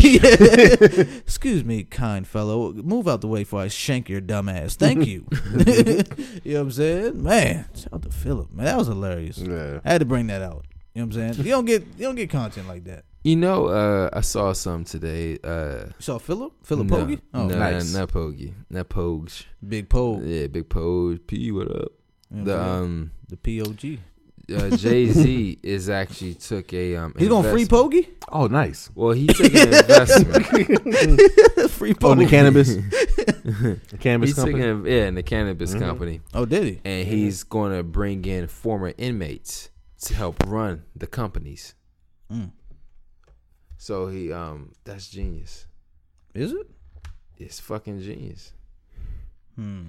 Excuse 1.26 1.64
me, 1.64 1.84
kind 1.84 2.26
fellow. 2.26 2.74
Move 2.74 3.08
out 3.08 3.22
the 3.22 3.26
way 3.26 3.40
before 3.40 3.62
I 3.62 3.68
shank 3.68 4.10
your 4.10 4.20
dumb 4.20 4.50
ass. 4.50 4.76
Thank 4.76 5.06
you. 5.06 5.26
you 5.64 6.52
know 6.52 6.58
what 6.58 6.60
I'm 6.60 6.70
saying? 6.70 7.22
Man, 7.22 7.64
shout 7.74 7.94
out 7.94 8.02
to 8.02 8.10
Philip. 8.10 8.52
Man, 8.52 8.66
that 8.66 8.76
was 8.76 8.88
hilarious. 8.88 9.38
Yeah. 9.38 9.80
I 9.82 9.92
had 9.92 10.00
to 10.00 10.04
bring 10.04 10.26
that 10.26 10.42
out. 10.42 10.66
You 10.94 11.02
know 11.02 11.06
what 11.06 11.16
I'm 11.16 11.32
saying? 11.34 11.46
You 11.46 11.52
don't 11.52 11.64
get 11.64 11.82
you 11.98 12.04
don't 12.06 12.14
get 12.16 12.30
content 12.30 12.68
like 12.68 12.84
that. 12.84 13.04
You 13.24 13.36
know, 13.36 13.66
uh, 13.68 14.10
I 14.12 14.20
saw 14.20 14.52
some 14.52 14.84
today. 14.84 15.38
Uh, 15.44 15.86
You 15.86 15.92
saw 16.00 16.18
Philip? 16.18 16.52
Philip 16.64 16.88
no, 16.88 16.96
Pogge? 16.96 17.20
Oh, 17.32 17.46
no, 17.46 17.56
nice. 17.58 17.94
not 17.94 18.08
Poggy, 18.10 18.52
not 18.68 18.88
Poge. 18.88 19.44
Big 19.66 19.88
Pogue. 19.88 20.24
Yeah, 20.24 20.48
big 20.48 20.68
Poge. 20.68 21.20
P, 21.26 21.52
what 21.52 21.70
up? 21.70 21.92
You 22.34 22.44
The 22.44 22.50
what 22.52 22.60
I'm 22.60 22.74
saying? 22.74 22.82
um, 22.82 23.10
the 23.28 23.36
POG. 23.36 23.98
uh, 24.72 24.76
Jay 24.76 25.06
Z 25.06 25.58
is 25.62 25.88
actually 25.88 26.34
took 26.34 26.72
a 26.74 26.96
um. 26.96 27.14
He's 27.16 27.28
gonna 27.28 27.48
free 27.48 27.62
investment. 27.62 27.70
Pokey? 27.92 28.08
Oh, 28.32 28.46
nice. 28.48 28.90
Well, 28.94 29.12
he 29.12 29.28
took 29.28 29.54
an 29.54 29.68
investment. 29.68 30.46
free 31.70 31.92
Oh, 31.92 31.94
Pokey. 31.94 32.24
the 32.24 32.30
cannabis. 32.30 32.74
the 32.74 33.98
cannabis 34.00 34.30
He's 34.30 34.36
taking 34.44 34.60
company. 34.62 34.90
a, 34.92 34.96
yeah, 35.00 35.06
in 35.06 35.14
the 35.14 35.22
cannabis 35.22 35.74
Mhm. 35.74 35.78
company, 35.78 36.20
Oh, 36.34 36.44
did 36.44 36.64
he? 36.64 36.80
and 36.84 37.06
he's 37.08 37.44
going 37.44 37.72
to 37.76 37.82
bring 37.82 38.24
in 38.24 38.46
former 38.48 38.92
inmates 38.98 39.68
to 40.02 40.14
help 40.14 40.36
run 40.46 40.84
the 40.96 41.06
companies. 41.06 41.74
Mm. 42.32 42.50
So 43.76 44.06
he 44.08 44.32
um, 44.32 44.72
that's 44.84 45.08
genius. 45.08 45.66
Is 46.34 46.52
it? 46.52 46.68
It's 47.38 47.60
fucking 47.60 48.00
genius. 48.00 48.52
Hmm. 49.56 49.82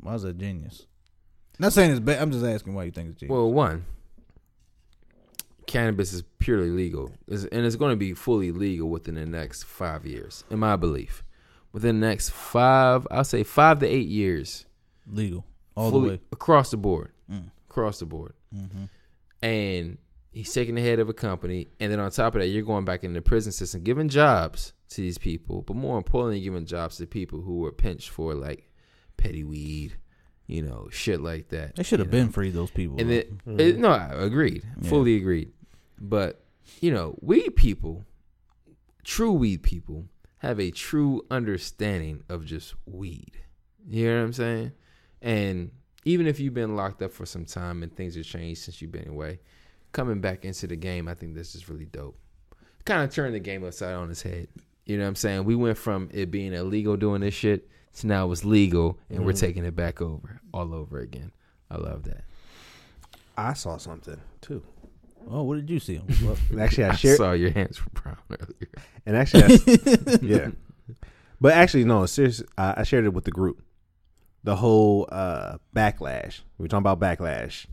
Why 0.00 0.14
is 0.14 0.22
that 0.22 0.38
genius? 0.38 0.86
Not 1.58 1.72
saying 1.72 1.90
it's 1.90 2.00
bad. 2.00 2.20
I'm 2.20 2.30
just 2.32 2.44
asking 2.44 2.74
why 2.74 2.84
you 2.84 2.90
think 2.90 3.10
it's 3.10 3.20
genius. 3.20 3.32
Well, 3.34 3.52
one, 3.52 3.84
cannabis 5.66 6.12
is 6.12 6.22
purely 6.38 6.70
legal, 6.70 7.10
It's- 7.26 7.46
and 7.52 7.64
it's 7.64 7.76
going 7.76 7.92
to 7.92 7.96
be 7.96 8.14
fully 8.14 8.52
legal 8.52 8.88
within 8.88 9.14
the 9.14 9.26
next 9.26 9.64
five 9.64 10.04
years, 10.06 10.44
in 10.50 10.58
my 10.58 10.76
belief. 10.76 11.22
Within 11.72 12.00
the 12.00 12.06
next 12.06 12.30
five, 12.30 13.06
I'll 13.10 13.24
say 13.24 13.42
five 13.44 13.78
to 13.80 13.86
eight 13.86 14.08
years, 14.08 14.66
legal 15.06 15.44
all 15.74 15.90
fully- 15.90 16.08
the 16.08 16.14
way. 16.16 16.20
across 16.32 16.70
the 16.70 16.76
board, 16.76 17.12
Mm. 17.30 17.50
across 17.70 17.98
the 18.00 18.06
board. 18.06 18.34
Mm-hmm. 18.54 18.84
And 19.42 19.98
he's 20.30 20.52
taking 20.52 20.74
the 20.76 20.80
head 20.82 20.98
of 21.00 21.08
a 21.08 21.14
company, 21.14 21.68
and 21.80 21.90
then 21.92 22.00
on 22.00 22.10
top 22.10 22.34
of 22.34 22.40
that, 22.40 22.48
you're 22.48 22.62
going 22.62 22.84
back 22.84 23.04
in 23.04 23.12
the 23.12 23.20
prison 23.22 23.52
system, 23.52 23.82
giving 23.82 24.08
jobs 24.08 24.72
to 24.90 25.00
these 25.00 25.18
people, 25.18 25.62
but 25.62 25.74
more 25.76 25.96
importantly, 25.98 26.40
giving 26.40 26.66
jobs 26.66 26.96
to 26.98 27.06
people 27.06 27.40
who 27.40 27.58
were 27.60 27.72
pinched 27.72 28.10
for 28.10 28.34
like 28.34 28.70
petty 29.16 29.42
weed, 29.44 29.96
you 30.46 30.62
know, 30.62 30.88
shit 30.90 31.20
like 31.20 31.48
that. 31.48 31.76
They 31.76 31.82
should 31.82 31.98
have 31.98 32.08
know? 32.08 32.18
been 32.18 32.28
freed 32.30 32.54
those 32.54 32.70
people. 32.70 33.00
And 33.00 33.10
it, 33.10 33.32
it, 33.46 33.76
eh, 33.76 33.78
no, 33.78 33.90
I 33.90 34.08
agreed, 34.12 34.64
Yeah. 34.80 34.88
fully 34.88 35.16
agreed. 35.16 35.52
But 36.00 36.44
you 36.80 36.92
know, 36.92 37.16
weed 37.20 37.56
people, 37.56 38.04
true 39.04 39.32
weed 39.32 39.62
people, 39.62 40.06
have 40.38 40.60
a 40.60 40.70
true 40.70 41.22
understanding 41.30 42.22
of 42.28 42.44
just 42.44 42.74
weed. 42.86 43.40
You 43.86 44.04
hear 44.04 44.18
what 44.18 44.24
I'm 44.26 44.32
saying? 44.32 44.72
And 45.20 45.70
even 46.04 46.26
if 46.26 46.40
you've 46.40 46.54
been 46.54 46.76
locked 46.76 47.02
up 47.02 47.12
for 47.12 47.26
some 47.26 47.44
time 47.44 47.82
and 47.82 47.94
things 47.94 48.14
have 48.16 48.24
changed 48.24 48.62
since 48.62 48.82
you've 48.82 48.92
been 48.92 49.08
away, 49.08 49.40
coming 49.92 50.20
back 50.20 50.44
into 50.44 50.66
the 50.66 50.76
game, 50.76 51.08
I 51.08 51.14
think 51.14 51.34
this 51.34 51.54
is 51.54 51.68
really 51.68 51.84
dope. 51.84 52.18
Kind 52.84 53.04
of 53.04 53.14
turned 53.14 53.34
the 53.34 53.40
game 53.40 53.64
upside 53.64 53.94
on 53.94 54.10
its 54.10 54.22
head. 54.22 54.48
You 54.84 54.96
know 54.96 55.04
what 55.04 55.08
I'm 55.08 55.16
saying? 55.16 55.44
We 55.44 55.54
went 55.54 55.78
from 55.78 56.08
it 56.12 56.30
being 56.30 56.52
illegal 56.52 56.96
doing 56.96 57.20
this 57.20 57.34
shit 57.34 57.68
to 57.94 58.06
now 58.06 58.30
it's 58.32 58.44
legal 58.44 58.98
and 59.10 59.24
we're 59.24 59.32
mm-hmm. 59.32 59.40
taking 59.40 59.64
it 59.64 59.76
back 59.76 60.02
over 60.02 60.40
all 60.52 60.74
over 60.74 60.98
again. 60.98 61.30
I 61.70 61.76
love 61.76 62.02
that. 62.04 62.24
I 63.36 63.52
saw 63.54 63.76
something 63.76 64.20
too. 64.40 64.62
oh, 65.30 65.42
what 65.44 65.56
did 65.56 65.70
you 65.70 65.78
see? 65.78 66.00
Well, 66.22 66.36
actually, 66.60 66.84
I 66.84 66.90
I 66.90 66.94
saw 66.94 67.32
your 67.32 67.50
hands 67.50 67.80
were 67.82 67.90
brown 68.02 68.18
earlier. 68.30 68.68
And 69.06 69.16
actually, 69.16 69.44
I, 69.44 70.18
yeah. 70.22 70.50
But 71.40 71.54
actually, 71.54 71.84
no. 71.84 72.06
Serious. 72.06 72.42
I, 72.58 72.74
I 72.78 72.82
shared 72.82 73.04
it 73.04 73.14
with 73.14 73.24
the 73.24 73.30
group. 73.30 73.62
The 74.44 74.56
whole 74.56 75.08
uh, 75.12 75.58
backlash. 75.74 76.40
We 76.58 76.64
were 76.64 76.68
talking 76.68 76.86
about 76.86 76.98
backlash. 77.00 77.66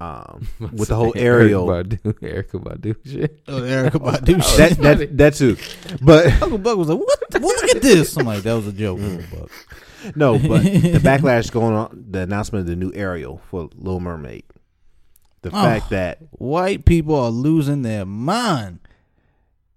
Um, 0.00 0.48
with 0.72 0.88
the 0.88 0.96
whole 0.96 1.12
Ariel. 1.16 1.66
Erykah 1.66 1.98
Badu, 2.00 2.12
Erykah 2.20 2.62
Badu 2.62 2.96
shit. 3.04 3.40
oh, 3.48 3.60
Erykah 3.60 3.90
Badu 4.20 4.42
shit. 4.42 4.78
that 4.78 4.98
that 4.98 5.16
that 5.18 5.34
too. 5.34 5.56
But 6.00 6.26
Uncle 6.42 6.58
Buck 6.58 6.76
was 6.76 6.88
like, 6.88 6.98
"What? 6.98 7.18
Well, 7.34 7.42
look 7.42 7.76
at 7.76 7.82
this." 7.82 8.16
I'm 8.16 8.26
like, 8.26 8.42
"That 8.42 8.54
was 8.54 8.66
a 8.66 8.72
joke." 8.72 9.00
Uncle 9.00 9.38
Buck. 9.40 10.16
no, 10.16 10.38
but 10.38 10.62
the 10.64 10.98
backlash 11.02 11.50
going 11.52 11.74
on. 11.74 12.04
The 12.10 12.20
announcement 12.20 12.62
of 12.62 12.66
the 12.66 12.74
new 12.76 12.92
Ariel 12.94 13.40
for 13.48 13.68
Little 13.76 14.00
Mermaid. 14.00 14.44
The 15.42 15.48
Oh. 15.50 15.52
fact 15.62 15.90
that 15.90 16.18
White 16.32 16.84
people 16.84 17.14
are 17.16 17.30
losing 17.30 17.82
their 17.82 18.04
mind. 18.04 18.78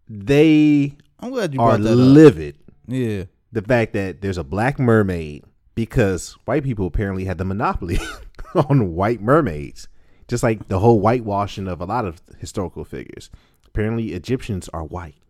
they 0.07 0.95
I'm 1.19 1.31
glad 1.31 1.53
you 1.53 1.59
are 1.61 1.69
brought 1.77 1.81
that 1.83 1.91
up. 1.91 1.97
livid. 1.97 2.57
Yeah. 2.87 3.23
The 3.51 3.61
fact 3.61 3.93
that 3.93 4.21
there's 4.21 4.37
a 4.37 4.43
black 4.43 4.79
mermaid 4.79 5.43
because 5.75 6.37
white 6.45 6.63
people 6.63 6.87
apparently 6.87 7.25
had 7.25 7.37
the 7.37 7.45
monopoly 7.45 7.99
on 8.55 8.95
white 8.95 9.21
mermaids. 9.21 9.87
Just 10.27 10.41
like 10.41 10.69
the 10.69 10.79
whole 10.79 10.99
whitewashing 10.99 11.67
of 11.67 11.81
a 11.81 11.85
lot 11.85 12.05
of 12.05 12.21
historical 12.39 12.83
figures. 12.83 13.29
Apparently, 13.67 14.13
Egyptians 14.13 14.67
are 14.69 14.83
white. 14.83 15.21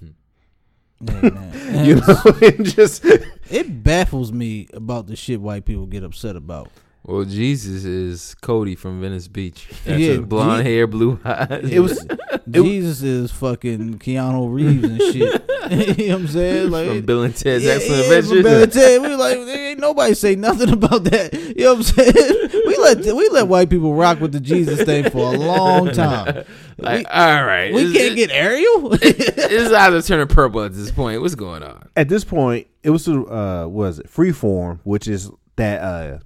Man. 1.00 1.52
You 1.84 1.96
know, 1.96 2.16
and 2.40 2.64
just 2.64 3.04
it 3.04 3.82
baffles 3.82 4.32
me 4.32 4.68
about 4.72 5.06
the 5.06 5.16
shit 5.16 5.40
white 5.40 5.64
people 5.64 5.86
get 5.86 6.04
upset 6.04 6.36
about. 6.36 6.70
Well, 7.06 7.24
Jesus 7.26 7.84
is 7.84 8.34
Cody 8.40 8.74
from 8.76 9.00
Venice 9.02 9.28
Beach. 9.28 9.68
Yeah, 9.86 10.16
blonde 10.18 10.64
Je- 10.64 10.70
hair, 10.72 10.86
blue 10.86 11.20
eyes. 11.24 11.70
it 11.70 11.80
was 11.80 12.06
Jesus 12.50 13.02
is 13.02 13.30
fucking 13.30 13.98
Keanu 13.98 14.50
Reeves 14.52 14.84
and 14.84 14.98
shit. 15.00 15.96
you 15.98 16.08
know 16.08 16.14
what 16.14 16.20
I'm 16.22 16.28
saying? 16.28 16.70
Like 16.70 16.88
from 16.88 17.02
Bill 17.02 17.22
and 17.24 17.36
Ted's 17.36 17.64
Yeah, 17.64 17.72
Excellent 17.74 18.06
yeah, 18.06 18.20
from 18.22 18.42
Bill 18.42 18.62
and 18.62 18.72
Ted. 18.72 19.02
We 19.02 19.08
like 19.16 19.36
ain't 19.36 19.80
nobody 19.80 20.14
say 20.14 20.34
nothing 20.34 20.70
about 20.72 21.04
that. 21.04 21.34
You 21.34 21.64
know 21.64 21.74
what 21.74 21.76
I'm 21.78 21.82
saying? 21.82 22.50
We 22.66 22.76
let 22.78 23.04
we 23.14 23.28
let 23.28 23.48
white 23.48 23.68
people 23.68 23.92
rock 23.94 24.20
with 24.20 24.32
the 24.32 24.40
Jesus 24.40 24.82
thing 24.82 25.10
for 25.10 25.34
a 25.34 25.36
long 25.36 25.90
time. 25.90 26.44
Like, 26.78 27.06
all 27.10 27.44
right, 27.44 27.72
We 27.72 27.82
It's- 27.82 27.92
can't 27.96 28.16
get 28.16 28.30
Ariel. 28.30 28.90
It's 29.00 29.72
either 29.72 30.00
turning 30.02 30.26
purple 30.28 30.62
at 30.62 30.72
this 30.72 30.90
point. 30.90 31.20
What's 31.20 31.34
going 31.34 31.62
on? 31.62 31.86
at 31.96 32.08
this 32.08 32.24
point, 32.24 32.66
it 32.82 32.88
was 32.90 33.06
uh 33.06 33.66
was 33.68 33.98
it 33.98 34.10
Freeform, 34.10 34.80
which 34.84 35.06
is 35.06 35.30
that 35.56 35.82
uh 35.82 36.18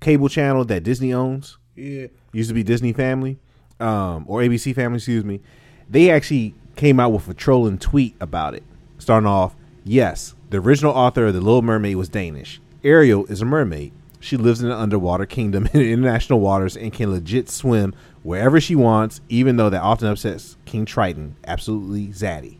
cable 0.00 0.28
channel 0.28 0.64
that 0.64 0.82
Disney 0.82 1.12
owns. 1.12 1.58
yeah. 1.74 2.06
Used 2.32 2.50
to 2.50 2.54
be 2.54 2.62
Disney 2.62 2.92
Family, 2.92 3.38
um, 3.80 4.24
or 4.26 4.40
ABC 4.40 4.74
Family, 4.74 4.96
excuse 4.96 5.24
me. 5.24 5.40
They 5.88 6.10
actually 6.10 6.54
came 6.76 7.00
out 7.00 7.10
with 7.10 7.26
a 7.28 7.34
trolling 7.34 7.78
tweet 7.78 8.14
about 8.20 8.54
it. 8.54 8.62
Starting 8.98 9.26
off, 9.26 9.56
yes, 9.84 10.34
the 10.50 10.58
original 10.58 10.92
author 10.92 11.26
of 11.26 11.34
The 11.34 11.40
Little 11.40 11.62
Mermaid 11.62 11.96
was 11.96 12.08
Danish. 12.08 12.60
Ariel 12.84 13.26
is 13.26 13.40
a 13.40 13.44
mermaid. 13.44 13.92
She 14.20 14.36
lives 14.36 14.60
in 14.62 14.66
an 14.70 14.76
underwater 14.76 15.26
kingdom 15.26 15.68
in 15.74 15.80
international 15.80 16.40
waters 16.40 16.76
and 16.76 16.92
can 16.92 17.10
legit 17.10 17.48
swim 17.48 17.94
wherever 18.22 18.60
she 18.60 18.74
wants, 18.74 19.20
even 19.28 19.56
though 19.56 19.70
that 19.70 19.82
often 19.82 20.08
upsets 20.08 20.56
King 20.64 20.84
Triton. 20.84 21.36
Absolutely 21.46 22.08
zaddy. 22.08 22.58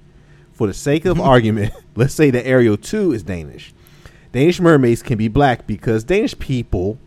For 0.53 0.67
the 0.67 0.75
sake 0.75 1.05
of 1.05 1.21
argument, 1.35 1.73
let's 1.95 2.15
say 2.15 2.31
that 2.31 2.47
Ariel 2.47 2.77
too 2.77 3.13
is 3.13 3.23
Danish. 3.23 3.75
Danish 4.33 4.61
mermaids 4.61 5.03
can 5.03 5.19
be 5.19 5.29
black 5.29 5.67
because 5.67 6.05
Danish 6.05 6.39
people, 6.39 6.99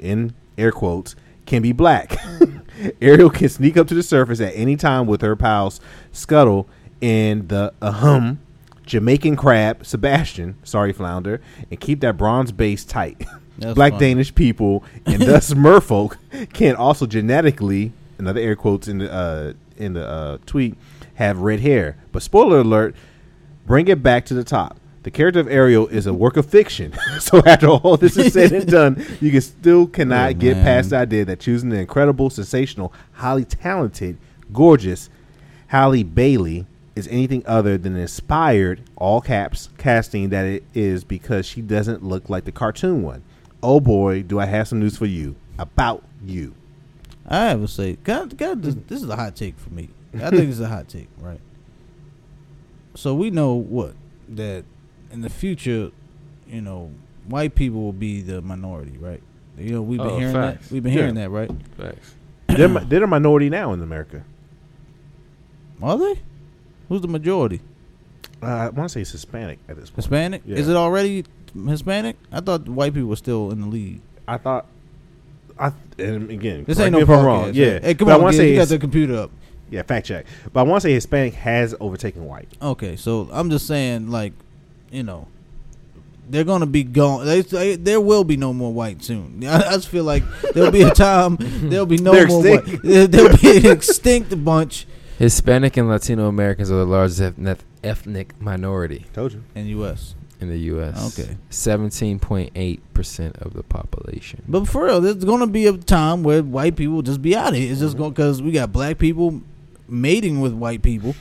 in 0.00 0.34
air 0.58 0.72
quotes, 0.72 1.14
can 1.46 1.62
be 1.62 1.72
black. 1.72 2.16
Ariel 3.00 3.30
can 3.30 3.48
sneak 3.48 3.76
up 3.76 3.88
to 3.88 3.94
the 3.94 4.02
surface 4.02 4.40
at 4.40 4.52
any 4.54 4.76
time 4.76 5.06
with 5.06 5.20
her 5.20 5.36
pals 5.36 5.80
Scuttle 6.12 6.68
and 7.02 7.48
the 7.48 7.72
ahem 7.82 8.40
Jamaican 8.86 9.36
crab 9.36 9.86
Sebastian, 9.86 10.56
sorry 10.64 10.92
flounder, 10.92 11.40
and 11.70 11.78
keep 11.78 12.00
that 12.00 12.16
bronze 12.16 12.50
base 12.50 12.84
tight. 12.84 13.24
That's 13.58 13.74
Black 13.74 13.92
funny. 13.92 14.06
Danish 14.06 14.34
people 14.34 14.82
and 15.06 15.22
thus 15.26 15.52
merfolk 15.52 16.16
can 16.52 16.74
also 16.74 17.06
genetically, 17.06 17.92
another 18.18 18.40
air 18.40 18.56
quotes 18.56 18.88
in 18.88 18.98
the 18.98 19.12
uh, 19.12 19.52
in 19.76 19.92
the 19.92 20.06
uh, 20.06 20.38
tweet, 20.46 20.76
have 21.14 21.38
red 21.38 21.60
hair. 21.60 21.98
But 22.10 22.22
spoiler 22.22 22.58
alert, 22.60 22.96
bring 23.66 23.86
it 23.88 24.02
back 24.02 24.24
to 24.26 24.34
the 24.34 24.44
top. 24.44 24.79
The 25.02 25.10
character 25.10 25.40
of 25.40 25.48
Ariel 25.48 25.86
is 25.88 26.06
a 26.06 26.12
work 26.12 26.36
of 26.36 26.44
fiction. 26.46 26.92
so 27.20 27.42
after 27.46 27.68
all 27.68 27.96
this 27.96 28.16
is 28.18 28.32
said 28.34 28.52
and 28.52 28.70
done, 28.70 29.04
you 29.20 29.30
can 29.30 29.40
still 29.40 29.86
cannot 29.86 30.30
Oh, 30.30 30.34
get 30.34 30.56
man. 30.58 30.64
past 30.64 30.90
the 30.90 30.96
idea 30.98 31.24
that 31.24 31.40
choosing 31.40 31.70
the 31.70 31.78
incredible, 31.78 32.28
sensational, 32.28 32.92
highly 33.12 33.44
talented, 33.46 34.18
gorgeous 34.52 35.08
Halle 35.68 36.02
Bailey 36.02 36.66
is 36.96 37.08
anything 37.08 37.42
other 37.46 37.78
than 37.78 37.94
an 37.94 38.02
inspired, 38.02 38.82
all 38.96 39.20
caps, 39.22 39.70
casting 39.78 40.28
that 40.30 40.44
it 40.44 40.64
is 40.74 41.02
because 41.04 41.46
she 41.46 41.62
doesn't 41.62 42.04
look 42.04 42.28
like 42.28 42.44
the 42.44 42.52
cartoon 42.52 43.02
one. 43.02 43.22
Oh 43.62 43.80
boy, 43.80 44.22
do 44.22 44.38
I 44.38 44.46
have 44.46 44.68
some 44.68 44.80
news 44.80 44.98
for 44.98 45.06
you 45.06 45.36
about 45.58 46.02
you. 46.22 46.54
I 47.26 47.44
have 47.50 47.60
to 47.60 47.68
say, 47.68 47.96
God, 48.04 48.36
God, 48.36 48.62
this, 48.62 48.74
this 48.88 49.02
is 49.02 49.08
a 49.08 49.16
hot 49.16 49.36
take 49.36 49.58
for 49.58 49.70
me. 49.70 49.88
I 50.14 50.28
think 50.30 50.50
it's 50.50 50.58
a 50.60 50.66
hot 50.68 50.88
take, 50.88 51.08
right? 51.20 51.40
So 52.94 53.14
we 53.14 53.30
know 53.30 53.54
what 53.54 53.94
that 54.30 54.64
in 55.10 55.20
the 55.22 55.28
future, 55.30 55.90
you 56.48 56.60
know, 56.60 56.90
white 57.26 57.54
people 57.54 57.80
will 57.82 57.92
be 57.92 58.20
the 58.22 58.40
minority, 58.42 58.96
right? 58.98 59.22
You 59.58 59.72
know, 59.72 59.82
we've 59.82 59.98
been 59.98 60.06
Oh, 60.08 60.18
hearing 60.18 60.32
facts. 60.34 60.68
that. 60.68 60.74
We've 60.74 60.82
been 60.82 60.92
Yeah. 60.92 60.98
hearing 61.00 61.14
that, 61.16 61.30
right? 61.30 61.50
Facts. 61.76 62.14
they're, 62.48 62.68
they're 62.68 63.04
a 63.04 63.06
minority 63.06 63.48
now 63.50 63.72
in 63.72 63.82
America. 63.82 64.24
Are 65.82 65.96
they? 65.98 66.20
Who's 66.88 67.00
the 67.00 67.08
majority? 67.08 67.60
Uh, 68.42 68.46
I 68.46 68.68
want 68.70 68.88
to 68.90 68.92
say 68.94 69.00
it's 69.02 69.12
Hispanic 69.12 69.58
at 69.68 69.76
this 69.76 69.90
point. 69.90 69.96
Hispanic? 69.96 70.42
Yeah. 70.46 70.56
Is 70.56 70.68
it 70.68 70.76
already 70.76 71.24
Hispanic? 71.66 72.16
I 72.32 72.40
thought 72.40 72.68
white 72.68 72.94
people 72.94 73.08
were 73.08 73.16
still 73.16 73.50
in 73.50 73.60
the 73.60 73.66
lead. 73.66 74.00
I 74.26 74.38
thought. 74.38 74.66
I 75.58 75.72
and 75.98 76.30
again, 76.30 76.64
this 76.64 76.80
ain't 76.80 76.92
no 76.92 77.00
if 77.00 77.08
I'm 77.10 77.18
podcast. 77.18 77.24
wrong. 77.24 77.50
Yeah, 77.54 77.80
Hey, 77.80 77.94
come 77.94 78.06
but 78.06 78.12
I 78.12 78.14
on, 78.16 78.22
want 78.22 78.32
to 78.34 78.38
say 78.38 78.50
you 78.50 78.56
got 78.56 78.68
the 78.68 78.78
computer 78.78 79.14
up. 79.16 79.30
yeah, 79.70 79.82
fact 79.82 80.06
check. 80.06 80.24
But 80.52 80.60
I 80.60 80.62
want 80.62 80.80
to 80.82 80.88
say 80.88 80.94
Hispanic 80.94 81.34
has 81.34 81.74
overtaken 81.80 82.24
white. 82.24 82.48
Okay, 82.62 82.96
so 82.96 83.28
I'm 83.30 83.50
just 83.50 83.66
saying, 83.66 84.10
like, 84.10 84.32
you 84.90 85.02
know, 85.02 85.28
they're 86.28 86.44
gonna 86.44 86.66
be 86.66 86.84
gone. 86.84 87.26
They, 87.26 87.42
they, 87.42 87.76
there 87.76 88.00
will 88.00 88.24
be 88.24 88.36
no 88.36 88.52
more 88.52 88.72
white 88.72 89.02
soon. 89.02 89.44
I, 89.46 89.56
I 89.56 89.72
just 89.72 89.88
feel 89.88 90.04
like 90.04 90.22
there'll 90.54 90.70
be 90.70 90.82
a 90.82 90.90
time 90.90 91.36
there'll 91.40 91.86
be 91.86 91.98
no 91.98 92.12
They're 92.12 92.28
more 92.28 92.46
extinct. 92.46 92.68
white. 92.68 92.82
There- 92.82 93.06
There'll 93.06 93.36
be 93.36 93.56
an 93.58 93.66
extinct 93.66 94.44
bunch 94.44 94.86
Hispanic 95.20 95.76
and 95.76 95.86
Latino 95.86 96.28
Americans 96.28 96.70
are 96.70 96.76
the 96.76 96.86
largest 96.86 97.20
ethnic, 97.20 97.58
ethnic 97.84 98.40
minority 98.40 99.04
Told 99.12 99.34
you. 99.34 99.44
in 99.54 99.66
U.S. 99.66 100.14
in 100.40 100.48
the 100.48 100.56
U.S. 100.60 101.18
Okay. 101.18 101.36
17.8% 101.50 103.42
of 103.42 103.52
the 103.52 103.62
population. 103.62 104.42
But 104.48 104.66
for 104.66 104.86
real, 104.86 105.02
there's 105.02 105.22
gonna 105.22 105.46
be 105.46 105.66
a 105.66 105.76
time 105.76 106.22
where 106.22 106.42
white 106.42 106.74
people 106.74 107.02
just 107.02 107.20
be 107.20 107.36
out 107.36 107.48
of 107.48 107.56
here. 107.56 107.70
It's 107.70 107.80
just 107.80 107.96
mm-hmm. 107.96 108.04
gonna 108.04 108.10
because 108.12 108.40
we 108.42 108.50
got 108.52 108.72
black 108.72 108.96
people 108.96 109.42
mating 109.86 110.40
with 110.40 110.54
white 110.54 110.80
people. 110.80 111.14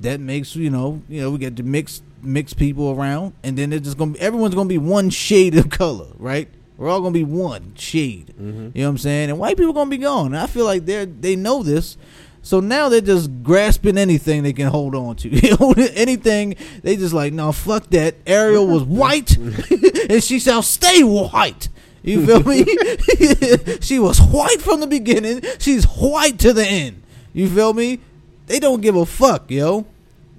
That 0.00 0.20
makes 0.20 0.56
you 0.56 0.70
know, 0.70 1.02
you 1.08 1.20
know, 1.20 1.30
we 1.30 1.38
got 1.38 1.56
to 1.56 1.62
mix 1.62 2.02
mix 2.22 2.52
people 2.52 2.90
around, 2.90 3.34
and 3.42 3.56
then 3.56 3.72
it's 3.72 3.84
just 3.84 3.98
gonna 3.98 4.12
be 4.12 4.20
everyone's 4.20 4.54
gonna 4.54 4.68
be 4.68 4.78
one 4.78 5.10
shade 5.10 5.56
of 5.56 5.70
color, 5.82 6.08
right? 6.18 6.48
We're 6.76 6.88
all 6.88 7.00
gonna 7.00 7.12
be 7.12 7.24
one 7.24 7.74
shade. 7.76 8.28
Mm-hmm. 8.28 8.46
You 8.46 8.54
know 8.54 8.70
what 8.74 8.90
I'm 8.90 8.98
saying? 8.98 9.30
And 9.30 9.38
white 9.38 9.56
people 9.56 9.72
gonna 9.72 9.90
be 9.90 9.98
gone. 9.98 10.26
And 10.26 10.38
I 10.38 10.46
feel 10.46 10.64
like 10.64 10.86
they're 10.86 11.06
they 11.06 11.36
know 11.36 11.62
this. 11.62 11.96
So 12.42 12.60
now 12.60 12.90
they're 12.90 13.00
just 13.00 13.30
grasping 13.42 13.96
anything 13.96 14.42
they 14.42 14.52
can 14.52 14.66
hold 14.68 14.94
on 14.94 15.16
to. 15.16 15.30
Anything 15.94 16.56
they 16.82 16.94
just 16.94 17.14
like, 17.14 17.32
no, 17.32 17.52
fuck 17.52 17.88
that. 17.90 18.16
Ariel 18.26 18.66
was 18.66 18.82
white, 18.84 19.34
and 19.38 20.22
she 20.22 20.38
shall 20.38 20.60
stay 20.60 21.02
white. 21.02 21.70
You 22.02 22.26
feel 22.26 22.42
me? 22.42 22.66
she 23.80 23.98
was 23.98 24.20
white 24.20 24.60
from 24.60 24.80
the 24.80 24.86
beginning. 24.86 25.40
She's 25.58 25.84
white 25.86 26.38
to 26.40 26.52
the 26.52 26.66
end. 26.66 27.02
You 27.32 27.48
feel 27.48 27.72
me? 27.72 28.00
They 28.46 28.58
don't 28.58 28.80
give 28.80 28.96
a 28.96 29.06
fuck, 29.06 29.50
yo. 29.50 29.86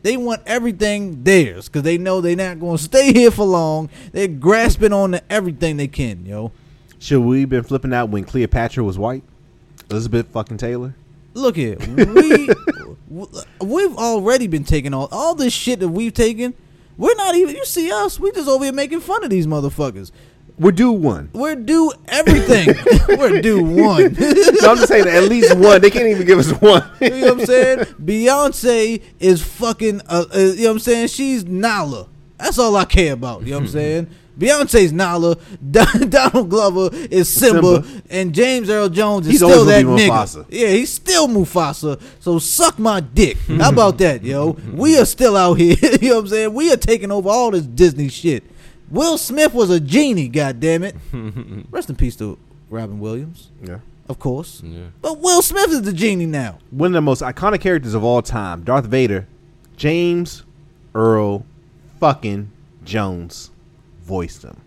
They 0.03 0.17
want 0.17 0.43
everything 0.45 1.23
theirs 1.23 1.67
because 1.67 1.81
they 1.81 1.97
know 1.97 2.21
they're 2.21 2.35
not 2.35 2.59
going 2.59 2.77
to 2.77 2.83
stay 2.83 3.11
here 3.11 3.31
for 3.31 3.45
long. 3.45 3.89
They're 4.11 4.27
grasping 4.27 4.93
on 4.93 5.13
to 5.13 5.23
everything 5.31 5.77
they 5.77 5.87
can, 5.87 6.25
yo. 6.25 6.51
Should 6.99 7.21
we 7.21 7.45
been 7.45 7.63
flipping 7.63 7.93
out 7.93 8.09
when 8.09 8.23
Cleopatra 8.23 8.83
was 8.83 8.99
white? 8.99 9.23
Elizabeth 9.89 10.27
fucking 10.27 10.57
Taylor. 10.57 10.93
Look 11.33 11.55
here, 11.55 11.77
we 11.79 12.49
we've 13.61 13.95
already 13.97 14.47
been 14.47 14.63
taking 14.63 14.93
all 14.93 15.09
all 15.11 15.35
this 15.35 15.51
shit 15.51 15.79
that 15.81 15.89
we've 15.89 16.13
taken. 16.13 16.53
We're 16.97 17.15
not 17.15 17.35
even. 17.35 17.55
You 17.55 17.65
see 17.65 17.91
us? 17.91 18.19
We 18.19 18.31
just 18.31 18.47
over 18.47 18.63
here 18.63 18.73
making 18.73 19.01
fun 19.01 19.23
of 19.23 19.29
these 19.29 19.45
motherfuckers. 19.47 20.11
We're 20.57 20.71
due 20.71 20.91
one. 20.93 21.29
We're 21.33 21.55
due 21.55 21.91
everything. 22.07 22.69
We're 23.17 23.41
due 23.41 23.61
one. 23.63 24.13
no, 24.19 24.71
I'm 24.71 24.77
just 24.77 24.87
saying 24.87 25.07
at 25.07 25.23
least 25.23 25.55
one. 25.57 25.81
They 25.81 25.89
can't 25.91 26.07
even 26.07 26.25
give 26.25 26.39
us 26.39 26.51
one. 26.61 26.83
You 27.01 27.09
know 27.09 27.33
what 27.33 27.39
I'm 27.41 27.45
saying? 27.45 27.79
Beyonce 28.01 29.01
is 29.19 29.41
fucking. 29.41 30.01
Uh, 30.07 30.25
uh, 30.33 30.37
you 30.39 30.55
know 30.55 30.63
what 30.65 30.71
I'm 30.71 30.79
saying? 30.79 31.07
She's 31.07 31.45
Nala. 31.45 32.07
That's 32.37 32.57
all 32.57 32.75
I 32.75 32.85
care 32.85 33.13
about. 33.13 33.41
You 33.43 33.51
know 33.51 33.57
what 33.57 33.63
I'm 33.63 33.67
saying? 33.69 34.09
Beyonce's 34.39 34.91
Nala. 34.91 35.37
Don- 35.71 36.09
Donald 36.09 36.49
Glover 36.49 36.89
is 36.93 37.31
Simba, 37.31 37.83
Simba. 37.83 38.03
and 38.09 38.33
James 38.33 38.69
Earl 38.69 38.89
Jones 38.89 39.25
is 39.27 39.33
He's 39.33 39.39
still 39.41 39.65
that 39.65 39.85
nigga. 39.85 40.09
Mufasa. 40.09 40.45
Yeah, 40.49 40.69
he's 40.69 40.91
still 40.91 41.27
Mufasa. 41.27 42.01
So 42.19 42.39
suck 42.39 42.79
my 42.79 42.99
dick. 43.01 43.37
How 43.47 43.69
about 43.69 43.97
that, 43.99 44.23
yo? 44.23 44.51
We 44.73 44.97
are 44.99 45.05
still 45.05 45.35
out 45.37 45.55
here. 45.55 45.75
you 46.01 46.09
know 46.09 46.15
what 46.15 46.21
I'm 46.21 46.27
saying? 46.27 46.53
We 46.53 46.71
are 46.71 46.77
taking 46.77 47.11
over 47.11 47.29
all 47.29 47.51
this 47.51 47.65
Disney 47.65 48.09
shit. 48.09 48.43
Will 48.89 49.17
Smith 49.17 49.53
was 49.53 49.69
a 49.69 49.79
genie. 49.79 50.27
God 50.27 50.59
damn 50.59 50.83
it. 50.83 50.95
Rest 51.71 51.89
in 51.89 51.95
peace 51.95 52.15
to 52.17 52.37
Robin 52.69 52.99
Williams, 52.99 53.49
Yeah. 53.63 53.79
of 54.09 54.19
course. 54.19 54.61
Yeah. 54.63 54.85
But 55.01 55.19
Will 55.19 55.41
Smith 55.41 55.71
is 55.71 55.81
the 55.83 55.93
genie 55.93 56.25
now. 56.25 56.59
One 56.71 56.87
of 56.87 56.93
the 56.93 57.01
most 57.01 57.21
iconic 57.21 57.61
characters 57.61 57.93
of 57.93 58.03
all 58.03 58.21
time, 58.21 58.63
Darth 58.63 58.85
Vader, 58.85 59.27
James 59.77 60.43
Earl 60.93 61.45
fucking 61.99 62.51
Jones 62.83 63.51
voiced 64.03 64.43
him. 64.43 64.61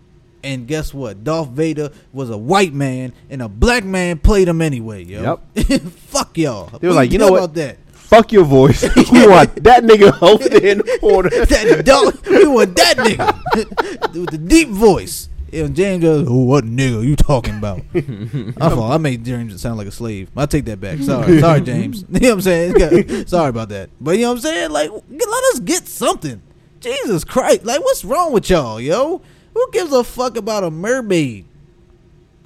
And 0.45 0.67
guess 0.69 0.95
what? 0.95 1.25
Darth 1.25 1.49
Vader 1.49 1.91
was 2.13 2.31
a 2.31 2.39
white 2.39 2.73
man, 2.73 3.13
and 3.29 3.43
a 3.43 3.49
black 3.49 3.85
man 3.85 4.19
played 4.19 4.47
him 4.49 4.63
anyway, 4.63 5.03
yo. 5.05 5.41
Yep. 5.57 5.81
Fuck 5.91 6.39
y'all. 6.39 6.79
They 6.79 6.87
were 6.89 6.95
like, 6.95 7.11
you 7.11 7.19
know 7.19 7.27
feel 7.27 7.33
what? 7.35 7.45
about 7.45 7.55
that? 7.55 7.79
Fuck 8.09 8.33
your 8.33 8.45
voice. 8.45 8.83
we 9.13 9.27
want 9.27 9.63
that 9.65 9.85
nigga 9.85 10.23
over 10.23 10.57
in 10.67 10.79
the 10.79 10.99
corner. 10.99 11.29
That 11.29 11.85
dog, 11.85 12.27
we 12.27 12.47
want 12.47 12.75
that 12.77 12.97
nigga 12.97 14.15
with 14.15 14.31
the 14.31 14.39
deep 14.39 14.71
voice. 14.71 15.29
And 15.53 15.77
James 15.77 16.03
goes, 16.03 16.27
oh, 16.27 16.45
"What 16.45 16.65
nigga 16.65 17.05
you 17.07 17.17
talking 17.17 17.59
about?" 17.59 17.83
I 17.95 18.71
thought 18.71 18.93
I 18.93 18.97
made 18.97 19.27
James 19.27 19.61
sound 19.61 19.77
like 19.77 19.87
a 19.87 19.91
slave. 19.91 20.31
I 20.35 20.47
take 20.47 20.65
that 20.65 20.81
back. 20.81 21.01
Sorry, 21.01 21.39
sorry, 21.39 21.61
James. 21.61 22.07
You 22.11 22.21
know 22.21 22.29
what 22.29 22.35
I'm 22.35 22.41
saying? 22.41 22.73
Got- 22.75 23.29
sorry 23.29 23.51
about 23.51 23.69
that. 23.69 23.91
But 24.01 24.13
you 24.13 24.23
know 24.23 24.29
what 24.29 24.37
I'm 24.37 24.41
saying? 24.41 24.71
Like, 24.71 24.91
let 24.91 25.45
us 25.53 25.61
get 25.61 25.87
something. 25.87 26.41
Jesus 26.81 27.25
Christ! 27.25 27.67
Like, 27.67 27.81
what's 27.81 28.07
wrong 28.07 28.33
with 28.33 28.49
y'all, 28.49 28.81
yo? 28.81 29.21
Who 29.53 29.71
gives 29.71 29.93
a 29.93 30.03
fuck 30.03 30.39
about 30.39 30.65
a 30.65 30.71
mermaid? 30.71 31.45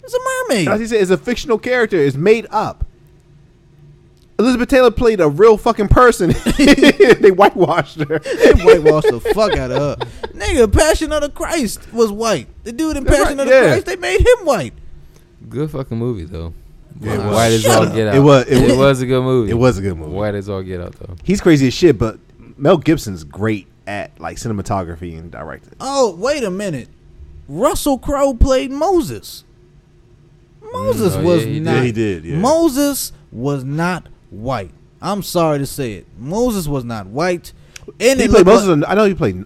It's 0.02 0.14
a 0.14 0.18
mermaid. 0.48 0.68
As 0.68 0.80
he 0.80 0.86
said, 0.88 1.02
it's 1.02 1.10
a 1.12 1.18
fictional 1.18 1.58
character. 1.58 1.98
It's 1.98 2.16
made 2.16 2.48
up. 2.50 2.84
Elizabeth 4.38 4.68
Taylor 4.68 4.90
played 4.90 5.20
a 5.20 5.28
real 5.28 5.56
fucking 5.56 5.88
person. 5.88 6.30
they 6.58 7.30
whitewashed 7.30 7.98
her. 8.00 8.18
They 8.18 8.52
whitewashed 8.54 9.08
the 9.10 9.20
fuck 9.34 9.52
out 9.56 9.70
of 9.70 10.00
her. 10.00 10.06
Nigga, 10.32 10.72
Passion 10.72 11.12
of 11.12 11.20
the 11.22 11.28
Christ 11.30 11.92
was 11.92 12.10
white. 12.10 12.48
The 12.64 12.72
dude 12.72 12.96
in 12.96 13.04
That's 13.04 13.16
Passion 13.18 13.38
right, 13.38 13.46
of 13.46 13.48
the 13.48 13.54
yeah. 13.54 13.68
Christ, 13.72 13.86
they 13.86 13.96
made 13.96 14.20
him 14.20 14.46
white. 14.46 14.74
Good 15.48 15.70
fucking 15.70 15.96
movie 15.98 16.24
though. 16.24 16.54
Yeah, 17.00 17.14
it 17.14 17.18
was. 17.18 17.34
White 17.34 17.52
as 17.52 17.66
all 17.66 17.86
get 17.86 18.08
out. 18.08 18.14
It 18.14 18.20
was- 18.20 18.46
it 18.48 18.58
It, 18.58 18.68
was- 18.68 18.76
was 18.76 19.00
a 19.02 19.06
good 19.06 19.22
movie. 19.22 19.50
It 19.50 19.54
was 19.54 19.78
a 19.78 19.82
good 19.82 19.96
movie. 19.96 20.12
White 20.12 20.34
as 20.34 20.48
all 20.48 20.62
get 20.62 20.80
out 20.80 20.92
though. 20.94 21.14
He's 21.24 21.40
crazy 21.40 21.66
as 21.68 21.74
shit, 21.74 21.98
but 21.98 22.18
Mel 22.56 22.78
Gibson's 22.78 23.24
great 23.24 23.66
at 23.86 24.18
like 24.20 24.36
cinematography 24.38 25.18
and 25.18 25.30
directing. 25.30 25.74
Oh, 25.80 26.14
wait 26.16 26.42
a 26.44 26.50
minute. 26.50 26.88
Russell 27.48 27.98
Crowe 27.98 28.34
played 28.34 28.70
Moses. 28.70 29.44
Moses 30.72 31.14
Mm, 31.16 31.20
oh, 31.20 31.24
was 31.24 31.44
yeah, 31.44 31.52
he 31.52 31.60
not. 31.60 31.72
did. 31.74 31.84
He 31.84 31.92
did, 31.92 32.24
yeah. 32.24 32.36
Moses 32.38 33.12
was 33.30 33.64
not 33.64 34.06
white. 34.32 34.70
I'm 35.00 35.22
sorry 35.22 35.58
to 35.58 35.66
say 35.66 35.94
it. 35.94 36.06
Moses 36.18 36.66
was 36.68 36.84
not 36.84 37.06
white. 37.06 37.52
And 38.00 38.20
He 38.20 38.28
played 38.28 38.46
Moses. 38.46 38.68
like- 38.68 38.88
I 38.90 38.94
know 38.94 39.04
he 39.04 39.14
played. 39.14 39.44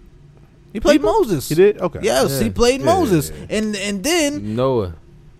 he 0.73 0.79
played 0.79 1.01
Moses. 1.01 1.49
He 1.49 1.55
did. 1.55 1.79
Okay. 1.79 1.99
Yes, 2.03 2.39
he 2.39 2.49
played 2.49 2.79
Yeah, 2.81 2.85
Moses. 2.85 3.29
yeah, 3.31 3.45
yeah. 3.49 3.57
And 3.57 3.75
and 3.75 4.03
then 4.03 4.55
Noah. 4.55 4.93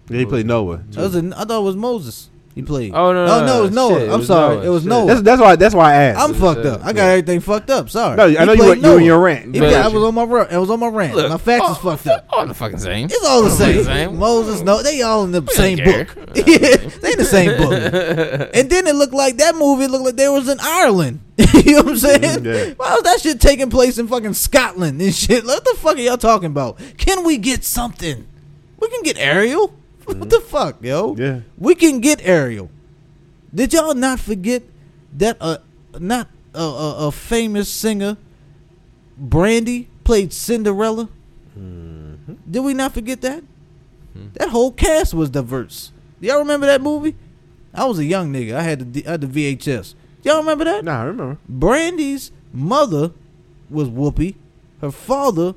Yeah, 0.09 0.17
he 0.19 0.25
played 0.25 0.45
Noah. 0.47 0.81
I, 0.97 1.01
was 1.01 1.15
a, 1.15 1.19
I 1.37 1.45
thought 1.45 1.59
it 1.61 1.63
was 1.63 1.75
Moses. 1.75 2.29
He 2.57 2.63
played. 2.63 2.91
Oh, 2.91 3.13
no, 3.13 3.23
no, 3.27 3.33
oh, 3.33 3.39
no, 3.39 3.45
no, 3.45 3.59
it 3.59 3.61
was 3.61 3.71
no, 3.71 3.89
Noah. 3.89 3.99
shit, 3.99 4.09
I'm 4.09 4.17
was 4.17 4.27
sorry, 4.27 4.55
Noah, 4.55 4.65
it 4.65 4.69
was 4.69 4.81
shit. 4.81 4.89
Noah. 4.89 5.05
That's 5.05 5.21
that's 5.21 5.41
why 5.41 5.55
that's 5.57 5.75
why 5.75 5.91
I 5.91 5.93
asked. 6.05 6.19
I'm 6.19 6.33
fucked 6.33 6.57
shit. 6.63 6.65
up. 6.65 6.83
I 6.83 6.91
got 6.91 7.03
everything 7.09 7.39
fucked 7.39 7.69
up. 7.69 7.89
Sorry. 7.91 8.17
No, 8.17 8.23
I 8.23 8.29
He 8.29 8.33
know 8.33 8.51
you 8.53 8.57
played 8.57 8.69
were- 8.69 8.75
you 8.75 8.91
were 8.93 8.97
in 8.97 9.05
your 9.05 9.19
rant. 9.19 9.53
He 9.53 9.59
But- 9.59 9.69
played- 9.69 9.75
I 9.75 9.87
was 9.89 10.03
on 10.03 10.15
my 10.15 10.23
rant. 10.23 10.51
I 10.51 10.57
was 10.57 10.69
on 10.71 10.79
my 10.79 10.87
rant. 10.87 11.13
Look, 11.15 11.29
my 11.29 11.37
facts 11.37 11.65
oh, 11.67 11.71
is 11.73 11.77
fucked 11.77 12.07
up. 12.07 12.25
All 12.31 12.47
the 12.47 12.55
fucking 12.55 12.79
same. 12.79 13.05
It's 13.05 13.23
all 13.27 13.43
the 13.43 13.51
same. 13.51 13.83
same. 13.83 14.17
Moses, 14.17 14.61
no, 14.63 14.81
they 14.81 15.03
all 15.03 15.23
in 15.23 15.33
the 15.33 15.45
same 15.51 15.77
care. 15.77 16.05
book. 16.05 16.17
yeah, 16.35 16.77
they 16.99 17.11
in 17.11 17.17
the 17.19 17.25
same 17.25 17.55
book. 17.59 18.49
and 18.55 18.69
then 18.71 18.87
it 18.87 18.95
looked 18.95 19.13
like 19.13 19.37
that 19.37 19.55
movie 19.55 19.85
looked 19.85 20.05
like 20.05 20.15
they 20.15 20.27
was 20.27 20.49
in 20.49 20.57
Ireland. 20.59 21.19
you 21.53 21.73
know 21.75 21.83
what 21.83 21.89
I'm 21.89 21.97
saying? 21.97 22.43
Yeah. 22.43 22.73
Why 22.77 22.95
was 22.95 23.03
that 23.03 23.19
shit 23.21 23.39
taking 23.39 23.69
place 23.69 23.99
in 23.99 24.07
fucking 24.07 24.33
Scotland 24.33 24.99
and 24.99 25.13
shit? 25.13 25.45
What 25.45 25.63
the 25.63 25.75
fuck 25.77 25.97
are 25.97 26.01
y'all 26.01 26.17
talking 26.17 26.47
about? 26.47 26.79
Can 26.97 27.23
we 27.23 27.37
get 27.37 27.63
something? 27.63 28.25
We 28.79 28.89
can 28.89 29.03
get 29.03 29.19
Ariel. 29.19 29.71
What 30.07 30.29
the 30.29 30.39
fuck, 30.39 30.83
yo? 30.83 31.15
Yeah. 31.15 31.41
We 31.57 31.75
can 31.75 31.99
get 31.99 32.25
Ariel. 32.25 32.69
Did 33.53 33.73
y'all 33.73 33.93
not 33.93 34.19
forget 34.19 34.63
that 35.13 35.37
uh 35.39 35.57
not 35.99 36.29
a, 36.53 36.59
a, 36.59 37.07
a 37.07 37.11
famous 37.11 37.69
singer, 37.69 38.17
Brandy 39.17 39.89
played 40.03 40.33
Cinderella? 40.33 41.09
Mm-hmm. 41.57 42.33
Did 42.49 42.59
we 42.61 42.73
not 42.73 42.93
forget 42.93 43.21
that? 43.21 43.43
That 44.33 44.49
whole 44.49 44.71
cast 44.71 45.13
was 45.13 45.29
diverse. 45.29 45.91
Y'all 46.19 46.39
remember 46.39 46.65
that 46.65 46.81
movie? 46.81 47.15
I 47.73 47.85
was 47.85 47.99
a 47.99 48.05
young 48.05 48.33
nigga. 48.33 48.55
I 48.55 48.63
had 48.63 48.93
the 48.93 49.05
I 49.07 49.11
had 49.11 49.21
the 49.21 49.27
VHS. 49.27 49.93
Y'all 50.23 50.39
remember 50.39 50.63
that? 50.63 50.83
Nah, 50.83 51.01
I 51.01 51.03
remember. 51.05 51.37
Brandy's 51.47 52.31
mother 52.51 53.11
was 53.69 53.89
Whoopi. 53.89 54.35
Her 54.81 54.91
father, 54.91 55.53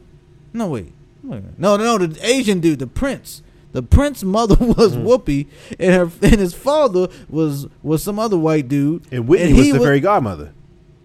no 0.52 0.68
wait, 0.68 0.92
no, 1.22 1.42
no, 1.58 1.76
no, 1.76 1.98
the 1.98 2.26
Asian 2.26 2.60
dude, 2.60 2.78
the 2.78 2.86
prince. 2.86 3.42
The 3.72 3.82
prince 3.82 4.22
mother 4.24 4.56
was 4.60 4.96
Mm. 4.96 5.04
Whoopi, 5.04 5.46
and 5.78 5.94
her 5.94 6.10
and 6.26 6.40
his 6.40 6.54
father 6.54 7.08
was 7.28 7.66
was 7.82 8.02
some 8.02 8.18
other 8.18 8.36
white 8.38 8.68
dude. 8.68 9.04
And 9.12 9.28
Whitney 9.28 9.48
And 9.48 9.56
was 9.56 9.66
he 9.66 9.72
the 9.72 9.78
fairy 9.80 10.00
godmother. 10.00 10.52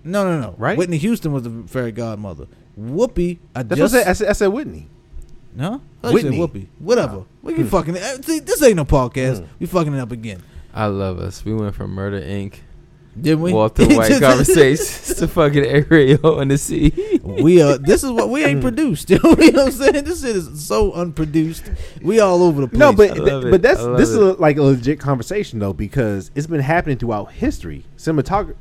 no, 0.04 0.24
no, 0.24 0.40
no. 0.42 0.56
Right? 0.58 0.78
Whitney 0.78 0.98
Houston 0.98 1.32
was 1.32 1.44
the 1.44 1.64
fairy 1.68 1.92
godmother. 1.92 2.48
Whoopi, 2.80 3.38
I 3.56 3.64
That's 3.64 3.80
just 3.80 3.94
what 3.94 4.02
I 4.02 4.04
said. 4.04 4.10
I 4.10 4.14
said, 4.14 4.30
I 4.30 4.34
said 4.34 4.48
Whitney. 4.48 4.88
no, 5.56 5.82
I 6.04 6.08
said 6.08 6.14
Whitney. 6.14 6.38
Whoopi. 6.40 6.68
Whatever. 6.80 7.16
Oh. 7.18 7.26
We 7.44 7.54
can 7.54 7.68
fucking 7.68 7.96
uh, 7.98 8.22
see. 8.22 8.40
This 8.40 8.62
ain't 8.64 8.76
no 8.78 8.86
podcast. 8.86 9.42
Mm. 9.42 9.48
We 9.60 9.66
fucking 9.68 9.94
it 9.94 10.00
up 10.00 10.12
again. 10.12 10.42
I 10.74 10.88
love 10.88 11.20
us. 11.20 11.46
We 11.46 11.54
went 11.54 11.74
from 11.76 11.92
Murder 11.92 12.20
Inc. 12.20 12.56
Didn't 13.20 13.42
we? 13.42 13.54
Walter 13.54 13.86
White 13.96 14.20
conversations 14.20 15.16
to 15.16 15.28
fucking 15.28 15.66
Ariel 15.66 16.42
in 16.42 16.50
the 16.50 16.58
sea. 16.58 17.22
we 17.24 17.62
uh 17.62 17.78
this 17.78 18.04
is 18.04 18.12
what 18.12 18.30
we 18.30 18.44
ain't 18.44 18.62
produced. 18.62 19.10
you 19.10 19.20
know 19.20 19.30
what 19.32 19.60
I'm 19.60 19.72
saying? 19.72 20.04
This 20.04 20.22
shit 20.22 20.36
is 20.36 20.68
so 20.68 20.92
unproduced. 20.94 21.72
We 22.02 22.20
all 22.20 22.44
over 22.44 22.62
the 22.62 22.68
place. 22.68 22.80
No, 22.80 22.92
but 22.92 23.16
th- 23.16 23.52
but 23.52 23.62
that's 23.62 23.80
this 23.98 24.10
is 24.10 24.18
a, 24.18 24.34
like 24.34 24.58
a 24.58 24.64
legit 24.64 25.00
conversation 25.00 25.60
though 25.60 25.74
because 25.74 26.30
it's 26.36 26.48
been 26.48 26.60
happening 26.60 26.98
throughout 26.98 27.32
history. 27.32 27.86
Cinematography, 27.98 28.56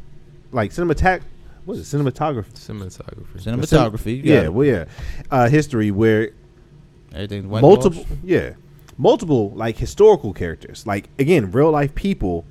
like 0.53 0.71
cinematag, 0.71 1.23
what 1.65 1.77
is 1.77 1.93
it? 1.93 1.97
Cinematography. 1.97 2.53
Cinematographer. 2.53 3.43
cinematography. 3.43 4.23
Yeah, 4.23 4.43
it. 4.43 4.55
well, 4.55 4.67
yeah, 4.67 4.85
uh, 5.33 5.49
history 5.49 5.91
where 5.91 6.31
Everything's 7.13 7.47
white 7.47 7.63
multiple 7.63 8.07
yeah 8.23 8.55
multiple 8.97 9.51
like 9.51 9.77
historical 9.77 10.33
characters 10.33 10.87
like 10.87 11.09
again 11.19 11.51
real 11.51 11.71
life 11.71 11.95
people 11.95 12.45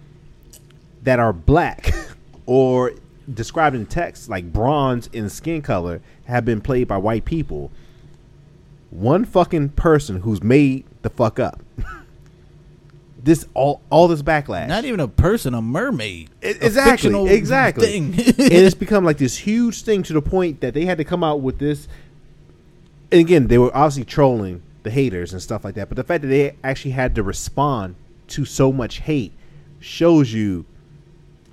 that 1.03 1.19
are 1.19 1.31
black 1.33 1.93
or 2.45 2.91
described 3.33 3.75
in 3.75 3.85
text 3.85 4.27
like 4.29 4.51
bronze 4.51 5.07
in 5.13 5.29
skin 5.29 5.61
color 5.61 6.01
have 6.25 6.43
been 6.43 6.59
played 6.59 6.87
by 6.87 6.97
white 6.97 7.23
people 7.23 7.71
one 8.89 9.23
fucking 9.25 9.69
person 9.69 10.21
who's 10.21 10.43
made 10.43 10.83
the 11.03 11.09
fuck 11.09 11.39
up 11.39 11.61
this 13.23 13.45
all 13.53 13.81
all 13.89 14.07
this 14.09 14.21
backlash 14.21 14.67
Not 14.67 14.83
even 14.83 14.99
a 14.99 15.07
person, 15.07 15.53
a 15.53 15.61
mermaid. 15.61 16.29
E- 16.43 16.47
A 16.47 16.65
exactly 16.65 17.29
exactly 17.29 17.85
thing. 17.87 18.03
and 18.13 18.51
it's 18.53 18.75
become 18.75 19.05
like 19.05 19.17
this 19.17 19.37
huge 19.37 19.83
thing 19.83 20.03
to 20.03 20.13
the 20.13 20.21
point 20.21 20.59
that 20.59 20.73
they 20.73 20.83
had 20.85 20.97
to 20.97 21.05
come 21.05 21.23
out 21.23 21.39
with 21.41 21.59
this 21.59 21.87
and 23.11 23.21
again 23.21 23.47
they 23.47 23.57
were 23.57 23.71
obviously 23.75 24.03
trolling 24.03 24.61
the 24.83 24.91
haters 24.91 25.31
and 25.31 25.41
stuff 25.41 25.63
like 25.63 25.75
that 25.75 25.87
but 25.87 25.95
the 25.95 26.03
fact 26.03 26.21
that 26.23 26.27
they 26.27 26.57
actually 26.63 26.91
had 26.91 27.15
to 27.15 27.23
respond 27.23 27.95
to 28.27 28.43
so 28.43 28.71
much 28.73 28.99
hate 28.99 29.31
shows 29.79 30.33
you 30.33 30.65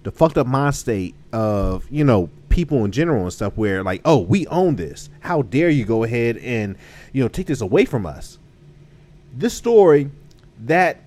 the 0.03 0.11
fucked 0.11 0.39
up 0.39 0.47
mind 0.47 0.75
state 0.75 1.15
of 1.33 1.87
you 1.91 2.05
know 2.05 2.29
people 2.49 2.85
in 2.85 2.91
general 2.91 3.23
and 3.23 3.33
stuff 3.33 3.57
where 3.57 3.83
like 3.83 4.01
oh 4.05 4.19
we 4.19 4.47
own 4.49 4.77
this 4.77 5.09
how 5.21 5.43
dare 5.43 5.71
you 5.71 5.85
go 5.85 6.03
ahead 6.03 6.37
and 6.39 6.77
you 7.13 7.23
know 7.23 7.29
take 7.29 7.47
this 7.47 7.61
away 7.61 7.85
from 7.85 8.05
us 8.05 8.39
this 9.33 9.55
story 9.55 10.11
that 10.59 11.01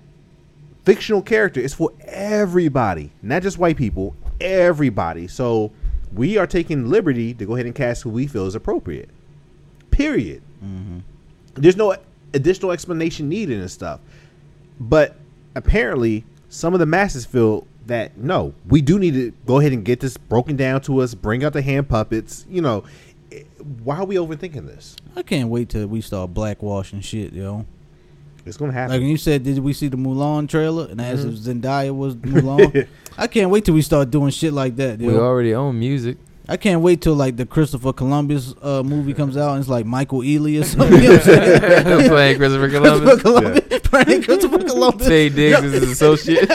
fictional 0.83 1.21
character 1.21 1.59
is 1.59 1.73
for 1.73 1.91
everybody, 2.01 3.11
not 3.21 3.41
just 3.41 3.57
white 3.57 3.77
people, 3.77 4.15
everybody. 4.39 5.27
So 5.27 5.71
we 6.13 6.37
are 6.37 6.47
taking 6.47 6.89
liberty 6.89 7.33
to 7.33 7.45
go 7.45 7.53
ahead 7.53 7.65
and 7.65 7.75
cast 7.75 8.03
who 8.03 8.09
we 8.09 8.27
feel 8.27 8.45
is 8.45 8.55
appropriate. 8.55 9.09
Period. 9.91 10.41
Mm-hmm. 10.63 10.99
There's 11.55 11.77
no 11.77 11.95
additional 12.33 12.71
explanation 12.71 13.29
needed 13.29 13.59
and 13.59 13.71
stuff. 13.71 13.99
But 14.79 15.15
apparently, 15.55 16.25
some 16.49 16.73
of 16.73 16.79
the 16.79 16.85
masses 16.85 17.25
feel 17.25 17.67
that 17.87 18.17
no, 18.17 18.53
we 18.67 18.81
do 18.81 18.99
need 18.99 19.13
to 19.13 19.31
go 19.45 19.59
ahead 19.59 19.73
and 19.73 19.83
get 19.83 19.99
this 19.99 20.17
broken 20.17 20.55
down 20.55 20.81
to 20.81 20.99
us. 21.01 21.13
Bring 21.13 21.43
out 21.43 21.53
the 21.53 21.61
hand 21.61 21.89
puppets. 21.89 22.45
You 22.49 22.61
know, 22.61 22.83
eh, 23.31 23.43
why 23.83 23.97
are 23.97 24.05
we 24.05 24.15
overthinking 24.15 24.67
this? 24.67 24.95
I 25.15 25.23
can't 25.23 25.49
wait 25.49 25.69
till 25.69 25.87
we 25.87 26.01
start 26.01 26.33
blackwashing 26.33 27.03
shit, 27.03 27.33
yo. 27.33 27.65
It's 28.45 28.57
gonna 28.57 28.73
happen. 28.73 28.91
Like 28.91 28.99
when 29.01 29.09
you 29.09 29.17
said, 29.17 29.43
did 29.43 29.59
we 29.59 29.73
see 29.73 29.87
the 29.87 29.97
Mulan 29.97 30.49
trailer? 30.49 30.87
And 30.89 31.01
I 31.01 31.05
asked 31.05 31.25
if 31.25 31.33
Zendaya 31.35 31.95
was 31.95 32.15
Mulan. 32.17 32.87
I 33.17 33.27
can't 33.27 33.49
wait 33.49 33.65
till 33.65 33.73
we 33.73 33.81
start 33.81 34.11
doing 34.11 34.31
shit 34.31 34.53
like 34.53 34.75
that, 34.77 34.99
We 34.99 35.15
already 35.15 35.53
own 35.53 35.79
music. 35.79 36.17
I 36.47 36.57
can't 36.57 36.81
wait 36.81 36.99
till 36.99 37.15
like 37.15 37.37
the 37.37 37.45
Christopher 37.45 37.93
Columbus 37.93 38.53
uh, 38.61 38.83
movie 38.83 39.13
comes 39.13 39.37
out 39.37 39.51
and 39.51 39.61
it's 39.61 39.69
like 39.69 39.85
Michael 39.85 40.19
Ealy 40.19 40.59
or 40.59 40.65
something. 40.65 41.01
You 41.01 41.09
know 41.09 41.15
what 41.15 41.19
I'm 41.19 41.23
saying? 41.23 42.09
Playing 42.09 42.37
Christopher 42.37 42.69
Columbus. 42.69 42.99
Christopher 42.99 43.21
Columbus. 43.21 43.61
Columbus, 43.61 43.79
playing 43.89 44.23
Christopher 44.23 44.57
Columbus. 44.59 45.07
Taye 45.07 45.33
Diggs 45.33 45.63
is 45.63 45.73
his 45.73 45.91
associate. 45.91 46.49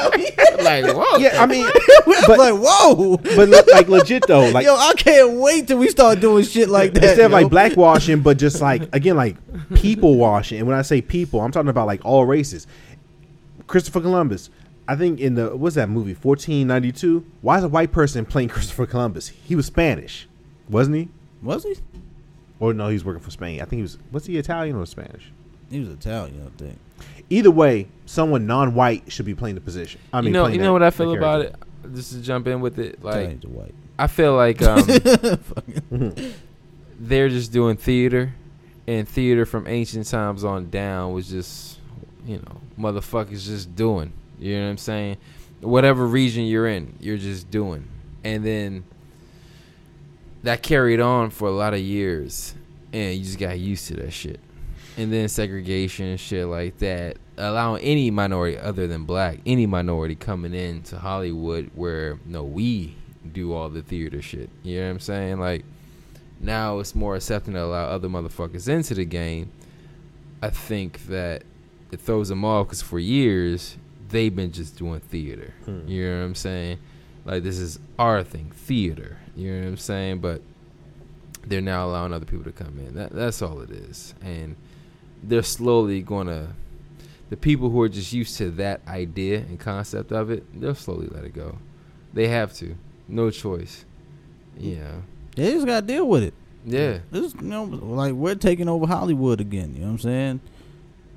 Like, 0.68 0.94
whoa. 0.96 1.16
yeah, 1.18 1.42
I 1.42 1.46
mean, 1.46 1.66
But- 2.26 2.38
like, 2.38 2.54
whoa. 2.54 3.16
but 3.16 3.48
le- 3.48 3.64
like 3.72 3.88
legit 3.88 4.26
though, 4.26 4.48
like 4.50 4.64
yo, 4.64 4.74
I 4.76 4.92
can't 4.96 5.34
wait 5.38 5.68
till 5.68 5.78
we 5.78 5.88
start 5.88 6.20
doing 6.20 6.44
shit 6.44 6.68
like 6.68 6.94
that. 6.94 7.02
instead 7.04 7.26
of 7.26 7.30
yo. 7.32 7.36
like 7.38 7.46
blackwashing, 7.48 8.22
but 8.22 8.38
just 8.38 8.60
like 8.60 8.82
again 8.94 9.16
like 9.16 9.36
people 9.74 10.16
washing. 10.16 10.58
And 10.58 10.66
when 10.68 10.76
I 10.76 10.82
say 10.82 11.00
people, 11.02 11.40
I'm 11.40 11.50
talking 11.52 11.68
about 11.70 11.86
like 11.86 12.04
all 12.04 12.24
races. 12.24 12.66
Christopher 13.66 14.00
Columbus. 14.00 14.50
I 14.86 14.96
think 14.96 15.20
in 15.20 15.34
the 15.34 15.54
what's 15.56 15.74
that 15.74 15.90
movie 15.90 16.14
1492? 16.14 17.24
Why 17.42 17.58
is 17.58 17.64
a 17.64 17.68
white 17.68 17.92
person 17.92 18.24
playing 18.24 18.48
Christopher 18.48 18.86
Columbus? 18.86 19.28
He 19.28 19.54
was 19.54 19.66
Spanish, 19.66 20.26
wasn't 20.68 20.96
he? 20.96 21.08
was 21.42 21.64
he? 21.64 21.76
Or 22.58 22.72
no, 22.72 22.88
he 22.88 22.94
was 22.94 23.04
working 23.04 23.22
for 23.22 23.30
Spain. 23.30 23.60
I 23.60 23.64
think 23.66 23.78
he 23.78 23.82
was. 23.82 23.98
Was 24.10 24.26
he 24.26 24.38
Italian 24.38 24.76
or 24.76 24.86
Spanish? 24.86 25.30
He 25.70 25.78
was 25.80 25.90
Italian, 25.90 26.42
I 26.46 26.58
think. 26.58 26.78
Either 27.30 27.50
way, 27.50 27.88
someone 28.06 28.46
non-white 28.46 29.10
should 29.12 29.26
be 29.26 29.34
playing 29.34 29.54
the 29.54 29.60
position. 29.60 30.00
I 30.12 30.20
mean, 30.20 30.28
you 30.28 30.32
know, 30.32 30.42
playing 30.44 30.54
you 30.54 30.60
that- 30.60 30.64
know 30.64 30.72
what 30.72 30.82
I 30.82 30.90
feel 30.90 31.14
about 31.14 31.42
it. 31.42 31.54
Just 31.94 32.12
to 32.12 32.20
jump 32.20 32.46
in 32.46 32.60
with 32.60 32.78
it, 32.78 33.02
like 33.02 33.42
white. 33.44 33.74
I 33.98 34.06
feel 34.06 34.36
like 34.36 34.60
um, 34.62 34.86
they're 37.00 37.28
just 37.28 37.52
doing 37.52 37.76
theater, 37.76 38.34
and 38.86 39.08
theater 39.08 39.46
from 39.46 39.66
ancient 39.66 40.06
times 40.06 40.44
on 40.44 40.70
down 40.70 41.12
was 41.12 41.28
just, 41.28 41.78
you 42.26 42.36
know, 42.36 42.60
motherfuckers 42.78 43.46
just 43.46 43.74
doing. 43.74 44.12
You 44.38 44.56
know 44.56 44.64
what 44.64 44.70
I'm 44.70 44.78
saying? 44.78 45.16
Whatever 45.60 46.06
region 46.06 46.44
you're 46.44 46.68
in, 46.68 46.94
you're 47.00 47.16
just 47.16 47.50
doing, 47.50 47.88
and 48.22 48.44
then 48.44 48.84
that 50.42 50.62
carried 50.62 51.00
on 51.00 51.30
for 51.30 51.48
a 51.48 51.52
lot 51.52 51.74
of 51.74 51.80
years, 51.80 52.54
and 52.92 53.16
you 53.16 53.24
just 53.24 53.38
got 53.38 53.58
used 53.58 53.88
to 53.88 53.96
that 53.96 54.12
shit. 54.12 54.40
And 54.98 55.12
then 55.12 55.28
segregation 55.28 56.06
and 56.06 56.20
shit 56.20 56.46
like 56.46 56.78
that, 56.78 57.18
allowing 57.36 57.82
any 57.84 58.10
minority 58.10 58.58
other 58.58 58.86
than 58.86 59.04
black, 59.04 59.38
any 59.46 59.64
minority 59.64 60.16
coming 60.16 60.52
in 60.52 60.82
to 60.84 60.98
Hollywood 60.98 61.70
where 61.74 62.18
no 62.26 62.42
we 62.42 62.96
do 63.32 63.52
all 63.52 63.68
the 63.68 63.82
theater 63.82 64.20
shit. 64.20 64.50
You 64.62 64.80
know 64.80 64.86
what 64.86 64.90
I'm 64.90 65.00
saying? 65.00 65.38
Like 65.38 65.64
now 66.40 66.78
it's 66.78 66.94
more 66.94 67.16
accepting 67.16 67.54
to 67.54 67.62
allow 67.62 67.86
other 67.86 68.08
motherfuckers 68.08 68.68
into 68.68 68.94
the 68.94 69.04
game. 69.04 69.50
I 70.42 70.50
think 70.50 71.06
that 71.06 71.42
it 71.90 72.00
throws 72.00 72.28
them 72.28 72.44
off 72.44 72.66
because 72.66 72.82
for 72.82 72.98
years 72.98 73.76
they've 74.08 74.34
been 74.34 74.52
just 74.52 74.76
doing 74.76 75.00
theater. 75.00 75.54
Hmm. 75.64 75.86
You 75.86 76.08
know 76.10 76.18
what 76.18 76.24
I'm 76.26 76.34
saying? 76.34 76.78
Like 77.24 77.42
this 77.42 77.58
is 77.58 77.78
our 77.98 78.22
thing, 78.22 78.50
theater. 78.54 79.18
You 79.36 79.52
know 79.52 79.60
what 79.60 79.68
I'm 79.68 79.76
saying? 79.76 80.18
But 80.18 80.42
they're 81.46 81.60
now 81.60 81.86
allowing 81.86 82.12
other 82.12 82.26
people 82.26 82.44
to 82.44 82.52
come 82.52 82.78
in. 82.78 82.94
That 82.94 83.10
that's 83.10 83.42
all 83.42 83.60
it 83.60 83.70
is. 83.70 84.14
And 84.22 84.56
they're 85.22 85.42
slowly 85.42 86.02
gonna 86.02 86.54
the 87.30 87.36
people 87.36 87.70
who 87.70 87.80
are 87.82 87.88
just 87.88 88.12
used 88.12 88.36
to 88.38 88.50
that 88.52 88.80
idea 88.88 89.38
and 89.38 89.60
concept 89.60 90.12
of 90.12 90.30
it, 90.30 90.44
they'll 90.58 90.74
slowly 90.74 91.08
let 91.08 91.24
it 91.24 91.34
go. 91.34 91.58
They 92.14 92.28
have 92.28 92.54
to. 92.54 92.74
No 93.06 93.30
choice. 93.30 93.84
You 94.58 94.76
know. 94.76 95.02
They 95.36 95.52
just 95.52 95.66
got 95.66 95.80
to 95.80 95.86
deal 95.86 96.08
with 96.08 96.22
it. 96.22 96.34
Yeah. 96.64 96.98
This, 97.10 97.34
you 97.34 97.42
know, 97.42 97.64
like 97.64 98.14
we're 98.14 98.34
taking 98.34 98.68
over 98.68 98.86
Hollywood 98.86 99.40
again. 99.40 99.74
You 99.74 99.80
know 99.80 99.86
what 99.86 99.92
I'm 99.92 99.98
saying? 99.98 100.40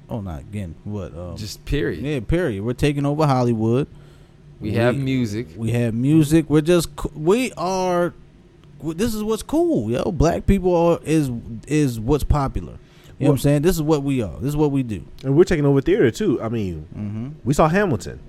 Oh, 0.09 0.21
not 0.21 0.41
again. 0.41 0.75
What? 0.83 1.17
Um, 1.17 1.37
Just 1.37 1.63
period. 1.65 2.03
yeah. 2.03 2.19
Period. 2.19 2.63
We're 2.63 2.73
taking 2.73 3.05
over 3.05 3.25
Hollywood. 3.25 3.87
We 4.59 4.73
have 4.73 4.95
music. 4.95 5.47
We 5.55 5.71
have 5.71 5.93
music. 5.93 6.49
We're 6.49 6.61
just 6.61 6.89
we 7.15 7.51
are. 7.53 8.13
This 8.83 9.15
is 9.15 9.23
what's 9.23 9.41
cool, 9.41 9.89
yo. 9.89 10.11
Black 10.11 10.45
people 10.45 10.75
are 10.75 10.99
is 11.03 11.31
is 11.67 11.99
what's 11.99 12.23
popular. 12.23 12.77
You 13.21 13.25
know 13.27 13.31
what 13.31 13.35
I'm 13.35 13.41
saying? 13.41 13.61
This 13.61 13.75
is 13.75 13.81
what 13.81 14.03
we 14.03 14.21
are. 14.21 14.35
This 14.39 14.49
is 14.49 14.55
what 14.57 14.71
we 14.71 14.83
do. 14.83 15.03
and 15.23 15.35
we're 15.37 15.43
taking 15.43 15.65
over 15.65 15.79
theater 15.81 16.09
too. 16.11 16.41
I 16.41 16.49
mean, 16.49 16.87
Mm-hmm. 16.97 17.29
we 17.43 17.53
saw 17.53 17.67
Hamilton, 17.67 18.19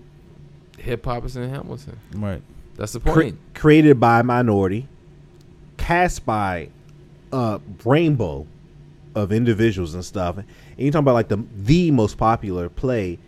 Hip 0.78 1.04
hop 1.04 1.24
is 1.24 1.36
in 1.36 1.48
Hamilton. 1.48 1.98
Right. 2.14 2.42
That's 2.76 2.92
the 2.92 3.00
cre- 3.00 3.10
point. 3.22 3.38
created 3.54 4.00
by 4.00 4.20
a 4.20 4.22
minority, 4.22 4.88
cast 5.76 6.24
by 6.26 6.68
a 7.32 7.60
rainbow 7.84 8.46
of 9.14 9.30
individuals 9.32 9.94
and 9.94 10.04
stuff. 10.04 10.36
And 10.38 10.46
you 10.76 10.90
talking 10.90 11.04
about 11.04 11.14
like 11.14 11.28
the 11.28 11.42
the 11.56 11.90
most 11.90 12.16
popular 12.18 12.68
play 12.68 13.18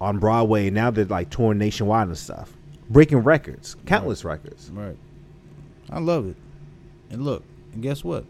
on 0.00 0.18
Broadway. 0.18 0.70
Now 0.70 0.90
they're 0.90 1.04
like 1.04 1.30
touring 1.30 1.58
nationwide 1.58 2.08
and 2.08 2.16
stuff, 2.18 2.52
breaking 2.90 3.18
records, 3.18 3.76
countless 3.86 4.24
records. 4.24 4.70
Right. 4.72 4.96
I 5.90 5.98
love 5.98 6.26
it. 6.28 6.36
And 7.10 7.24
look, 7.24 7.42
and 7.72 7.82
guess 7.82 8.02
what? 8.04 8.24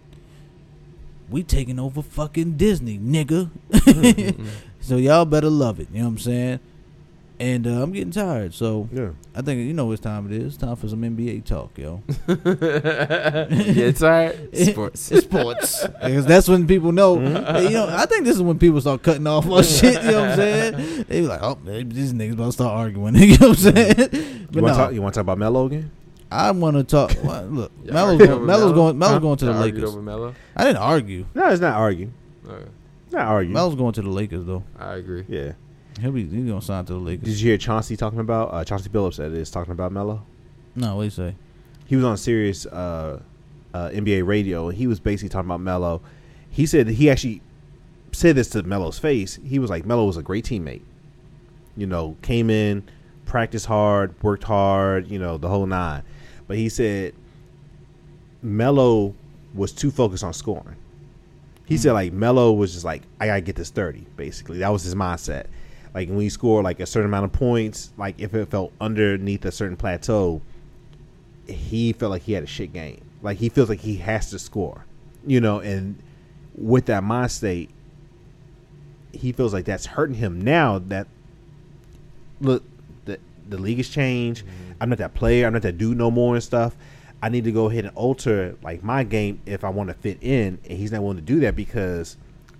We 1.32 1.42
taking 1.42 1.78
over 1.78 2.02
fucking 2.02 2.56
Disney, 2.56 2.98
nigga. 2.98 3.50
so 4.80 4.96
y'all 4.96 5.24
better 5.24 5.50
love 5.50 5.80
it. 5.80 5.88
You 5.92 5.98
know 6.00 6.04
what 6.04 6.10
I'm 6.12 6.18
saying? 6.18 6.60
And 7.40 7.66
uh, 7.66 7.82
I'm 7.82 7.90
getting 7.90 8.12
tired, 8.12 8.54
so 8.54 8.88
Yeah. 8.92 9.10
I 9.34 9.42
think 9.42 9.66
you 9.66 9.72
know 9.72 9.86
what 9.86 10.00
time 10.00 10.30
it 10.30 10.40
is. 10.40 10.56
Time 10.56 10.76
for 10.76 10.86
some 10.88 11.00
NBA 11.02 11.44
talk, 11.44 11.76
yo. 11.76 12.00
yeah, 12.28 12.36
it's 13.50 14.00
alright. 14.02 14.36
Sports. 14.56 15.00
Sports, 15.20 15.86
because 16.02 16.24
that's 16.26 16.46
when 16.48 16.68
people 16.68 16.92
know. 16.92 17.18
hey, 17.18 17.64
you 17.64 17.70
know, 17.70 17.88
I 17.90 18.06
think 18.06 18.26
this 18.26 18.36
is 18.36 18.42
when 18.42 18.60
people 18.60 18.80
start 18.80 19.02
cutting 19.02 19.26
off 19.26 19.46
on 19.48 19.62
shit. 19.64 20.04
You 20.04 20.10
know 20.12 20.20
what 20.20 20.30
I'm 20.30 20.36
saying? 20.36 21.04
They 21.09 21.20
be 21.22 21.26
like, 21.26 21.42
"Oh, 21.42 21.59
man, 21.64 21.88
these 21.88 22.12
niggas 22.12 22.34
about 22.34 22.46
to 22.46 22.52
start 22.52 22.78
arguing." 22.78 23.16
you 23.16 23.36
know 23.38 23.48
what 23.48 23.64
I'm 23.66 23.74
saying? 23.74 23.94
But 23.96 24.12
You 24.12 24.62
want 24.62 24.66
no, 24.66 24.68
to 24.68 24.74
talk? 24.74 24.92
You 24.92 25.02
want 25.02 25.14
to 25.14 25.18
talk 25.18 25.24
about 25.24 25.38
Melo 25.38 25.66
again? 25.66 25.90
I 26.32 26.50
want 26.52 26.76
to 26.76 26.84
talk. 26.84 27.12
Well, 27.24 27.44
look, 27.46 27.72
Y'all 27.84 27.94
Melo's 27.94 28.18
going. 28.18 28.30
over 28.30 28.44
Melo's 28.44 28.72
going. 28.72 28.98
Melo's 28.98 29.12
Huh? 29.14 29.18
going 29.20 29.36
to 29.38 29.44
the 29.46 29.52
Lakers. 29.54 29.84
Over 29.84 30.02
Melo? 30.02 30.34
I 30.56 30.64
didn't 30.64 30.78
argue. 30.78 31.26
No, 31.34 31.48
it's 31.50 31.60
not 31.60 31.74
arguing. 31.74 32.12
Okay. 32.48 32.68
Not 33.10 33.26
arguing. 33.26 33.52
Melo's 33.54 33.74
going 33.74 33.92
to 33.94 34.02
the 34.02 34.09
Lakers 34.10 34.44
though. 34.44 34.64
I 34.78 34.94
agree. 34.94 35.24
yeah. 35.28 35.52
He'll 36.00 36.10
be. 36.12 36.24
He's 36.24 36.44
gonna 36.48 36.62
sign 36.62 36.84
to 36.86 36.94
the 36.94 36.98
Lakers. 36.98 37.24
Did 37.28 37.40
you 37.40 37.48
hear 37.50 37.59
Chauncey 37.59 37.96
talking 37.96 38.18
about 38.20 38.52
uh, 38.54 38.64
Chauncey 38.64 38.88
Billups? 38.88 39.16
That 39.16 39.32
is 39.32 39.50
talking 39.50 39.72
about 39.72 39.92
Melo. 39.92 40.24
No, 40.74 40.96
what 40.96 41.02
you 41.02 41.10
say? 41.10 41.34
he 41.86 41.96
was 41.96 42.04
on 42.06 42.16
Sirius 42.16 42.64
uh, 42.64 43.20
uh, 43.74 43.88
NBA 43.90 44.26
radio, 44.26 44.68
and 44.70 44.78
he 44.78 44.86
was 44.86 44.98
basically 45.00 45.28
talking 45.28 45.48
about 45.50 45.60
Melo. 45.60 46.00
He 46.48 46.64
said 46.64 46.86
that 46.86 46.94
he 46.94 47.10
actually 47.10 47.42
said 48.12 48.36
this 48.36 48.48
to 48.50 48.62
Melo's 48.62 48.98
face. 48.98 49.38
He 49.46 49.59
was 49.59 49.68
like, 49.68 49.84
Melo 49.84 50.06
was 50.06 50.16
a 50.16 50.22
great 50.22 50.46
teammate. 50.46 50.80
You 51.76 51.86
know, 51.86 52.16
came 52.22 52.48
in, 52.48 52.84
practiced 53.26 53.66
hard, 53.66 54.14
worked 54.22 54.44
hard, 54.44 55.09
you 55.09 55.18
know, 55.18 55.36
the 55.36 55.48
whole 55.48 55.66
nine. 55.66 56.02
But 56.52 56.58
he 56.58 56.68
said 56.68 57.14
Melo 58.42 59.14
was 59.54 59.72
too 59.72 59.90
focused 59.90 60.22
on 60.22 60.34
scoring. 60.34 60.76
He 61.64 61.78
said 61.78 61.92
hmm. 61.92 61.94
like 61.94 62.12
Melo 62.12 62.52
was 62.52 62.74
just 62.74 62.84
like 62.84 63.04
I 63.18 63.26
gotta 63.26 63.40
get 63.40 63.56
this 63.56 63.70
thirty. 63.70 64.04
Basically, 64.18 64.58
that 64.58 64.68
was 64.68 64.82
his 64.82 64.94
mindset. 64.94 65.46
Like 65.94 66.10
when 66.10 66.20
he 66.20 66.28
scored 66.28 66.64
like 66.64 66.78
a 66.80 66.84
certain 66.84 67.08
amount 67.08 67.24
of 67.24 67.32
points, 67.32 67.90
like 67.96 68.20
if 68.20 68.34
it 68.34 68.50
felt 68.50 68.70
underneath 68.82 69.46
a 69.46 69.50
certain 69.50 69.78
plateau, 69.78 70.42
he 71.48 71.94
felt 71.94 72.10
like 72.10 72.20
he 72.20 72.34
had 72.34 72.42
a 72.44 72.46
shit 72.46 72.74
game. 72.74 73.00
Like 73.22 73.38
he 73.38 73.48
feels 73.48 73.70
like 73.70 73.80
he 73.80 73.96
has 73.96 74.28
to 74.28 74.38
score, 74.38 74.84
you 75.26 75.40
know. 75.40 75.60
And 75.60 76.02
with 76.54 76.84
that 76.84 77.02
mind 77.02 77.32
state, 77.32 77.70
he 79.12 79.32
feels 79.32 79.54
like 79.54 79.64
that's 79.64 79.86
hurting 79.86 80.16
him 80.16 80.38
now. 80.38 80.80
That 80.80 81.06
look, 82.42 82.62
the 83.06 83.18
the 83.48 83.56
league 83.56 83.78
has 83.78 83.88
changed. 83.88 84.44
Mm-hmm. 84.44 84.71
I'm 84.82 84.88
not 84.88 84.98
that 84.98 85.14
player. 85.14 85.46
I'm 85.46 85.52
not 85.52 85.62
that 85.62 85.78
dude 85.78 85.96
no 85.96 86.10
more 86.10 86.34
and 86.34 86.42
stuff. 86.42 86.76
I 87.22 87.28
need 87.28 87.44
to 87.44 87.52
go 87.52 87.70
ahead 87.70 87.84
and 87.84 87.96
alter 87.96 88.56
like 88.62 88.82
my 88.82 89.04
game 89.04 89.40
if 89.46 89.62
I 89.62 89.68
want 89.68 89.90
to 89.90 89.94
fit 89.94 90.18
in, 90.20 90.59
and 90.68 90.76
he's 90.76 90.90
not 90.90 91.02
willing 91.02 91.18
to 91.18 91.22
do 91.22 91.38
that 91.40 91.54
because 91.54 92.16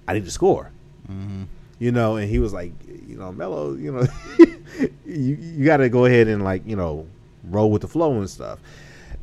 I 0.07 0.15
need 0.15 0.24
to 0.24 0.31
score. 0.31 0.70
Mm-hmm. 1.11 1.43
You 1.81 1.90
know, 1.90 2.15
and 2.15 2.31
he 2.31 2.39
was 2.39 2.53
like, 2.53 2.73
you 2.86 3.16
know, 3.16 3.32
Melo, 3.32 3.74
you 3.74 3.90
know, 3.90 4.07
you 5.05 5.35
you 5.35 5.65
got 5.65 5.78
to 5.78 5.89
go 5.89 6.05
ahead 6.05 6.28
and 6.28 6.44
like 6.44 6.62
you 6.65 6.77
know 6.77 7.09
roll 7.51 7.73
with 7.73 7.82
the 7.82 7.89
flow 7.89 8.12
and 8.12 8.31
stuff. 8.31 8.61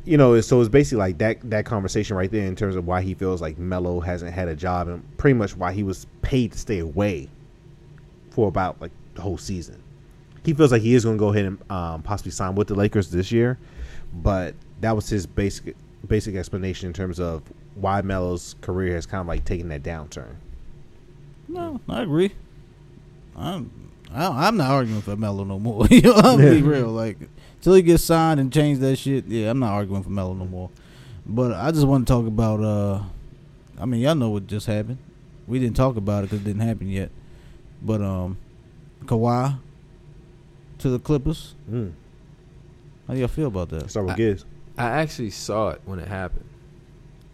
You 0.04 0.18
know, 0.18 0.38
so 0.42 0.60
it's 0.60 0.68
basically 0.68 0.98
like 0.98 1.16
that 1.18 1.38
that 1.48 1.64
conversation 1.64 2.18
right 2.18 2.30
there 2.30 2.46
in 2.46 2.54
terms 2.54 2.76
of 2.76 2.86
why 2.86 3.00
he 3.00 3.14
feels 3.14 3.40
like 3.40 3.56
Melo 3.56 4.00
hasn't 4.00 4.34
had 4.34 4.48
a 4.48 4.54
job 4.54 4.88
and 4.88 5.16
pretty 5.16 5.38
much 5.38 5.56
why 5.56 5.72
he 5.72 5.82
was 5.82 6.06
paid 6.20 6.52
to 6.52 6.58
stay 6.58 6.80
away 6.80 7.30
for 8.28 8.46
about 8.46 8.78
like 8.78 8.92
the 9.14 9.22
whole 9.22 9.38
season. 9.38 9.82
He 10.44 10.54
feels 10.54 10.72
like 10.72 10.82
he 10.82 10.94
is 10.94 11.04
going 11.04 11.16
to 11.16 11.20
go 11.20 11.28
ahead 11.28 11.44
and 11.44 11.70
um, 11.70 12.02
possibly 12.02 12.32
sign 12.32 12.54
with 12.54 12.68
the 12.68 12.74
Lakers 12.74 13.10
this 13.10 13.30
year, 13.30 13.58
but 14.12 14.54
that 14.80 14.96
was 14.96 15.08
his 15.08 15.26
basic 15.26 15.76
basic 16.06 16.34
explanation 16.34 16.86
in 16.86 16.92
terms 16.92 17.20
of 17.20 17.42
why 17.74 18.00
Melo's 18.00 18.54
career 18.62 18.94
has 18.94 19.04
kind 19.06 19.20
of 19.20 19.26
like 19.26 19.44
taken 19.44 19.68
that 19.68 19.82
downturn. 19.82 20.36
No, 21.46 21.80
I 21.88 22.02
agree. 22.02 22.32
I'm 23.36 23.90
I, 24.12 24.46
I'm 24.46 24.56
not 24.56 24.70
arguing 24.70 25.02
for 25.02 25.16
Melo 25.16 25.44
no 25.44 25.58
more. 25.58 25.86
you 25.90 26.02
know, 26.02 26.14
I'm 26.14 26.38
be 26.38 26.62
real. 26.62 26.88
Like 26.88 27.18
till 27.60 27.74
he 27.74 27.82
gets 27.82 28.02
signed 28.02 28.40
and 28.40 28.52
change 28.52 28.78
that 28.78 28.96
shit. 28.96 29.26
Yeah, 29.26 29.50
I'm 29.50 29.58
not 29.58 29.72
arguing 29.72 30.02
for 30.02 30.10
Melo 30.10 30.34
no 30.34 30.46
more. 30.46 30.70
But 31.26 31.52
I 31.52 31.70
just 31.70 31.86
want 31.86 32.06
to 32.06 32.12
talk 32.12 32.26
about. 32.26 32.62
uh 32.62 33.02
I 33.78 33.86
mean, 33.86 34.00
y'all 34.02 34.14
know 34.14 34.28
what 34.28 34.46
just 34.46 34.66
happened. 34.66 34.98
We 35.46 35.58
didn't 35.58 35.76
talk 35.76 35.96
about 35.96 36.24
it 36.24 36.30
because 36.30 36.42
it 36.42 36.44
didn't 36.44 36.60
happen 36.60 36.88
yet. 36.88 37.10
But 37.82 38.02
um, 38.02 38.36
Kawhi 39.06 39.58
to 40.80 40.90
the 40.90 40.98
Clippers. 40.98 41.54
Mm. 41.70 41.92
How 43.06 43.14
do 43.14 43.20
y'all 43.20 43.28
feel 43.28 43.48
about 43.48 43.68
that? 43.70 43.90
Start 43.90 44.06
with 44.06 44.14
I- 44.14 44.18
Giz. 44.18 44.44
I 44.78 44.84
actually 45.02 45.30
saw 45.30 45.70
it 45.70 45.82
when 45.84 45.98
it 45.98 46.08
happened, 46.08 46.46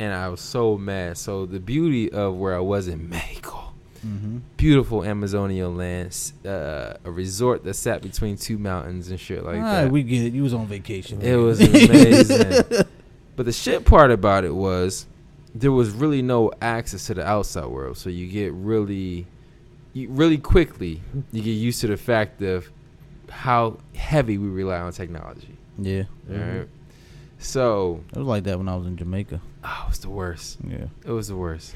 and 0.00 0.12
I 0.12 0.28
was 0.30 0.40
so 0.40 0.76
mad. 0.76 1.16
So 1.16 1.46
the 1.46 1.60
beauty 1.60 2.10
of 2.10 2.34
where 2.34 2.56
I 2.56 2.60
was 2.60 2.88
in 2.88 3.08
Mexico, 3.10 3.62
Mm-hmm. 4.06 4.38
beautiful 4.56 5.02
Amazonian 5.04 5.76
lands, 5.76 6.32
uh, 6.44 6.96
a 7.04 7.10
resort 7.10 7.64
that 7.64 7.74
sat 7.74 8.02
between 8.02 8.36
two 8.36 8.56
mountains 8.56 9.08
and 9.10 9.18
shit 9.18 9.42
like 9.44 9.56
All 9.56 9.62
that. 9.62 9.82
right, 9.84 9.90
we 9.90 10.02
get 10.04 10.22
it. 10.26 10.32
You 10.32 10.44
was 10.44 10.54
on 10.54 10.66
vacation. 10.66 11.22
It 11.22 11.34
was 11.34 11.60
amazing. 11.66 12.84
but 13.34 13.46
the 13.46 13.52
shit 13.52 13.84
part 13.84 14.12
about 14.12 14.44
it 14.44 14.54
was 14.54 15.06
there 15.56 15.72
was 15.72 15.90
really 15.90 16.22
no 16.22 16.52
access 16.62 17.06
to 17.06 17.14
the 17.14 17.26
outside 17.26 17.66
world. 17.66 17.96
So 17.96 18.08
you 18.10 18.28
get 18.28 18.52
really, 18.52 19.26
you, 19.92 20.08
really 20.10 20.38
quickly, 20.38 21.00
you 21.32 21.42
get 21.42 21.50
used 21.50 21.80
to 21.80 21.88
the 21.88 21.96
fact 21.96 22.42
of 22.42 22.70
how 23.30 23.78
heavy 23.94 24.38
we 24.38 24.48
rely 24.48 24.78
on 24.78 24.92
technology. 24.92 25.56
yeah, 25.78 26.04
Right? 26.28 26.68
So, 27.38 28.02
it 28.12 28.18
was 28.18 28.26
like 28.26 28.44
that 28.44 28.56
when 28.58 28.68
I 28.68 28.76
was 28.76 28.86
in 28.86 28.96
Jamaica. 28.96 29.40
oh, 29.64 29.82
it 29.84 29.88
was 29.90 29.98
the 30.00 30.08
worst. 30.10 30.58
Yeah. 30.66 30.86
It 31.04 31.10
was 31.10 31.28
the 31.28 31.36
worst. 31.36 31.74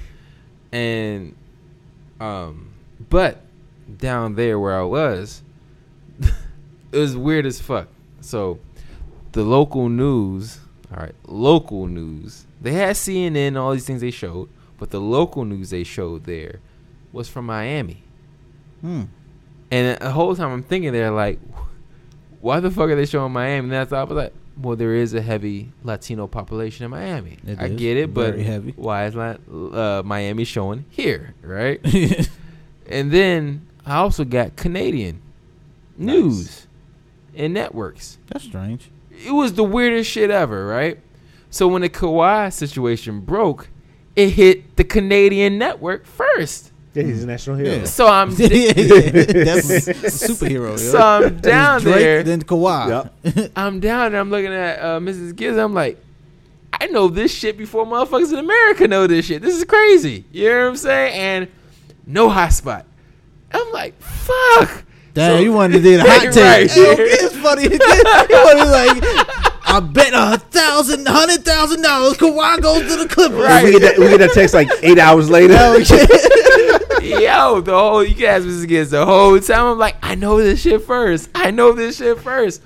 And, 0.73 1.35
um, 2.19 2.71
but 3.11 3.43
down 3.99 4.37
there 4.37 4.59
where 4.59 4.79
I 4.79 4.85
was, 4.85 5.43
it 6.21 6.99
was 6.99 7.17
weird 7.17 7.45
as 7.47 7.61
fuck. 7.61 7.89
So, 8.21 8.59
the 9.33 9.43
local 9.43 9.89
news, 9.89 10.61
all 10.93 11.03
right, 11.03 11.15
local 11.27 11.87
news, 11.87 12.47
they 12.61 12.73
had 12.73 12.97
CNN, 12.97 13.57
all 13.61 13.73
these 13.73 13.87
things 13.87 14.01
they 14.01 14.11
showed, 14.11 14.49
but 14.79 14.91
the 14.91 15.01
local 15.01 15.45
news 15.45 15.71
they 15.71 15.85
showed 15.85 16.25
there 16.25 16.61
was 17.13 17.29
from 17.29 17.47
Miami. 17.47 18.03
Hmm. 18.81 19.05
And 19.71 19.99
the 20.01 20.11
whole 20.11 20.35
time 20.35 20.51
I'm 20.51 20.63
thinking 20.63 20.93
they're 20.93 21.11
like, 21.11 21.39
why 22.41 22.61
the 22.61 22.71
fuck 22.71 22.89
are 22.91 22.97
they 22.97 23.07
showing 23.07 23.33
Miami? 23.33 23.69
And 23.69 23.77
I 23.77 23.85
thought, 23.85 24.01
I 24.01 24.05
was 24.05 24.17
like, 24.25 24.33
well, 24.57 24.77
there 24.77 24.95
is 24.95 25.15
a 25.15 25.23
heavy 25.23 25.73
Latino 25.85 26.27
population 26.27 26.85
in 26.85 26.91
Miami. 26.91 27.39
It 27.47 27.59
I 27.59 27.69
get 27.69 27.97
it, 27.97 28.13
but 28.13 28.39
heavy. 28.39 28.75
why 28.77 29.07
is 29.07 29.15
not 29.15 29.41
uh, 29.49 30.03
Miami 30.05 30.45
showing 30.45 30.85
here, 30.91 31.35
right? 31.43 31.81
and 32.87 33.11
then 33.11 33.67
I 33.87 33.97
also 33.97 34.25
got 34.25 34.57
Canadian 34.57 35.23
news 35.97 36.67
and 37.35 37.55
networks. 37.55 38.19
That's 38.29 38.45
strange. 38.45 38.91
It 39.11 39.33
was 39.33 39.55
the 39.55 39.65
weirdest 39.65 40.11
shit 40.11 40.31
ever, 40.31 40.67
right? 40.67 40.99
So 41.51 41.69
when 41.69 41.83
the 41.83 41.89
Kawhi 41.89 42.53
situation 42.53 43.21
broke, 43.21 43.69
it 44.17 44.31
hit 44.31 44.77
the 44.77 44.85
Canadian 44.85 45.59
network 45.59 46.07
first. 46.07 46.70
Yeah, 46.93 47.05
he's 47.05 47.23
a 47.23 47.27
national 47.27 47.57
hero. 47.57 47.71
Yeah. 47.77 47.85
So 47.85 48.07
I'm 48.09 48.31
yeah, 48.37 48.47
yeah, 48.49 48.73
yeah. 48.75 49.11
That's 49.11 49.71
a 49.71 49.93
superhero. 50.29 50.71
yo. 50.71 50.77
so 50.77 50.99
I'm 50.99 51.39
down 51.39 51.81
Drake, 51.83 51.95
there. 51.97 52.23
Then 52.25 52.43
Kawhi. 52.43 53.12
Yep. 53.25 53.53
I'm 53.57 53.79
down 53.81 54.12
there. 54.12 54.21
I'm 54.21 54.31
looking 54.31 54.53
at 54.53 54.81
uh, 54.81 54.99
Mrs. 54.99 55.37
Gibbs. 55.37 55.57
I'm 55.57 55.73
like, 55.73 56.03
I 56.73 56.87
know 56.87 57.09
this 57.09 57.33
shit 57.33 57.57
before 57.57 57.85
motherfuckers 57.87 58.33
in 58.33 58.39
America 58.41 58.89
know 58.89 59.07
this 59.07 59.27
shit. 59.27 59.41
This 59.43 59.55
is 59.57 59.65
crazy. 59.65 60.25
You 60.33 60.49
know 60.49 60.62
what 60.62 60.69
I'm 60.71 60.77
saying? 60.77 61.12
And 61.15 61.49
no 62.07 62.29
hot 62.29 62.53
spot. 62.53 62.87
I'm 63.53 63.71
like, 63.73 64.01
fuck. 64.01 64.85
Damn, 65.15 65.37
So- 65.39 65.43
you 65.43 65.53
wanted 65.53 65.75
to 65.79 65.83
do 65.83 65.97
the 65.97 66.03
hot 66.09 66.33
take. 66.33 66.37
Right. 66.37 66.71
Hey, 66.71 66.93
okay, 66.93 67.03
it's 67.03 67.37
funny. 67.37 67.62
you 67.65 67.79
wanted 68.45 68.71
like, 68.71 69.03
I 69.73 69.79
bet 69.81 70.12
a 70.12 70.39
thousand, 70.39 71.07
hundred 71.07 71.45
thousand 71.45 71.83
dollars 71.83 72.15
Kawhi 72.17 72.61
goes 72.61 72.83
to 72.83 72.97
the 72.97 73.09
Clippers. 73.09 73.39
Right. 73.39 73.65
We 73.65 73.73
get 73.73 73.83
that. 73.83 73.99
We 73.99 74.09
get 74.09 74.19
that 74.19 74.33
text 74.33 74.55
like 74.55 74.69
eight 74.83 74.99
hours 74.99 75.31
later. 75.31 75.55
Yo, 77.03 77.61
the 77.61 77.73
whole 77.73 78.05
you 78.05 78.15
can 78.15 78.25
ask 78.27 78.45
Mrs. 78.47 78.69
Gibbs 78.69 78.91
the 78.91 79.05
whole 79.05 79.39
time. 79.41 79.65
I'm 79.67 79.79
like, 79.79 79.97
I 80.03 80.15
know 80.15 80.39
this 80.41 80.61
shit 80.63 80.83
first. 80.83 81.31
I 81.35 81.51
know 81.51 81.73
this 81.73 81.97
shit 81.99 82.19
first. 82.21 82.63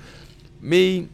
Me, 0.61 1.07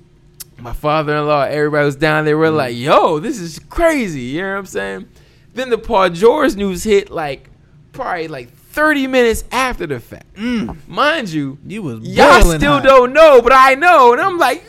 my 0.60 0.74
father-in-law, 0.74 1.44
everybody 1.44 1.86
was 1.86 1.96
down 1.96 2.26
there. 2.26 2.38
We're 2.38 2.50
like, 2.50 2.76
yo, 2.76 3.20
this 3.20 3.40
is 3.40 3.60
crazy. 3.70 4.22
You 4.22 4.42
know 4.42 4.52
what 4.54 4.60
I'm 4.60 4.66
saying? 4.66 5.10
Then 5.54 5.70
the 5.70 5.78
Paul 5.78 6.10
George 6.10 6.56
news 6.56 6.84
hit 6.84 7.10
like 7.10 7.50
probably 7.92 8.28
like 8.28 8.52
30 8.54 9.08
minutes 9.08 9.44
after 9.52 9.86
the 9.86 10.00
fact. 10.00 10.34
Mm. 10.36 10.78
Mind 10.88 11.30
you, 11.30 11.58
You 11.66 11.84
was 11.84 12.00
y'all 12.02 12.42
still 12.42 12.76
hot. 12.76 12.84
don't 12.84 13.14
know, 13.14 13.42
but 13.42 13.52
I 13.54 13.76
know, 13.76 14.14
and 14.14 14.22
I'm 14.22 14.38
like, 14.38 14.64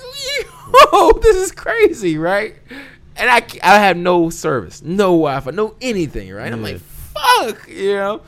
yo, 0.93 1.13
this 1.23 1.37
is 1.37 1.53
crazy, 1.53 2.19
right? 2.19 2.57
And 3.17 3.31
I, 3.31 3.43
I 3.63 3.79
have 3.79 3.97
no 3.97 4.29
service, 4.31 4.83
no 4.83 5.05
Wi-Fi, 5.13 5.51
no 5.53 5.77
anything, 5.81 6.33
right? 6.33 6.53
I'm 6.53 6.63
like, 6.63 6.79
fuck, 6.81 7.69
you 7.69 7.95
know. 7.95 8.23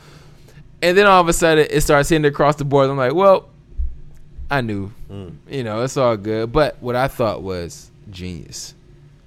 And 0.81 0.97
then 0.97 1.07
all 1.07 1.21
of 1.21 1.27
a 1.27 1.33
sudden, 1.33 1.67
it 1.69 1.81
starts 1.81 2.09
hitting 2.09 2.25
across 2.25 2.57
the 2.57 2.65
board. 2.65 2.89
I'm 2.89 2.97
like, 2.97 3.13
well, 3.13 3.49
I 4.49 4.61
knew, 4.61 4.91
mm. 5.09 5.35
you 5.49 5.63
know, 5.63 5.83
it's 5.83 5.97
all 5.97 6.17
good. 6.17 6.51
But 6.51 6.77
what 6.81 6.95
I 6.95 7.07
thought 7.07 7.41
was 7.41 7.89
genius, 8.09 8.75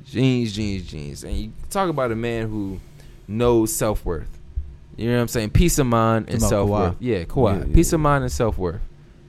genius, 0.05 0.53
genius, 0.53 0.87
genius. 0.87 1.23
And 1.25 1.37
you 1.37 1.53
talk 1.71 1.89
about 1.89 2.13
a 2.13 2.17
man 2.17 2.49
who 2.49 2.81
knows 3.27 3.75
self 3.75 4.05
worth. 4.05 4.29
You 4.97 5.09
know 5.09 5.17
what 5.17 5.23
I'm 5.23 5.29
saying? 5.29 5.51
Peace 5.51 5.79
of 5.79 5.87
mind 5.87 6.29
and 6.29 6.43
self 6.43 6.71
worth. 6.71 6.97
Yeah, 7.01 7.25
Kawhi. 7.25 7.61
Yeah, 7.61 7.67
yeah, 7.67 7.75
Peace 7.75 7.93
of 7.93 8.01
mind 8.01 8.25
and 8.25 8.33
self 8.33 8.59
worth. 8.59 8.81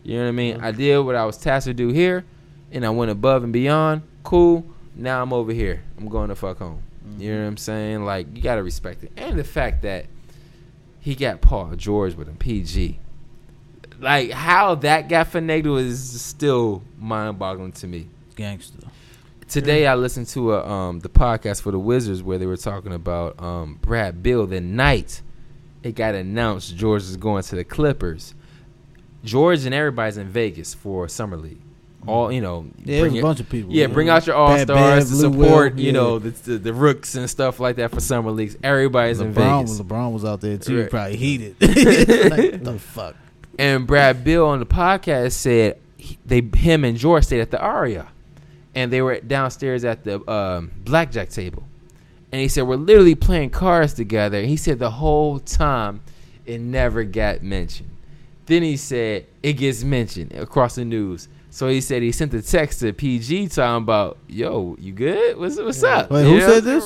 You 0.04 0.18
know 0.18 0.24
what 0.24 0.30
I 0.30 0.32
mean? 0.32 0.62
I 0.62 0.72
did 0.72 1.00
what 1.00 1.16
I 1.16 1.26
was 1.26 1.38
tasked 1.38 1.68
to 1.68 1.74
do 1.74 1.90
here, 1.90 2.26
and 2.72 2.86
I 2.86 2.90
went 2.90 3.12
above 3.12 3.44
and 3.44 3.54
beyond. 3.54 4.02
Cool. 4.24 4.66
Now 4.96 5.22
I'm 5.22 5.34
over 5.34 5.52
here. 5.52 5.84
I'm 5.98 6.08
going 6.08 6.30
to 6.30 6.36
fuck 6.36 6.60
home. 6.60 6.82
You 7.18 7.34
know 7.34 7.42
what 7.42 7.48
I'm 7.48 7.58
saying? 7.58 8.06
Like 8.06 8.28
you 8.36 8.42
gotta 8.42 8.64
respect 8.64 9.04
it, 9.04 9.12
and 9.18 9.38
the 9.38 9.44
fact 9.44 9.82
that 9.82 10.06
he 11.00 11.16
got 11.16 11.42
Paul 11.42 11.76
George 11.76 12.16
with 12.16 12.28
him, 12.28 12.38
PG. 12.38 13.00
Like 14.00 14.32
how 14.32 14.76
that 14.76 15.10
got 15.10 15.32
finagled 15.32 15.82
is 15.82 16.22
still 16.22 16.84
mind-boggling 16.98 17.74
to 17.74 17.88
me. 17.88 18.08
Gangster. 18.36 18.88
Today 19.48 19.88
I 19.88 19.96
listened 19.96 20.28
to 20.28 20.54
a 20.54 20.66
um 20.66 21.00
the 21.00 21.10
podcast 21.10 21.62
for 21.62 21.72
the 21.72 21.80
Wizards 21.80 22.22
where 22.24 22.38
they 22.38 22.46
were 22.46 22.56
talking 22.58 22.94
about 22.94 23.42
um 23.42 23.80
Brad 23.82 24.24
Beal 24.24 24.46
the 24.46 24.62
night 24.62 25.22
it 25.84 25.96
got 25.96 26.16
announced 26.16 26.76
George 26.76 27.04
is 27.04 27.18
going 27.18 27.44
to 27.44 27.56
the 27.56 27.64
Clippers. 27.64 28.36
George 29.24 29.66
and 29.66 29.74
everybody's 29.74 30.18
in 30.18 30.30
Vegas 30.30 30.74
for 30.74 31.08
summer 31.08 31.38
league. 31.38 31.62
All 32.08 32.32
you 32.32 32.42
know, 32.42 32.66
Yeah, 32.84 33.02
bring 33.02 33.18
a 33.18 33.22
bunch 33.22 33.40
of 33.40 33.50
people. 33.50 33.72
yeah, 33.74 33.88
bring 33.88 34.10
out 34.10 34.26
your 34.26 34.36
all 34.36 34.58
stars 34.58 35.10
to 35.10 35.16
support, 35.16 35.74
Will, 35.76 35.80
you 35.82 35.88
yeah. 35.88 35.92
know, 35.92 36.20
the, 36.20 36.30
the 36.30 36.58
the 36.58 36.74
rooks 36.74 37.16
and 37.16 37.30
stuff 37.30 37.60
like 37.60 37.76
that 37.76 37.92
for 37.92 38.00
summer 38.00 38.32
leagues. 38.32 38.56
Everybody's 38.64 39.20
in 39.20 39.34
LeBron 39.34 39.60
Vegas. 39.66 39.78
was 39.78 39.82
LeBron 39.82 40.12
was 40.14 40.26
out 40.26 40.42
there 40.42 40.58
too. 40.58 40.82
Right. 40.82 40.90
Probably 40.90 41.18
heated. 41.18 41.56
like, 41.62 42.64
the 42.64 42.80
fuck. 42.80 43.16
And 43.58 43.86
Brad 43.86 44.24
Beal 44.24 44.46
on 44.46 44.60
the 44.60 44.66
podcast 44.66 45.34
said 45.34 45.78
he, 45.98 46.18
they 46.26 46.42
him 46.56 46.86
and 46.86 46.98
George 46.98 47.26
stayed 47.26 47.42
at 47.42 47.52
the 47.52 47.60
Aria, 47.60 48.08
and 48.74 48.92
they 48.94 49.02
were 49.02 49.20
downstairs 49.20 49.84
at 49.84 50.06
the 50.06 50.28
um, 50.32 50.72
blackjack 50.86 51.30
table, 51.30 51.64
And 52.32 52.42
he 52.42 52.48
said 52.48 52.64
we're 52.64 52.76
literally 52.78 53.16
playing 53.16 53.50
cards 53.50 53.94
together. 53.94 54.42
He 54.44 54.56
said 54.56 54.80
the 54.80 54.92
whole 54.92 55.40
time 55.40 56.00
it 56.46 56.62
never 56.62 57.04
got 57.04 57.44
mentioned. 57.44 57.90
Then 58.46 58.64
he 58.64 58.78
said 58.78 59.26
it 59.44 59.54
gets 59.54 59.84
mentioned 59.84 60.32
across 60.34 60.76
the 60.76 60.86
news. 60.86 61.28
So 61.52 61.68
he 61.68 61.82
said 61.82 62.02
he 62.04 62.12
sent 62.12 62.34
a 62.34 62.42
text 62.42 62.80
to 62.82 62.94
PG 62.94 63.48
talking 63.50 63.84
about, 63.84 64.18
"Yo, 64.28 64.76
you 64.80 64.92
good? 64.94 65.38
What's 65.38 65.58
what's 65.58 65.82
up?" 65.84 66.12
Wait, 66.12 66.24
who 66.26 66.40
said 66.42 66.64
this? 66.64 66.86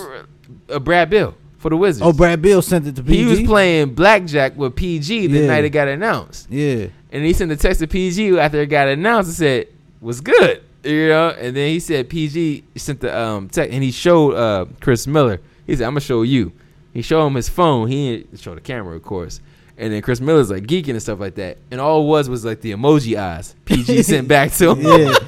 Uh, 0.70 0.80
Brad 0.80 1.10
Beal 1.10 1.36
for 1.58 1.70
the 1.70 1.78
Wizards. 1.78 2.02
Oh, 2.06 2.14
Brad 2.14 2.42
Beal 2.42 2.62
sent 2.62 2.88
it 2.88 2.96
to 2.96 3.04
PG. 3.04 3.18
He 3.18 3.26
was 3.26 3.42
playing 3.42 3.94
blackjack 3.94 4.58
with 4.58 4.76
PG 4.76 5.28
the 5.28 5.40
Yeah. 5.40 5.48
night 5.48 5.64
it 5.66 5.70
got 5.72 5.88
announced, 5.88 6.48
Yeah. 6.50 6.88
and 7.12 7.26
he 7.26 7.34
sent 7.34 7.52
a 7.52 7.56
text 7.58 7.80
to 7.82 7.88
PG 7.88 8.38
after 8.40 8.62
it 8.62 8.68
got 8.68 8.88
announced 8.88 9.30
and 9.30 9.36
said, 9.38 9.68
"Was 10.02 10.22
good," 10.22 10.62
you 10.84 11.08
know. 11.10 11.30
And 11.30 11.56
then 11.56 11.70
he 11.70 11.80
said 11.80 12.08
PG 12.10 12.64
sent 12.76 13.02
the 13.02 13.18
um 13.18 13.50
text, 13.50 13.74
and 13.74 13.84
he 13.84 13.92
showed 13.92 14.34
uh 14.36 14.66
Chris 14.80 15.08
Miller. 15.08 15.40
He 15.68 15.76
said, 15.76 15.86
"I'm 15.86 15.92
gonna 15.92 16.00
show 16.02 16.22
you." 16.22 16.52
He 16.94 17.02
showed 17.02 17.26
him 17.28 17.36
his 17.36 17.50
phone. 17.50 17.88
He 17.90 18.18
didn't 18.18 18.40
show 18.40 18.54
the 18.56 18.62
camera, 18.62 18.96
of 18.96 19.04
course. 19.04 19.42
And 19.78 19.92
then 19.92 20.02
Chris 20.02 20.22
Miller's 20.22 20.52
like 20.52 20.64
geeking 20.64 20.92
and 20.92 21.02
stuff 21.02 21.20
like 21.20 21.36
that. 21.36 21.58
And 21.72 21.82
all 21.82 22.04
it 22.04 22.08
was 22.08 22.30
was 22.30 22.46
like 22.46 22.62
the 22.62 22.72
emoji 22.72 23.18
eyes 23.18 23.56
PG 23.66 24.04
sent 24.04 24.28
back 24.28 24.52
to 24.54 24.72
him. 24.72 24.82
Yeah. 24.82 25.16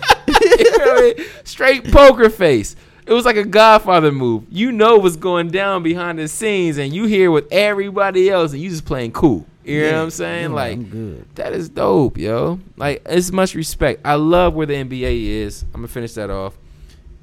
You 0.57 0.71
know 0.71 0.77
what 0.77 0.97
I 0.97 1.13
mean? 1.17 1.27
Straight 1.43 1.91
poker 1.91 2.29
face. 2.29 2.75
It 3.05 3.13
was 3.13 3.25
like 3.25 3.35
a 3.35 3.43
Godfather 3.43 4.11
move. 4.11 4.45
You 4.49 4.71
know 4.71 4.97
what's 4.97 5.15
going 5.15 5.49
down 5.49 5.83
behind 5.83 6.17
the 6.17 6.27
scenes, 6.27 6.77
and 6.77 6.93
you 6.93 7.05
here 7.05 7.29
with 7.29 7.51
everybody 7.51 8.29
else, 8.29 8.53
and 8.53 8.61
you 8.61 8.69
just 8.69 8.85
playing 8.85 9.11
cool. 9.11 9.45
You 9.65 9.81
know 9.81 9.97
what 9.97 10.03
I'm 10.03 10.09
saying? 10.11 10.49
Yeah, 10.49 10.55
like 10.55 10.77
I'm 10.77 11.25
that 11.35 11.53
is 11.53 11.69
dope, 11.69 12.17
yo. 12.17 12.59
Like 12.77 13.01
it's 13.05 13.31
much 13.31 13.55
respect. 13.55 14.01
I 14.05 14.15
love 14.15 14.53
where 14.53 14.65
the 14.65 14.75
NBA 14.75 15.25
is. 15.25 15.63
I'm 15.73 15.81
gonna 15.81 15.87
finish 15.87 16.13
that 16.13 16.29
off. 16.29 16.55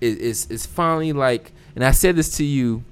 It, 0.00 0.20
it's 0.20 0.50
it's 0.50 0.66
finally 0.66 1.12
like, 1.12 1.52
and 1.74 1.84
I 1.84 1.92
said 1.92 2.16
this 2.16 2.36
to 2.36 2.44
you, 2.44 2.84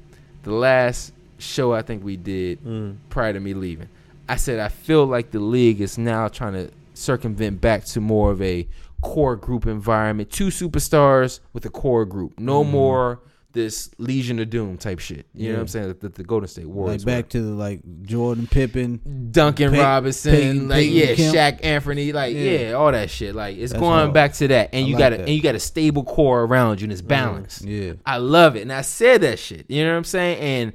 the 0.45 0.53
last 0.53 1.13
show 1.39 1.73
I 1.73 1.83
think 1.83 2.05
we 2.05 2.17
did 2.17 2.63
mm. 2.65 2.97
prior 3.09 3.33
to 3.33 3.41
me 3.41 3.55
leaving. 3.55 3.89
I 4.31 4.37
said 4.37 4.61
I 4.61 4.69
feel 4.69 5.07
like 5.07 5.33
the 5.33 5.41
league 5.41 5.81
is 5.81 5.99
now 5.99 6.29
trying 6.29 6.53
to 6.53 6.71
circumvent 6.95 7.61
back 7.61 7.85
to 7.87 8.01
more 8.01 8.31
of 8.31 8.41
a 8.41 8.69
core 9.03 9.35
group 9.35 9.67
environment. 9.67 10.31
Two 10.31 10.49
superstars 10.49 11.41
with 11.53 11.65
a 11.67 11.71
core 11.71 12.05
group. 12.05 12.39
No 12.39 12.63
mm-hmm. 12.63 12.71
more 12.71 13.21
this 13.53 13.91
Legion 13.99 14.39
of 14.39 14.49
Doom 14.49 14.79
type 14.79 15.01
shit. 15.01 15.27
You 15.35 15.49
know 15.49 15.57
what 15.57 15.63
I'm 15.63 15.69
saying? 15.69 15.97
That 16.01 16.15
the, 16.15 16.23
Golden 16.23 16.49
State 16.49 16.69
Warriors. 16.69 17.05
Like 17.05 17.25
back 17.25 17.29
to 17.31 17.43
the 17.43 17.51
like 17.51 17.81
Jordan 18.03 18.47
Pippen. 18.47 19.31
Duncan 19.33 19.73
Robinson, 19.73 20.33
Peyton- 20.33 20.69
like 20.69 20.79
Peyton 20.79 20.97
yeah, 20.97 21.15
Kemp. 21.17 21.35
Shaq 21.35 21.65
Anthony, 21.65 22.13
like 22.13 22.33
yeah. 22.33 22.41
Yeah. 22.41 22.73
all 22.75 22.93
that 22.93 23.11
shit. 23.11 23.35
Like 23.35 23.57
it's 23.57 23.73
That's 23.73 23.81
going 23.81 24.13
back 24.13 24.35
to 24.35 24.47
that, 24.49 24.71
and 24.73 24.85
I 24.85 24.89
you 24.89 24.95
like 24.95 25.01
got 25.01 25.13
a, 25.15 25.21
and 25.23 25.31
you 25.31 25.43
got 25.43 25.57
a 25.57 25.61
stable 25.61 26.05
core 26.05 26.45
around 26.45 26.81
you, 26.81 26.85
and 26.85 26.93
it's 26.93 27.03
mm-hmm. 27.03 27.09
balanced. 27.09 27.65
Yeah. 27.65 27.95
I 28.07 28.19
love 28.19 28.55
it, 28.55 28.63
and 28.63 28.73
I 28.73 28.83
said 28.83 29.23
that 29.23 29.41
shit. 29.41 29.67
You 29.69 29.85
know 29.85 29.91
what 29.91 29.99
I'm 29.99 30.05
saying? 30.05 30.39
And 30.39 30.73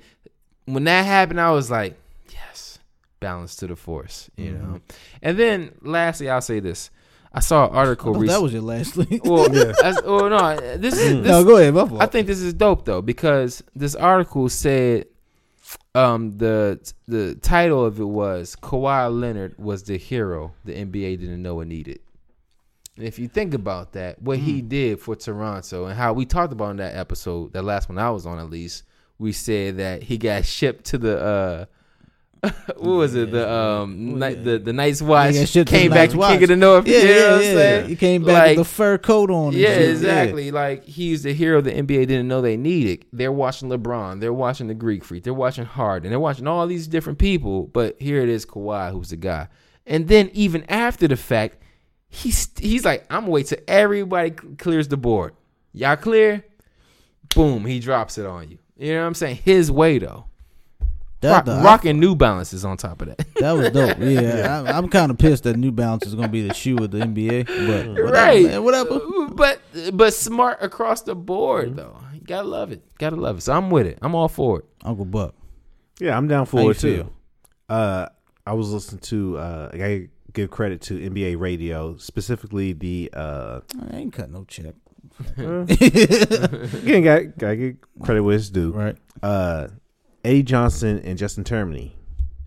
when 0.65 0.83
that 0.83 1.05
happened, 1.05 1.39
I 1.39 1.51
was 1.51 1.71
like, 1.71 1.97
balance 3.19 3.55
to 3.57 3.67
the 3.67 3.75
force. 3.75 4.29
You 4.37 4.51
Mm-hmm. 4.53 4.71
know. 4.73 4.81
And 5.21 5.37
then 5.39 5.71
lastly, 5.81 6.29
I'll 6.29 6.41
say 6.41 6.59
this: 6.59 6.89
I 7.33 7.39
saw 7.39 7.67
an 7.69 7.75
article. 7.75 8.15
Oh, 8.15 8.19
rec- 8.19 8.29
that 8.29 8.41
was 8.41 8.53
your 8.53 8.61
last 8.61 8.97
link. 8.97 9.23
well, 9.25 9.47
I- 9.83 10.01
well, 10.05 10.29
no, 10.29 10.77
this 10.77 10.95
is 10.97 11.21
this, 11.21 11.27
no, 11.27 11.43
go 11.43 11.57
ahead. 11.57 11.73
My 11.73 11.87
fault. 11.87 12.01
I 12.01 12.05
think 12.07 12.27
this 12.27 12.41
is 12.41 12.53
dope 12.53 12.85
though 12.85 13.01
because 13.01 13.63
this 13.75 13.95
article 13.95 14.49
said 14.49 15.05
um 15.95 16.37
the 16.37 16.79
the 17.07 17.35
title 17.35 17.83
of 17.85 17.99
it 17.99 18.03
was 18.05 18.55
Kawhi 18.61 19.11
Leonard 19.19 19.57
was 19.57 19.83
the 19.83 19.97
hero 19.97 20.53
the 20.63 20.73
NBA 20.73 21.19
didn't 21.19 21.41
know 21.41 21.59
it 21.61 21.65
needed. 21.67 21.99
And 22.97 23.05
if 23.05 23.19
you 23.19 23.27
think 23.27 23.53
about 23.53 23.91
that, 23.93 24.21
what 24.21 24.37
he 24.37 24.61
did 24.61 25.01
for 25.01 25.15
Toronto 25.17 25.85
and 25.87 25.97
how 25.97 26.13
we 26.13 26.25
talked 26.25 26.53
about 26.53 26.69
in 26.71 26.77
that 26.77 26.95
episode, 26.95 27.51
that 27.51 27.63
last 27.63 27.89
one 27.89 27.97
I 27.97 28.09
was 28.09 28.25
on 28.25 28.39
at 28.39 28.49
least, 28.49 28.83
we 29.19 29.33
said 29.33 29.75
that 29.77 30.03
he 30.03 30.17
got 30.17 30.45
shipped 30.45 30.85
to 30.85 30.97
the 30.97 31.19
uh 31.21 31.65
what 32.77 32.81
was 32.81 33.15
it? 33.15 33.31
The 33.31 33.49
um 33.51 34.17
night 34.19 34.43
the 34.43 34.57
the 34.59 34.73
Night's 34.73 35.01
Watch 35.01 35.35
shipped 35.47 35.69
came 35.69 35.91
back 35.91 36.09
to 36.11 36.17
Watch. 36.17 36.33
King 36.33 36.43
of 36.43 36.49
the 36.49 36.55
North. 36.55 36.87
yeah, 36.87 36.97
you 36.99 37.03
know 37.05 37.11
yeah, 37.13 37.23
what 37.31 37.33
I'm 37.35 37.41
yeah. 37.41 37.53
saying? 37.53 37.89
He 37.89 37.95
came 37.95 38.23
back 38.23 38.33
Like, 38.47 38.57
with 38.57 38.67
the 38.67 38.73
fur 38.73 38.97
coat 38.97 39.29
on. 39.31 39.53
yeah, 39.53 39.69
exactly. 39.69 40.51
Like 40.51 40.83
he's 40.85 41.23
the 41.23 41.33
hero 41.33 41.61
the 41.61 41.71
NBA 41.71 42.07
didn't 42.07 42.27
know 42.27 42.41
they 42.41 42.57
needed. 42.57 43.05
They're 43.13 43.31
watching 43.31 43.69
LeBron, 43.69 44.19
they're 44.19 44.33
watching 44.33 44.67
the 44.67 44.73
Greek 44.73 45.03
Freak, 45.03 45.23
they're 45.23 45.33
watching 45.33 45.65
Harden, 45.65 46.09
they're 46.09 46.19
watching 46.19 46.47
all 46.47 46.65
these 46.67 46.87
different 46.87 47.19
people. 47.19 47.67
But 47.67 47.95
here 48.01 48.21
it 48.21 48.29
is, 48.29 48.45
Kawhi, 48.45 48.91
who's 48.91 49.09
the 49.09 49.17
guy. 49.17 49.47
And 49.85 50.07
then 50.07 50.29
even 50.33 50.63
after 50.69 51.07
the 51.07 51.15
fact, 51.15 51.57
he's 52.07 52.49
he's 52.59 52.83
like, 52.85 53.05
I'm 53.09 53.21
gonna 53.21 53.31
wait 53.31 53.47
till 53.47 53.59
everybody 53.67 54.31
clears 54.31 54.87
the 54.87 54.97
board. 54.97 55.33
Y'all 55.73 55.95
clear? 55.95 56.43
Boom, 57.35 57.65
he 57.65 57.79
drops 57.79 58.17
it 58.17 58.25
on 58.25 58.49
you. 58.49 58.57
You 58.77 58.93
know 58.93 59.01
what 59.01 59.07
I'm 59.07 59.13
saying? 59.13 59.37
His 59.43 59.71
way 59.71 59.99
though. 59.99 60.25
That, 61.25 61.31
Rock, 61.31 61.45
the- 61.45 61.61
rocking 61.63 61.99
New 61.99 62.15
Balances 62.15 62.63
on 62.63 62.77
top 62.77 63.01
of 63.01 63.09
that. 63.09 63.25
that 63.35 63.51
was 63.51 63.69
dope. 63.71 63.97
Yeah, 63.99 64.63
I, 64.65 64.77
I'm 64.77 64.87
kind 64.89 65.11
of 65.11 65.17
pissed 65.17 65.43
that 65.43 65.57
New 65.57 65.71
Balance 65.71 66.05
is 66.05 66.15
gonna 66.15 66.27
be 66.27 66.47
the 66.47 66.53
shoe 66.53 66.77
of 66.77 66.91
the 66.91 66.99
NBA. 66.99 67.47
But 67.47 67.87
whatever, 67.87 68.03
right. 68.11 68.45
man, 68.45 68.63
whatever. 68.63 68.99
But 69.33 69.61
but 69.93 70.13
smart 70.13 70.59
across 70.61 71.01
the 71.01 71.15
board 71.15 71.75
though. 71.75 71.97
You 72.13 72.21
gotta 72.21 72.47
love 72.47 72.71
it. 72.71 72.83
Gotta 72.97 73.15
love 73.15 73.37
it. 73.39 73.41
So 73.41 73.53
I'm 73.53 73.69
with 73.69 73.87
it. 73.87 73.99
I'm 74.01 74.15
all 74.15 74.27
for 74.27 74.59
it. 74.59 74.65
Uncle 74.83 75.05
Buck. 75.05 75.35
Yeah, 75.99 76.17
I'm 76.17 76.27
down 76.27 76.45
How 76.45 76.59
you 76.59 76.65
for 76.65 76.71
it 76.71 76.79
too. 76.79 76.95
feel? 76.97 77.13
Uh, 77.69 78.07
I 78.45 78.53
was 78.53 78.71
listening 78.71 79.01
to. 79.01 79.37
Uh, 79.37 79.69
I 79.73 80.09
give 80.33 80.51
credit 80.51 80.81
to 80.81 80.99
NBA 81.09 81.39
Radio, 81.39 81.97
specifically 81.97 82.73
the. 82.73 83.09
Uh, 83.13 83.61
I 83.91 83.95
ain't 83.97 84.13
cut 84.13 84.29
no 84.29 84.43
check. 84.43 84.75
again, 85.37 87.03
got 87.03 87.37
gotta 87.37 87.55
give 87.55 87.75
credit 88.01 88.21
where 88.21 88.35
it's 88.35 88.49
due. 88.49 88.71
Right. 88.71 88.97
Uh, 89.23 89.67
Eddie 90.25 90.43
Johnson 90.43 90.99
and 91.05 91.19
Justin 91.19 91.43
Termine. 91.43 91.91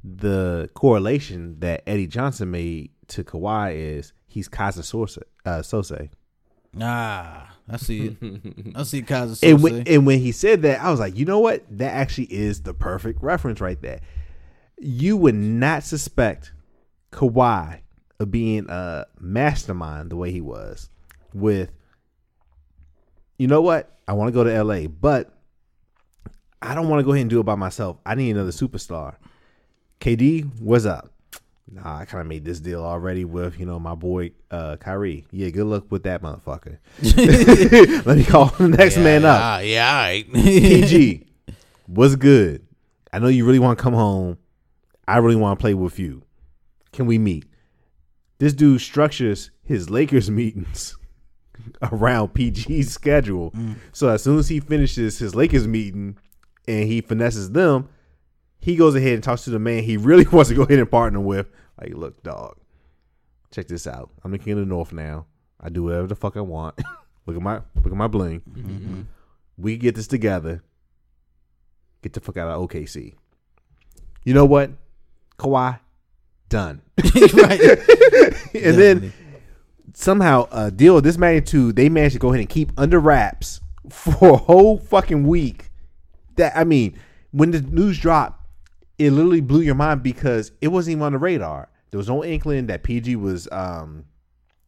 The 0.03 0.69
correlation 0.75 1.61
that 1.61 1.85
Eddie 1.87 2.09
Johnson 2.09 2.51
made 2.51 2.91
to 3.09 3.23
Kawhi 3.23 3.75
is 3.77 4.13
he's 4.27 4.49
Keyser 4.49 4.83
Söze. 4.83 5.23
Uh, 5.47 5.59
Söze. 5.59 6.11
Ah, 6.81 7.55
I 7.69 7.77
see 7.77 8.07
it. 8.07 8.17
I 8.77 8.83
see 8.83 9.03
Keyser 9.03 9.49
And 9.49 9.63
when, 9.63 9.87
and 9.87 10.07
when 10.07 10.19
he 10.19 10.33
said 10.33 10.63
that, 10.63 10.83
I 10.83 10.91
was 10.91 10.99
like, 10.99 11.17
you 11.17 11.25
know 11.25 11.39
what? 11.39 11.65
That 11.71 11.95
actually 11.95 12.33
is 12.33 12.63
the 12.63 12.75
perfect 12.75 13.23
reference 13.23 13.61
right 13.61 13.81
there. 13.81 14.01
You 14.79 15.17
would 15.17 15.37
not 15.37 15.85
suspect 15.85 16.53
Kawhi 17.13 17.81
of 18.19 18.31
being 18.33 18.67
a 18.69 19.07
mastermind 19.21 20.11
the 20.11 20.17
way 20.17 20.33
he 20.33 20.41
was 20.41 20.91
with, 21.33 21.71
you 23.39 23.47
know 23.47 23.63
what? 23.63 23.97
I 24.09 24.15
want 24.15 24.29
to 24.29 24.33
go 24.33 24.43
to 24.43 24.65
LA, 24.65 24.89
but 24.89 25.38
I 26.61 26.75
don't 26.75 26.89
want 26.89 27.01
to 27.01 27.05
go 27.05 27.13
ahead 27.13 27.23
and 27.23 27.31
do 27.31 27.41
it 27.41 27.45
by 27.45 27.55
myself. 27.55 27.99
I 28.05 28.15
need 28.15 28.31
another 28.31 28.51
superstar. 28.51 29.17
KD, 30.01 30.61
what's 30.61 30.85
up? 30.85 31.13
Nah, 31.71 31.99
I 31.99 32.05
kind 32.07 32.23
of 32.23 32.27
made 32.27 32.45
this 32.45 32.61
deal 32.61 32.83
already 32.83 33.25
with, 33.25 33.61
you 33.61 33.67
know, 33.67 33.79
my 33.79 33.95
boy 33.95 34.33
uh 34.51 34.77
Kyrie. 34.77 35.27
Yeah, 35.31 35.51
good 35.51 35.67
luck 35.67 35.91
with 35.91 36.05
that 36.05 36.23
motherfucker. 36.23 36.79
Let 38.07 38.17
me 38.17 38.25
call 38.25 38.47
the 38.47 38.69
next 38.69 38.97
man 38.97 39.25
up. 39.25 39.41
Ah, 39.41 39.59
yeah, 39.59 39.89
all 39.89 39.95
right. 39.97 40.33
PG, 40.33 41.27
what's 41.87 42.17
good? 42.17 42.67
I 43.13 43.19
know 43.19 43.29
you 43.29 43.45
really 43.45 43.59
want 43.59 43.79
to 43.79 43.83
come 43.83 43.93
home. 43.93 44.39
I 45.07 45.19
really 45.19 45.37
want 45.37 45.59
to 45.59 45.63
play 45.63 45.75
with 45.75 45.99
you. 45.99 46.23
Can 46.93 47.07
we 47.07 47.19
meet? 47.19 47.45
This 48.39 48.53
dude 48.55 48.81
structures 48.81 49.51
his 49.63 49.91
Lakers 49.91 50.31
meetings 50.31 50.97
around 51.93 52.29
PG's 52.29 52.93
schedule. 52.93 53.53
So 53.93 54.09
as 54.09 54.23
soon 54.23 54.39
as 54.39 54.49
he 54.49 54.61
finishes 54.61 55.19
his 55.19 55.35
Lakers 55.35 55.67
meeting 55.67 56.17
and 56.69 56.85
he 56.85 57.01
finesses 57.01 57.51
them, 57.51 57.89
he 58.61 58.77
goes 58.77 58.95
ahead 58.95 59.15
and 59.15 59.25
talks 59.25 59.45
to 59.45 59.51
the 59.51 59.59
man 59.59 59.83
he 59.83 59.97
really 59.97 60.27
wants 60.33 60.51
to 60.51 60.55
go 60.55 60.63
ahead 60.63 60.79
and 60.79 60.91
partner 60.91 61.21
with. 61.21 61.49
Like, 61.81 61.95
look, 61.95 62.23
dog, 62.23 62.57
check 63.51 63.67
this 63.69 63.87
out. 63.87 64.11
I'm 64.23 64.31
the 64.31 64.39
king 64.39 64.53
of 64.53 64.59
the 64.61 64.67
North 64.67 64.93
now. 64.93 65.27
I 65.61 65.71
do 65.71 65.85
whatever 65.85 66.07
the 66.07 66.15
fuck 66.15 66.37
I 66.37 66.41
want. 66.41 66.79
look 67.27 67.37
at 67.37 67.43
my 67.43 67.55
look 67.75 67.87
at 67.87 67.93
my 67.93 68.07
bling. 68.07 68.43
Mm-hmm. 68.49 69.03
We 69.57 69.77
get 69.77 69.95
this 69.95 70.07
together. 70.07 70.63
Get 72.03 72.13
the 72.13 72.21
fuck 72.21 72.37
out 72.37 72.49
of 72.49 72.69
OKC. 72.69 73.15
You 74.25 74.35
know 74.35 74.45
what? 74.45 74.71
Kawhi, 75.39 75.81
done. 76.49 76.83
right. 77.35 77.61
and 78.55 78.79
then 78.79 79.13
somehow 79.95 80.47
a 80.53 80.71
deal 80.71 80.97
of 80.97 81.03
this 81.03 81.19
magnitude, 81.19 81.77
they 81.77 81.89
managed 81.89 82.15
to 82.15 82.19
go 82.19 82.29
ahead 82.29 82.41
and 82.41 82.49
keep 82.49 82.73
under 82.77 83.01
wraps 83.01 83.61
for 83.91 84.35
a 84.35 84.37
whole 84.37 84.79
fucking 84.79 85.27
week. 85.27 85.68
That 86.39 86.57
I 86.57 86.65
mean, 86.65 86.99
when 87.31 87.51
the 87.51 87.61
news 87.61 87.99
dropped, 87.99 88.43
it 88.99 89.13
literally 89.13 89.41
blew 89.41 89.61
your 89.61 89.75
mind 89.75 90.03
because 90.03 90.51
it 90.61 90.69
wasn't 90.69 90.93
even 90.93 91.05
on 91.05 91.13
the 91.13 91.19
radar. 91.19 91.69
There 91.91 91.99
was 91.99 92.09
no 92.09 92.25
inkling 92.25 92.67
that 92.67 92.83
PG 92.83 93.17
was 93.17 93.49
um 93.53 94.05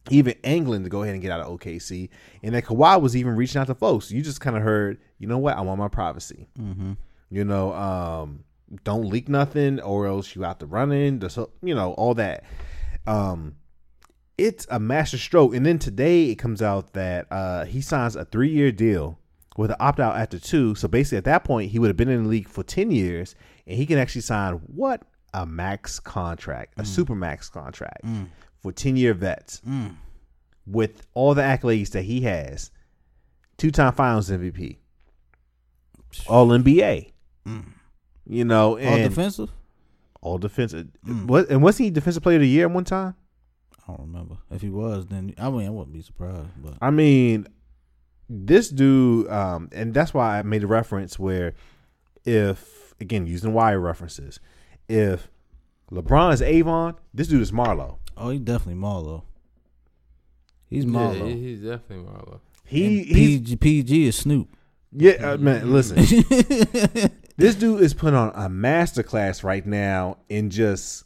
even 0.09 0.35
angling 0.43 0.83
to 0.83 0.89
go 0.89 1.03
ahead 1.03 1.13
and 1.13 1.21
get 1.21 1.31
out 1.31 1.41
of 1.41 1.59
OKC, 1.59 2.09
and 2.43 2.55
that 2.55 2.65
Kawhi 2.65 3.01
was 3.01 3.15
even 3.15 3.35
reaching 3.35 3.59
out 3.59 3.67
to 3.67 3.75
folks. 3.75 4.11
You 4.11 4.21
just 4.21 4.41
kind 4.41 4.55
of 4.55 4.63
heard, 4.63 4.99
you 5.19 5.27
know 5.27 5.37
what? 5.37 5.57
I 5.57 5.61
want 5.61 5.79
my 5.79 5.87
privacy. 5.87 6.47
You 7.29 7.45
know, 7.45 7.73
um, 7.73 8.43
don't 8.83 9.07
leak 9.09 9.29
nothing, 9.29 9.79
or 9.79 10.07
else 10.07 10.35
you 10.35 10.43
out 10.45 10.59
to 10.59 10.65
running. 10.65 11.19
The 11.19 11.29
so 11.29 11.51
you 11.61 11.75
know 11.75 11.93
all 11.93 12.13
that. 12.15 12.43
Um, 13.07 13.55
it's 14.37 14.65
a 14.71 14.79
master 14.79 15.17
stroke. 15.17 15.53
And 15.53 15.65
then 15.65 15.77
today 15.77 16.25
it 16.31 16.35
comes 16.35 16.61
out 16.61 16.93
that 16.93 17.27
uh, 17.31 17.65
he 17.65 17.79
signs 17.81 18.15
a 18.15 18.25
three 18.25 18.49
year 18.49 18.71
deal 18.71 19.19
with 19.57 19.71
an 19.71 19.77
opt 19.79 19.99
out 19.99 20.15
after 20.15 20.39
two. 20.39 20.75
So 20.75 20.87
basically, 20.87 21.19
at 21.19 21.25
that 21.25 21.43
point, 21.43 21.71
he 21.71 21.79
would 21.79 21.87
have 21.87 21.97
been 21.97 22.09
in 22.09 22.23
the 22.23 22.29
league 22.29 22.47
for 22.47 22.63
ten 22.63 22.91
years, 22.91 23.35
and 23.67 23.77
he 23.77 23.85
can 23.85 23.97
actually 23.97 24.21
sign 24.21 24.53
what 24.67 25.03
a 25.33 25.45
max 25.45 25.99
contract, 25.99 26.73
a 26.77 26.83
mm. 26.83 26.87
super 26.87 27.15
max 27.15 27.49
contract 27.49 28.03
mm. 28.05 28.27
for 28.61 28.71
ten 28.71 28.95
year 28.95 29.13
vets, 29.13 29.61
mm. 29.67 29.95
with 30.65 31.05
all 31.13 31.33
the 31.33 31.41
accolades 31.41 31.91
that 31.91 32.03
he 32.03 32.21
has, 32.21 32.71
two 33.57 33.71
time 33.71 33.93
Finals 33.93 34.29
MVP, 34.29 34.77
All 36.27 36.47
NBA. 36.47 37.11
You 38.27 38.45
know, 38.45 38.79
All 38.79 38.97
defensive? 38.97 39.49
all 40.21 40.37
defensive. 40.37 40.87
What 41.25 41.49
and 41.49 41.61
wasn't 41.61 41.85
he 41.85 41.91
defensive 41.91 42.23
player 42.23 42.37
of 42.37 42.41
the 42.41 42.47
year 42.47 42.65
at 42.67 42.71
one 42.71 42.83
time? 42.83 43.15
I 43.87 43.91
don't 43.93 44.01
remember. 44.01 44.37
If 44.51 44.61
he 44.61 44.69
was, 44.69 45.07
then 45.07 45.33
I 45.37 45.49
mean 45.49 45.67
I 45.67 45.69
wouldn't 45.69 45.93
be 45.93 46.01
surprised. 46.01 46.49
But 46.63 46.75
I 46.81 46.91
mean, 46.91 47.47
this 48.31 48.69
dude, 48.69 49.29
um, 49.29 49.69
and 49.71 49.93
that's 49.93 50.13
why 50.13 50.39
I 50.39 50.43
made 50.43 50.63
a 50.63 50.67
reference 50.67 51.19
where 51.19 51.53
if 52.25 52.93
again 52.99 53.27
using 53.27 53.53
wire 53.53 53.79
references, 53.79 54.39
if 54.87 55.29
LeBron 55.91 56.33
is 56.33 56.41
Avon, 56.41 56.95
this 57.13 57.27
dude 57.27 57.41
is 57.41 57.51
Marlo. 57.51 57.97
oh, 58.17 58.29
he 58.29 58.39
definitely 58.39 58.81
Marlo. 58.81 59.23
He's 60.69 60.85
Yeah, 60.85 61.33
he's 61.35 61.59
definitely 61.59 62.05
Marlo. 62.05 62.39
He 62.65 62.85
And 62.85 63.05
he's 63.05 63.39
PG, 63.39 63.55
PG 63.57 64.07
is 64.07 64.15
Snoop. 64.15 64.55
yeah, 64.93 65.31
uh, 65.31 65.37
man. 65.37 65.71
Listen, 65.71 65.97
this 67.37 67.55
dude 67.55 67.81
is 67.81 67.93
putting 67.93 68.17
on 68.17 68.29
a 68.29 68.49
masterclass 68.49 69.43
right 69.43 69.65
now 69.65 70.17
in 70.29 70.49
just 70.49 71.03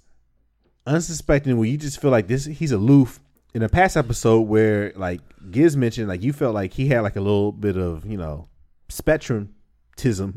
unsuspecting 0.86 1.58
where 1.58 1.68
you 1.68 1.78
just 1.78 2.00
feel 2.00 2.12
like 2.12 2.28
this 2.28 2.46
he's 2.46 2.72
aloof. 2.72 3.20
In 3.56 3.64
a 3.64 3.70
past 3.70 3.96
episode 3.96 4.42
where 4.42 4.92
like 4.98 5.22
Giz 5.50 5.78
mentioned, 5.78 6.10
like 6.10 6.22
you 6.22 6.34
felt 6.34 6.54
like 6.54 6.74
he 6.74 6.88
had 6.88 7.00
like 7.02 7.16
a 7.16 7.22
little 7.22 7.52
bit 7.54 7.78
of 7.78 8.06
you 8.06 8.18
know 8.18 8.50
spectrum 8.90 9.56
tism, 9.98 10.34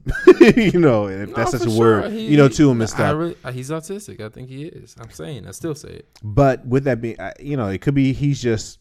you 0.73 0.79
know, 0.79 1.09
if 1.09 1.35
that's 1.35 1.51
such 1.51 1.63
a 1.63 1.65
for 1.71 1.77
word. 1.79 2.13
He- 2.13 2.29
you 2.29 2.37
know, 2.37 2.49
to 2.49 2.71
him 2.71 2.81
and 2.81 2.89
stuff. 2.89 3.17
really- 3.17 3.37
uh, 3.43 3.51
he's 3.51 3.71
autistic. 3.71 4.21
I 4.21 4.29
think 4.29 4.49
he 4.49 4.67
is. 4.67 4.95
I'm 5.01 5.11
saying. 5.11 5.49
I 5.49 5.51
still 5.51 5.75
say 5.75 5.89
it. 5.89 6.09
But 6.23 6.65
with 6.65 6.85
that 6.85 7.01
being, 7.01 7.17
you 7.41 7.57
know, 7.57 7.67
it 7.67 7.81
could 7.81 7.95
be 7.95 8.13
he's 8.13 8.41
just 8.41 8.79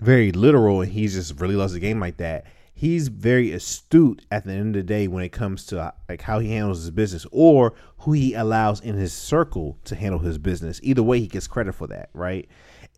very 0.00 0.32
literal 0.32 0.80
and 0.80 0.90
he 0.90 1.06
just 1.06 1.40
really 1.40 1.54
loves 1.54 1.72
the 1.72 1.78
game 1.78 2.00
like 2.00 2.16
that. 2.16 2.46
He's 2.74 3.06
very 3.06 3.52
astute 3.52 4.26
at 4.32 4.44
the 4.44 4.50
end 4.54 4.74
of 4.74 4.80
the 4.80 4.82
day 4.82 5.06
when 5.06 5.22
it 5.22 5.30
comes 5.30 5.66
to 5.66 5.94
like 6.08 6.22
how 6.22 6.40
he 6.40 6.50
handles 6.50 6.80
his 6.80 6.90
business 6.90 7.24
or 7.30 7.74
who 7.98 8.12
he 8.12 8.34
allows 8.34 8.80
in 8.80 8.96
his 8.96 9.12
circle 9.12 9.78
to 9.84 9.94
handle 9.94 10.18
his 10.18 10.36
business. 10.36 10.80
Either 10.82 11.04
way, 11.04 11.20
he 11.20 11.28
gets 11.28 11.46
credit 11.46 11.76
for 11.76 11.86
that, 11.86 12.10
right? 12.12 12.48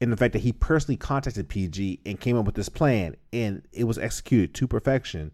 And 0.00 0.12
the 0.12 0.16
fact 0.16 0.32
that 0.32 0.40
he 0.40 0.52
personally 0.52 0.96
contacted 0.96 1.48
PG 1.48 2.00
and 2.04 2.18
came 2.20 2.36
up 2.36 2.44
with 2.46 2.56
this 2.56 2.68
plan 2.68 3.16
and 3.32 3.62
it 3.72 3.84
was 3.84 3.96
executed 3.96 4.52
to 4.54 4.66
perfection. 4.66 5.30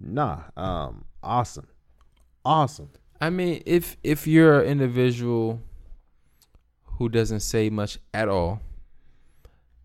Nah, 0.00 0.42
um, 0.56 1.04
awesome, 1.22 1.66
awesome. 2.44 2.90
I 3.20 3.30
mean, 3.30 3.62
if 3.66 3.96
if 4.04 4.26
you're 4.26 4.60
an 4.60 4.68
individual 4.68 5.60
who 6.84 7.08
doesn't 7.08 7.40
say 7.40 7.70
much 7.70 7.98
at 8.14 8.28
all, 8.28 8.60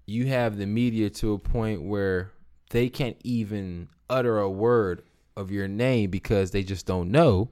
you 0.05 0.27
have 0.27 0.57
the 0.57 0.65
media 0.65 1.09
to 1.09 1.33
a 1.33 1.39
point 1.39 1.81
where 1.81 2.31
they 2.69 2.89
can't 2.89 3.17
even 3.23 3.89
utter 4.09 4.39
a 4.39 4.49
word 4.49 5.03
of 5.35 5.51
your 5.51 5.67
name 5.67 6.09
because 6.09 6.51
they 6.51 6.63
just 6.63 6.85
don't 6.85 7.11
know. 7.11 7.49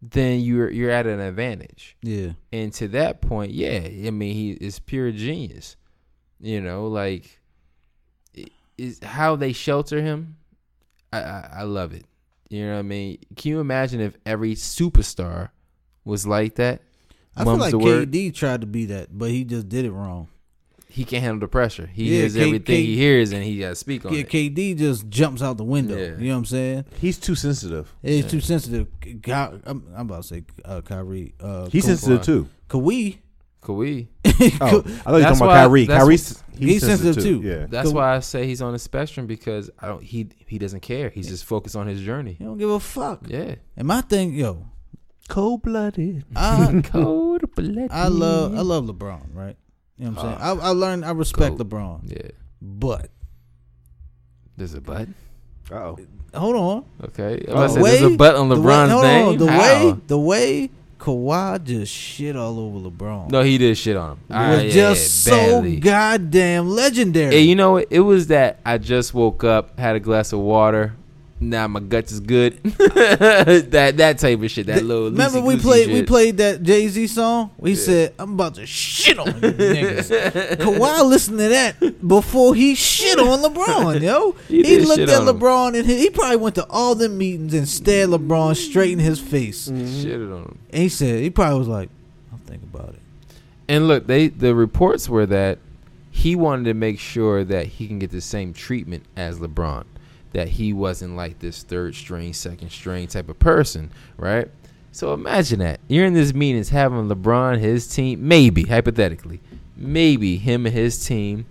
Then 0.00 0.40
you're 0.40 0.70
you're 0.70 0.90
at 0.90 1.06
an 1.06 1.20
advantage. 1.20 1.96
Yeah. 2.02 2.32
And 2.52 2.72
to 2.74 2.88
that 2.88 3.20
point, 3.20 3.52
yeah, 3.52 3.80
I 3.80 4.10
mean, 4.10 4.34
he 4.34 4.52
is 4.52 4.78
pure 4.78 5.10
genius. 5.10 5.76
You 6.40 6.60
know, 6.60 6.86
like 6.86 7.40
is 8.76 9.00
how 9.02 9.34
they 9.36 9.52
shelter 9.52 10.00
him. 10.00 10.36
I, 11.12 11.20
I 11.20 11.50
I 11.56 11.62
love 11.62 11.92
it. 11.92 12.04
You 12.48 12.64
know 12.66 12.74
what 12.74 12.78
I 12.78 12.82
mean? 12.82 13.18
Can 13.36 13.50
you 13.50 13.60
imagine 13.60 14.00
if 14.00 14.16
every 14.24 14.54
superstar 14.54 15.50
was 16.04 16.26
like 16.26 16.54
that? 16.54 16.80
I 17.36 17.44
feel 17.44 17.56
like 17.56 17.70
the 17.72 17.78
word. 17.78 18.10
KD 18.10 18.34
tried 18.34 18.62
to 18.62 18.66
be 18.66 18.86
that, 18.86 19.16
but 19.16 19.30
he 19.30 19.44
just 19.44 19.68
did 19.68 19.84
it 19.84 19.92
wrong. 19.92 20.28
He 20.90 21.04
can't 21.04 21.22
handle 21.22 21.40
the 21.40 21.48
pressure. 21.48 21.86
He 21.92 22.04
Yeah, 22.04 22.20
hears 22.20 22.34
K- 22.34 22.40
everything 22.40 22.76
K- 22.76 22.82
he 22.84 22.96
hears, 22.96 23.32
and 23.32 23.44
he 23.44 23.58
got 23.58 23.68
to 23.70 23.74
speak 23.74 24.04
on 24.06 24.12
Yeah, 24.14 24.20
it. 24.20 24.28
KD 24.30 24.74
just 24.78 25.08
jumps 25.08 25.42
out 25.42 25.56
the 25.58 25.64
window. 25.64 25.96
Yeah. 25.96 26.16
You 26.18 26.28
know 26.28 26.32
what 26.34 26.38
I'm 26.38 26.44
saying? 26.46 26.84
He's 27.00 27.18
too 27.18 27.34
sensitive. 27.34 27.94
He's 28.02 28.26
too 28.26 28.40
sensitive. 28.40 28.86
Ky- 29.00 29.20
I'm, 29.32 29.60
I'm 29.66 30.06
about 30.06 30.22
to 30.22 30.28
say 30.28 30.44
uh, 30.64 30.80
Kyrie. 30.80 31.34
Uh, 31.38 31.68
He's 31.68 31.82
Ka- 31.84 31.88
sensitive 31.88 32.22
too. 32.22 32.48
Kawhi. 32.68 33.18
Kawhi. 33.62 34.08
Oh, 34.60 34.78
I 34.78 34.80
thought 34.80 34.86
you 34.86 35.12
were 35.12 35.20
talking 35.20 35.36
about 35.36 35.46
why- 35.46 35.54
Kyrie. 35.56 35.86
Kyrie's 35.86 36.42
he's, 36.56 36.58
He's 36.70 36.80
sensitive, 36.86 37.14
sensitive 37.14 37.22
too. 37.24 37.42
too. 37.42 37.48
Yeah. 37.48 37.66
That's 37.68 37.90
Ka- 37.90 37.94
why 37.94 38.16
I 38.16 38.20
say 38.20 38.46
he's 38.46 38.62
on 38.62 38.72
the 38.72 38.78
spectrum 38.78 39.26
because 39.26 39.68
I 39.80 39.88
don't. 39.88 40.02
He 40.02 40.28
he 40.46 40.58
doesn't 40.58 40.80
care. 40.80 41.10
He's 41.10 41.28
just 41.28 41.44
focused 41.44 41.74
on 41.76 41.86
his 41.88 42.00
journey. 42.00 42.34
He 42.38 42.44
don't 42.44 42.56
give 42.58 42.70
a 42.70 42.78
fuck. 42.80 43.20
Yeah. 43.26 43.56
And 43.76 43.86
my 43.88 44.00
thing, 44.00 44.32
yo, 44.34 44.66
Cold 45.28 45.62
blooded. 45.62 46.24
Cold 46.84 47.54
blooded. 47.54 47.88
I 47.90 48.08
love 48.08 48.54
I 48.56 48.60
love 48.60 48.84
LeBron, 48.86 49.34
right? 49.34 49.56
You 49.98 50.06
know 50.06 50.10
what 50.12 50.24
I'm 50.24 50.38
saying? 50.38 50.60
I, 50.60 50.66
I 50.66 50.70
learned 50.70 51.04
I 51.04 51.10
respect 51.10 51.56
Goat. 51.58 51.68
LeBron, 51.68 52.00
Yeah. 52.04 52.30
but 52.62 53.10
There's 54.56 54.74
a 54.74 54.80
butt. 54.80 55.08
Uh 55.70 55.74
oh. 55.74 55.98
hold 56.34 56.56
on. 56.56 56.84
Okay. 57.04 57.44
The 57.46 57.56
I 57.56 57.66
said 57.66 57.84
there's 57.84 58.02
a 58.02 58.16
butt 58.16 58.36
on 58.36 58.48
the 58.48 58.60
way- 58.60 58.62
LeBron's 58.72 59.02
name. 59.02 59.28
on, 59.28 59.36
the 59.38 59.50
How? 59.52 59.58
way 59.60 59.96
the 60.06 60.18
way 60.18 60.70
Kawhi 60.98 61.62
just 61.62 61.92
shit 61.92 62.34
all 62.36 62.58
over 62.58 62.90
LeBron. 62.90 63.30
No, 63.30 63.42
he 63.42 63.56
did 63.58 63.76
shit 63.78 63.96
on 63.96 64.12
him. 64.12 64.18
Ah, 64.30 64.50
was 64.50 64.64
yeah, 64.64 64.70
just 64.70 65.22
so 65.24 65.30
badly. 65.30 65.76
goddamn 65.76 66.70
legendary. 66.70 67.34
Hey, 67.34 67.42
you 67.42 67.54
know 67.54 67.72
what? 67.72 67.86
It 67.90 68.00
was 68.00 68.26
that 68.28 68.58
I 68.64 68.78
just 68.78 69.14
woke 69.14 69.44
up, 69.44 69.78
had 69.78 69.94
a 69.94 70.00
glass 70.00 70.32
of 70.32 70.40
water. 70.40 70.94
Now 71.40 71.68
my 71.68 71.78
guts 71.80 72.10
is 72.10 72.18
good. 72.20 72.60
that 72.64 73.94
that 73.96 74.18
type 74.18 74.42
of 74.42 74.50
shit. 74.50 74.66
That 74.66 74.74
Th- 74.74 74.84
little. 74.84 75.04
Remember 75.04 75.40
we 75.40 75.56
played 75.56 75.88
we 75.88 76.02
played 76.02 76.38
that 76.38 76.62
Jay 76.64 76.88
Z 76.88 77.06
song. 77.06 77.52
We 77.58 77.76
said 77.76 78.14
I'm 78.18 78.32
about 78.34 78.56
to 78.56 78.66
shit 78.66 79.18
on 79.18 79.26
you 79.26 79.32
niggas. 79.52 80.56
Kawhi 80.56 81.08
listened 81.08 81.38
to 81.38 81.48
that 81.48 82.06
before 82.06 82.54
he 82.56 82.74
shit 82.74 83.18
on 83.20 83.40
LeBron, 83.42 84.00
yo. 84.02 84.32
He 84.48 84.62
He, 84.64 84.78
looked 84.80 85.00
at 85.00 85.10
on 85.10 85.28
him. 85.28 85.38
LeBron 85.38 85.78
and 85.78 85.86
he, 85.86 85.98
he 85.98 86.10
probably 86.10 86.36
went 86.38 86.56
to 86.56 86.66
all 86.68 86.94
the 86.96 87.08
meetings 87.08 87.54
and 87.54 87.68
stared 87.68 88.10
LeBron 88.10 88.56
straight 88.56 88.92
in 88.92 88.98
his 88.98 89.20
face. 89.20 89.68
Mm-hmm. 89.68 89.84
Shitted 89.84 90.34
on 90.34 90.42
him. 90.42 90.58
And 90.70 90.82
he 90.82 90.88
said 90.88 91.20
he 91.20 91.30
probably 91.30 91.58
was 91.60 91.68
like, 91.68 91.88
I'll 92.32 92.38
think 92.46 92.62
about 92.64 92.90
it. 92.90 93.00
And 93.68 93.86
look, 93.86 94.06
they 94.08 94.26
the 94.28 94.54
reports 94.56 95.08
were 95.08 95.26
that 95.26 95.58
he 96.10 96.34
wanted 96.34 96.64
to 96.64 96.74
make 96.74 96.98
sure 96.98 97.44
that 97.44 97.66
he 97.66 97.86
can 97.86 98.00
get 98.00 98.10
the 98.10 98.20
same 98.20 98.52
treatment 98.52 99.04
as 99.16 99.38
LeBron. 99.38 99.84
That 100.32 100.48
he 100.48 100.72
wasn't 100.72 101.16
like 101.16 101.38
this 101.38 101.62
third 101.62 101.94
string, 101.94 102.32
second 102.34 102.70
string 102.70 103.06
type 103.06 103.28
of 103.28 103.38
person, 103.38 103.90
right? 104.16 104.48
So 104.92 105.14
imagine 105.14 105.60
that 105.60 105.80
you're 105.88 106.04
in 106.06 106.12
this 106.14 106.34
meetings 106.34 106.68
having 106.70 107.08
LeBron, 107.08 107.58
his 107.58 107.86
team, 107.86 108.26
maybe 108.26 108.64
hypothetically, 108.64 109.40
maybe 109.76 110.36
him 110.36 110.66
and 110.66 110.74
his 110.74 111.06
team, 111.06 111.46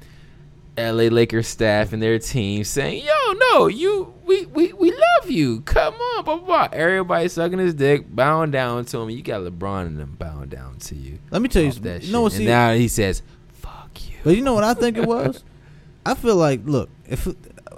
LA 0.77 1.05
Lakers 1.05 1.47
staff 1.47 1.91
and 1.93 2.01
their 2.01 2.19
team 2.19 2.63
saying, 2.63 3.03
"Yo, 3.03 3.33
no, 3.33 3.65
you, 3.67 4.13
we, 4.25 4.45
we, 4.45 4.73
we 4.73 4.91
love 4.91 5.31
you. 5.31 5.61
Come 5.61 5.95
on, 5.95 6.23
blah 6.23 6.37
blah." 6.37 6.45
blah. 6.67 6.69
Everybody 6.71 7.27
sucking 7.29 7.57
his 7.57 7.73
dick, 7.73 8.05
bowing 8.13 8.51
down 8.51 8.85
to 8.85 8.99
him. 8.99 9.09
You 9.09 9.23
got 9.23 9.41
LeBron 9.41 9.87
and 9.87 9.97
them 9.97 10.15
bowing 10.19 10.49
down 10.49 10.77
to 10.79 10.95
you 10.95 11.17
Let 11.31 11.41
me 11.41 11.47
tell 11.49 11.63
you 11.63 11.69
off 11.69 11.75
something. 11.75 11.93
that 11.93 12.03
You 12.03 12.11
know 12.11 12.21
what 12.21 12.33
shit. 12.33 12.39
see 12.39 12.43
and 12.45 12.51
now 12.51 12.73
he 12.73 12.87
says, 12.87 13.23
"Fuck 13.53 14.07
you." 14.07 14.17
But 14.23 14.35
you 14.35 14.43
know 14.43 14.53
what 14.53 14.63
I 14.63 14.75
think 14.75 14.97
it 14.97 15.05
was? 15.07 15.43
I 16.05 16.13
feel 16.13 16.35
like 16.35 16.61
look, 16.65 16.89
if 17.07 17.27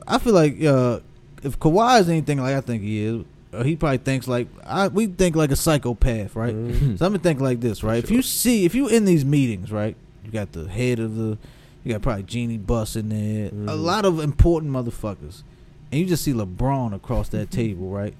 I 0.10 0.18
feel 0.18 0.34
like 0.34 0.62
uh, 0.64 1.00
if 1.44 1.60
Kawhi 1.60 2.02
is 2.02 2.10
anything 2.10 2.40
like 2.42 2.56
I 2.56 2.62
think 2.62 2.82
he 2.84 3.04
is, 3.06 3.24
uh, 3.54 3.64
he 3.64 3.76
probably 3.76 4.00
thinks 4.00 4.28
like 4.28 4.48
I 4.66 4.88
we 4.88 5.08
think 5.08 5.36
like 5.36 5.52
a 5.52 5.56
psychopath, 5.56 6.36
right? 6.36 6.52
So 6.52 6.58
I'm 6.58 6.98
gonna 6.98 7.20
think 7.20 7.40
like 7.40 7.62
this, 7.62 7.84
right? 7.84 8.04
If 8.04 8.12
you 8.12 8.22
see 8.22 8.66
if 8.66 8.76
you 8.76 8.88
in 8.88 9.06
these 9.06 9.24
meetings, 9.24 9.72
right, 9.72 9.96
you 10.26 10.32
got 10.32 10.52
the 10.52 10.68
head 10.68 11.00
of 11.00 11.16
the, 11.16 11.38
you 11.84 11.94
got 11.94 12.02
probably 12.02 12.24
Jeanie 12.24 12.58
Buss 12.58 12.96
in 12.96 13.10
there, 13.10 13.52
a 13.72 13.76
lot 13.76 14.06
of 14.06 14.20
important 14.20 14.72
motherfuckers, 14.72 15.44
and 15.92 16.02
you 16.02 16.06
just 16.06 16.24
see 16.24 16.34
LeBron 16.34 16.94
across 16.94 17.30
that 17.30 17.52
table, 17.62 17.90
right? 17.90 18.14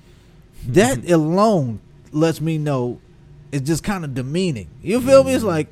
That 0.68 1.10
alone 1.12 1.80
lets 2.12 2.40
me 2.42 2.58
know 2.58 3.00
it's 3.52 3.66
just 3.68 3.84
kind 3.84 4.04
of 4.06 4.14
demeaning. 4.14 4.70
You 4.82 5.02
feel 5.02 5.24
me? 5.24 5.34
It's 5.34 5.44
like, 5.44 5.68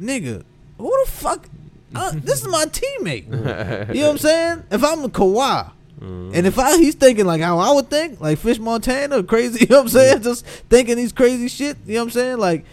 nigga, 0.00 0.44
who 0.78 1.04
the 1.04 1.10
fuck? 1.10 1.48
Uh, 1.94 2.12
this 2.14 2.42
is 2.42 2.48
my 2.48 2.66
teammate. 2.66 3.26
You 3.94 4.02
know 4.02 4.06
what 4.06 4.12
I'm 4.12 4.18
saying? 4.18 4.64
If 4.70 4.84
I'm 4.84 5.04
a 5.04 5.08
Kawhi, 5.08 5.70
and 6.00 6.46
if 6.46 6.58
I 6.58 6.76
he's 6.76 6.94
thinking 6.94 7.26
like 7.26 7.40
how 7.40 7.58
I 7.58 7.72
would 7.72 7.90
think, 7.90 8.20
like 8.20 8.38
Fish 8.38 8.58
Montana, 8.58 9.22
crazy, 9.22 9.60
you 9.60 9.66
know 9.66 9.76
what 9.76 9.82
I'm 9.82 9.88
saying? 9.88 10.22
Just 10.22 10.46
thinking 10.46 10.96
these 10.96 11.12
crazy 11.12 11.48
shit, 11.48 11.76
you 11.86 11.94
know 11.94 12.00
what 12.00 12.04
I'm 12.04 12.10
saying? 12.10 12.38
Like, 12.38 12.64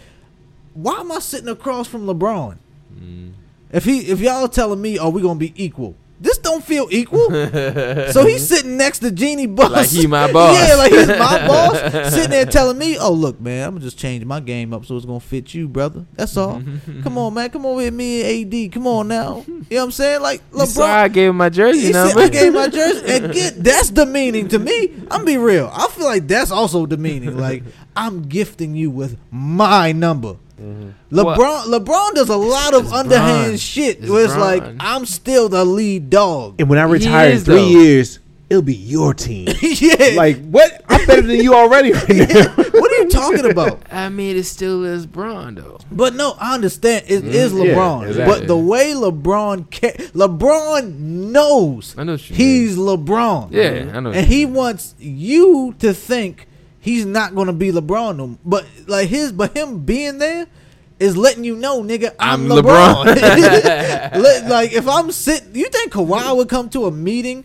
why 0.74 1.00
am 1.00 1.10
I 1.10 1.18
sitting 1.18 1.48
across 1.48 1.88
from 1.88 2.06
LeBron? 2.06 2.58
If 3.72 3.84
he 3.84 4.00
if 4.10 4.20
y'all 4.20 4.48
telling 4.48 4.80
me, 4.80 4.98
oh, 4.98 5.08
we 5.08 5.22
gonna 5.22 5.38
be 5.38 5.52
equal, 5.56 5.96
this 6.36 6.50
don't 6.50 6.64
feel 6.64 6.88
equal. 6.90 7.28
so 8.12 8.26
he's 8.26 8.46
sitting 8.46 8.76
next 8.76 9.00
to 9.00 9.10
Jeanie 9.10 9.46
Boss. 9.46 9.70
Like 9.70 9.88
he 9.88 10.06
my 10.06 10.30
boss. 10.32 10.56
yeah, 10.56 10.74
like 10.76 10.92
he's 10.92 11.08
my 11.08 11.14
boss. 11.46 12.12
Sitting 12.12 12.30
there 12.30 12.46
telling 12.46 12.78
me, 12.78 12.98
oh, 12.98 13.12
look, 13.12 13.40
man, 13.40 13.64
I'm 13.64 13.70
going 13.72 13.80
to 13.80 13.86
just 13.86 13.98
change 13.98 14.24
my 14.24 14.40
game 14.40 14.72
up 14.72 14.84
so 14.84 14.96
it's 14.96 15.06
going 15.06 15.20
to 15.20 15.26
fit 15.26 15.54
you, 15.54 15.68
brother. 15.68 16.06
That's 16.14 16.36
all. 16.36 16.62
Come 17.02 17.18
on, 17.18 17.34
man. 17.34 17.50
Come 17.50 17.66
over 17.66 17.80
here, 17.80 17.90
me 17.90 18.44
and 18.44 18.54
AD. 18.54 18.72
Come 18.72 18.86
on 18.86 19.08
now. 19.08 19.44
You 19.46 19.54
know 19.54 19.64
what 19.68 19.82
I'm 19.84 19.90
saying? 19.90 20.22
Like, 20.22 20.48
LeBron. 20.50 20.88
I 20.88 21.08
gave 21.08 21.30
him 21.30 21.36
my 21.36 21.48
jersey 21.48 21.80
He 21.80 21.92
said, 21.92 22.06
number. 22.06 22.20
I 22.20 22.28
gave 22.28 22.52
my 22.52 22.68
jersey. 22.68 23.06
And 23.06 23.32
get 23.32 23.62
that's 23.62 23.90
demeaning 23.90 24.48
to 24.48 24.58
me. 24.58 24.94
I'm 25.10 25.24
be 25.24 25.36
real. 25.38 25.70
I 25.72 25.88
feel 25.88 26.06
like 26.06 26.26
that's 26.26 26.50
also 26.50 26.86
demeaning. 26.86 27.36
Like 27.36 27.62
I'm 27.94 28.22
gifting 28.22 28.74
you 28.74 28.90
with 28.90 29.18
my 29.30 29.92
number. 29.92 30.36
LeBron 30.58 31.64
LeBron 31.66 32.14
does 32.14 32.28
a 32.30 32.36
lot 32.36 32.74
of 32.74 32.92
underhand 32.92 33.46
Bron. 33.48 33.56
shit 33.58 33.98
It's 34.00 34.08
where 34.10 34.24
it's 34.24 34.36
like 34.36 34.62
I'm 34.80 35.04
still 35.06 35.48
the 35.48 35.64
lead 35.64 36.10
dog. 36.10 36.56
And 36.58 36.68
when 36.70 36.78
I 36.78 36.86
He 36.86 36.92
retire 36.94 37.30
in 37.32 37.38
three 37.40 37.54
though. 37.56 37.66
years, 37.80 38.18
it'll 38.48 38.62
be 38.62 38.74
your 38.74 39.12
team. 39.12 39.48
yeah. 39.60 40.14
like 40.16 40.42
what? 40.48 40.82
I'm 40.88 41.04
better 41.06 41.22
than 41.22 41.36
you 41.36 41.54
already. 41.54 41.92
Right 41.92 42.08
now. 42.34 42.48
what 42.54 42.90
are 42.92 43.02
you 43.02 43.08
talking 43.10 43.50
about? 43.50 43.82
I 43.92 44.08
mean, 44.08 44.36
it 44.36 44.44
still 44.44 44.84
is 44.84 45.04
Bron 45.04 45.56
though. 45.56 45.78
But 45.92 46.14
no, 46.14 46.34
I 46.40 46.54
understand. 46.54 47.04
It 47.06 47.24
is 47.24 47.52
Mm-hmm. 47.52 47.62
Yeah, 47.62 47.74
LeBron. 47.74 48.08
exactly. 48.08 48.38
But 48.40 48.46
the 48.48 48.56
way 48.56 48.92
LeBron 48.94 49.70
ca- 49.70 49.96
LeBron 50.14 50.98
knows 50.98 51.94
I 51.98 52.04
know 52.04 52.12
what 52.12 52.30
you 52.30 52.36
he's 52.36 52.76
LeBron. 52.78 53.48
Yeah, 53.52 53.92
I 53.94 54.00
know 54.00 54.10
And 54.12 54.26
you 54.26 54.36
he 54.36 54.46
wants 54.46 54.94
you 54.98 55.74
to 55.80 55.92
think 55.92 56.48
he's 56.86 57.04
not 57.04 57.34
going 57.34 57.48
to 57.48 57.52
be 57.52 57.72
LeBron. 57.72 58.16
No, 58.16 58.38
but 58.44 58.64
like 58.86 59.08
his, 59.08 59.32
but 59.32 59.54
him 59.56 59.80
being 59.80 60.18
there 60.18 60.46
is 60.98 61.16
letting 61.16 61.44
you 61.44 61.56
know, 61.56 61.82
nigga, 61.82 62.14
I'm, 62.18 62.50
I'm 62.50 62.58
LeBron. 62.58 63.04
Let- 63.16 64.48
like 64.48 64.72
if 64.72 64.88
I'm 64.88 65.10
sitting, 65.10 65.54
you 65.54 65.68
think 65.68 65.92
Kawhi 65.92 66.34
would 66.36 66.48
come 66.48 66.70
to 66.70 66.86
a 66.86 66.90
meeting 66.90 67.44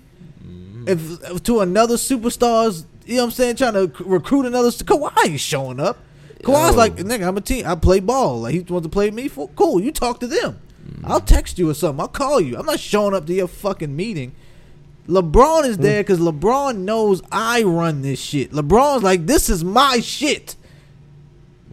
if, 0.87 1.43
to 1.43 1.59
another 1.61 1.95
superstars? 1.95 2.85
You 3.05 3.15
know 3.15 3.23
what 3.23 3.25
I'm 3.25 3.31
saying? 3.31 3.55
Trying 3.57 3.73
to 3.73 3.91
recruit 4.05 4.45
another. 4.45 4.69
Kawhi 4.69 5.37
showing 5.39 5.79
up. 5.79 5.97
Kawhi's 6.43 6.71
Yo. 6.71 6.77
like, 6.77 6.95
nigga, 6.97 7.27
I'm 7.27 7.37
a 7.37 7.41
team. 7.41 7.65
I 7.65 7.75
play 7.75 7.99
ball. 7.99 8.41
Like 8.41 8.53
he 8.53 8.59
wants 8.61 8.85
to 8.85 8.89
play 8.89 9.09
me. 9.09 9.27
For, 9.27 9.49
cool. 9.49 9.81
You 9.81 9.91
talk 9.91 10.19
to 10.19 10.27
them. 10.27 10.59
I'll 11.03 11.19
text 11.19 11.57
you 11.57 11.69
or 11.69 11.73
something. 11.73 11.99
I'll 11.99 12.07
call 12.07 12.39
you. 12.39 12.57
I'm 12.57 12.65
not 12.65 12.79
showing 12.79 13.15
up 13.15 13.25
to 13.25 13.33
your 13.33 13.47
fucking 13.47 13.95
meeting. 13.95 14.33
LeBron 15.07 15.65
is 15.65 15.77
there 15.77 16.01
because 16.03 16.19
LeBron 16.19 16.77
knows 16.79 17.21
I 17.31 17.63
run 17.63 18.01
this 18.01 18.19
shit. 18.19 18.51
LeBron's 18.51 19.03
like, 19.03 19.25
this 19.25 19.49
is 19.49 19.63
my 19.63 19.99
shit. 19.99 20.55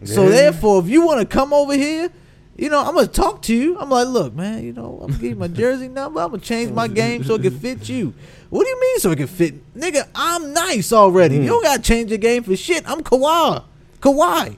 So 0.03 0.23
Yeah. 0.23 0.29
therefore, 0.29 0.81
if 0.81 0.87
you 0.89 1.05
want 1.05 1.19
to 1.21 1.25
come 1.25 1.53
over 1.53 1.73
here, 1.75 2.09
you 2.57 2.69
know, 2.69 2.79
I'm 2.79 2.93
gonna 2.95 3.07
talk 3.07 3.41
to 3.43 3.55
you. 3.55 3.77
I'm 3.79 3.89
like, 3.89 4.07
look, 4.07 4.33
man, 4.35 4.63
you 4.63 4.73
know, 4.73 4.99
I'm 5.01 5.07
gonna 5.11 5.13
give 5.21 5.29
you 5.31 5.35
my 5.35 5.47
jersey 5.47 5.87
number. 5.87 6.19
I'm 6.19 6.31
gonna 6.31 6.41
change 6.41 6.71
my 6.71 6.87
game 6.87 7.23
so 7.23 7.35
it 7.35 7.41
can 7.43 7.57
fit 7.57 7.87
you. 7.87 8.13
What 8.49 8.63
do 8.63 8.69
you 8.69 8.81
mean 8.81 8.99
so 8.99 9.11
it 9.11 9.17
can 9.17 9.27
fit, 9.27 9.73
nigga? 9.77 10.07
I'm 10.15 10.51
nice 10.53 10.91
already. 10.91 11.35
You 11.37 11.45
don't 11.47 11.63
gotta 11.63 11.81
change 11.81 12.09
your 12.09 12.17
game 12.17 12.43
for 12.43 12.55
shit. 12.57 12.83
I'm 12.89 13.01
Kawhi. 13.01 13.63
Kawhi. 14.01 14.57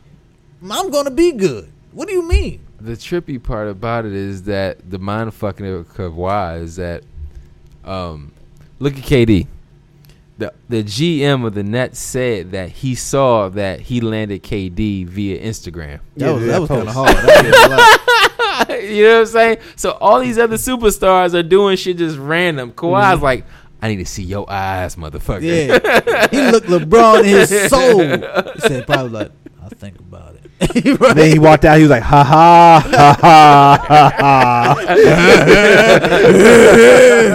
I'm 0.69 0.89
gonna 0.91 1.11
be 1.11 1.31
good. 1.33 1.69
What 1.91 2.07
do 2.07 2.13
you 2.13 2.27
mean? 2.27 2.61
The 2.79 2.93
trippy 2.93 3.41
part 3.41 3.67
about 3.67 4.05
it 4.05 4.13
is 4.13 4.43
that 4.43 4.89
the 4.89 4.97
mind 4.97 5.33
fucking 5.35 5.65
of 5.67 5.87
Kawhi 5.93 6.61
is 6.63 6.77
that, 6.77 7.03
um, 7.85 8.31
look 8.81 8.97
at 8.97 9.03
KD. 9.03 9.47
The 10.37 10.53
the 10.67 10.83
GM 10.83 11.45
of 11.45 11.53
the 11.53 11.63
Nets 11.63 11.99
said 11.99 12.51
that 12.51 12.69
he 12.69 12.95
saw 12.95 13.49
that 13.49 13.79
he 13.79 14.01
landed 14.01 14.43
KD 14.43 15.05
via 15.05 15.39
Instagram. 15.39 15.99
That 16.17 16.25
Yeah, 16.25 16.31
was 16.31 16.41
that 16.41 16.47
that 16.47 16.61
was 16.61 16.69
kind 16.69 16.87
of 16.87 16.93
hard. 16.93 17.15
That 17.15 17.45
was 17.45 18.69
a 18.69 18.69
lot. 18.69 18.81
you 18.83 19.03
know 19.03 19.13
what 19.13 19.19
I'm 19.19 19.25
saying? 19.27 19.57
So 19.75 19.91
all 19.91 20.19
these 20.19 20.39
other 20.39 20.57
superstars 20.57 21.33
are 21.33 21.43
doing 21.43 21.77
shit 21.77 21.97
just 21.97 22.17
random. 22.17 22.71
Kawhi's 22.71 23.15
mm-hmm. 23.15 23.23
like, 23.23 23.45
I 23.81 23.89
need 23.89 23.97
to 23.97 24.05
see 24.05 24.23
your 24.23 24.51
eyes, 24.51 24.95
motherfucker. 24.95 25.41
Yeah, 25.41 26.27
he 26.31 26.51
looked 26.51 26.67
LeBron 26.67 27.19
in 27.19 27.25
his 27.25 27.69
soul. 27.69 28.01
He 28.53 28.59
said 28.61 28.85
probably 28.85 29.09
like, 29.09 29.31
I'll 29.31 29.50
think 29.75 29.99
about 29.99 30.35
it. 30.35 30.41
right? 30.99 31.15
then 31.15 31.31
he 31.31 31.39
walked 31.39 31.65
out. 31.65 31.77
He 31.77 31.83
was 31.83 31.89
like, 31.89 32.03
ha 32.03 32.23
ha 32.23 32.83
ha 32.85 33.17
ha 33.19 33.85
ha 33.87 34.13
ha. 34.19 34.75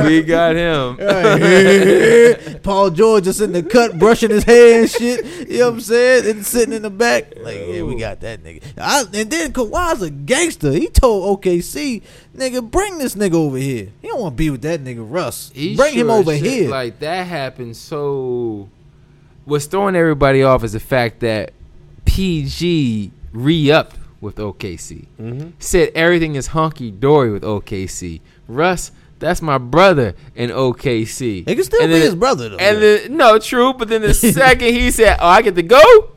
we 0.07 0.23
got 0.23 0.57
him. 0.57 0.97
Paul 2.63 2.91
George 2.91 3.25
just 3.25 3.41
in 3.41 3.53
the 3.53 3.63
cut, 3.63 3.99
brushing 3.99 4.31
his 4.31 4.45
hair 4.45 4.81
and 4.81 4.91
shit. 4.91 5.25
You 5.49 5.59
know 5.59 5.67
what 5.67 5.75
I'm 5.75 5.81
saying? 5.81 6.31
And 6.31 6.47
sitting 6.47 6.75
in 6.75 6.83
the 6.83 6.91
back, 6.91 7.35
like, 7.39 7.59
yeah, 7.67 7.83
we 7.83 7.97
got 7.97 8.21
that 8.21 8.43
nigga. 8.43 8.63
I, 8.79 9.03
and 9.03 9.31
then 9.31 9.53
Kawhi's 9.53 10.03
a 10.03 10.11
gangster. 10.11 10.73
He 10.73 10.89
told 10.89 11.41
OKC, 11.41 12.03
nigga, 12.37 12.71
bring 12.71 12.99
this 12.99 13.15
nigga 13.15 13.35
over 13.35 13.57
here. 13.57 13.89
He 14.03 14.09
don't 14.09 14.21
want 14.21 14.35
to 14.35 14.37
be 14.37 14.51
with 14.51 14.63
that 14.63 14.81
nigga 14.81 15.07
Russ. 15.09 15.51
He 15.55 15.77
bring 15.77 15.95
him 15.95 16.11
over 16.11 16.33
here. 16.33 16.71
Like 16.71 16.99
that 17.01 17.27
happened. 17.27 17.77
So 17.77 18.69
what's 19.45 19.67
throwing 19.67 19.97
everybody 19.97 20.43
off 20.43 20.65
is 20.65 20.73
the 20.73 20.81
fact 20.81 21.21
that 21.21 21.53
PG 22.17 23.11
re-upped 23.35 23.97
with 24.23 24.37
OKC. 24.37 25.07
Mm-hmm. 25.21 25.51
Said 25.59 25.91
everything 25.95 26.35
is 26.35 26.47
hunky 26.49 26.91
dory 26.91 27.31
with 27.31 27.43
OKC. 27.43 28.21
Russ, 28.49 28.91
that's 29.19 29.43
my 29.43 29.59
brother 29.59 30.15
in 30.35 30.49
OKC. 30.49 31.47
He 31.47 31.55
can 31.55 31.63
still 31.63 31.83
And 31.83 31.91
be 31.91 31.95
then- 31.95 32.03
his 32.03 32.15
brother 32.15 32.49
though. 32.49 32.57
And 32.57 32.83
then 32.83 33.17
no, 33.19 33.39
true. 33.39 33.75
But 33.75 33.89
then 33.89 34.01
the 34.01 34.15
second 34.41 34.73
he 34.73 34.91
said, 34.91 35.19
"Oh, 35.21 35.27
I 35.29 35.43
get 35.43 35.55
to 35.57 35.63
go," 35.63 36.11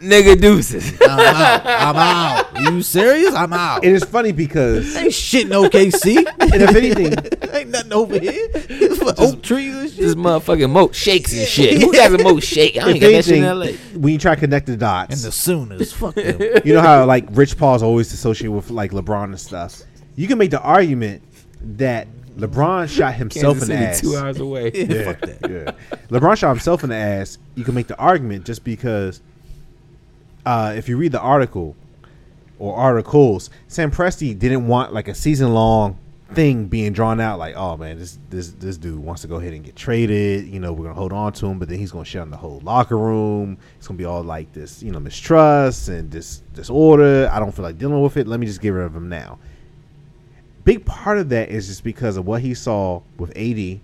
nigga 0.00 0.40
deuces. 0.40 1.00
I'm 1.02 1.18
out. 1.20 1.66
I'm 1.66 1.96
out. 1.96 2.72
you 2.72 2.82
serious? 2.82 3.34
I'm 3.34 3.52
out. 3.52 3.84
And 3.84 3.94
it's 3.94 4.04
funny 4.04 4.32
because, 4.32 4.96
Ain't 4.96 5.12
shit 5.12 5.44
in 5.46 5.50
OKC. 5.50 6.16
and 6.38 6.62
if 6.62 6.74
anything, 6.74 7.14
Ain't 7.54 7.70
nothing 7.70 7.92
over 7.92 8.18
here. 8.18 8.48
Oak 9.18 9.42
trees 9.42 9.74
and 9.74 9.82
this 9.84 9.94
shit. 10.10 10.16
motherfucking 10.18 10.70
moat 10.70 10.94
shakes 10.94 11.32
and 11.36 11.46
shit. 11.46 11.80
Who 11.82 11.92
got 11.92 12.10
the 12.10 12.18
moat 12.22 12.42
shake? 12.42 12.76
I 12.78 12.90
ain't 12.90 13.00
got 13.00 13.10
that 13.10 13.24
shit 13.24 13.38
in 13.38 13.44
LA. 13.58 13.66
when 13.98 14.12
you 14.12 14.18
try 14.18 14.34
to 14.34 14.40
connect 14.40 14.66
the 14.66 14.76
dots, 14.76 15.14
And 15.14 15.20
the 15.22 15.32
Sooners. 15.32 15.92
Fuck 15.92 16.14
them. 16.14 16.40
you 16.64 16.74
know 16.74 16.80
how 16.80 17.04
like 17.04 17.26
Rich 17.32 17.58
Paul's 17.58 17.82
always 17.82 18.12
associated 18.12 18.52
with 18.52 18.70
like 18.70 18.92
LeBron 18.92 19.24
and 19.24 19.40
stuff. 19.40 19.82
You 20.16 20.28
can 20.28 20.38
make 20.38 20.50
the 20.50 20.60
argument 20.60 21.22
that 21.76 22.06
LeBron 22.36 22.88
shot 22.88 23.14
himself 23.14 23.58
Kansas 23.58 23.68
in 23.68 23.80
the 23.80 23.92
City, 23.94 24.08
ass. 24.08 24.12
two 24.12 24.16
hours 24.16 24.38
away. 24.38 24.70
Yeah, 24.74 25.04
fuck 25.04 25.20
that. 25.20 25.50
yeah. 25.50 25.96
LeBron 26.08 26.36
shot 26.36 26.50
himself 26.50 26.84
in 26.84 26.90
the 26.90 26.96
ass. 26.96 27.38
You 27.54 27.64
can 27.64 27.74
make 27.74 27.86
the 27.88 27.96
argument 27.98 28.44
just 28.46 28.64
because 28.64 29.20
uh, 30.44 30.74
if 30.76 30.88
you 30.88 30.96
read 30.96 31.12
the 31.12 31.20
article 31.20 31.76
or 32.58 32.76
articles, 32.76 33.50
Sam 33.68 33.90
Presti 33.90 34.38
didn't 34.38 34.66
want 34.66 34.92
like 34.92 35.08
a 35.08 35.14
season 35.14 35.52
long 35.54 35.98
thing 36.34 36.66
being 36.66 36.92
drawn 36.92 37.20
out. 37.20 37.38
Like, 37.38 37.56
oh 37.56 37.76
man, 37.76 37.98
this 37.98 38.18
this 38.28 38.52
this 38.52 38.76
dude 38.76 38.98
wants 38.98 39.22
to 39.22 39.28
go 39.28 39.36
ahead 39.36 39.52
and 39.52 39.64
get 39.64 39.76
traded. 39.76 40.46
You 40.46 40.60
know, 40.60 40.72
we're 40.72 40.84
gonna 40.84 40.94
hold 40.94 41.12
on 41.12 41.32
to 41.34 41.46
him, 41.46 41.58
but 41.58 41.68
then 41.68 41.78
he's 41.78 41.92
gonna 41.92 42.04
shut 42.04 42.20
down 42.20 42.30
the 42.30 42.36
whole 42.36 42.60
locker 42.60 42.96
room. 42.96 43.58
It's 43.78 43.86
gonna 43.86 43.98
be 43.98 44.04
all 44.04 44.22
like 44.22 44.52
this, 44.52 44.82
you 44.82 44.92
know, 44.92 45.00
mistrust 45.00 45.88
and 45.88 46.10
this 46.10 46.42
disorder. 46.54 47.28
I 47.32 47.38
don't 47.38 47.52
feel 47.52 47.64
like 47.64 47.78
dealing 47.78 48.00
with 48.00 48.16
it. 48.16 48.26
Let 48.26 48.40
me 48.40 48.46
just 48.46 48.60
get 48.60 48.70
rid 48.70 48.84
of 48.84 48.94
him 48.94 49.08
now. 49.08 49.38
Big 50.64 50.84
part 50.84 51.18
of 51.18 51.30
that 51.30 51.48
is 51.48 51.68
just 51.68 51.82
because 51.82 52.16
of 52.16 52.26
what 52.26 52.42
he 52.42 52.54
saw 52.54 53.00
with 53.18 53.30
AD 53.30 53.80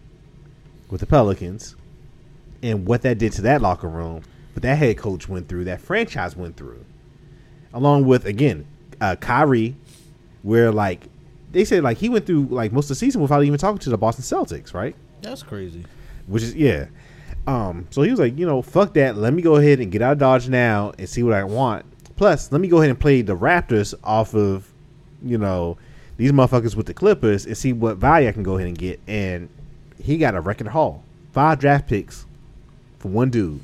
with 0.88 1.00
the 1.00 1.06
Pelicans 1.06 1.74
and 2.62 2.86
what 2.86 3.02
that 3.02 3.18
did 3.18 3.32
to 3.32 3.42
that 3.42 3.62
locker 3.62 3.88
room, 3.88 4.22
but 4.56 4.62
that 4.62 4.78
head 4.78 4.96
coach 4.96 5.28
went 5.28 5.48
through, 5.48 5.64
that 5.64 5.82
franchise 5.82 6.34
went 6.34 6.56
through, 6.56 6.82
along 7.74 8.06
with 8.06 8.24
again, 8.24 8.66
uh, 9.02 9.14
Kyrie, 9.14 9.76
where 10.40 10.72
like 10.72 11.08
they 11.52 11.62
said 11.62 11.82
like 11.82 11.98
he 11.98 12.08
went 12.08 12.24
through 12.24 12.46
like 12.46 12.72
most 12.72 12.86
of 12.86 12.88
the 12.88 12.94
season 12.94 13.20
without 13.20 13.44
even 13.44 13.58
talking 13.58 13.80
to 13.80 13.90
the 13.90 13.98
Boston 13.98 14.24
Celtics, 14.24 14.72
right? 14.72 14.96
That's 15.20 15.42
crazy. 15.42 15.84
Which 16.26 16.42
is 16.42 16.54
yeah. 16.54 16.86
Um, 17.46 17.86
so 17.90 18.00
he 18.00 18.10
was 18.10 18.18
like, 18.18 18.38
you 18.38 18.46
know, 18.46 18.62
fuck 18.62 18.94
that. 18.94 19.18
Let 19.18 19.34
me 19.34 19.42
go 19.42 19.56
ahead 19.56 19.78
and 19.78 19.92
get 19.92 20.00
out 20.00 20.12
of 20.12 20.18
Dodge 20.20 20.48
now 20.48 20.94
and 20.98 21.06
see 21.06 21.22
what 21.22 21.34
I 21.34 21.44
want. 21.44 21.84
Plus, 22.16 22.50
let 22.50 22.58
me 22.58 22.68
go 22.68 22.78
ahead 22.78 22.88
and 22.88 22.98
play 22.98 23.20
the 23.20 23.36
Raptors 23.36 23.92
off 24.02 24.34
of, 24.34 24.72
you 25.22 25.36
know, 25.36 25.76
these 26.16 26.32
motherfuckers 26.32 26.74
with 26.74 26.86
the 26.86 26.94
Clippers 26.94 27.44
and 27.44 27.58
see 27.58 27.74
what 27.74 27.98
value 27.98 28.26
I 28.26 28.32
can 28.32 28.42
go 28.42 28.56
ahead 28.56 28.68
and 28.68 28.78
get. 28.78 29.00
And 29.06 29.50
he 30.02 30.16
got 30.16 30.34
a 30.34 30.40
record 30.40 30.68
haul, 30.68 31.04
five 31.32 31.58
draft 31.58 31.90
picks 31.90 32.24
for 32.98 33.08
one 33.08 33.28
dude, 33.28 33.62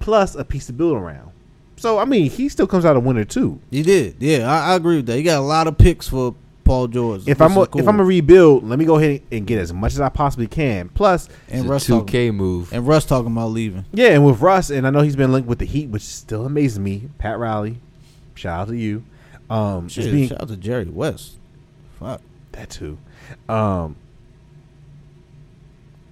plus 0.00 0.34
a 0.34 0.44
piece 0.44 0.66
to 0.66 0.72
build 0.72 0.96
around. 0.96 1.30
So 1.76 1.98
I 1.98 2.04
mean, 2.04 2.28
he 2.28 2.48
still 2.48 2.66
comes 2.66 2.84
out 2.84 2.96
a 2.96 3.00
winner 3.00 3.24
too. 3.24 3.60
He 3.70 3.82
did. 3.82 4.16
Yeah, 4.18 4.50
I, 4.52 4.72
I 4.72 4.74
agree 4.74 4.96
with 4.96 5.06
that. 5.06 5.16
He 5.16 5.22
got 5.22 5.38
a 5.38 5.42
lot 5.42 5.66
of 5.66 5.78
picks 5.78 6.08
for 6.08 6.34
Paul 6.64 6.88
George. 6.88 7.26
If 7.26 7.40
I'm 7.40 7.56
a, 7.56 7.66
cool. 7.66 7.80
if 7.80 7.88
I'm 7.88 7.98
a 8.00 8.04
rebuild, 8.04 8.64
let 8.68 8.78
me 8.78 8.84
go 8.84 8.96
ahead 8.98 9.22
and 9.32 9.46
get 9.46 9.58
as 9.58 9.72
much 9.72 9.92
as 9.94 10.00
I 10.00 10.08
possibly 10.08 10.46
can. 10.46 10.88
Plus, 10.90 11.28
and 11.48 11.60
It's 11.60 11.68
Russ 11.68 11.84
a 11.84 11.86
two 11.86 11.92
talking, 11.94 12.06
K 12.06 12.30
move. 12.30 12.72
and 12.72 12.86
Russ 12.86 13.06
talking 13.06 13.32
about 13.32 13.48
leaving. 13.48 13.84
Yeah, 13.92 14.08
and 14.10 14.24
with 14.26 14.40
Russ, 14.40 14.70
and 14.70 14.86
I 14.86 14.90
know 14.90 15.00
he's 15.00 15.16
been 15.16 15.32
linked 15.32 15.48
with 15.48 15.58
the 15.58 15.64
Heat, 15.64 15.88
which 15.88 16.02
still 16.02 16.44
amazes 16.46 16.78
me. 16.78 17.08
Pat 17.18 17.38
Riley, 17.38 17.78
shout 18.34 18.60
out 18.60 18.68
to 18.68 18.76
you. 18.76 19.04
Um, 19.48 19.88
Shit, 19.88 20.12
being 20.12 20.28
shout 20.28 20.42
out 20.42 20.48
to 20.48 20.56
Jerry 20.56 20.84
West. 20.84 21.38
Fuck. 21.98 22.20
that 22.52 22.70
too. 22.70 22.98
Um, 23.48 23.96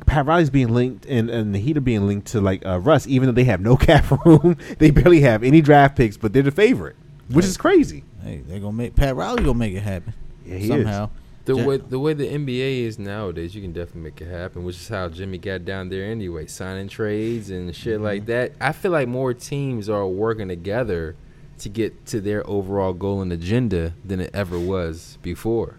Pat 0.08 0.26
Riley's 0.26 0.50
being 0.50 0.68
linked, 0.74 1.06
and, 1.06 1.30
and 1.30 1.54
the 1.54 1.58
Heat 1.58 1.76
are 1.76 1.80
being 1.80 2.06
linked 2.06 2.28
to 2.28 2.40
like 2.40 2.64
uh, 2.66 2.80
Russ, 2.80 3.06
even 3.06 3.26
though 3.26 3.32
they 3.32 3.44
have 3.44 3.60
no 3.60 3.76
cap 3.88 4.10
room. 4.24 4.56
they 4.78 4.90
barely 4.90 5.20
have 5.20 5.42
any 5.44 5.60
draft 5.60 5.96
picks, 5.96 6.16
but 6.16 6.32
they're 6.32 6.42
the 6.42 6.50
favorite, 6.50 6.96
which 7.30 7.44
is 7.44 7.56
crazy. 7.56 8.04
Hey, 8.22 8.42
they're 8.46 8.58
gonna 8.60 8.72
make 8.72 8.96
Pat 8.96 9.14
Riley 9.16 9.42
gonna 9.44 9.54
make 9.54 9.74
it 9.74 9.80
happen 9.82 10.12
Yeah, 10.44 10.56
he 10.56 10.66
somehow. 10.68 11.10
The 11.44 11.56
Ja- 11.56 11.64
way 11.64 11.76
the 11.78 11.98
way 11.98 12.12
the 12.12 12.26
NBA 12.26 12.80
is 12.82 12.98
nowadays, 12.98 13.54
you 13.54 13.62
can 13.62 13.72
definitely 13.72 14.02
make 14.02 14.20
it 14.20 14.28
happen, 14.28 14.64
which 14.64 14.76
is 14.76 14.88
how 14.88 15.08
Jimmy 15.08 15.38
got 15.38 15.64
down 15.64 15.88
there 15.88 16.04
anyway, 16.04 16.46
signing 16.46 16.88
trades 16.88 17.48
and 17.50 17.74
shit 17.74 18.00
like 18.00 18.22
Mm-hmm. 18.22 18.30
that. 18.32 18.52
I 18.60 18.72
feel 18.72 18.90
like 18.90 19.08
more 19.08 19.32
teams 19.32 19.88
are 19.88 20.06
working 20.06 20.48
together 20.48 21.16
to 21.60 21.68
get 21.68 22.04
to 22.06 22.20
their 22.20 22.48
overall 22.48 22.92
goal 22.92 23.22
and 23.22 23.32
agenda 23.32 23.94
than 24.04 24.20
it 24.20 24.30
ever 24.34 24.58
was 24.58 25.16
before. 25.22 25.78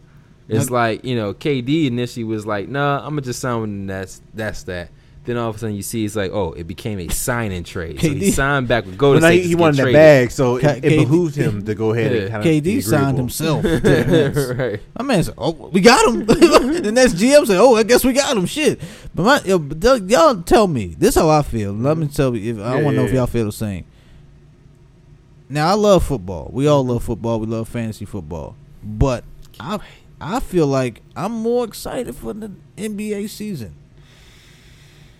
It's 0.49 0.69
Now- 0.69 0.75
like 0.75 1.05
you 1.05 1.15
know, 1.15 1.33
KD 1.33 1.85
initially 1.87 2.23
was 2.25 2.45
like, 2.45 2.67
"Nah, 2.67 2.97
I'm 3.03 3.11
gonna 3.11 3.21
just 3.21 3.39
sign 3.39 3.61
with 3.61 3.87
that's 3.87 4.21
that's 4.33 4.63
that." 4.63 4.89
Then 5.25 5.37
all 5.37 5.49
of 5.49 5.57
a 5.57 5.59
sudden, 5.59 5.75
you 5.75 5.83
see 5.83 6.05
it's 6.05 6.15
like, 6.15 6.31
"Oh, 6.31 6.53
it 6.53 6.65
became 6.65 6.97
a 6.97 7.07
signing 7.09 7.63
trade." 7.63 7.99
So 8.01 8.09
he 8.09 8.31
signed 8.31 8.67
back 8.67 8.85
with 8.85 8.95
But 8.95 8.99
Golden 8.99 9.21
State. 9.21 9.35
he, 9.35 9.41
to 9.41 9.47
he 9.49 9.53
get 9.53 9.59
wanted 9.59 9.85
that 9.85 9.93
bag, 9.93 10.31
so 10.31 10.55
it, 10.55 10.61
K- 10.61 10.77
it 10.77 10.83
KD 10.83 10.97
behooved 11.01 11.35
him 11.35 11.65
to 11.65 11.75
go 11.75 11.93
ahead 11.93 12.11
Yeah. 12.13 12.21
and 12.21 12.29
kind 12.31 12.45
of 12.47 12.51
KD 12.63 12.81
signed 12.81 13.17
himself. 13.17 13.61
to 13.61 13.79
the 13.79 14.05
Nets. 14.05 14.57
right. 14.57 14.79
My 14.97 15.03
man 15.05 15.23
said, 15.23 15.35
"Oh, 15.37 15.51
we 15.71 15.81
got 15.81 16.07
him." 16.07 16.25
the 16.25 16.91
next 16.91 17.13
GM 17.15 17.45
said, 17.45 17.57
"Oh, 17.59 17.75
I 17.75 17.83
guess 17.83 18.03
we 18.03 18.13
got 18.13 18.35
him." 18.35 18.47
Shit, 18.47 18.79
but 19.13 19.23
my 19.23 19.41
yo, 19.45 19.59
but 19.59 20.09
y'all 20.09 20.41
tell 20.41 20.67
me 20.67 20.95
this 20.97 21.13
how 21.13 21.29
I 21.29 21.43
feel. 21.43 21.73
Let 21.73 21.97
me 21.97 22.07
tell 22.07 22.35
you. 22.35 22.53
If 22.55 22.59
I 22.59 22.77
Yeah, 22.79 22.83
want 22.85 22.95
to 22.95 23.01
know 23.03 23.07
if 23.07 23.13
y'all 23.13 23.27
feel 23.27 23.45
the 23.45 23.51
same. 23.51 23.83
Now 25.49 25.69
I 25.69 25.73
love 25.73 26.03
football. 26.05 26.49
We 26.53 26.67
all 26.67 26.83
love 26.85 27.03
football. 27.03 27.39
We 27.39 27.47
love 27.47 27.67
fantasy 27.67 28.05
football. 28.05 28.55
But 28.83 29.23
I 29.59 29.79
I 30.21 30.39
feel 30.39 30.67
like 30.67 31.01
I'm 31.15 31.31
more 31.31 31.65
excited 31.65 32.15
for 32.15 32.33
the 32.33 32.51
NBA 32.77 33.29
season. 33.29 33.75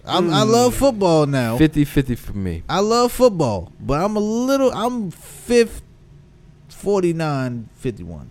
I'm, 0.06 0.34
I 0.34 0.44
hmm. 0.44 0.52
love 0.52 0.76
football 0.76 1.26
now. 1.26 1.58
50-50 1.58 2.18
for 2.18 2.34
me. 2.34 2.64
I 2.68 2.80
love 2.80 3.12
football, 3.12 3.72
but 3.80 4.02
I'm 4.02 4.16
a 4.16 4.20
little. 4.20 4.72
I'm 4.72 5.12
fifth, 5.12 5.82
49, 6.70 7.70
51. 7.76 8.30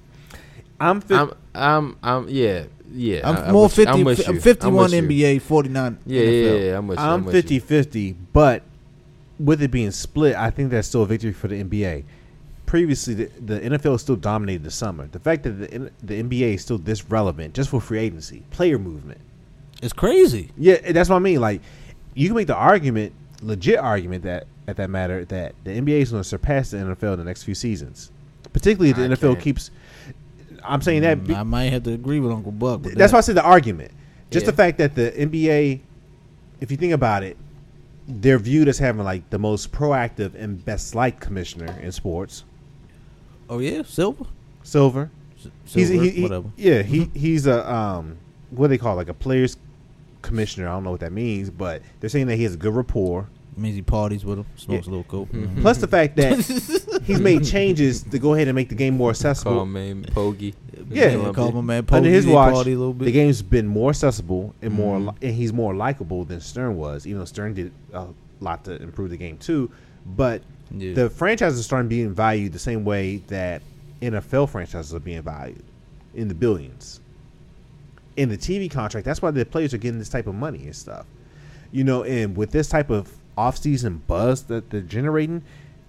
I'm, 0.80 1.00
fi- 1.00 1.14
I'm, 1.14 1.32
I'm, 1.54 1.96
I'm, 2.02 2.28
yeah, 2.28 2.64
yeah. 2.92 3.20
I'm 3.24 3.36
I- 3.36 3.46
I'm 3.46 3.52
more 3.52 3.64
with 3.64 3.74
50. 3.74 3.92
I'm 3.92 4.04
with 4.04 4.28
I'm 4.28 4.34
you. 4.36 4.40
51 4.40 4.74
I'm 4.94 5.06
with 5.06 5.10
you. 5.12 5.26
NBA, 5.26 5.42
49 5.42 5.98
Yeah, 6.06 6.22
NFL. 6.22 6.26
yeah, 6.26 6.52
yeah. 6.52 6.78
I'm 6.78 6.88
with 6.88 6.98
you. 6.98 7.04
I'm 7.04 7.24
with 7.24 7.34
you. 7.34 7.40
50 7.42 7.58
50, 7.60 8.12
but 8.32 8.62
with 9.38 9.62
it 9.62 9.70
being 9.70 9.90
split, 9.90 10.34
I 10.34 10.50
think 10.50 10.70
that's 10.70 10.88
still 10.88 11.02
a 11.02 11.06
victory 11.06 11.32
for 11.32 11.48
the 11.48 11.62
NBA. 11.62 12.04
Previously, 12.68 13.14
the, 13.14 13.30
the 13.40 13.60
NFL 13.60 13.98
still 13.98 14.14
dominated 14.16 14.62
the 14.62 14.70
summer. 14.70 15.06
The 15.06 15.18
fact 15.18 15.42
that 15.44 15.52
the, 15.52 15.90
the 16.02 16.22
NBA 16.22 16.54
is 16.56 16.60
still 16.62 16.76
this 16.76 17.08
relevant 17.08 17.54
just 17.54 17.70
for 17.70 17.80
free 17.80 17.98
agency, 17.98 18.42
player 18.50 18.78
movement. 18.78 19.18
It's 19.82 19.94
crazy. 19.94 20.50
Yeah, 20.58 20.92
that's 20.92 21.08
what 21.08 21.16
I 21.16 21.20
mean. 21.20 21.40
Like, 21.40 21.62
you 22.12 22.28
can 22.28 22.36
make 22.36 22.46
the 22.46 22.54
argument, 22.54 23.14
legit 23.40 23.78
argument, 23.78 24.24
that 24.24 24.46
at 24.66 24.76
that 24.76 24.90
matter, 24.90 25.24
that 25.24 25.54
the 25.64 25.70
NBA 25.70 26.02
is 26.02 26.10
going 26.10 26.22
to 26.22 26.28
surpass 26.28 26.70
the 26.72 26.76
NFL 26.76 27.14
in 27.14 27.18
the 27.20 27.24
next 27.24 27.44
few 27.44 27.54
seasons. 27.54 28.10
Particularly 28.52 28.90
if 28.90 28.96
the 28.96 29.04
I 29.04 29.08
NFL 29.08 29.32
can't. 29.34 29.40
keeps. 29.40 29.70
I'm 30.62 30.82
saying 30.82 31.00
that. 31.02 31.24
be- 31.26 31.34
I 31.34 31.44
might 31.44 31.72
have 31.72 31.84
to 31.84 31.92
agree 31.94 32.20
with 32.20 32.32
Uncle 32.32 32.52
Buck. 32.52 32.82
With 32.84 32.96
that's 32.96 33.12
that. 33.12 33.16
why 33.16 33.18
I 33.18 33.22
said 33.22 33.36
the 33.36 33.42
argument. 33.44 33.92
Just 34.30 34.44
Yeah. 34.44 34.50
the 34.50 34.56
fact 34.58 34.76
that 34.76 34.94
the 34.94 35.10
NBA, 35.12 35.80
if 36.60 36.70
you 36.70 36.76
think 36.76 36.92
about 36.92 37.22
it, 37.22 37.38
they're 38.06 38.38
viewed 38.38 38.68
as 38.68 38.78
having 38.78 39.04
like 39.04 39.30
the 39.30 39.38
most 39.38 39.72
proactive 39.72 40.34
and 40.34 40.62
best 40.64 40.94
liked 40.94 41.20
commissioner 41.20 41.78
in 41.80 41.92
sports. 41.92 42.44
Oh 43.50 43.58
yeah, 43.58 43.82
Silver. 43.84 44.24
Silver. 44.62 45.10
S- 45.38 45.48
He's 45.74 45.88
Silver, 45.88 46.04
he, 46.04 46.10
he- 46.10 46.22
whatever. 46.22 46.48
yeah, 46.56 46.82
he 46.82 47.10
he's 47.14 47.46
a 47.46 47.70
um 47.72 48.16
what 48.50 48.66
do 48.66 48.68
they 48.70 48.78
call 48.78 48.94
it? 48.94 48.96
like 48.96 49.08
a 49.08 49.14
players 49.14 49.56
commissioner. 50.22 50.68
I 50.68 50.72
don't 50.72 50.84
know 50.84 50.90
what 50.90 51.00
that 51.00 51.12
means, 51.12 51.50
but 51.50 51.82
they're 52.00 52.10
saying 52.10 52.26
that 52.26 52.36
he 52.36 52.42
has 52.44 52.54
a 52.54 52.56
good 52.58 52.74
rapport. 52.74 53.28
means 53.56 53.74
he 53.74 53.82
parties 53.82 54.24
with 54.24 54.38
him, 54.38 54.46
smokes 54.56 54.86
Yeah. 54.86 54.90
a 54.90 54.92
little 54.92 55.04
coke. 55.04 55.30
Mhm. 55.32 55.60
Plus 55.62 55.78
the 55.78 55.88
fact 55.88 56.16
that 56.16 56.38
he's 57.04 57.20
made 57.20 57.44
changes 57.44 58.02
to 58.04 58.18
go 58.18 58.34
ahead 58.34 58.46
and 58.48 58.54
make 58.54 58.68
the 58.68 58.74
game 58.76 58.96
more 58.96 59.10
accessible. 59.10 59.52
Call 59.52 59.62
accessible. 59.62 59.94
me 59.94 60.04
Poggie. 60.12 60.54
Yeah. 60.90 61.08
yeah 61.16 61.32
call 61.32 61.50
my 61.52 61.60
man 61.60 61.84
Poggie. 61.84 61.96
Under 61.98 62.08
Poggie, 62.08 62.14
his 62.14 62.24
they 62.26 62.32
watch, 62.32 62.54
party 62.54 62.72
a 62.72 62.78
little 62.78 62.94
bit. 62.94 63.06
the 63.06 63.12
game's 63.12 63.42
been 63.42 63.66
more 63.66 63.90
accessible 63.90 64.54
and 64.62 64.72
more, 64.74 64.98
Mhm. 64.98 65.06
li- 65.08 65.14
and 65.28 65.34
he's 65.34 65.52
more 65.52 65.74
likable 65.74 66.24
than 66.24 66.40
Stern 66.40 66.76
was. 66.76 67.06
Even 67.06 67.18
though 67.20 67.24
Stern 67.24 67.54
did 67.54 67.72
a 67.92 68.06
lot 68.40 68.64
to 68.64 68.80
improve 68.82 69.10
the 69.10 69.16
game 69.16 69.36
too, 69.38 69.70
but 70.06 70.42
Yeah. 70.70 70.94
the 70.94 71.10
franchises 71.10 71.60
are 71.60 71.62
starting 71.62 71.88
being 71.88 72.12
valued 72.12 72.52
the 72.52 72.58
same 72.58 72.84
way 72.84 73.16
that 73.28 73.62
NFL 74.02 74.48
franchises 74.50 74.94
are 74.94 75.00
being 75.00 75.22
valued 75.22 75.62
in 76.14 76.28
the 76.28 76.34
billions. 76.34 77.00
In 78.16 78.28
the 78.28 78.36
TV 78.36 78.70
contract, 78.70 79.04
that's 79.04 79.22
why 79.22 79.30
the 79.30 79.44
players 79.46 79.72
are 79.74 79.78
getting 79.78 79.98
this 79.98 80.08
type 80.08 80.26
of 80.26 80.34
money 80.34 80.64
and 80.64 80.74
stuff. 80.74 81.06
You 81.70 81.84
know, 81.84 82.02
and 82.04 82.36
with 82.36 82.50
this 82.50 82.68
type 82.68 82.90
of 82.90 83.12
off-season 83.36 84.02
buzz 84.06 84.42
that 84.44 84.70
they're 84.70 84.80
generating, 84.80 85.42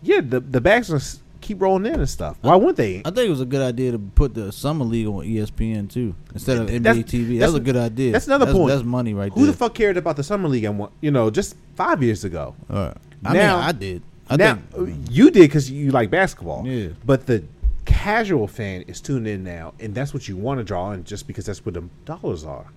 yeah, 0.04 0.22
the 0.22 0.40
the 0.40 0.62
bags 0.62 0.92
are 0.94 1.02
keep 1.42 1.62
rolling 1.62 1.86
in 1.86 2.00
and 2.00 2.10
stuff. 2.10 2.38
Why 2.42 2.56
wouldn't 2.56 2.78
they? 2.78 2.98
I 3.00 3.10
think 3.12 3.20
it 3.20 3.30
was 3.30 3.42
a 3.42 3.46
good 3.46 3.62
idea 3.62 3.94
to 3.94 3.98
put 4.00 4.34
the 4.34 4.52
summer 4.52 4.84
league 4.86 5.08
on 5.08 5.26
ESPN 5.26 5.90
too 5.90 6.14
instead 6.34 6.58
of 6.58 6.68
NBA 6.68 6.84
That's- 6.84 7.06
TV. 7.06 7.28
That 7.28 7.34
that's- 7.40 7.52
was 7.54 7.56
a 7.56 7.60
good 7.64 7.78
idea. 7.78 8.12
that's 8.12 8.28
another 8.28 8.46
that's, 8.46 8.58
point. 8.58 8.70
That's 8.72 8.84
money 8.84 9.14
right 9.14 9.32
Who 9.34 9.44
there. 9.44 9.52
the 9.52 9.58
fuck 9.58 9.74
cared 9.74 9.98
about 9.98 10.16
the 10.18 10.24
summer 10.24 10.50
league? 10.50 10.66
And 10.66 10.78
what 10.78 10.92
you 11.02 11.12
know, 11.12 11.30
just 11.32 11.56
five 11.76 12.04
years 12.04 12.24
ago. 12.26 12.56
All 12.70 12.76
right. 12.76 12.98
I 13.26 13.34
Now- 13.34 13.56
mean, 13.58 13.66
I 13.66 13.72
did. 13.72 14.02
I 14.30 14.36
now 14.36 14.60
think 14.72 15.08
you 15.10 15.32
did 15.32 15.42
because 15.42 15.70
you 15.70 15.92
like 15.92 16.10
basketball. 16.10 16.66
Yeah. 16.66 16.90
But 17.06 17.26
the 17.26 17.44
casual 17.86 18.48
fan 18.48 18.84
is 18.84 19.02
tuned 19.02 19.28
in 19.28 19.44
now, 19.44 19.74
and 19.80 19.96
that's 19.96 20.14
what 20.14 20.28
you 20.28 20.38
want 20.38 20.60
to 20.60 20.64
draw 20.64 20.92
in, 20.92 21.04
just 21.04 21.28
because 21.28 21.46
that's 21.46 21.66
where 21.66 21.74
the 21.74 21.84
dollars 22.06 22.46
are. 22.46 22.68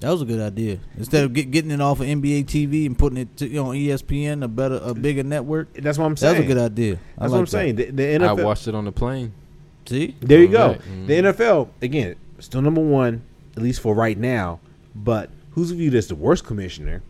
that 0.00 0.10
was 0.10 0.22
a 0.22 0.24
good 0.24 0.40
idea. 0.40 0.78
Instead 0.96 1.24
of 1.24 1.32
get, 1.32 1.50
getting 1.50 1.70
it 1.70 1.80
off 1.80 2.00
of 2.00 2.06
NBA 2.06 2.44
TV 2.44 2.86
and 2.86 2.96
putting 2.96 3.18
it 3.18 3.36
to, 3.38 3.48
you 3.48 3.56
know, 3.56 3.70
on 3.70 3.74
ESPN, 3.74 4.44
a 4.44 4.48
better, 4.48 4.80
a 4.82 4.94
bigger 4.94 5.22
network. 5.22 5.72
That's 5.74 5.98
what 5.98 6.04
I'm 6.06 6.16
saying. 6.16 6.34
That 6.34 6.40
was 6.40 6.50
a 6.50 6.54
good 6.54 6.62
idea. 6.62 6.94
I 7.18 7.22
That's 7.22 7.32
what 7.32 7.38
I'm 7.38 7.44
that. 7.44 7.50
saying. 7.50 7.76
The, 7.76 7.90
the 7.90 8.24
I 8.24 8.32
watched 8.32 8.68
it 8.68 8.74
on 8.74 8.84
the 8.84 8.92
plane. 8.92 9.32
See, 9.86 10.16
there 10.20 10.40
you 10.40 10.48
go. 10.48 10.68
Right. 10.68 10.80
The 11.06 11.12
mm-hmm. 11.14 11.42
NFL 11.42 11.68
again, 11.82 12.16
still 12.38 12.62
number 12.62 12.80
one, 12.80 13.22
at 13.56 13.62
least 13.62 13.80
for 13.80 13.94
right 13.94 14.16
now. 14.16 14.60
But 14.94 15.30
who's 15.50 15.70
viewed 15.72 15.94
as 15.94 16.08
the 16.08 16.14
worst 16.14 16.44
commissioner? 16.44 17.02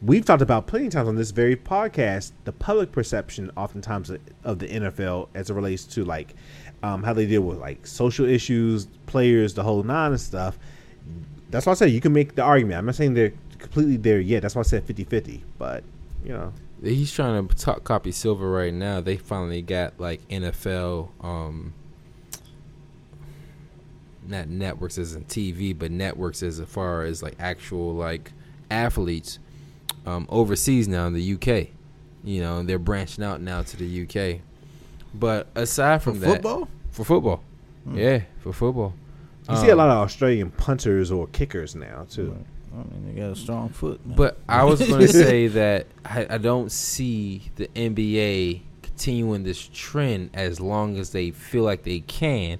We've 0.00 0.24
talked 0.24 0.42
about 0.42 0.68
plenty 0.68 0.86
of 0.86 0.92
times 0.92 1.08
on 1.08 1.16
this 1.16 1.32
very 1.32 1.56
podcast 1.56 2.32
the 2.44 2.52
public 2.52 2.92
perception, 2.92 3.50
oftentimes 3.56 4.12
of 4.44 4.58
the 4.58 4.68
NFL 4.68 5.28
as 5.34 5.50
it 5.50 5.54
relates 5.54 5.84
to 5.86 6.04
like 6.04 6.34
um, 6.82 7.02
how 7.02 7.12
they 7.12 7.26
deal 7.26 7.42
with 7.42 7.58
like 7.58 7.86
social 7.86 8.26
issues, 8.26 8.86
players, 9.06 9.54
the 9.54 9.62
whole 9.62 9.82
nine 9.82 10.12
and 10.12 10.20
stuff. 10.20 10.58
That's 11.50 11.66
why 11.66 11.72
I 11.72 11.74
say 11.74 11.88
you 11.88 12.00
can 12.00 12.12
make 12.12 12.34
the 12.34 12.42
argument. 12.42 12.78
I'm 12.78 12.86
not 12.86 12.94
saying 12.94 13.14
they're 13.14 13.32
completely 13.58 13.96
there 13.96 14.20
yet. 14.20 14.42
That's 14.42 14.54
why 14.54 14.60
I 14.60 14.64
said 14.64 14.86
50-50. 14.86 15.40
But 15.58 15.82
you 16.24 16.32
know, 16.32 16.52
He's 16.82 17.12
trying 17.12 17.48
to 17.48 17.56
top 17.56 17.82
copy 17.82 18.12
Silver 18.12 18.48
right 18.48 18.72
now. 18.72 19.00
They 19.00 19.16
finally 19.16 19.62
got 19.62 19.98
like 19.98 20.26
NFL, 20.28 21.08
um, 21.20 21.74
not 24.26 24.48
networks 24.48 24.96
as 24.96 25.14
in 25.14 25.24
TV, 25.24 25.76
but 25.76 25.90
networks 25.90 26.42
as 26.42 26.60
far 26.60 27.02
as 27.02 27.20
like 27.20 27.34
actual 27.40 27.94
like 27.94 28.32
athletes 28.70 29.40
um, 30.08 30.26
overseas 30.28 30.88
now 30.88 31.06
in 31.06 31.12
the 31.12 31.34
UK. 31.34 31.68
You 32.24 32.40
know, 32.40 32.62
they're 32.62 32.78
branching 32.78 33.24
out 33.24 33.40
now 33.40 33.62
to 33.62 33.76
the 33.76 34.02
UK. 34.02 34.40
But 35.14 35.46
aside 35.54 36.02
for 36.02 36.10
from 36.10 36.20
that, 36.20 36.30
football, 36.30 36.68
for 36.90 37.04
football, 37.04 37.42
yeah, 37.92 38.22
for 38.40 38.52
football, 38.52 38.94
you 39.48 39.56
see 39.56 39.68
a 39.68 39.72
Um, 39.72 39.78
lot 39.78 39.88
of 39.88 39.98
Australian 39.98 40.50
punters 40.50 41.10
or 41.10 41.26
kickers 41.28 41.74
now 41.74 42.06
too. 42.10 42.36
I 42.72 42.76
mean, 42.76 43.06
they 43.14 43.20
got 43.20 43.30
a 43.30 43.36
strong 43.36 43.70
foot. 43.70 44.04
Man. 44.06 44.16
But 44.16 44.38
I 44.48 44.64
was 44.64 44.80
going 44.86 45.00
to 45.06 45.08
say 45.08 45.46
that 45.48 45.86
I, 46.04 46.26
I 46.30 46.38
don't 46.38 46.70
see 46.70 47.50
the 47.56 47.68
NBA 47.68 48.60
continuing 48.82 49.44
this 49.44 49.70
trend 49.72 50.30
as 50.34 50.60
long 50.60 50.98
as 50.98 51.10
they 51.10 51.30
feel 51.30 51.62
like 51.62 51.84
they 51.84 52.00
can. 52.00 52.58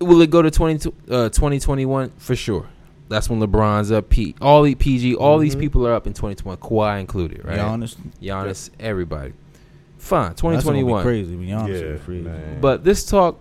Will 0.00 0.20
it 0.20 0.28
go 0.30 0.42
to 0.42 0.50
20, 0.50 0.90
uh, 1.10 1.28
2021? 1.30 2.10
For 2.18 2.36
sure. 2.36 2.66
That's 3.08 3.28
when 3.28 3.38
LeBron's 3.40 3.92
up. 3.92 4.08
P, 4.08 4.34
all 4.40 4.62
the 4.62 4.74
PG, 4.74 5.14
all 5.16 5.38
these 5.38 5.54
Mhm. 5.54 5.60
people 5.60 5.86
are 5.86 5.92
up 5.94 6.06
in 6.06 6.14
2021, 6.14 6.56
Kawhi 6.56 7.00
included, 7.00 7.44
right? 7.44 7.58
Giannis, 7.58 7.96
Giannis, 8.22 8.70
everybody. 8.80 9.32
Fine, 9.98 10.30
that's 10.30 10.42
gonna 10.42 10.56
be 10.56 10.60
2021. 10.62 11.02
crazy. 11.02 11.36
When 11.36 11.46
Giannis 11.48 11.68
Yeah, 11.68 11.74
is 11.74 12.00
free. 12.02 12.20
man. 12.20 12.58
But 12.60 12.84
this 12.84 13.04
talk, 13.04 13.40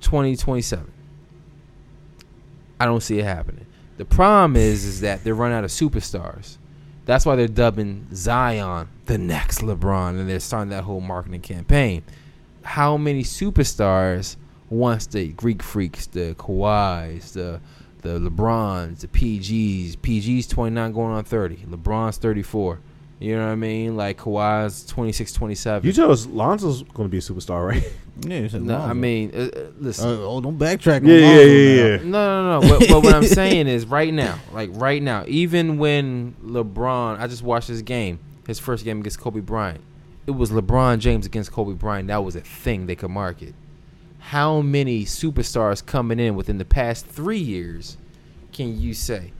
2027. 0.00 0.90
I 2.80 2.86
don't 2.86 3.02
see 3.02 3.18
it 3.18 3.24
happening. 3.24 3.66
The 3.96 4.04
problem 4.04 4.56
is, 4.56 4.84
is 4.84 5.00
that 5.00 5.22
they're 5.24 5.34
running 5.34 5.56
out 5.56 5.64
of 5.64 5.70
superstars. 5.70 6.58
That's 7.06 7.24
why 7.26 7.36
they're 7.36 7.46
dubbing 7.48 8.06
Zion 8.14 8.88
the 9.06 9.18
next 9.18 9.60
LeBron, 9.60 10.18
and 10.18 10.28
they're 10.28 10.40
starting 10.40 10.70
that 10.70 10.84
whole 10.84 11.00
marketing 11.00 11.40
campaign. 11.42 12.02
How 12.62 12.96
many 12.96 13.22
superstars 13.22 14.36
once 14.70 15.06
the 15.06 15.28
Greek 15.28 15.62
freaks, 15.62 16.06
the 16.06 16.34
Kawhis, 16.38 17.32
the 17.32 17.60
the 18.04 18.20
LeBrons, 18.20 19.00
the 19.00 19.08
PGs, 19.08 19.96
PG's 19.96 20.46
29 20.46 20.92
going 20.92 21.12
on 21.12 21.24
30, 21.24 21.56
LeBron's 21.68 22.18
34. 22.18 22.78
You 23.18 23.36
know 23.36 23.46
what 23.46 23.52
I 23.52 23.54
mean? 23.54 23.96
Like 23.96 24.18
Kawhi's 24.18 24.84
26, 24.86 25.32
27. 25.32 25.86
You 25.86 25.92
tell 25.92 26.12
us 26.12 26.26
Lonzo's 26.26 26.82
going 26.82 27.08
to 27.08 27.10
be 27.10 27.18
a 27.18 27.20
superstar, 27.20 27.66
right? 27.66 27.82
Yeah, 28.20 28.42
he 28.42 28.48
said 28.48 28.62
No, 28.62 28.78
I 28.78 28.92
mean, 28.92 29.32
uh, 29.34 29.38
uh, 29.38 29.70
listen. 29.80 30.08
Uh, 30.08 30.22
oh, 30.22 30.40
don't 30.40 30.56
backtrack. 30.56 31.04
Yeah, 31.04 31.16
yeah, 31.16 31.26
Lonzo 31.26 31.44
yeah, 31.46 31.82
now. 31.82 31.88
yeah. 31.88 31.96
No, 32.04 32.60
no, 32.60 32.60
no. 32.60 32.78
but, 32.78 32.88
but 32.88 33.02
what 33.02 33.12
I'm 33.12 33.24
saying 33.40 33.66
is, 33.66 33.86
right 33.86 34.14
now, 34.14 34.38
like 34.52 34.70
right 34.74 35.02
now, 35.02 35.24
even 35.26 35.78
when 35.78 36.36
LeBron, 36.44 37.18
I 37.18 37.26
just 37.26 37.42
watched 37.42 37.66
this 37.66 37.82
game, 37.82 38.20
his 38.46 38.60
first 38.60 38.84
game 38.84 39.00
against 39.00 39.18
Kobe 39.18 39.40
Bryant. 39.40 39.80
It 40.28 40.30
was 40.30 40.52
LeBron 40.52 41.00
James 41.00 41.26
against 41.26 41.50
Kobe 41.50 41.72
Bryant. 41.72 42.06
That 42.06 42.22
was 42.22 42.36
a 42.36 42.40
thing 42.40 42.86
they 42.86 42.94
could 42.94 43.10
market. 43.10 43.52
How 44.28 44.62
many 44.62 45.04
superstars 45.04 45.84
coming 45.84 46.18
in 46.18 46.34
within 46.34 46.56
the 46.56 46.64
past 46.64 47.04
three 47.04 47.38
years 47.38 47.98
can 48.54 48.80
you 48.80 48.94
say? 48.94 49.32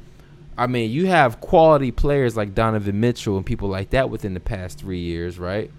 I 0.59 0.66
mean, 0.66 0.90
you 0.90 1.06
have 1.06 1.40
quality 1.40 1.90
players 1.90 2.36
like 2.36 2.55
Donovan 2.55 3.01
Mitchell 3.01 3.39
and 3.39 3.47
people 3.47 3.69
like 3.69 3.90
that 3.90 4.11
within 4.11 4.35
the 4.35 4.40
past 4.40 4.78
three 4.78 5.01
years, 5.01 5.39
right? 5.39 5.70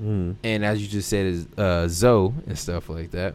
Mm. 0.00 0.36
And 0.44 0.64
as 0.64 0.80
you 0.80 0.86
just 0.88 1.08
said, 1.08 1.26
is 1.26 1.46
uh, 1.58 1.88
Zoe 1.88 2.32
and 2.46 2.56
stuff 2.56 2.88
like 2.88 3.10
that. 3.10 3.34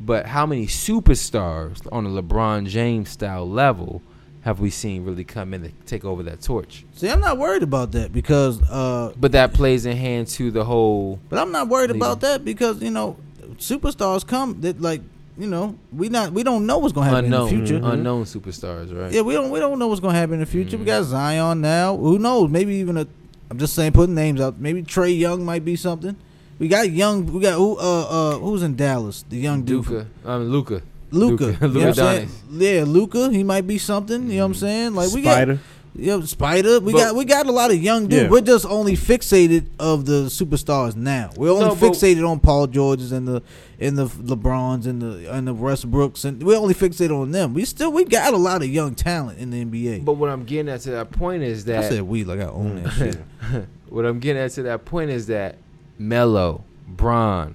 But 0.00 0.26
how 0.26 0.44
many 0.44 0.66
superstars 0.66 1.86
on 1.92 2.04
a 2.04 2.08
LeBron 2.08 2.66
James 2.66 3.10
style 3.10 3.48
level 3.48 4.02
have 4.40 4.58
we 4.58 4.70
seen 4.70 5.04
really 5.04 5.24
come 5.24 5.54
in 5.54 5.62
to 5.62 5.70
take 5.86 6.04
over 6.04 6.24
that 6.24 6.42
torch? 6.42 6.84
See, 6.94 7.08
I'm 7.08 7.20
not 7.20 7.38
worried 7.38 7.62
about 7.62 7.92
that 7.92 8.12
because, 8.12 8.60
uh, 8.68 9.12
But 9.18 9.32
that 9.32 9.54
plays 9.54 9.86
in 9.86 9.96
hand 9.96 10.26
to 10.28 10.50
the 10.50 10.64
whole. 10.64 11.20
but 11.28 11.38
I'm 11.38 11.52
not 11.52 11.68
worried 11.68 11.90
Leaving. 11.90 12.02
about 12.02 12.20
that 12.22 12.44
because 12.44 12.82
you 12.82 12.90
know, 12.90 13.16
superstars 13.58 14.26
come 14.26 14.60
that 14.60 14.80
like 14.80 15.00
you 15.36 15.46
know 15.48 15.76
we 15.92 16.08
not 16.08 16.32
we 16.32 16.42
don't 16.42 16.66
know 16.66 16.78
what's 16.78 16.92
gonna 16.92 17.10
happen 17.10 17.24
unknown, 17.26 17.48
in 17.48 17.60
the 17.60 17.66
future. 17.66 17.80
unknown 17.84 18.24
superstars, 18.24 18.96
right? 18.98 19.12
Yeah, 19.12 19.22
we 19.22 19.34
don't 19.34 19.50
we 19.50 19.58
don't 19.60 19.78
know 19.78 19.88
what's 19.88 20.00
gonna 20.00 20.18
happen 20.18 20.34
in 20.34 20.40
the 20.40 20.46
future. 20.46 20.76
We 20.76 20.84
Mhm. 20.84 20.86
got 20.86 21.04
Zion 21.04 21.60
now. 21.60 21.96
Who 21.96 22.18
knows? 22.18 22.50
Maybe 22.50 22.74
even 22.76 22.96
a. 22.96 23.06
I'm 23.50 23.58
just 23.58 23.74
saying, 23.74 23.92
putting 23.92 24.14
names 24.14 24.40
out. 24.40 24.58
Maybe 24.58 24.82
Trae 24.82 25.16
Young 25.16 25.44
might 25.44 25.64
be 25.64 25.76
something. 25.76 26.16
We 26.58 26.68
got 26.68 26.90
young. 26.90 27.26
We 27.32 27.40
got 27.40 27.54
who? 27.54 27.76
Uh, 27.78 27.82
uh, 27.82 28.38
who's 28.38 28.62
in 28.62 28.76
Dallas? 28.76 29.24
The 29.28 29.36
young 29.36 29.62
dude. 29.62 29.86
Luka, 29.88 30.06
um, 30.24 30.44
Luka. 30.50 30.82
Luka. 31.10 31.44
Luka. 31.60 31.66
You 31.66 31.68
know 31.68 31.78
what 31.80 31.86
I'm 31.88 31.94
saying? 31.94 32.28
Luka 32.50 32.64
Yeah, 32.64 32.84
Luka. 32.86 33.30
He 33.30 33.42
might 33.44 33.66
be 33.66 33.78
something. 33.78 34.30
You 34.30 34.36
know 34.38 34.44
what 34.44 34.46
I'm 34.46 34.54
saying? 34.54 34.94
Like 34.94 35.12
we 35.12 35.22
got. 35.22 35.58
Yeah, 35.96 36.20
Spider. 36.22 36.80
We 36.80 36.92
But- 36.92 36.98
got 36.98 37.14
we 37.16 37.24
got 37.24 37.46
a 37.46 37.52
lot 37.52 37.70
of 37.70 37.80
young 37.82 38.08
dudes. 38.08 38.24
Yeah. 38.24 38.28
We're 38.28 38.40
just 38.40 38.66
only 38.66 38.96
fixated 38.96 39.66
of 39.78 40.06
the 40.06 40.24
superstars 40.24 40.96
now. 40.96 41.30
We're 41.36 41.50
only 41.52 41.66
No, 41.66 41.74
fixated 41.76 42.28
on 42.28 42.40
Paul 42.40 42.66
Georges 42.66 43.12
and 43.12 43.28
the 43.28 43.42
and 43.78 43.96
the 43.96 44.06
LeBrons 44.06 44.86
and 44.86 45.00
the 45.00 45.32
and 45.32 45.46
the 45.46 45.54
Westbrooks 45.54 46.24
and 46.24 46.42
we're 46.42 46.56
only 46.58 46.74
fixated 46.74 47.16
on 47.16 47.30
them. 47.30 47.54
We 47.54 47.64
still 47.64 47.92
we 47.92 48.04
got 48.04 48.34
a 48.34 48.36
lot 48.36 48.62
of 48.62 48.68
young 48.68 48.94
talent 48.96 49.38
in 49.38 49.50
the 49.50 49.64
NBA. 49.64 50.04
But 50.04 50.14
what 50.14 50.30
I'm 50.30 50.44
getting 50.44 50.68
at 50.72 50.80
to 50.82 50.90
that 50.90 51.12
point 51.12 51.44
is 51.44 51.62
I 51.68 51.72
that 51.72 51.92
said 51.92 52.02
we 52.02 52.24
like 52.24 52.40
I 52.40 52.46
own 52.46 52.82
that 52.82 52.90
shit. 52.94 53.18
what 53.88 54.04
I'm 54.04 54.18
getting 54.18 54.42
at 54.42 54.50
to 54.52 54.64
that 54.64 54.84
point 54.84 55.10
is 55.12 55.26
that 55.28 55.58
Melo, 55.96 56.64
Bron, 56.88 57.54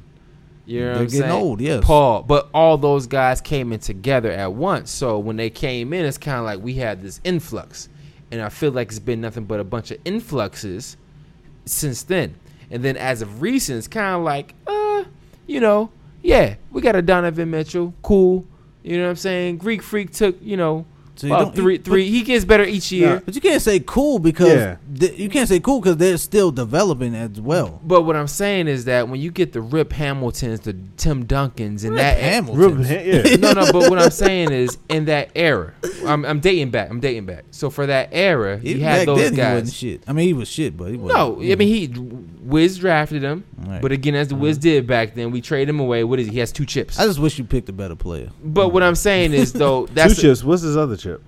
you 0.66 0.80
know 0.80 0.86
They're 0.94 0.96
I'm 1.02 1.06
getting 1.08 1.20
saying? 1.22 1.32
old, 1.32 1.60
yes. 1.60 1.84
Paul, 1.84 2.24
but 2.24 2.48
all 2.54 2.78
those 2.78 3.06
guys 3.06 3.42
came 3.42 3.74
in 3.74 3.80
together 3.82 4.32
at 4.32 4.54
once. 4.54 4.92
So 4.92 5.20
when 5.20 5.36
they 5.36 5.50
came 5.50 5.92
in, 5.92 6.06
it's 6.06 6.18
kind 6.18 6.40
of 6.40 6.46
like 6.46 6.62
we 6.64 6.76
had 6.76 7.02
this 7.02 7.20
influx, 7.26 7.90
and 8.32 8.42
I 8.42 8.50
feel 8.50 8.72
like 8.72 8.90
it's 8.90 9.00
been 9.00 9.22
nothing 9.22 9.46
but 9.46 9.60
a 9.60 9.64
bunch 9.64 9.92
of 9.92 10.00
influxes 10.06 10.98
since 11.66 12.04
then. 12.04 12.36
And 12.72 12.84
then 12.84 12.98
as 12.98 13.22
of 13.22 13.42
recent, 13.42 13.78
it's 13.80 13.88
kind 13.88 14.16
of 14.16 14.22
like, 14.24 14.54
uh, 14.68 15.06
you 15.48 15.60
know, 15.60 15.92
yeah, 16.22 16.56
we 16.72 16.82
got 16.82 16.96
a 16.96 17.02
Donovan 17.02 17.50
Mitchell, 17.50 17.94
cool. 18.04 18.46
You 18.84 18.98
know 18.98 19.04
what 19.04 19.10
I'm 19.12 19.16
saying? 19.16 19.58
Greek 19.58 19.82
Freak 19.82 20.12
took, 20.12 20.38
you 20.42 20.58
know, 20.58 20.86
So 21.20 21.28
you 21.28 21.34
about 21.34 21.44
don't- 21.48 21.56
three, 21.56 21.78
but- 21.78 21.86
three. 21.86 22.10
He 22.10 22.22
gets 22.22 22.46
better 22.46 22.64
each 22.64 22.94
year. 22.94 23.22
But 23.26 23.36
you 23.36 23.42
can't 23.42 23.62
say 23.62 23.82
cool 23.86 24.20
because 24.20 24.54
Yeah. 24.54 24.76
th- 24.98 25.20
you 25.20 25.28
can't 25.28 25.50
say 25.50 25.60
cool 25.60 25.82
because 25.82 25.98
they're 25.98 26.16
still 26.18 26.50
developing 26.50 27.14
as 27.14 27.42
well. 27.42 27.82
But 27.84 28.04
what 28.04 28.16
I'm 28.16 28.28
saying 28.28 28.70
is 28.70 28.86
that 28.86 29.10
when 29.10 29.20
you 29.20 29.30
get 29.30 29.52
the 29.52 29.60
Rip 29.60 29.92
Hamiltons, 29.92 30.62
the 30.62 30.78
Tim 30.96 31.26
Duncans, 31.26 31.84
and 31.84 31.92
Rip 31.92 31.98
that 31.98 32.18
Hamilton. 32.20 32.86
yeah. 32.90 33.36
no, 33.40 33.52
no. 33.52 33.70
But 33.74 33.90
what 33.90 34.00
I'm 34.00 34.12
saying 34.12 34.52
is, 34.54 34.78
in 34.88 35.06
that 35.06 35.30
era, 35.36 35.74
I'm, 36.06 36.24
I'm 36.24 36.40
dating 36.40 36.70
back. 36.70 36.90
I'm 36.90 37.02
dating 37.02 37.26
back. 37.26 37.44
So 37.52 37.70
for 37.70 37.86
that 37.86 38.10
era, 38.14 38.58
he, 38.58 38.70
Even 38.70 38.84
had 38.84 39.08
those 39.08 39.30
he 39.30 39.36
guys. 39.36 39.74
shit. 39.74 40.02
I 40.08 40.14
mean, 40.14 40.26
he 40.26 40.34
was 40.34 40.48
shit, 40.48 40.78
but 40.78 40.90
he 40.92 40.96
wasn't. 40.96 41.18
No, 41.20 41.36
I 41.42 41.56
mean 41.56 41.68
he 41.68 41.88
Wiz 42.50 42.78
drafted 42.78 43.22
him, 43.24 43.44
Right. 43.66 43.82
but 43.82 43.92
again, 43.92 44.16
as 44.16 44.28
the 44.30 44.36
Wiz 44.36 44.58
did 44.58 44.88
back 44.88 45.14
then, 45.16 45.32
we 45.32 45.40
trade 45.42 45.70
him 45.70 45.80
away. 45.80 46.04
What 46.04 46.20
is 46.20 46.28
he? 46.28 46.34
He 46.34 46.40
has 46.40 46.52
two 46.52 46.66
chips. 46.66 47.00
I 47.00 47.06
just 47.06 47.20
wish 47.20 47.38
you 47.38 47.44
picked 47.46 47.70
a 47.70 47.74
better 47.74 47.96
player. 47.96 48.30
but 48.44 48.70
what 48.70 48.84
I'm 48.84 48.96
saying 48.96 49.34
is 49.34 49.54
though, 49.54 49.86
that's 49.94 50.16
Two 50.16 50.22
chips. 50.24 50.44
What's 50.44 50.64
his 50.64 50.76
other 50.76 50.98
chip? 50.98 51.22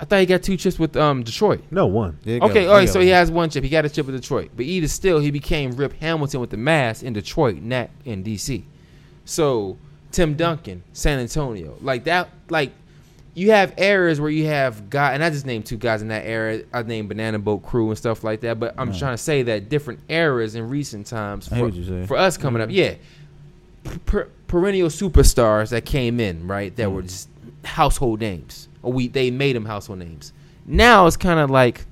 I 0.00 0.04
thought 0.04 0.18
he 0.18 0.26
got 0.26 0.42
two 0.42 0.56
chips 0.56 0.78
with 0.80 0.96
um 0.96 1.22
Detroit. 1.22 1.62
No, 1.70 1.86
one. 1.86 2.18
There. 2.24 2.40
Okay, 2.40 2.42
all 2.42 2.48
right. 2.48 2.56
all 2.56 2.62
you 2.64 2.86
right. 2.86 2.88
So 2.88 3.00
he 3.00 3.08
has 3.10 3.30
one 3.30 3.50
chip. 3.50 3.62
He 3.64 3.70
got 3.70 3.84
a 3.84 3.88
chip 3.88 4.06
with 4.06 4.20
Detroit, 4.20 4.50
but 4.56 4.64
either 4.64 4.88
still, 4.88 5.20
he 5.20 5.30
became 5.30 5.72
Rip 5.72 5.92
Hamilton 6.00 6.40
with 6.40 6.50
the 6.50 6.56
mass 6.56 7.02
in 7.02 7.12
Detroit, 7.12 7.56
not 7.62 7.88
in 8.04 8.24
DC. 8.24 8.64
So 9.24 9.76
Tim 10.10 10.34
Duncan, 10.34 10.82
San 10.92 11.18
Antonio, 11.20 11.76
like 11.80 12.04
that. 12.04 12.28
Like 12.48 12.72
you 13.34 13.50
have 13.52 13.72
eras 13.78 14.20
where 14.20 14.30
you 14.30 14.46
have 14.46 14.90
guy, 14.90 15.12
and 15.14 15.24
I 15.24 15.30
just 15.30 15.46
named 15.46 15.64
two 15.66 15.76
guys 15.78 16.02
in 16.02 16.08
that 16.08 16.26
era. 16.26 16.60
I 16.72 16.82
named 16.82 17.08
Banana 17.08 17.38
Boat 17.38 17.62
Crew 17.62 17.88
and 17.88 17.96
stuff 17.96 18.22
like 18.24 18.40
that. 18.42 18.60
But 18.60 18.74
I'm 18.76 18.90
Right. 18.90 18.98
trying 18.98 19.14
to 19.14 19.22
say 19.22 19.42
that 19.44 19.68
different 19.70 20.00
eras 20.08 20.54
in 20.54 20.68
recent 20.68 21.06
times 21.06 21.48
for, 21.48 21.60
what 21.62 21.74
you're 21.74 21.84
saying. 21.86 22.06
for 22.06 22.16
us 22.18 22.36
coming 22.36 22.60
up, 22.60 22.68
yeah, 22.70 22.94
per, 24.06 24.28
perennial 24.48 24.88
superstars 24.90 25.70
that 25.70 25.84
came 25.86 26.20
in 26.20 26.46
right 26.46 26.76
that 26.76 26.88
Mm. 26.88 26.92
were 26.94 27.02
just 27.02 27.28
household 27.64 28.20
names, 28.20 28.68
or 28.82 28.92
we 28.92 29.08
they 29.08 29.30
made 29.30 29.56
them 29.56 29.64
household 29.64 29.98
names. 30.00 30.32
Now 30.66 31.06
it's 31.06 31.16
kind 31.16 31.40
of 31.40 31.50
like, 31.50 31.86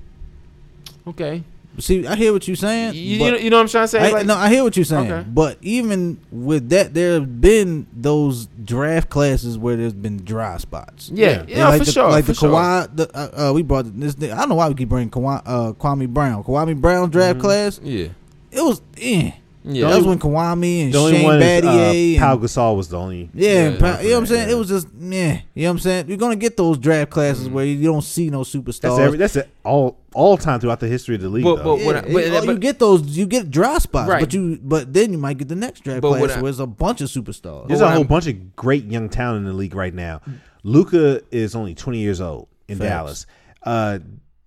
okay, 1.07 1.43
See, 1.77 2.05
I 2.05 2.15
hear 2.15 2.33
what 2.33 2.47
you're 2.47 2.55
saying. 2.57 2.93
you, 2.95 3.01
you, 3.01 3.31
know, 3.31 3.37
you 3.37 3.49
know 3.49 3.57
what 3.57 3.61
I'm 3.63 3.67
trying 3.69 3.83
to 3.85 3.87
say? 3.87 4.09
I, 4.09 4.11
Like, 4.11 4.25
no, 4.25 4.35
I 4.35 4.49
hear 4.49 4.63
what 4.63 4.75
you're 4.75 4.83
saying. 4.85 5.11
Okay. 5.11 5.27
But 5.29 5.57
even 5.61 6.19
with 6.31 6.69
that, 6.69 6.93
there 6.93 7.13
have 7.13 7.39
been 7.41 7.87
those 7.93 8.47
draft 8.63 9.09
classes 9.09 9.57
where 9.57 9.75
there's 9.77 9.93
been 9.93 10.17
dry 10.23 10.57
spots. 10.57 11.09
yeah, 11.13 11.29
Yeah. 11.29 11.43
yeah, 11.47 11.67
like 11.69 11.79
for 11.79 11.85
the, 11.85 11.91
sure, 11.91 12.09
Like 12.09 12.25
for 12.25 12.31
the 12.33 12.37
sure. 12.37 12.49
Kawhi, 12.49 12.95
the, 12.95 13.17
uh, 13.17 13.49
uh, 13.49 13.53
we 13.53 13.63
brought 13.63 13.85
this. 13.99 14.15
I 14.21 14.35
don't 14.35 14.49
know 14.49 14.55
why 14.55 14.67
we 14.67 14.75
keep 14.75 14.89
bringing 14.89 15.09
Kawhi, 15.09 15.41
uh, 15.45 15.71
Kwame 15.73 16.07
Brown. 16.09 16.43
Kwame 16.43 16.75
Brown 16.79 17.09
draft 17.09 17.37
Mhm. 17.39 17.41
class. 17.41 17.79
Yeah, 17.83 18.07
It 18.51 18.61
was, 18.61 18.81
eh. 19.01 19.31
Yeah. 19.63 19.89
That 19.89 19.97
was 19.97 20.07
when 20.07 20.19
Kwame 20.19 20.85
and 20.85 20.93
The 20.93 20.97
only 20.97 21.11
Shane 21.13 21.23
one 21.23 21.41
is 21.41 21.63
Battier 21.63 22.15
uh, 22.17 22.19
Pau 22.19 22.37
Gasol 22.37 22.75
was 22.77 22.89
the 22.89 22.97
only. 22.97 23.29
yeah, 23.33 23.49
Yeah, 23.51 23.59
and 23.67 23.79
Pa- 23.79 23.85
yeah, 23.85 24.01
you 24.01 24.07
know 24.09 24.15
what 24.15 24.19
I'm 24.21 24.25
saying. 24.27 24.47
yeah. 24.49 24.53
It 24.55 24.57
was 24.57 24.67
just 24.69 24.87
yeah, 24.99 25.39
you 25.53 25.63
know 25.63 25.69
what 25.69 25.71
I'm 25.71 25.79
saying. 25.79 26.07
You're 26.07 26.17
gonna 26.17 26.35
get 26.35 26.57
those 26.57 26.77
draft 26.79 27.11
classes 27.11 27.47
Mhm. 27.47 27.51
where 27.51 27.65
you 27.65 27.83
don't 27.83 28.01
see 28.03 28.29
no 28.29 28.41
superstars. 28.41 28.81
That's 28.81 28.99
every. 28.99 29.17
That's 29.17 29.35
it, 29.35 29.49
all 29.63 29.97
all 30.13 30.35
time 30.37 30.59
throughout 30.59 30.79
the 30.79 30.87
history 30.87 31.15
of 31.15 31.21
the 31.21 31.29
league. 31.29 31.43
But- 31.43 31.63
but- 31.63 31.79
what 31.79 31.95
I- 31.95 32.01
but- 32.01 32.09
it- 32.23 32.31
but- 32.45 32.45
you 32.45 32.57
get 32.57 32.79
those, 32.79 33.03
you 33.17 33.25
get 33.25 33.49
dry 33.51 33.77
spots, 33.77 34.09
Right. 34.09 34.19
but 34.19 34.33
you, 34.33 34.59
but 34.61 34.91
then 34.93 35.11
you 35.13 35.17
might 35.17 35.37
get 35.37 35.47
the 35.47 35.55
next 35.55 35.83
draft 35.83 36.01
But 36.01 36.17
class 36.17 36.37
I- 36.37 36.41
where 36.41 36.49
it's 36.49 36.59
a 36.59 36.65
bunch 36.67 36.99
of 37.01 37.09
superstars. 37.09 37.67
There's 37.67 37.81
a 37.81 37.87
whole 37.89 37.99
I'm- 37.99 38.07
bunch 38.07 38.27
of 38.27 38.55
great 38.55 38.85
young 38.91 39.09
talent 39.09 39.39
in 39.39 39.45
the 39.45 39.53
league 39.53 39.75
right 39.75 39.93
now. 39.93 40.21
Luka 40.63 41.21
is 41.31 41.55
only 41.55 41.73
20 41.73 41.99
years 41.99 42.19
old 42.19 42.47
in 42.67 42.77
Facts. 42.77 42.89
Dallas. 42.89 43.25
Uh, 43.63 43.99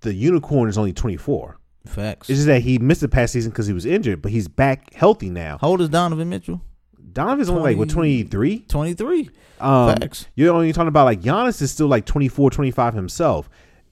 the 0.02 0.12
unicorn 0.12 0.68
is 0.68 0.76
only 0.76 0.92
24. 0.92 1.56
Facts. 1.86 2.30
It's 2.30 2.38
just 2.38 2.46
that 2.46 2.62
he 2.62 2.78
missed 2.78 3.02
the 3.02 3.08
past 3.08 3.32
season 3.32 3.50
because 3.50 3.66
he 3.66 3.72
was 3.72 3.84
injured, 3.84 4.22
but 4.22 4.32
he's 4.32 4.48
back 4.48 4.94
healthy 4.94 5.30
now. 5.30 5.58
How 5.60 5.68
old 5.68 5.80
is 5.80 5.88
Donovan 5.88 6.28
Mitchell? 6.28 6.62
Donovan's 7.12 7.48
only 7.48 7.62
like 7.62 7.76
what 7.78 7.90
23. 7.90 8.60
Twenty 8.60 8.94
three. 8.94 9.30
Um, 9.60 9.96
Facts. 9.96 10.26
you're 10.34 10.52
only 10.52 10.72
talking 10.72 10.88
about 10.88 11.04
like 11.04 11.20
Giannis 11.20 11.62
is 11.62 11.70
still 11.70 11.86
like 11.86 12.06
24, 12.06 12.50
25 12.50 12.94
himself. 12.94 13.48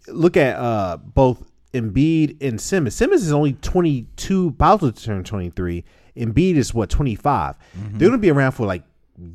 Look 0.08 0.36
at 0.36 0.56
uh 0.56 0.96
both 0.96 1.44
Embiid 1.72 2.42
and 2.42 2.60
Simmons. 2.60 2.94
Simmons 2.94 3.22
is 3.24 3.32
only 3.32 3.52
22, 3.54 4.48
about 4.48 4.80
to 4.80 4.92
turn 4.92 5.22
23. 5.24 5.84
Embiid 6.16 6.56
is 6.56 6.74
what 6.74 6.90
25. 6.90 7.56
Mm-hmm. 7.56 7.98
They're 7.98 8.08
gonna 8.08 8.18
be 8.18 8.30
around 8.30 8.52
for 8.52 8.66
like 8.66 8.82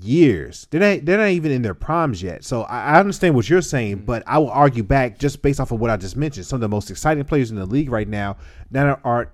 years. 0.02 0.68
They're 0.70 0.80
not. 0.80 1.06
They're 1.06 1.18
not 1.18 1.30
even 1.30 1.52
in 1.52 1.62
their 1.62 1.74
primes 1.74 2.22
yet. 2.22 2.44
So 2.44 2.64
I, 2.64 2.96
I 2.96 3.00
understand 3.00 3.36
what 3.36 3.50
you're 3.50 3.62
saying, 3.62 4.06
but 4.06 4.24
I 4.26 4.38
will 4.38 4.50
argue 4.50 4.84
back 4.84 5.20
just 5.20 5.42
based 5.42 5.60
off 5.60 5.72
of 5.72 5.80
what 5.80 5.90
I 5.90 5.98
just 5.98 6.16
mentioned. 6.16 6.46
Some 6.46 6.58
of 6.58 6.62
the 6.62 6.70
most 6.70 6.90
exciting 6.90 7.24
players 7.26 7.52
in 7.52 7.58
the 7.58 7.66
league 7.66 7.92
right 7.92 8.08
now 8.08 8.38
that 8.72 9.00
are 9.04 9.32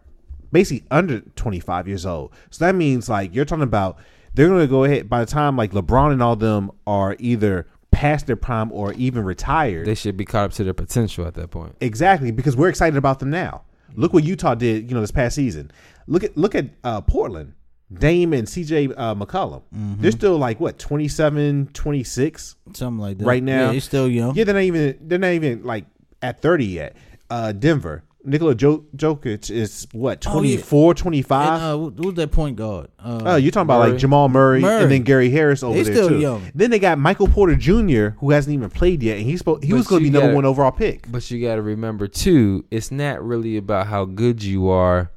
basically 0.52 0.86
under 0.92 1.22
25 1.22 1.88
years 1.88 2.06
old. 2.06 2.34
So 2.52 2.66
that 2.66 2.76
means 2.76 3.10
like 3.10 3.34
you're 3.34 3.46
talking 3.46 3.64
about 3.64 3.98
they're 4.34 4.48
going 4.48 4.62
to 4.62 4.68
go 4.68 4.84
ahead 4.84 5.10
by 5.10 5.20
the 5.20 5.30
time 5.30 5.58
like 5.58 5.72
LeBron 5.72 6.12
and 6.12 6.24
all 6.24 6.36
them 6.36 6.72
are 6.88 7.16
either 7.20 7.68
past 7.92 8.28
their 8.28 8.36
prime 8.36 8.72
or 8.72 8.94
even 8.94 9.24
retired. 9.24 9.86
They 9.86 9.96
should 9.96 10.18
be 10.18 10.26
caught 10.26 10.46
up 10.46 10.52
to 10.54 10.64
their 10.64 10.74
potential 10.74 11.26
at 11.26 11.34
that 11.36 11.52
point. 11.52 11.76
exactly 11.82 12.32
because 12.32 12.56
we're 12.56 12.70
excited 12.70 12.98
about 12.98 13.20
them 13.20 13.30
now. 13.30 13.64
Look 13.96 14.14
what 14.14 14.24
Utah 14.24 14.56
did, 14.56 14.90
you 14.90 14.96
know, 14.96 15.02
this 15.02 15.12
past 15.12 15.36
season. 15.36 15.72
Look 16.08 16.24
at 16.24 16.36
look 16.36 16.56
at 16.56 16.66
uh, 16.84 17.02
Portland. 17.02 17.54
Dame 18.00 18.34
and 18.34 18.48
CJ 18.48 18.94
uh, 18.98 19.16
McCollum. 19.16 19.62
They're 19.72 20.12
still 20.12 20.38
like 20.38 20.60
what 20.60 20.78
27, 20.80 21.70
26 21.74 22.56
Something 22.74 23.00
like 23.00 23.18
that. 23.20 23.26
right 23.26 23.44
now. 23.44 23.68
yeah, 23.68 23.72
he's 23.74 23.84
still 23.84 24.08
young. 24.08 24.36
Yeah, 24.36 24.44
they're 24.46 24.54
not 24.56 24.64
even 24.64 24.98
they're 25.02 25.20
not 25.20 25.32
even 25.32 25.64
like 25.64 25.86
at 26.22 26.42
30 26.42 26.66
yet. 26.66 26.96
Uh, 27.30 27.52
Denver. 27.52 28.04
Nikola 28.26 28.56
jo- 28.56 28.86
Jokic 28.96 29.52
is 29.52 29.86
what 29.92 30.26
Oh, 30.28 30.42
yeah. 30.42 30.56
24, 30.56 30.94
25. 30.94 31.62
And, 31.62 31.62
uh, 32.00 32.02
who's 32.04 32.14
that 32.14 32.32
point 32.32 32.56
guard? 32.56 32.88
Uh, 32.98 33.20
Oh, 33.26 33.36
you're 33.36 33.52
talking 33.52 33.64
about 33.68 33.80
like 33.90 33.98
Jamal 34.00 34.30
Murray, 34.30 34.62
Murray. 34.62 34.84
and 34.84 34.90
then 34.90 35.04
Gary 35.04 35.30
Harris 35.30 35.62
over 35.62 35.76
He's 35.76 35.88
there 35.88 35.96
still 35.96 36.08
too. 36.08 36.20
young. 36.22 36.42
Then 36.56 36.70
they 36.72 36.80
got 36.80 36.98
Michael 36.98 37.28
Porter 37.28 37.58
Jr., 37.58 38.16
who 38.20 38.32
hasn't 38.32 38.54
even 38.54 38.70
played 38.70 39.04
yet, 39.04 39.18
and 39.18 39.26
he's 39.26 39.40
supposed, 39.40 39.66
he 39.66 39.72
But 39.72 39.76
was 39.80 39.88
going 39.88 40.04
to 40.04 40.06
you 40.06 40.12
be 40.12 40.14
number 40.14 40.28
gotta- 40.28 40.36
one 40.36 40.46
overall 40.46 40.72
pick. 40.72 41.12
But 41.12 41.30
you 41.30 41.46
got 41.46 41.56
to 41.56 41.62
remember 41.62 42.08
too, 42.08 42.64
it's 42.72 42.92
not 42.92 43.22
really 43.22 43.58
about 43.58 43.88
how 43.88 44.06
good 44.06 44.42
you 44.42 44.70
are. 44.70 45.12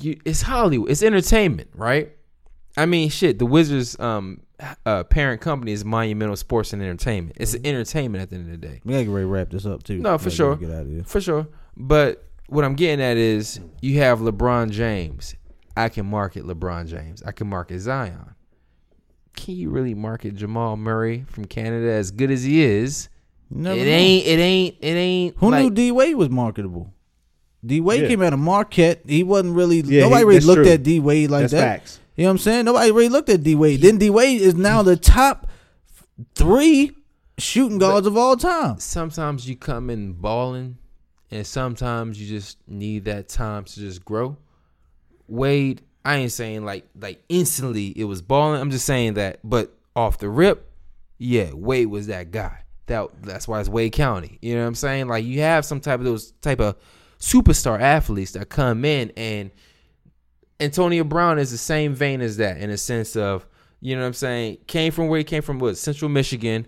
You, 0.00 0.20
it's 0.24 0.42
Hollywood. 0.42 0.90
It's 0.90 1.02
entertainment, 1.02 1.70
right? 1.74 2.12
I 2.76 2.86
mean, 2.86 3.10
shit. 3.10 3.38
The 3.38 3.46
Wizards' 3.46 3.98
um, 3.98 4.42
uh, 4.86 5.04
parent 5.04 5.40
company 5.40 5.72
is 5.72 5.84
Monumental 5.84 6.36
Sports 6.36 6.72
and 6.72 6.82
Entertainment. 6.82 7.36
It's 7.40 7.54
entertainment 7.54 8.22
at 8.22 8.30
the 8.30 8.36
end 8.36 8.52
of 8.52 8.60
the 8.60 8.66
day, 8.66 8.80
we 8.84 8.92
gotta 8.92 9.04
get 9.04 9.10
ready 9.10 9.24
to 9.24 9.28
wrap 9.28 9.50
this 9.50 9.66
up 9.66 9.82
too. 9.82 9.98
No, 9.98 10.18
for 10.18 10.30
sure. 10.30 10.56
Get 10.56 10.70
out 10.70 10.82
of 10.82 10.88
here. 10.88 11.04
for 11.04 11.20
sure. 11.20 11.48
But 11.76 12.24
what 12.48 12.64
I'm 12.64 12.74
getting 12.74 13.04
at 13.04 13.16
is, 13.16 13.60
you 13.80 13.98
have 13.98 14.20
LeBron 14.20 14.70
James. 14.70 15.34
I 15.76 15.88
can 15.88 16.06
market 16.06 16.44
LeBron 16.44 16.88
James. 16.88 17.22
I 17.22 17.32
can 17.32 17.48
market 17.48 17.78
Zion. 17.80 18.34
can 19.36 19.54
you 19.54 19.70
really 19.70 19.94
market 19.94 20.34
Jamal 20.34 20.76
Murray 20.76 21.24
from 21.28 21.44
Canada 21.44 21.92
as 21.92 22.10
good 22.10 22.30
as 22.30 22.42
he 22.42 22.62
is? 22.62 23.08
Never 23.50 23.78
it 23.78 23.84
know. 23.84 23.90
ain't. 23.90 24.26
It 24.26 24.38
ain't. 24.40 24.76
It 24.80 24.86
ain't. 24.94 25.36
Who 25.38 25.50
like, 25.50 25.62
knew 25.62 25.70
D 25.70 25.92
Wade 25.92 26.16
was 26.16 26.30
marketable? 26.30 26.92
D 27.68 27.80
Wade 27.80 28.02
Yeah. 28.02 28.08
came 28.08 28.22
out 28.22 28.32
of 28.32 28.38
Marquette. 28.40 29.02
He 29.06 29.22
wasn't 29.22 29.54
really. 29.54 29.80
Yeah, 29.80 30.02
nobody 30.02 30.20
he- 30.20 30.24
really 30.24 30.40
looked 30.40 30.62
true. 30.64 30.72
at 30.72 30.82
D 30.82 30.98
Wade 31.00 31.30
like 31.30 31.42
That's 31.42 31.52
that. 31.52 31.60
facts. 31.80 32.00
You 32.16 32.24
know 32.24 32.30
what 32.30 32.32
I'm 32.32 32.38
saying? 32.38 32.64
Nobody 32.64 32.90
really 32.90 33.08
looked 33.10 33.28
at 33.28 33.42
D 33.44 33.54
Wade. 33.54 33.80
Then 33.82 33.98
D 33.98 34.10
Wade 34.10 34.40
is 34.40 34.54
now 34.56 34.82
the 34.82 34.96
top 34.96 35.48
three 36.34 36.92
shooting 37.38 37.78
guards 37.78 38.06
of 38.06 38.16
all 38.16 38.36
time. 38.36 38.78
sometimes 38.80 39.48
you 39.48 39.54
come 39.56 39.90
in 39.90 40.12
balling, 40.14 40.78
and 41.30 41.46
sometimes 41.46 42.20
you 42.20 42.26
just 42.26 42.58
need 42.66 43.04
that 43.04 43.28
time 43.28 43.64
to 43.64 43.74
just 43.80 44.04
grow. 44.04 44.36
Wade, 45.28 45.82
I 46.04 46.16
ain't 46.16 46.32
saying 46.32 46.64
like 46.64 46.86
like 46.98 47.22
instantly 47.28 47.88
it 47.96 48.04
was 48.04 48.22
balling. 48.22 48.60
I'm 48.60 48.70
just 48.70 48.86
saying 48.86 49.14
that, 49.14 49.40
but 49.44 49.72
off 49.94 50.18
the 50.18 50.28
rip, 50.28 50.70
yeah, 51.18 51.52
Wade 51.52 51.88
was 51.88 52.06
that 52.06 52.30
guy. 52.30 52.58
That 52.86 53.08
that's 53.22 53.46
why 53.46 53.60
it's 53.60 53.68
Wade 53.68 53.92
County. 53.92 54.38
You 54.40 54.54
know 54.54 54.62
what 54.62 54.68
I'm 54.68 54.74
saying? 54.74 55.08
Like 55.08 55.24
you 55.24 55.40
have 55.42 55.64
some 55.64 55.80
type 55.80 55.98
of 56.00 56.04
those 56.06 56.32
type 56.40 56.60
of 56.60 56.76
superstar 57.18 57.80
athletes 57.80 58.32
that 58.32 58.48
come 58.48 58.84
in 58.84 59.12
and 59.16 59.50
Antonio 60.60 61.04
Brown 61.04 61.38
is 61.38 61.50
the 61.50 61.58
same 61.58 61.94
vein 61.94 62.20
as 62.20 62.36
that 62.38 62.58
in 62.58 62.70
a 62.70 62.76
sense 62.76 63.16
of, 63.16 63.46
you 63.80 63.94
know 63.94 64.02
what 64.02 64.08
I'm 64.08 64.14
saying, 64.14 64.58
came 64.66 64.92
from 64.92 65.08
where 65.08 65.18
he 65.18 65.24
came 65.24 65.42
from, 65.42 65.58
what, 65.58 65.76
Central 65.76 66.08
Michigan, 66.08 66.66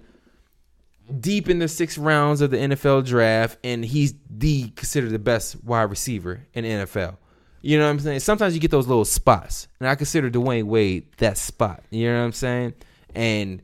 deep 1.19 1.49
in 1.49 1.59
the 1.59 1.69
six 1.69 1.99
rounds 1.99 2.41
of 2.41 2.51
the 2.51 2.57
NFL 2.57 3.05
draft, 3.07 3.59
and 3.65 3.85
he's 3.85 4.15
the 4.29 4.69
considered 4.71 5.11
the 5.11 5.19
best 5.19 5.63
wide 5.65 5.91
receiver 5.91 6.47
in 6.55 6.65
NFL. 6.65 7.17
You 7.63 7.79
know 7.79 7.85
what 7.85 7.91
I'm 7.91 8.01
saying? 8.01 8.21
Sometimes 8.21 8.55
you 8.55 8.61
get 8.61 8.71
those 8.71 8.87
little 8.87 9.05
spots, 9.05 9.69
and 9.81 9.89
I 9.89 9.95
consider 9.95 10.31
Dwyane 10.31 10.65
Wade 10.65 11.07
that 11.19 11.37
spot. 11.37 11.83
You 11.91 12.11
know 12.11 12.21
what 12.21 12.25
I'm 12.27 12.33
saying? 12.33 12.75
And 13.15 13.63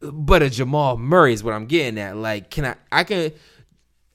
but 0.00 0.42
a 0.42 0.50
Jamal 0.50 0.96
Murray 0.96 1.32
is 1.32 1.42
what 1.42 1.54
I'm 1.54 1.66
getting 1.66 1.98
at. 1.98 2.16
Like, 2.16 2.50
can 2.50 2.66
I? 2.66 2.76
I 2.92 3.04
can, 3.04 3.32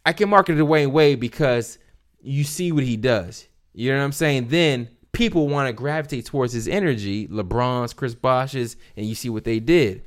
I 0.06 0.14
can 0.14 0.30
market 0.30 0.58
Dwyane 0.58 0.92
Wade 0.92 1.20
because 1.20 1.80
you 2.22 2.44
see 2.44 2.72
what 2.72 2.84
he 2.84 2.98
does. 2.98 3.48
You 3.74 3.92
know 3.92 3.98
what 3.98 4.06
I'm 4.06 4.12
saying? 4.12 4.48
Then 4.50 4.90
people 5.12 5.48
want 5.48 5.68
to 5.68 5.74
gravitate 5.74 6.26
towards 6.26 6.54
his 6.54 6.68
energy, 6.68 7.28
LeBron's, 7.28 7.94
Chris 7.94 8.16
Bosh's, 8.16 8.78
and 8.96 9.06
you 9.06 9.16
see 9.16 9.30
what 9.30 9.44
they 9.44 9.60
did. 9.60 10.04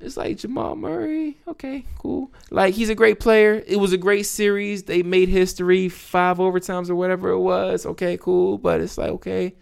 It's 0.00 0.16
like 0.16 0.38
Jamal 0.38 0.74
Murray. 0.74 1.38
Okay, 1.46 1.84
cool. 1.98 2.32
Like 2.50 2.74
he's 2.74 2.88
a 2.90 2.94
great 2.94 3.20
player. 3.20 3.62
It 3.66 3.76
was 3.76 3.92
a 3.92 3.98
great 3.98 4.26
series. 4.26 4.82
They 4.82 5.04
made 5.04 5.28
history, 5.28 5.88
five 5.88 6.38
overtimes 6.38 6.90
or 6.90 6.96
whatever 6.96 7.30
it 7.30 7.38
was. 7.38 7.86
Okay, 7.86 8.16
cool. 8.16 8.58
But 8.58 8.80
it's 8.80 8.98
like 8.98 9.10
okay, 9.10 9.54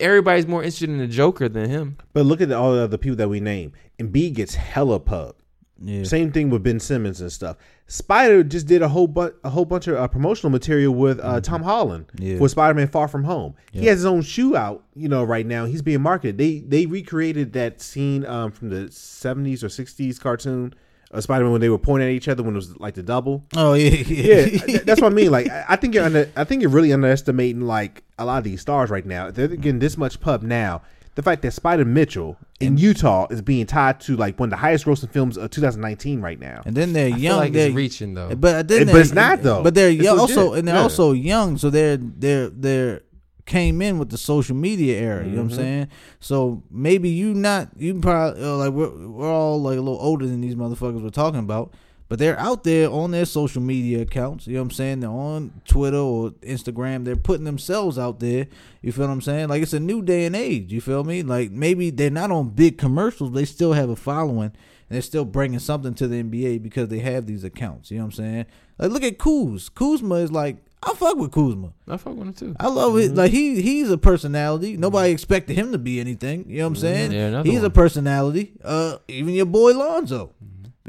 everybody's 0.00 0.48
more 0.48 0.64
interested 0.64 0.90
in 0.90 0.98
the 0.98 1.06
Joker 1.06 1.48
than 1.48 1.70
him. 1.70 1.96
But 2.12 2.26
look 2.26 2.40
at 2.40 2.50
all 2.50 2.74
the 2.74 2.82
other 2.82 2.98
people 2.98 3.16
that 3.16 3.28
we 3.28 3.38
name. 3.38 3.72
Embiid 4.00 4.34
gets 4.34 4.56
hella 4.56 4.98
pub. 4.98 5.36
Yeah. 5.82 6.04
Same 6.04 6.30
thing 6.32 6.50
with 6.50 6.62
Ben 6.62 6.78
Simmons 6.80 7.20
and 7.20 7.30
stuff. 7.32 7.56
Spider 7.86 8.42
just 8.44 8.66
did 8.66 8.80
a 8.80 8.88
whole 8.88 9.08
bu- 9.08 9.32
a 9.42 9.50
whole 9.50 9.64
bunch 9.64 9.86
of 9.88 9.96
uh, 9.96 10.06
promotional 10.08 10.50
material 10.50 10.94
with 10.94 11.18
uh, 11.20 11.40
Tom 11.40 11.62
Holland 11.62 12.06
Yeah. 12.18 12.38
for 12.38 12.48
Spider 12.48 12.74
Man 12.74 12.88
Far 12.88 13.08
From 13.08 13.24
Home. 13.24 13.54
He 13.72 13.86
has 13.86 13.98
his 13.98 14.06
own 14.06 14.22
shoe 14.22 14.56
out, 14.56 14.84
you 14.94 15.08
know, 15.08 15.24
right 15.24 15.44
now. 15.44 15.64
He's 15.66 15.82
being 15.82 16.00
marketed. 16.00 16.38
They 16.38 16.60
they 16.60 16.86
recreated 16.86 17.52
that 17.54 17.80
scene 17.82 18.24
um, 18.24 18.52
from 18.52 18.70
the 18.70 18.90
seventies 18.90 19.62
or 19.64 19.68
sixties 19.68 20.18
cartoon 20.18 20.74
of 21.10 21.22
Spider 21.22 21.44
Man 21.44 21.52
when 21.52 21.60
they 21.60 21.68
were 21.68 21.78
pointing 21.78 22.08
at 22.08 22.14
each 22.14 22.28
other 22.28 22.42
when 22.42 22.54
it 22.54 22.56
was 22.56 22.76
like 22.78 22.94
the 22.94 23.02
double. 23.02 23.44
Oh 23.56 23.74
yeah, 23.74 23.90
Yeah, 23.90 24.46
th- 24.46 24.82
that's 24.82 25.00
what 25.00 25.12
I 25.12 25.14
mean. 25.14 25.30
Like, 25.32 25.48
I 25.50 25.64
I 25.70 25.76
think 25.76 25.94
you're 25.94 26.04
under, 26.04 26.30
I 26.36 26.44
think 26.44 26.62
you're 26.62 26.70
really 26.70 26.92
underestimating 26.92 27.62
like 27.62 28.04
a 28.18 28.24
lot 28.24 28.38
of 28.38 28.44
these 28.44 28.60
stars 28.60 28.90
right 28.90 29.04
now. 29.04 29.30
They're 29.30 29.48
getting 29.48 29.80
this 29.80 29.96
much 29.98 30.20
pub 30.20 30.42
now. 30.42 30.82
The 31.16 31.22
fact 31.22 31.42
that 31.42 31.52
Spider 31.52 31.84
Mitchell 31.84 32.36
in 32.58 32.76
Utah 32.76 33.26
is 33.30 33.40
being 33.40 33.66
tied 33.66 34.00
to 34.00 34.16
like 34.16 34.38
one 34.40 34.48
of 34.48 34.50
the 34.50 34.56
highest 34.56 34.84
grossing 34.84 35.10
films 35.10 35.36
of 35.36 35.48
2019 35.50 36.20
right 36.20 36.40
now. 36.40 36.62
And 36.66 36.74
then 36.74 36.92
they're 36.92 37.06
I 37.06 37.16
young. 37.16 37.20
feel 37.20 37.36
like 37.36 37.52
they're, 37.52 37.66
it's 37.68 37.76
reaching 37.76 38.14
though. 38.14 38.34
But 38.34 38.66
then 38.68 38.82
It- 38.82 38.86
but 38.86 38.92
they're- 38.92 39.00
it's 39.00 39.12
not, 39.12 39.42
though. 39.42 39.62
But 39.62 39.74
they're 39.74 39.90
young 39.90 40.18
also, 40.18 40.54
and 40.54 40.66
they're 40.66 40.74
Yeah. 40.74 40.82
also 40.82 41.12
young. 41.12 41.56
So 41.58 41.70
they're 41.70 41.96
they're 41.98 42.48
they're 42.50 43.02
came 43.46 43.82
in 43.82 43.98
with 43.98 44.08
the 44.08 44.16
social 44.18 44.56
media 44.56 44.98
era. 44.98 45.24
You 45.24 45.32
know 45.32 45.42
what 45.42 45.50
Mm-hmm. 45.52 45.60
I'm 45.60 45.64
saying? 45.64 45.88
So 46.18 46.62
maybe 46.70 47.10
you 47.10 47.34
not 47.34 47.68
you 47.76 47.94
probably 48.00 48.42
uh, 48.42 48.56
like 48.56 48.72
we're 48.72 49.08
we're 49.08 49.30
all 49.32 49.60
like 49.62 49.76
a 49.78 49.82
little 49.82 50.00
older 50.00 50.26
than 50.26 50.40
these 50.40 50.54
motherfuckers 50.56 51.02
we're 51.02 51.10
talking 51.10 51.40
about. 51.40 51.74
But 52.08 52.18
they're 52.18 52.38
out 52.38 52.64
there 52.64 52.90
on 52.90 53.12
their 53.12 53.24
social 53.24 53.62
media 53.62 54.02
accounts. 54.02 54.46
You 54.46 54.54
know 54.54 54.60
what 54.60 54.66
I'm 54.66 54.70
saying? 54.72 55.00
They're 55.00 55.10
on 55.10 55.60
Twitter 55.66 55.96
or 55.96 56.30
Instagram. 56.42 57.04
They're 57.04 57.16
putting 57.16 57.44
themselves 57.44 57.98
out 57.98 58.20
there. 58.20 58.46
You 58.82 58.92
feel 58.92 59.06
what 59.06 59.12
I'm 59.12 59.22
saying? 59.22 59.48
Like 59.48 59.62
it's 59.62 59.72
a 59.72 59.80
new 59.80 60.02
day 60.02 60.26
and 60.26 60.36
age. 60.36 60.72
You 60.72 60.80
feel 60.80 61.02
me? 61.02 61.22
Like 61.22 61.50
maybe 61.50 61.90
they're 61.90 62.10
not 62.10 62.30
on 62.30 62.50
big 62.50 62.76
commercials. 62.76 63.32
They 63.32 63.46
still 63.46 63.72
have 63.72 63.88
a 63.88 63.96
following. 63.96 64.52
And 64.88 64.96
they're 64.96 65.02
still 65.02 65.24
bringing 65.24 65.60
something 65.60 65.94
to 65.94 66.06
the 66.06 66.22
NBA 66.22 66.62
because 66.62 66.88
they 66.88 66.98
have 66.98 67.24
these 67.24 67.42
accounts. 67.42 67.90
You 67.90 67.98
know 67.98 68.04
what 68.04 68.18
I'm 68.18 68.24
saying? 68.24 68.46
Like 68.78 68.90
look 68.90 69.02
at 69.02 69.18
Kuz. 69.18 69.72
Kuzma 69.74 70.16
is 70.16 70.30
like 70.30 70.58
I 70.82 70.92
fuck 70.92 71.16
with 71.16 71.32
Kuzma. 71.32 71.72
I 71.88 71.96
fuck 71.96 72.14
with 72.16 72.26
him 72.28 72.34
too. 72.34 72.56
I 72.60 72.68
love 72.68 72.98
it. 72.98 73.08
Mm-hmm. 73.08 73.16
Like 73.16 73.30
he 73.30 73.62
he's 73.62 73.90
a 73.90 73.96
personality. 73.96 74.72
Mm-hmm. 74.72 74.82
Nobody 74.82 75.10
expected 75.10 75.56
him 75.56 75.72
to 75.72 75.78
be 75.78 76.00
anything. 76.00 76.44
You 76.50 76.58
know 76.58 76.64
what 76.64 76.66
I'm 76.66 76.74
mm-hmm. 76.74 77.10
saying? 77.10 77.12
Yeah, 77.12 77.42
he's 77.42 77.62
a 77.62 77.70
personality. 77.70 78.52
Uh, 78.62 78.98
even 79.08 79.32
your 79.32 79.46
boy 79.46 79.72
Lonzo. 79.72 80.32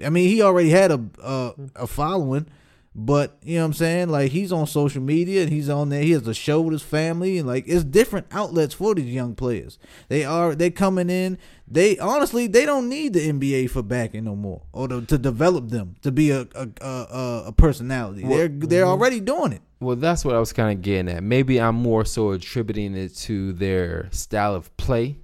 I 0.04 0.10
mean, 0.10 0.28
he 0.30 0.42
already 0.42 0.70
had 0.70 0.92
a 0.92 1.02
uh, 1.22 1.52
a 1.76 1.88
following, 1.88 2.48
but 2.94 3.38
you 3.44 3.56
know 3.56 3.62
what 3.62 3.66
I'm 3.68 3.74
saying? 3.74 4.10
Like 4.10 4.32
he's 4.32 4.52
on 4.52 4.68
social 4.68 5.02
media 5.02 5.44
and 5.44 5.52
he's 5.52 5.70
on 5.70 5.90
there. 5.90 6.02
He 6.02 6.12
has 6.12 6.28
a 6.28 6.34
show 6.34 6.62
with 6.62 6.74
his 6.74 6.82
family 6.82 7.38
and 7.38 7.48
like 7.48 7.64
it's 7.68 7.84
different 7.84 8.28
outlets 8.32 8.74
for 8.74 8.94
these 8.96 9.14
young 9.14 9.36
players. 9.36 9.78
They 10.10 10.24
are 10.26 10.54
they 10.56 10.70
coming 10.70 11.10
in. 11.10 11.38
They 11.68 11.98
honestly 11.98 12.48
they 12.48 12.66
don't 12.66 12.90
need 12.90 13.14
the 13.14 13.30
NBA 13.32 13.70
for 13.70 13.82
backing 13.84 14.26
no 14.26 14.36
more 14.36 14.62
or 14.74 14.88
to, 14.90 15.02
to 15.02 15.18
develop 15.18 15.70
them 15.70 15.96
to 16.02 16.12
be 16.12 16.30
a 16.32 16.42
a 16.56 16.68
a, 16.82 16.86
a- 16.88 17.44
a 17.48 17.52
personality. 17.54 18.24
they're 18.28 18.48
they're 18.50 18.86
already 18.86 19.20
doing 19.22 19.54
it. 19.54 19.62
Well, 19.82 19.96
that's 19.98 20.24
what 20.26 20.36
I 20.36 20.40
was 20.40 20.52
kind 20.54 20.78
of 20.78 20.82
getting 20.82 21.10
at. 21.14 21.22
Maybe 21.24 21.60
I'm 21.60 21.76
more 21.76 22.06
so 22.06 22.32
attributing 22.32 22.96
it 22.96 23.16
to 23.18 23.54
their 23.54 24.10
style 24.12 24.56
of 24.56 24.76
play 24.78 25.18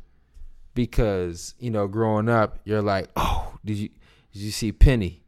because, 0.73 1.55
you 1.59 1.71
know, 1.71 1.87
growing 1.87 2.29
up, 2.29 2.59
you're 2.65 2.81
like, 2.81 3.09
oh, 3.15 3.53
did 3.65 3.77
you 3.77 3.89
did 4.33 4.41
you 4.41 4.51
see 4.51 4.71
Penny? 4.71 5.23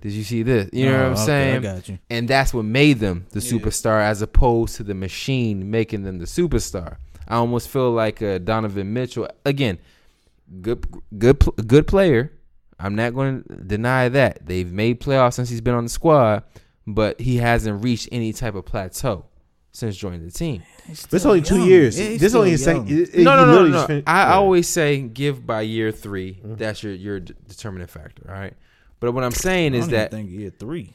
Did 0.00 0.12
you 0.12 0.22
see 0.22 0.42
this? 0.44 0.70
You 0.72 0.86
know 0.86 0.92
Oh, 0.92 0.98
what 0.98 1.06
I'm 1.06 1.12
okay, 1.12 1.22
I 1.22 1.26
saying? 1.26 1.62
got 1.62 1.88
you. 1.88 1.98
And 2.08 2.28
that's 2.28 2.54
what 2.54 2.64
made 2.64 3.00
them 3.00 3.26
the 3.30 3.40
superstar 3.40 4.00
as 4.00 4.22
opposed 4.22 4.76
to 4.76 4.84
the 4.84 4.94
machine 4.94 5.70
making 5.70 6.04
them 6.04 6.18
the 6.18 6.24
superstar. 6.24 6.96
I 7.26 7.34
almost 7.36 7.68
feel 7.68 7.90
like 7.90 8.22
uh, 8.22 8.38
Donovan 8.38 8.92
Mitchell, 8.92 9.28
again, 9.44 9.78
good 10.62 10.86
good 11.18 11.42
good 11.66 11.86
player. 11.86 12.32
I'm 12.78 12.94
not 12.94 13.12
going 13.12 13.42
to 13.42 13.56
deny 13.56 14.08
that. 14.08 14.46
They've 14.46 14.70
made 14.70 15.00
playoffs 15.00 15.34
since 15.34 15.48
he's 15.50 15.60
been 15.60 15.74
on 15.74 15.84
the 15.84 15.90
squad, 15.90 16.44
but 16.86 17.20
he 17.20 17.38
hasn't 17.38 17.82
reached 17.82 18.08
any 18.12 18.32
type 18.32 18.54
of 18.54 18.64
plateau 18.66 19.24
since 19.78 19.96
joining 19.96 20.24
the 20.24 20.30
team. 20.32 20.62
This 21.10 21.24
only 21.24 21.40
two 21.40 21.58
young. 21.58 21.68
years. 21.68 21.98
Yeah, 22.00 22.16
this 22.18 22.34
only 22.34 22.50
his 22.50 22.66
young. 22.66 22.86
second. 22.86 22.98
it- 23.00 23.14
it- 23.14 23.22
no, 23.22 23.30
he 23.30 23.36
no, 23.36 23.46
no, 23.46 23.66
no. 23.66 23.72
just 23.72 23.86
fin- 23.86 24.02
I 24.06 24.22
yeah. 24.22 24.34
always 24.34 24.68
say 24.68 25.00
give 25.00 25.46
by 25.46 25.60
year 25.62 25.92
3 25.92 26.32
mm-hmm. 26.34 26.54
That's 26.56 26.82
your 26.82 26.92
your 26.94 27.20
d- 27.20 27.34
determining 27.48 27.86
factor. 27.86 28.24
All 28.28 28.34
right. 28.34 28.54
But 29.00 29.12
what 29.12 29.22
I'm 29.24 29.30
saying 29.30 29.74
I 29.74 29.78
is 29.78 29.84
don't 29.84 29.90
even 29.94 30.00
that 30.00 30.10
think 30.10 30.30
year 30.30 30.50
three. 30.50 30.94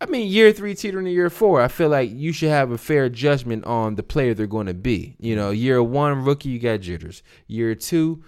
I 0.00 0.06
mean, 0.06 0.30
year 0.30 0.52
three 0.52 0.74
teetering 0.74 1.04
to 1.06 1.10
year 1.10 1.30
four. 1.30 1.60
I 1.60 1.68
feel 1.68 1.88
like 1.88 2.10
you 2.10 2.32
should 2.32 2.48
have 2.50 2.70
a 2.70 2.78
fair 2.78 3.08
judgment 3.08 3.64
on 3.64 3.94
the 3.96 4.02
player 4.02 4.34
they're 4.34 4.46
going 4.46 4.66
to 4.66 4.74
be. 4.74 5.16
You 5.18 5.36
know, 5.36 5.50
year 5.50 5.82
one 5.82 6.22
rookie, 6.24 6.50
you 6.50 6.58
got 6.58 6.80
jitters. 6.80 7.22
Year 7.46 7.74
two, 7.74 8.22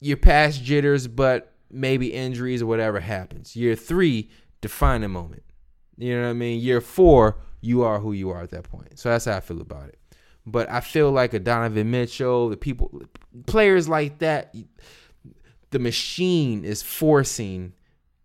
you're 0.00 0.16
past 0.16 0.62
jitters, 0.62 1.06
but 1.08 1.52
maybe 1.70 2.12
injuries 2.12 2.62
or 2.62 2.66
whatever 2.66 3.00
happens. 3.00 3.54
Year 3.56 3.74
three, 3.76 4.30
defining 4.60 5.10
moment. 5.10 5.42
You 5.98 6.16
know 6.16 6.22
what 6.24 6.30
I 6.30 6.34
mean? 6.34 6.60
Year 6.60 6.80
four, 6.80 7.36
you 7.62 7.82
are 7.82 7.98
who 7.98 8.12
you 8.12 8.28
are 8.28 8.42
at 8.42 8.50
that 8.50 8.64
point. 8.64 8.98
So 8.98 9.08
that's 9.08 9.24
how 9.24 9.36
I 9.36 9.40
feel 9.40 9.62
about 9.62 9.88
it. 9.88 9.98
But 10.44 10.68
I 10.68 10.80
feel 10.80 11.10
like 11.10 11.32
a 11.32 11.38
Donovan 11.38 11.90
Mitchell, 11.90 12.50
the 12.50 12.56
people, 12.56 13.02
players 13.46 13.88
like 13.88 14.18
that, 14.18 14.54
the 15.70 15.78
machine 15.78 16.64
is 16.64 16.82
forcing 16.82 17.72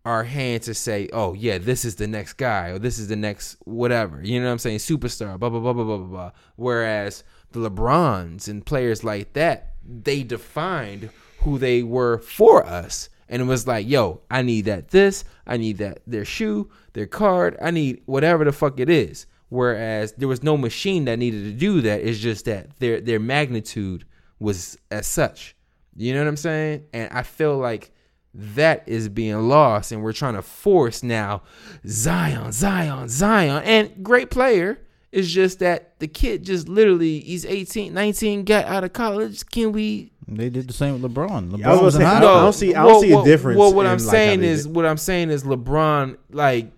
our 0.04 0.24
hand 0.24 0.62
to 0.62 0.74
say, 0.74 1.08
oh 1.12 1.34
yeah, 1.34 1.58
this 1.58 1.84
is 1.84 1.96
the 1.96 2.06
next 2.06 2.34
guy 2.34 2.68
or 2.68 2.78
this 2.78 2.98
is 2.98 3.08
the 3.08 3.16
next 3.16 3.56
whatever. 3.64 4.20
You 4.22 4.40
know 4.40 4.46
what 4.46 4.52
I'm 4.52 4.58
saying? 4.58 4.78
Superstar, 4.78 5.38
blah 5.38 5.48
blah 5.48 5.60
blah 5.60 5.72
blah 5.72 5.84
blah 5.84 5.96
blah 5.98 6.06
blah. 6.06 6.30
Whereas 6.56 7.24
the 7.52 7.70
LeBrons 7.70 8.48
and 8.48 8.64
players 8.64 9.04
like 9.04 9.32
that, 9.34 9.74
they 9.86 10.22
defined 10.22 11.10
who 11.40 11.58
they 11.58 11.82
were 11.82 12.18
for 12.18 12.66
us. 12.66 13.08
And 13.28 13.42
it 13.42 13.44
was 13.44 13.66
like, 13.66 13.86
yo, 13.86 14.22
I 14.30 14.42
need 14.42 14.64
that 14.64 14.88
this, 14.88 15.24
I 15.46 15.58
need 15.58 15.78
that 15.78 16.00
their 16.06 16.24
shoe, 16.24 16.70
their 16.98 17.06
card, 17.06 17.56
I 17.62 17.70
need 17.70 18.02
whatever 18.06 18.44
the 18.44 18.52
fuck 18.52 18.78
it 18.80 18.90
is. 18.90 19.26
Whereas 19.48 20.12
there 20.18 20.28
was 20.28 20.42
no 20.42 20.58
machine 20.58 21.06
that 21.06 21.18
needed 21.18 21.44
to 21.44 21.52
do 21.52 21.80
that. 21.80 22.02
It's 22.02 22.18
just 22.18 22.44
that 22.44 22.78
their 22.80 23.00
their 23.00 23.18
magnitude 23.18 24.04
was 24.38 24.76
as 24.90 25.06
such. 25.06 25.56
You 25.96 26.12
know 26.12 26.20
what 26.20 26.28
I'm 26.28 26.36
saying? 26.36 26.84
And 26.92 27.10
I 27.12 27.22
feel 27.22 27.56
like 27.56 27.90
that 28.34 28.84
is 28.86 29.08
being 29.08 29.48
lost, 29.48 29.90
and 29.90 30.02
we're 30.02 30.12
trying 30.12 30.34
to 30.34 30.42
force 30.42 31.02
now 31.02 31.42
Zion, 31.86 32.52
Zion, 32.52 33.08
Zion, 33.08 33.62
and 33.64 34.04
great 34.04 34.30
player. 34.30 34.80
It's 35.10 35.28
just 35.28 35.60
that 35.60 35.98
the 36.00 36.06
kid 36.06 36.42
just 36.44 36.68
literally 36.68 37.20
he's 37.20 37.46
18, 37.46 37.94
19, 37.94 38.44
got 38.44 38.66
out 38.66 38.84
of 38.84 38.92
college. 38.92 39.46
Can 39.46 39.72
we 39.72 40.12
They 40.28 40.50
did 40.50 40.68
the 40.68 40.74
same 40.74 41.00
with 41.00 41.10
LeBron. 41.10 41.50
LeBron 41.52 41.64
I 41.64 41.72
was 41.72 41.80
was 41.80 41.94
in 41.94 42.02
gonna 42.02 42.02
say, 42.02 42.04
high 42.04 42.16
I 42.18 42.20
don't- 42.20 42.28
school. 42.30 42.36
I 42.36 42.42
don't 42.42 42.52
see- 42.52 42.74
I 42.74 42.82
don't 42.84 43.00
see 43.00 43.12
a 43.12 43.24
difference 43.24 43.58
Well, 43.58 43.72
what 43.72 43.86
I'm 43.86 43.96
like, 43.98 44.10
saying 44.10 44.42
is, 44.42 44.68
what 44.68 44.84
I'm 44.84 44.98
saying 44.98 45.30
is, 45.30 45.44
LeBron, 45.44 46.18
like 46.30 46.70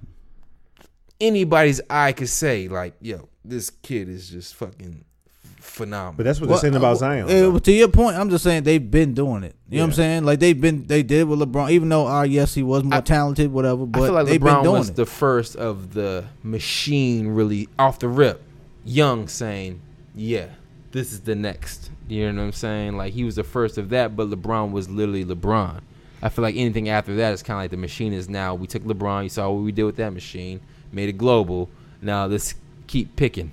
anybody's 1.21 1.81
eye 1.91 2.13
could 2.13 2.29
say, 2.29 2.69
like, 2.69 2.95
yo, 3.01 3.29
this 3.45 3.71
kid 3.71 4.09
is 4.09 4.31
just 4.31 4.55
fucking 4.55 5.05
phenomenal. 5.59 6.15
But 6.17 6.25
that's 6.25 6.41
what 6.41 6.49
Well, 6.49 6.59
they're 6.59 6.71
saying 6.71 6.77
about 6.77 6.93
uh, 6.93 6.97
Zion. 6.97 7.25
uh, 7.25 7.29
though. 7.29 7.59
to 7.59 7.73
your 7.73 7.89
point, 7.89 8.17
I'm 8.17 8.31
just 8.31 8.45
saying 8.45 8.65
they've 8.65 8.91
been 8.91 9.15
doing 9.15 9.45
it. 9.45 9.55
You 9.69 9.79
know 9.79 9.83
what 9.83 9.87
I'm 9.87 9.91
Yeah. 9.91 9.95
saying? 9.97 10.25
Like 10.25 10.41
they've 10.41 10.61
been, 10.61 10.87
they 10.87 11.03
did 11.03 11.29
with 11.29 11.39
LeBron. 11.41 11.71
Even 11.71 11.89
though, 11.89 12.07
uh, 12.07 12.23
yes, 12.23 12.55
he 12.55 12.63
was 12.63 12.83
more 12.85 12.95
I- 12.99 13.01
talented, 13.03 13.53
whatever. 13.53 13.83
I 13.83 13.87
But 13.87 14.03
feel 14.05 14.13
like 14.13 14.27
they've 14.27 14.41
been 14.41 14.49
LeBron 14.55 14.63
doing 14.63 14.79
was 14.79 14.89
it. 14.91 14.97
the 14.97 15.07
first 15.07 15.57
of 15.57 15.95
the 15.95 16.25
machine, 16.43 17.29
really 17.29 17.69
off 17.79 17.99
the 17.99 18.09
rip, 18.09 18.43
young, 18.85 19.29
saying, 19.29 19.81
"Yeah, 20.15 20.47
this 20.93 21.13
is 21.13 21.21
the 21.21 21.35
next." 21.35 21.91
You 22.09 22.33
know 22.33 22.41
what 22.41 22.47
I'm 22.47 22.53
saying? 22.53 22.97
Like 22.97 23.13
he 23.13 23.23
was 23.25 23.37
the 23.37 23.45
first 23.45 23.79
of 23.79 23.91
that, 23.91 24.17
but 24.17 24.29
LeBron 24.31 24.73
was 24.73 24.89
literally 24.89 25.25
LeBron. 25.25 25.81
I 26.23 26.29
feel 26.29 26.43
like 26.43 26.57
anything 26.57 26.89
after 26.89 27.15
that 27.17 27.33
is 27.33 27.43
kind 27.43 27.57
of 27.59 27.63
like 27.63 27.71
the 27.71 27.77
machine 27.77 28.13
is 28.13 28.29
now. 28.29 28.55
We 28.55 28.67
took 28.67 28.83
LeBron, 28.85 29.23
you 29.23 29.29
saw 29.29 29.49
what 29.51 29.63
we 29.63 29.73
did 29.73 29.85
with 29.85 29.97
that 29.97 30.13
machine, 30.13 30.61
made 30.93 31.09
it 31.09 31.19
global. 31.19 31.69
Now 32.03 32.27
let's 32.27 32.55
keep 32.87 33.17
picking. 33.17 33.53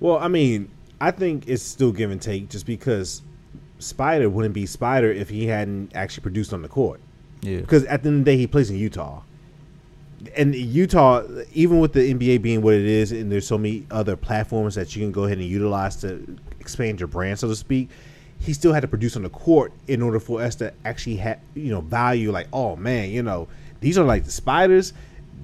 Well, 0.00 0.18
I 0.18 0.28
mean, 0.28 0.70
I 1.00 1.10
think 1.10 1.48
it's 1.48 1.62
still 1.62 1.92
give 1.92 2.10
and 2.10 2.20
take 2.20 2.48
just 2.48 2.66
because 2.66 3.22
Spider 3.78 4.28
wouldn't 4.28 4.54
be 4.54 4.66
Spider 4.66 5.10
if 5.12 5.28
he 5.28 5.46
hadn't 5.46 5.94
actually 5.94 6.22
produced 6.22 6.52
on 6.52 6.62
the 6.62 6.68
court. 6.68 7.00
yeah. 7.42 7.60
Because 7.60 7.84
at 7.84 8.02
the 8.02 8.08
end 8.08 8.20
of 8.20 8.24
the 8.24 8.32
day, 8.32 8.36
he 8.36 8.46
plays 8.46 8.70
in 8.70 8.76
Utah. 8.76 9.22
And 10.36 10.54
Utah, 10.54 11.22
even 11.52 11.78
with 11.78 11.92
the 11.92 12.12
NBA 12.12 12.42
being 12.42 12.60
what 12.60 12.74
it 12.74 12.84
is, 12.84 13.12
and 13.12 13.30
there's 13.30 13.46
so 13.46 13.56
many 13.56 13.86
other 13.90 14.16
platforms 14.16 14.74
that 14.74 14.96
you 14.96 15.02
can 15.02 15.12
go 15.12 15.24
ahead 15.24 15.38
and 15.38 15.46
utilize 15.46 15.96
to 15.96 16.36
expand 16.58 16.98
your 16.98 17.06
brand, 17.06 17.38
so 17.38 17.46
to 17.46 17.54
speak, 17.54 17.88
he 18.40 18.52
still 18.52 18.72
had 18.72 18.80
to 18.80 18.88
produce 18.88 19.16
on 19.16 19.22
the 19.22 19.30
court 19.30 19.72
in 19.86 20.02
order 20.02 20.18
for 20.18 20.40
us 20.42 20.56
to 20.56 20.72
actually 20.84 21.16
have, 21.16 21.38
you 21.54 21.70
know, 21.70 21.80
value 21.80 22.32
like, 22.32 22.48
oh 22.52 22.74
man, 22.76 23.10
you 23.10 23.22
know, 23.22 23.48
these 23.80 23.96
are 23.96 24.04
like 24.04 24.24
the 24.24 24.30
spiders. 24.30 24.92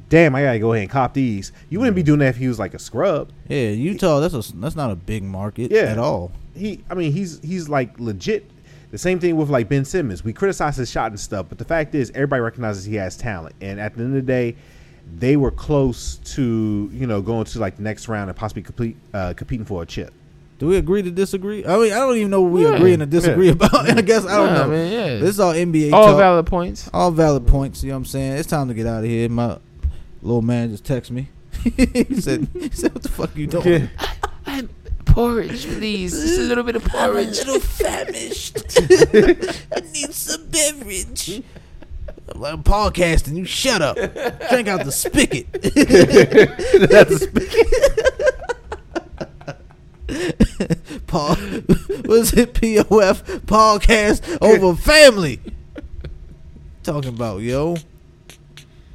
Damn, 0.09 0.35
I 0.35 0.43
gotta 0.43 0.59
go 0.59 0.73
ahead 0.73 0.83
and 0.83 0.91
cop 0.91 1.15
these. 1.15 1.51
You 1.71 1.79
wouldn't 1.81 1.97
be 1.97 2.03
doing 2.03 2.21
that 2.21 2.29
if 2.29 2.37
he 2.37 2.47
was 2.49 2.59
like 2.59 2.75
a 2.75 2.79
scrub. 2.79 3.31
Yeah, 3.49 3.69
Utah. 3.71 4.21
That's 4.21 4.35
a 4.35 4.57
that's 4.57 4.77
not 4.77 4.91
a 4.91 4.95
big 4.97 5.23
market 5.23 5.71
Yeah. 5.71 5.83
at 5.83 5.99
all. 5.99 6.31
he 6.55 6.85
I 6.91 6.95
mean 6.95 7.13
he's 7.13 7.41
he's 7.43 7.69
like 7.69 7.99
legit. 7.99 8.51
The 8.91 8.99
same 8.99 9.19
thing 9.19 9.37
with 9.37 9.51
like 9.51 9.69
Ben 9.69 9.85
Simmons. 9.85 10.23
We 10.23 10.33
criticize 10.33 10.77
his 10.77 10.89
shot 10.91 11.11
and 11.11 11.19
stuff, 11.19 11.47
but 11.49 11.59
the 11.59 11.65
fact 11.65 11.95
is 11.97 12.11
everybody 12.15 12.41
recognizes 12.43 12.85
he 12.85 12.95
has 12.97 13.17
talent. 13.17 13.57
And 13.61 13.81
at 13.81 13.95
the 13.97 14.05
end 14.05 14.11
of 14.17 14.25
the 14.25 14.33
day, 14.33 14.55
they 15.19 15.37
were 15.37 15.51
close 15.51 16.17
to 16.35 16.91
you 16.93 17.07
know 17.07 17.21
going 17.21 17.45
to 17.47 17.59
like 17.59 17.77
the 17.77 17.83
next 17.83 18.07
round 18.07 18.31
and 18.31 18.37
possibly 18.39 18.63
complete 18.63 18.97
uh, 19.15 19.33
competing 19.37 19.65
for 19.67 19.83
a 19.83 19.87
chip. 19.87 20.13
Do 20.61 20.69
we 20.69 20.77
agree 20.77 21.03
to 21.03 21.11
disagree? 21.11 21.67
I 21.67 21.77
mean, 21.77 21.93
I 21.93 21.97
don't 21.99 22.17
even 22.17 22.31
know 22.31 22.43
what 22.43 22.53
we 22.53 22.63
Yeah. 22.63 22.75
agree 22.77 22.93
and 22.93 23.11
disagree 23.11 23.47
Yeah. 23.47 23.53
about. 23.53 23.75
I 23.99 24.01
guess 24.03 24.25
I 24.25 24.37
don't 24.37 24.47
Yeah, 24.55 24.55
know. 24.63 24.69
man, 24.69 24.93
yeah. 24.93 25.07
This 25.19 25.31
is 25.31 25.41
all 25.41 25.53
NBA 25.53 25.93
All 25.93 26.07
talk. 26.11 26.19
valid 26.19 26.47
points. 26.47 26.89
all 26.95 27.11
valid 27.11 27.47
points. 27.49 27.83
You 27.83 27.89
know 27.89 27.95
what 27.97 27.99
I'm 28.01 28.05
saying? 28.05 28.33
It's 28.35 28.49
time 28.49 28.69
to 28.69 28.75
get 28.75 28.87
out 28.87 29.03
of 29.03 29.11
here. 29.11 29.29
My 29.29 29.59
little 30.25 30.43
man 30.43 30.71
just 30.71 30.85
text 30.85 31.11
me. 31.11 31.29
he 31.63 32.21
said, 32.21 32.49
he 32.53 32.71
said, 32.71 32.93
"What 32.95 33.03
the 33.03 33.09
fuck 33.09 33.37
you 33.37 33.47
doing?" 33.47 33.89
I'm 34.47 34.69
porridge, 35.05 35.67
please. 35.67 36.13
Just 36.13 36.41
a 36.41 36.43
little 36.43 36.65
bit 36.65 36.77
of 36.77 36.85
porridge. 36.85 37.41
I'm 37.41 37.49
a 37.49 37.53
little 37.53 37.61
famished. 37.61 38.57
I 39.75 39.81
need 39.93 40.13
some 40.13 40.47
beverage. 40.47 41.43
I'm 42.29 42.41
like, 42.41 42.55
I'm 42.55 42.63
podcasting. 42.63 43.37
You 43.37 43.45
shut 43.45 43.83
up. 43.83 43.97
Drink 43.97 44.69
out 44.69 44.85
the 44.85 44.93
spigot. 44.93 45.53
That's 46.91 47.23
spigot. 47.23 48.25
Paul, 51.07 51.37
was 52.07 52.33
it 52.33 52.55
POF 52.55 53.23
podcast 53.41 54.39
over 54.41 54.77
family? 54.77 55.41
Talking 56.83 57.11
about 57.11 57.41
yo, 57.41 57.77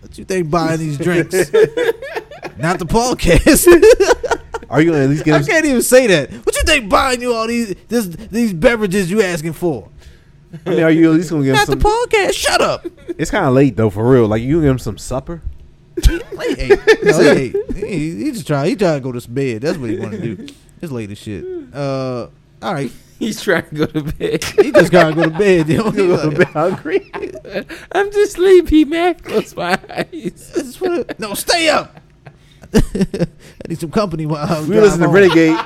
what 0.10 0.18
you 0.18 0.26
think 0.26 0.50
buying 0.50 0.80
these 0.80 0.98
drinks? 0.98 1.34
Not 2.58 2.80
the 2.80 2.86
podcast. 2.86 3.68
Are 4.70 4.82
you 4.82 4.92
gonna 4.92 5.04
at 5.04 5.10
least 5.10 5.24
get 5.26 5.34
I 5.36 5.40
him? 5.40 5.46
can't 5.46 5.66
even 5.66 5.82
say 5.82 6.08
that. 6.08 6.32
What 6.46 6.56
you 6.56 6.64
think 6.64 6.90
buying 6.90 7.22
you 7.22 7.34
all 7.34 7.48
these 7.48 7.74
this, 7.88 8.06
these 8.08 8.54
beverages 8.54 9.10
you 9.10 9.22
asking 9.22 9.54
for? 9.54 9.88
I 10.66 10.70
mean, 10.70 10.84
are 10.84 10.92
you 10.92 11.10
at 11.12 11.16
least 11.18 11.30
gonna 11.30 11.44
give 11.44 11.54
him 11.54 11.58
Not 11.58 11.68
the 11.68 11.74
some? 11.74 11.80
podcast. 11.82 12.34
Shut 12.34 12.62
up. 12.62 12.86
It's 13.18 13.32
kind 13.32 13.46
of 13.46 13.54
late 13.54 13.76
though, 13.76 13.90
for 13.90 14.08
real. 14.10 14.28
Like 14.28 14.42
you 14.44 14.56
gonna 14.56 14.66
give 14.66 14.72
him 14.72 14.80
some 14.80 14.98
supper? 14.98 15.42
Late 16.34 16.60
eight. 16.60 16.80
No, 17.04 17.20
he, 17.20 17.28
ain't. 17.30 17.76
he, 17.78 18.24
he 18.26 18.32
just 18.32 18.46
trying. 18.48 18.70
He 18.70 18.76
trying 18.76 19.00
to 19.00 19.04
go 19.04 19.12
to 19.12 19.30
bed. 19.30 19.62
That's 19.62 19.78
what 19.78 19.90
he 19.90 19.98
want 20.00 20.12
to 20.14 20.36
do. 20.36 20.48
It's 20.82 20.92
late 20.92 21.10
as 21.12 21.18
shit. 21.18 21.44
Uh, 21.74 22.28
all 22.62 22.74
right. 22.74 22.92
He's 23.20 23.42
trying 23.42 23.68
to 23.70 23.76
go 23.76 23.86
to 23.86 24.04
bed. 24.04 24.44
He 24.44 24.72
just 24.72 24.92
gotta 24.92 25.14
go 25.14 25.24
to 25.24 25.30
bed. 25.30 25.68
You 25.70 25.78
know? 25.80 25.92
He 25.92 26.04
You 26.04 26.14
a 26.16 26.18
like, 26.26 26.38
bit 26.38 26.48
hungry? 26.48 27.12
I'm 27.92 28.12
just 28.12 28.34
sleepy, 28.34 28.86
man. 28.86 29.16
Close 29.16 29.56
my 29.56 29.74
eyes. 29.90 30.52
I 30.56 30.60
just 30.60 30.80
wanna- 30.82 31.06
no, 31.20 31.34
stay 31.34 31.70
up. 31.70 32.00
I 32.74 33.26
need 33.68 33.80
some 33.80 33.90
company 33.90 34.28
while 34.28 34.46
I 34.46 34.60
was 34.60 34.68
We 34.70 34.76
were 34.76 34.82
listening 34.84 35.08
to 35.10 35.14
Renegade. 35.14 35.58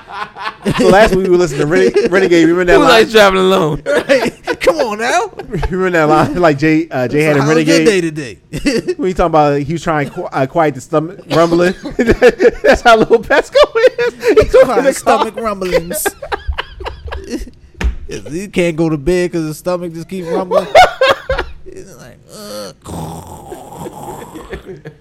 so 0.77 0.88
last 0.89 1.13
week 1.15 1.25
we 1.25 1.31
were 1.31 1.38
listening 1.38 1.61
to 1.61 1.67
Rene- 1.67 2.07
Renegade. 2.07 2.47
Remember 2.47 2.63
that 2.65 2.73
Who 2.75 2.80
line? 2.80 2.89
likes 2.89 3.11
driving 3.11 3.39
alone? 3.39 3.81
home. 3.85 4.03
Hey, 4.05 4.30
come 4.61 4.77
on 4.77 4.99
now. 4.99 5.27
Remember 5.69 5.89
that 5.91 6.03
line? 6.05 6.35
Like 6.35 6.57
Jay, 6.57 6.88
uh, 6.89 7.07
Jay 7.09 7.23
had 7.23 7.35
So 7.35 7.41
in 7.41 7.41
how 7.41 7.47
was 7.49 7.55
Renegade. 7.57 7.85
day 7.85 8.01
today? 8.01 8.39
When 8.95 9.09
you 9.09 9.13
talking 9.13 9.25
about 9.31 9.61
he 9.61 9.73
was 9.73 9.84
trying 9.84 10.07
to 10.07 10.13
qu- 10.13 10.23
uh, 10.23 10.47
quiet 10.47 10.75
the 10.75 10.81
stomach 10.81 11.19
rumbling, 11.35 11.73
that's 12.63 12.81
how 12.81 12.97
little 12.97 13.19
Pesco 13.19 13.53
is. 13.99 14.13
He's 14.41 14.51
talking 14.53 14.65
Crying 14.65 14.84
the 14.85 14.93
stomach 14.93 15.35
rumblings. 15.35 16.07
He 18.07 18.47
can't 18.47 18.75
go 18.75 18.89
to 18.89 18.97
bed 18.97 19.31
because 19.31 19.45
his 19.47 19.57
stomach 19.57 19.93
just 19.93 20.09
keep 20.09 20.25
rumbling. 20.25 20.67
He's 21.65 21.95
like, 21.95 22.17
ugh. 22.31 22.75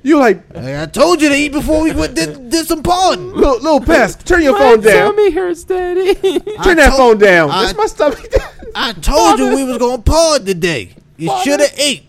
You 0.02 0.18
like 0.18 0.42
Like, 0.54 0.64
I 0.76 0.86
told 0.86 1.20
you 1.22 1.28
to 1.28 1.34
eat 1.34 1.52
before 1.52 1.82
we 1.82 1.92
went 1.92 2.14
did, 2.14 2.50
did 2.50 2.66
some 2.66 2.82
pawing. 2.82 3.32
little, 3.32 3.54
little 3.54 3.80
Pest, 3.80 4.26
turn 4.26 4.42
your 4.42 4.52
My 4.52 4.58
phone 4.58 4.80
down. 4.80 5.10
tummy 5.14 5.30
hurts, 5.30 5.64
daddy. 5.64 6.14
Turn 6.14 6.76
that 6.76 6.88
told- 6.90 6.98
phone 6.98 7.18
down. 7.18 7.50
I- 7.50 7.64
That's 7.66 7.76
my 7.78 7.86
stomach. 7.86 8.20
I 8.74 8.92
told 8.94 9.38
you 9.38 9.54
we 9.54 9.64
was 9.64 9.78
gonna 9.78 10.02
pawn 10.02 10.44
today. 10.44 10.94
You 11.16 11.30
should 11.44 11.60
have 11.60 11.72
ate. 11.78 12.04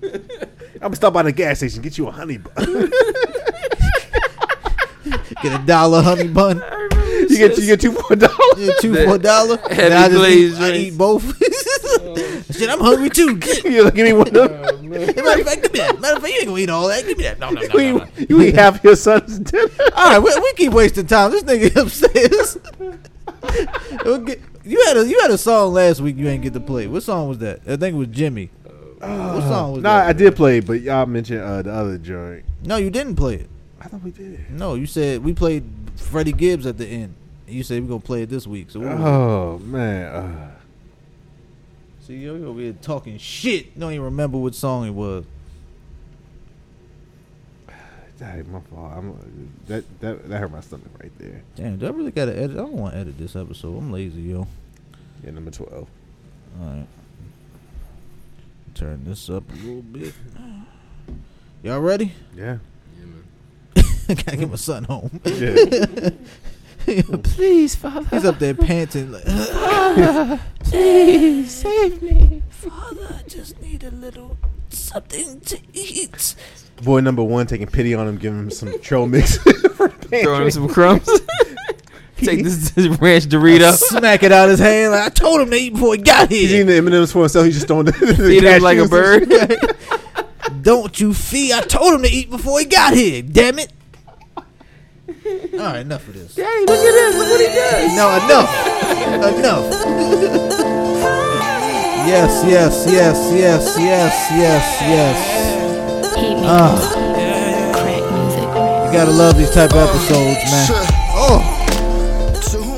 I'm 0.02 0.80
gonna 0.80 0.96
stop 0.96 1.12
by 1.12 1.22
the 1.24 1.32
gas 1.32 1.58
station 1.58 1.82
get 1.82 1.98
you 1.98 2.06
a 2.08 2.10
honey 2.12 2.38
bun. 2.38 2.90
Get 5.42 5.60
a 5.60 5.64
dollar 5.64 6.02
honey 6.02 6.28
bun. 6.28 6.62
You 7.30 7.36
get 7.38 7.58
you 7.58 7.66
get 7.66 7.80
two 7.80 7.92
for 7.92 8.12
a 8.12 8.16
dollar. 8.16 8.34
Yeah, 8.56 8.72
two 8.80 8.94
for 8.94 9.14
a 9.14 9.18
dollar. 9.18 9.58
And 9.70 9.94
I 9.94 10.08
just 10.08 10.28
eat, 10.28 10.54
I 10.56 10.72
eat 10.76 10.98
both. 10.98 11.24
Shit, 12.56 12.68
I'm 12.70 12.80
hungry 12.80 13.10
too. 13.10 13.38
You 13.68 13.84
look, 13.84 13.94
give 13.94 14.06
me 14.06 14.12
one 14.14 14.26
of 14.28 14.32
them. 14.34 14.88
Matter 14.90 15.40
of 15.40 15.46
fact, 15.46 15.62
give 15.62 15.72
me 15.72 15.78
that. 15.80 16.00
Matter 16.00 16.16
of 16.16 16.22
fact, 16.22 16.32
you 16.32 16.38
ain't 16.40 16.48
gonna 16.48 16.60
eat 16.60 16.70
all 16.70 16.88
that. 16.88 17.04
Give 17.06 17.18
me 17.18 17.24
that. 17.24 17.38
No, 17.38 17.50
no, 17.50 17.60
no, 17.60 17.66
no, 17.66 17.78
You, 17.80 17.98
no. 17.98 18.06
you 18.28 18.42
eat 18.42 18.54
half 18.54 18.82
your 18.82 18.96
son's 18.96 19.38
dinner. 19.38 19.68
All 19.94 20.10
right, 20.10 20.18
we, 20.18 20.34
we 20.40 20.52
keep 20.54 20.72
wasting 20.72 21.06
time. 21.06 21.30
This 21.30 21.42
nigga 21.42 21.76
upstairs. 21.76 22.58
We'll 24.04 24.24
you 24.64 24.84
had 24.86 24.96
a 24.98 25.06
you 25.06 25.20
had 25.20 25.30
a 25.30 25.38
song 25.38 25.72
last 25.74 26.00
week. 26.00 26.16
You 26.16 26.28
ain't 26.28 26.42
get 26.42 26.52
to 26.54 26.60
play. 26.60 26.86
What 26.86 27.02
song 27.02 27.28
was 27.28 27.38
that? 27.38 27.60
I 27.66 27.76
think 27.76 27.94
it 27.94 27.98
was 27.98 28.08
Jimmy. 28.08 28.50
what 28.98 29.42
song 29.42 29.72
was 29.74 29.82
Nah, 29.82 29.98
that? 30.00 30.08
I 30.08 30.12
did 30.12 30.34
play, 30.36 30.60
but 30.60 30.80
y'all 30.80 31.06
mentioned 31.06 31.40
uh, 31.40 31.62
the 31.62 31.72
other 31.72 31.98
joint. 31.98 32.44
No, 32.64 32.76
you 32.76 32.90
didn't 32.90 33.16
play 33.16 33.34
it. 33.36 33.48
I 33.80 33.86
thought 33.88 34.02
we 34.02 34.10
did. 34.10 34.50
No, 34.50 34.74
you 34.74 34.86
said 34.86 35.22
we 35.22 35.32
played 35.32 35.77
Freddie 35.98 36.32
Gibbs 36.32 36.66
at 36.66 36.78
the 36.78 36.86
end. 36.86 37.14
You 37.46 37.62
said 37.62 37.82
we're 37.82 37.88
gonna 37.88 38.00
play 38.00 38.22
it 38.22 38.30
this 38.30 38.46
week. 38.46 38.70
So 38.70 38.80
what 38.80 38.90
was 38.90 39.00
it? 39.00 39.04
Oh 39.04 39.58
man. 39.58 40.06
Uh, 40.06 40.50
See, 42.08 42.16
yo, 42.16 42.36
you 42.36 42.48
over 42.48 42.60
here 42.60 42.72
talking 42.80 43.18
shit. 43.18 43.66
You 43.66 43.80
don't 43.80 43.92
even 43.92 44.04
remember 44.06 44.38
what 44.38 44.54
song 44.54 44.86
it 44.86 44.92
was. 44.92 45.26
that 48.18 48.38
ain't 48.38 48.48
my 48.50 48.60
fault. 48.60 48.92
I'm, 48.96 49.52
that 49.66 50.00
that 50.00 50.26
that 50.26 50.38
hurt 50.38 50.50
my 50.50 50.60
stomach 50.60 50.88
right 51.02 51.12
there. 51.18 51.42
Damn, 51.54 51.76
do 51.76 51.86
I 51.86 51.90
really 51.90 52.10
gotta 52.10 52.34
edit? 52.34 52.52
I 52.52 52.60
don't 52.60 52.72
want 52.72 52.94
to 52.94 53.00
edit 53.00 53.18
this 53.18 53.36
episode. 53.36 53.76
I'm 53.76 53.92
lazy, 53.92 54.22
yo. 54.22 54.46
Yeah, 55.22 55.32
number 55.32 55.50
twelve. 55.50 55.86
All 56.60 56.66
right. 56.66 56.86
Turn 58.74 59.04
this 59.04 59.28
up 59.28 59.44
a 59.50 59.54
little 59.56 59.82
bit. 59.82 60.14
Y'all 61.62 61.80
ready? 61.80 62.12
Yeah. 62.34 62.58
Gotta 64.24 64.36
get 64.38 64.48
my 64.48 64.56
son 64.56 64.84
home. 64.84 65.20
Yeah. 65.24 66.10
Please, 67.22 67.74
Father. 67.74 68.08
He's 68.10 68.24
up 68.24 68.38
there 68.38 68.54
panting 68.54 69.12
like, 69.12 69.22
Father, 69.24 70.40
Please 70.60 71.50
save 71.50 72.00
me. 72.00 72.42
Father, 72.48 73.16
I 73.18 73.28
just 73.28 73.60
need 73.60 73.84
a 73.84 73.90
little 73.90 74.38
something 74.70 75.40
to 75.40 75.58
eat. 75.74 76.34
Boy 76.82 77.00
number 77.00 77.22
one 77.22 77.46
taking 77.46 77.66
pity 77.66 77.94
on 77.94 78.08
him, 78.08 78.16
giving 78.16 78.38
him 78.38 78.50
some 78.50 78.80
trail 78.80 79.06
mix. 79.06 79.36
for 79.76 79.90
Throwing 79.90 80.44
him 80.44 80.50
some 80.52 80.68
crumbs. 80.68 81.06
Take 82.16 82.42
this, 82.44 82.70
this 82.70 82.86
ranch 82.98 83.26
Dorito. 83.26 83.74
Smack 83.74 84.22
it 84.22 84.32
out 84.32 84.48
his 84.48 84.58
hand. 84.58 84.92
Like 84.92 85.02
I 85.02 85.08
told 85.10 85.42
him 85.42 85.50
to 85.50 85.56
eat 85.56 85.74
before 85.74 85.94
he 85.96 86.00
got 86.00 86.30
here. 86.30 86.40
He's 86.40 86.54
eating 86.54 86.66
the 86.66 86.76
M&M's 86.76 87.12
for 87.12 87.20
himself. 87.20 87.44
He's 87.44 87.56
just 87.56 87.66
throwing 87.66 87.84
the, 87.84 87.92
the 87.92 88.14
Feed 88.14 88.42
him 88.44 88.62
like 88.62 88.78
a 88.78 88.88
bird. 88.88 89.28
Don't 90.62 90.98
you 90.98 91.12
fee? 91.12 91.52
I 91.52 91.60
told 91.60 91.94
him 91.94 92.02
to 92.02 92.08
eat 92.10 92.30
before 92.30 92.58
he 92.60 92.64
got 92.64 92.94
here. 92.94 93.20
Damn 93.20 93.58
it. 93.58 93.72
All 95.58 95.58
right, 95.58 95.80
enough 95.80 96.06
of 96.08 96.14
this. 96.14 96.34
Daddy, 96.34 96.60
look 96.60 96.78
at 96.78 96.92
this. 96.92 97.16
Look 97.16 97.28
what 97.28 97.40
he 97.40 97.46
does. 97.46 97.96
No, 97.96 98.08
enough. 98.16 98.50
enough. 99.38 99.64
yes, 102.06 102.44
yes, 102.46 102.86
yes, 102.88 103.32
yes, 103.32 103.76
yes, 103.78 104.30
yes, 104.30 104.80
yes. 104.80 105.18
Ah, 106.44 106.78
Crack 107.74 108.02
music. 108.12 108.42
you 108.86 108.92
gotta 108.92 109.10
love 109.10 109.36
these 109.36 109.50
type 109.50 109.70
of 109.72 109.88
episodes, 109.88 110.40
man. 110.50 110.68
Oh. 111.14 111.54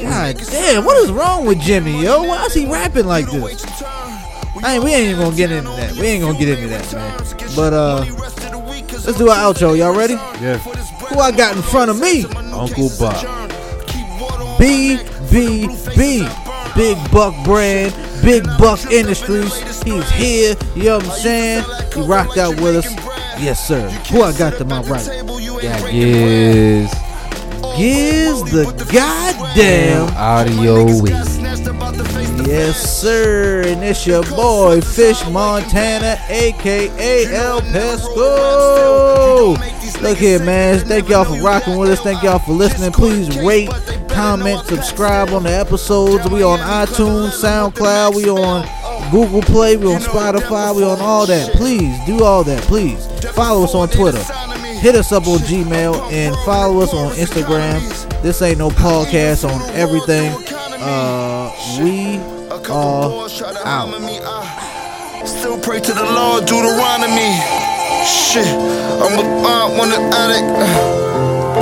God 0.03 0.37
damn, 0.51 0.85
what 0.85 0.97
is 1.05 1.13
wrong 1.13 1.47
with 1.47 1.61
Jimmy, 1.61 2.03
yo? 2.03 2.25
Why 2.25 2.45
is 2.47 2.55
he 2.55 2.67
rapping 2.67 3.07
like 3.07 3.31
this? 3.31 3.65
I 4.63 4.75
ain't, 4.75 4.85
we 4.85 4.93
ain't 4.93 5.09
even 5.11 5.23
gonna 5.25 5.37
get 5.37 5.53
into 5.53 5.71
that. 5.71 5.93
We 5.93 6.07
ain't 6.09 6.23
gonna 6.25 6.39
get 6.39 6.49
into 6.49 6.67
that, 6.69 6.93
man. 6.93 7.17
But 7.55 7.73
uh, 7.73 8.05
let's 9.07 9.19
do 9.19 9.29
our 9.29 9.53
outro. 9.53 9.77
Y'all 9.77 9.97
ready? 9.97 10.15
Yeah. 10.15 10.59
Who 10.59 11.19
I 11.19 11.31
got 11.33 11.57
in 11.57 11.63
front 11.63 11.91
of 11.91 11.99
me? 11.99 12.25
Uncle 12.53 12.91
Buck. 12.99 13.17
BBB, 14.59 16.29
Big 16.75 17.11
Buck 17.11 17.35
Brand, 17.45 17.95
Big 18.23 18.45
Buck 18.59 18.85
Industries. 18.91 19.55
He's 19.83 20.11
here, 20.11 20.55
you 20.77 20.85
know 20.85 20.99
what 20.99 21.07
I'm 21.07 21.11
saying? 21.13 21.65
He 21.95 22.03
rocked 22.03 22.37
out 22.37 22.61
with 22.61 22.77
us. 22.77 22.87
Yes, 23.41 23.67
sir. 23.67 23.89
Who 24.11 24.23
I 24.23 24.37
got 24.37 24.59
to 24.59 24.65
my 24.65 24.83
right? 24.83 25.05
That 25.63 25.91
is 25.93 26.91
Gives 27.81 28.43
the 28.53 28.65
goddamn. 28.93 30.15
audio 30.15 30.85
week. 31.01 31.15
Yes, 32.47 33.01
sir. 33.01 33.63
And 33.67 33.83
it's 33.83 34.07
your 34.07 34.23
boy, 34.23 34.83
Fish 34.83 35.27
Montana, 35.31 36.19
aka 36.29 37.25
El 37.35 37.63
Pesco. 37.63 39.57
Look 40.03 40.19
here, 40.19 40.45
man. 40.45 40.81
Thank 40.81 41.09
y'all 41.09 41.25
for 41.25 41.41
rocking 41.43 41.79
with 41.79 41.89
us. 41.89 42.01
Thank 42.01 42.23
y'all 42.23 42.39
for 42.39 42.53
listening. 42.53 42.93
Please 42.93 43.35
rate, 43.39 43.71
comment, 44.11 44.67
subscribe 44.67 45.31
on 45.31 45.45
the 45.45 45.51
episodes. 45.51 46.29
We 46.29 46.43
on 46.43 46.59
iTunes, 46.59 47.31
SoundCloud. 47.31 48.15
We 48.15 48.29
on 48.29 48.69
Google 49.11 49.41
Play. 49.41 49.79
We 49.79 49.87
on 49.87 50.03
Spotify. 50.03 50.77
We 50.77 50.85
on 50.85 51.01
all 51.01 51.25
that. 51.25 51.53
Please 51.53 51.99
do 52.05 52.25
all 52.25 52.45
that. 52.45 52.63
Please 52.65 53.07
follow 53.31 53.65
us 53.65 53.75
on 53.75 53.89
Twitter. 53.89 54.23
Hit 54.81 54.95
us 54.95 55.13
up 55.13 55.27
on 55.27 55.39
Gmail 55.41 56.11
and 56.11 56.35
follow 56.47 56.81
us 56.81 56.95
on 56.95 57.13
Instagram. 57.13 57.81
This 58.23 58.41
ain't 58.41 58.59
no 58.59 58.71
podcast 58.71 59.45
on 59.49 59.61
everything. 59.77 60.33
Uh, 60.81 61.53
we 61.83 62.17
are 62.51 62.61
out. 63.67 63.93
Still 65.27 65.61
pray 65.61 65.81
to 65.81 65.93
the 65.93 66.03
Lord, 66.03 66.47
Deuteronomy. 66.47 67.29
Shit, 68.09 68.49
I'm 69.05 69.19
a 69.21 69.25
mom, 69.43 69.77
one 69.77 69.91
the 69.91 70.01
addict. 70.17 70.49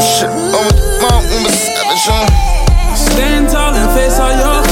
Shit, 0.00 0.30
I'm 0.30 0.54
a 0.54 1.02
mom, 1.02 1.22
I'm 1.26 1.46
a 1.46 1.50
savage. 1.50 2.06
huh? 2.06 2.94
Stand 2.94 3.48
tall 3.50 3.74
and 3.74 3.98
face 3.98 4.18
all 4.20 4.30
your 4.30 4.67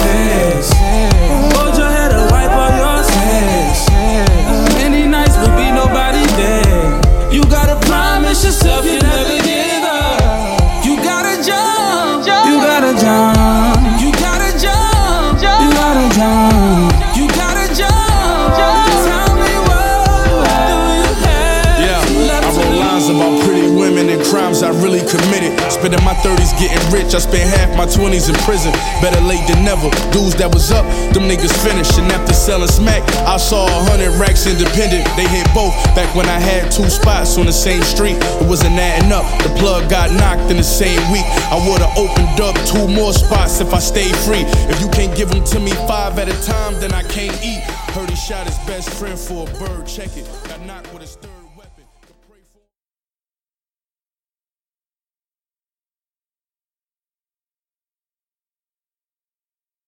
Spending 25.86 26.04
my 26.04 26.18
30s 26.18 26.50
getting 26.58 26.82
rich, 26.90 27.14
I 27.14 27.22
spent 27.22 27.46
half 27.46 27.70
my 27.78 27.86
20s 27.86 28.26
in 28.26 28.34
prison. 28.42 28.72
Better 28.98 29.22
late 29.22 29.46
than 29.46 29.62
never. 29.62 29.86
Dudes 30.10 30.34
that 30.34 30.50
was 30.50 30.72
up, 30.74 30.82
them 31.14 31.30
niggas 31.30 31.54
finished. 31.62 31.94
And 32.02 32.10
after 32.10 32.34
selling 32.34 32.66
smack, 32.66 33.06
I 33.22 33.36
saw 33.36 33.70
a 33.70 33.80
hundred 33.86 34.10
racks 34.18 34.50
independent. 34.50 35.06
They 35.14 35.30
hit 35.30 35.46
both 35.54 35.70
back 35.94 36.10
when 36.18 36.26
I 36.26 36.42
had 36.42 36.72
two 36.72 36.90
spots 36.90 37.38
on 37.38 37.46
the 37.46 37.54
same 37.54 37.86
street. 37.86 38.18
It 38.18 38.48
wasn't 38.50 38.74
adding 38.74 39.14
up. 39.14 39.22
The 39.46 39.54
plug 39.62 39.88
got 39.88 40.10
knocked 40.10 40.50
in 40.50 40.56
the 40.56 40.66
same 40.66 40.98
week. 41.14 41.22
I 41.54 41.62
would've 41.62 41.94
opened 41.94 42.42
up 42.42 42.58
two 42.66 42.90
more 42.90 43.14
spots 43.14 43.62
if 43.62 43.70
I 43.70 43.78
stayed 43.78 44.16
free. 44.26 44.42
If 44.66 44.82
you 44.82 44.90
can't 44.90 45.14
give 45.14 45.30
them 45.30 45.44
to 45.54 45.60
me 45.60 45.70
five 45.86 46.18
at 46.18 46.26
a 46.26 46.34
time, 46.42 46.74
then 46.82 46.90
I 46.98 47.06
can't 47.06 47.38
eat. 47.46 47.62
Heard 47.94 48.10
he 48.10 48.16
shot 48.16 48.42
his 48.42 48.58
best 48.66 48.90
friend 48.90 49.14
for 49.14 49.46
a 49.46 49.50
bird. 49.54 49.86
Check 49.86 50.16
it. 50.18 50.26
Got 50.50 50.66
knocked 50.66 50.90
with 50.92 51.02
his 51.02 51.14
third. 51.14 51.35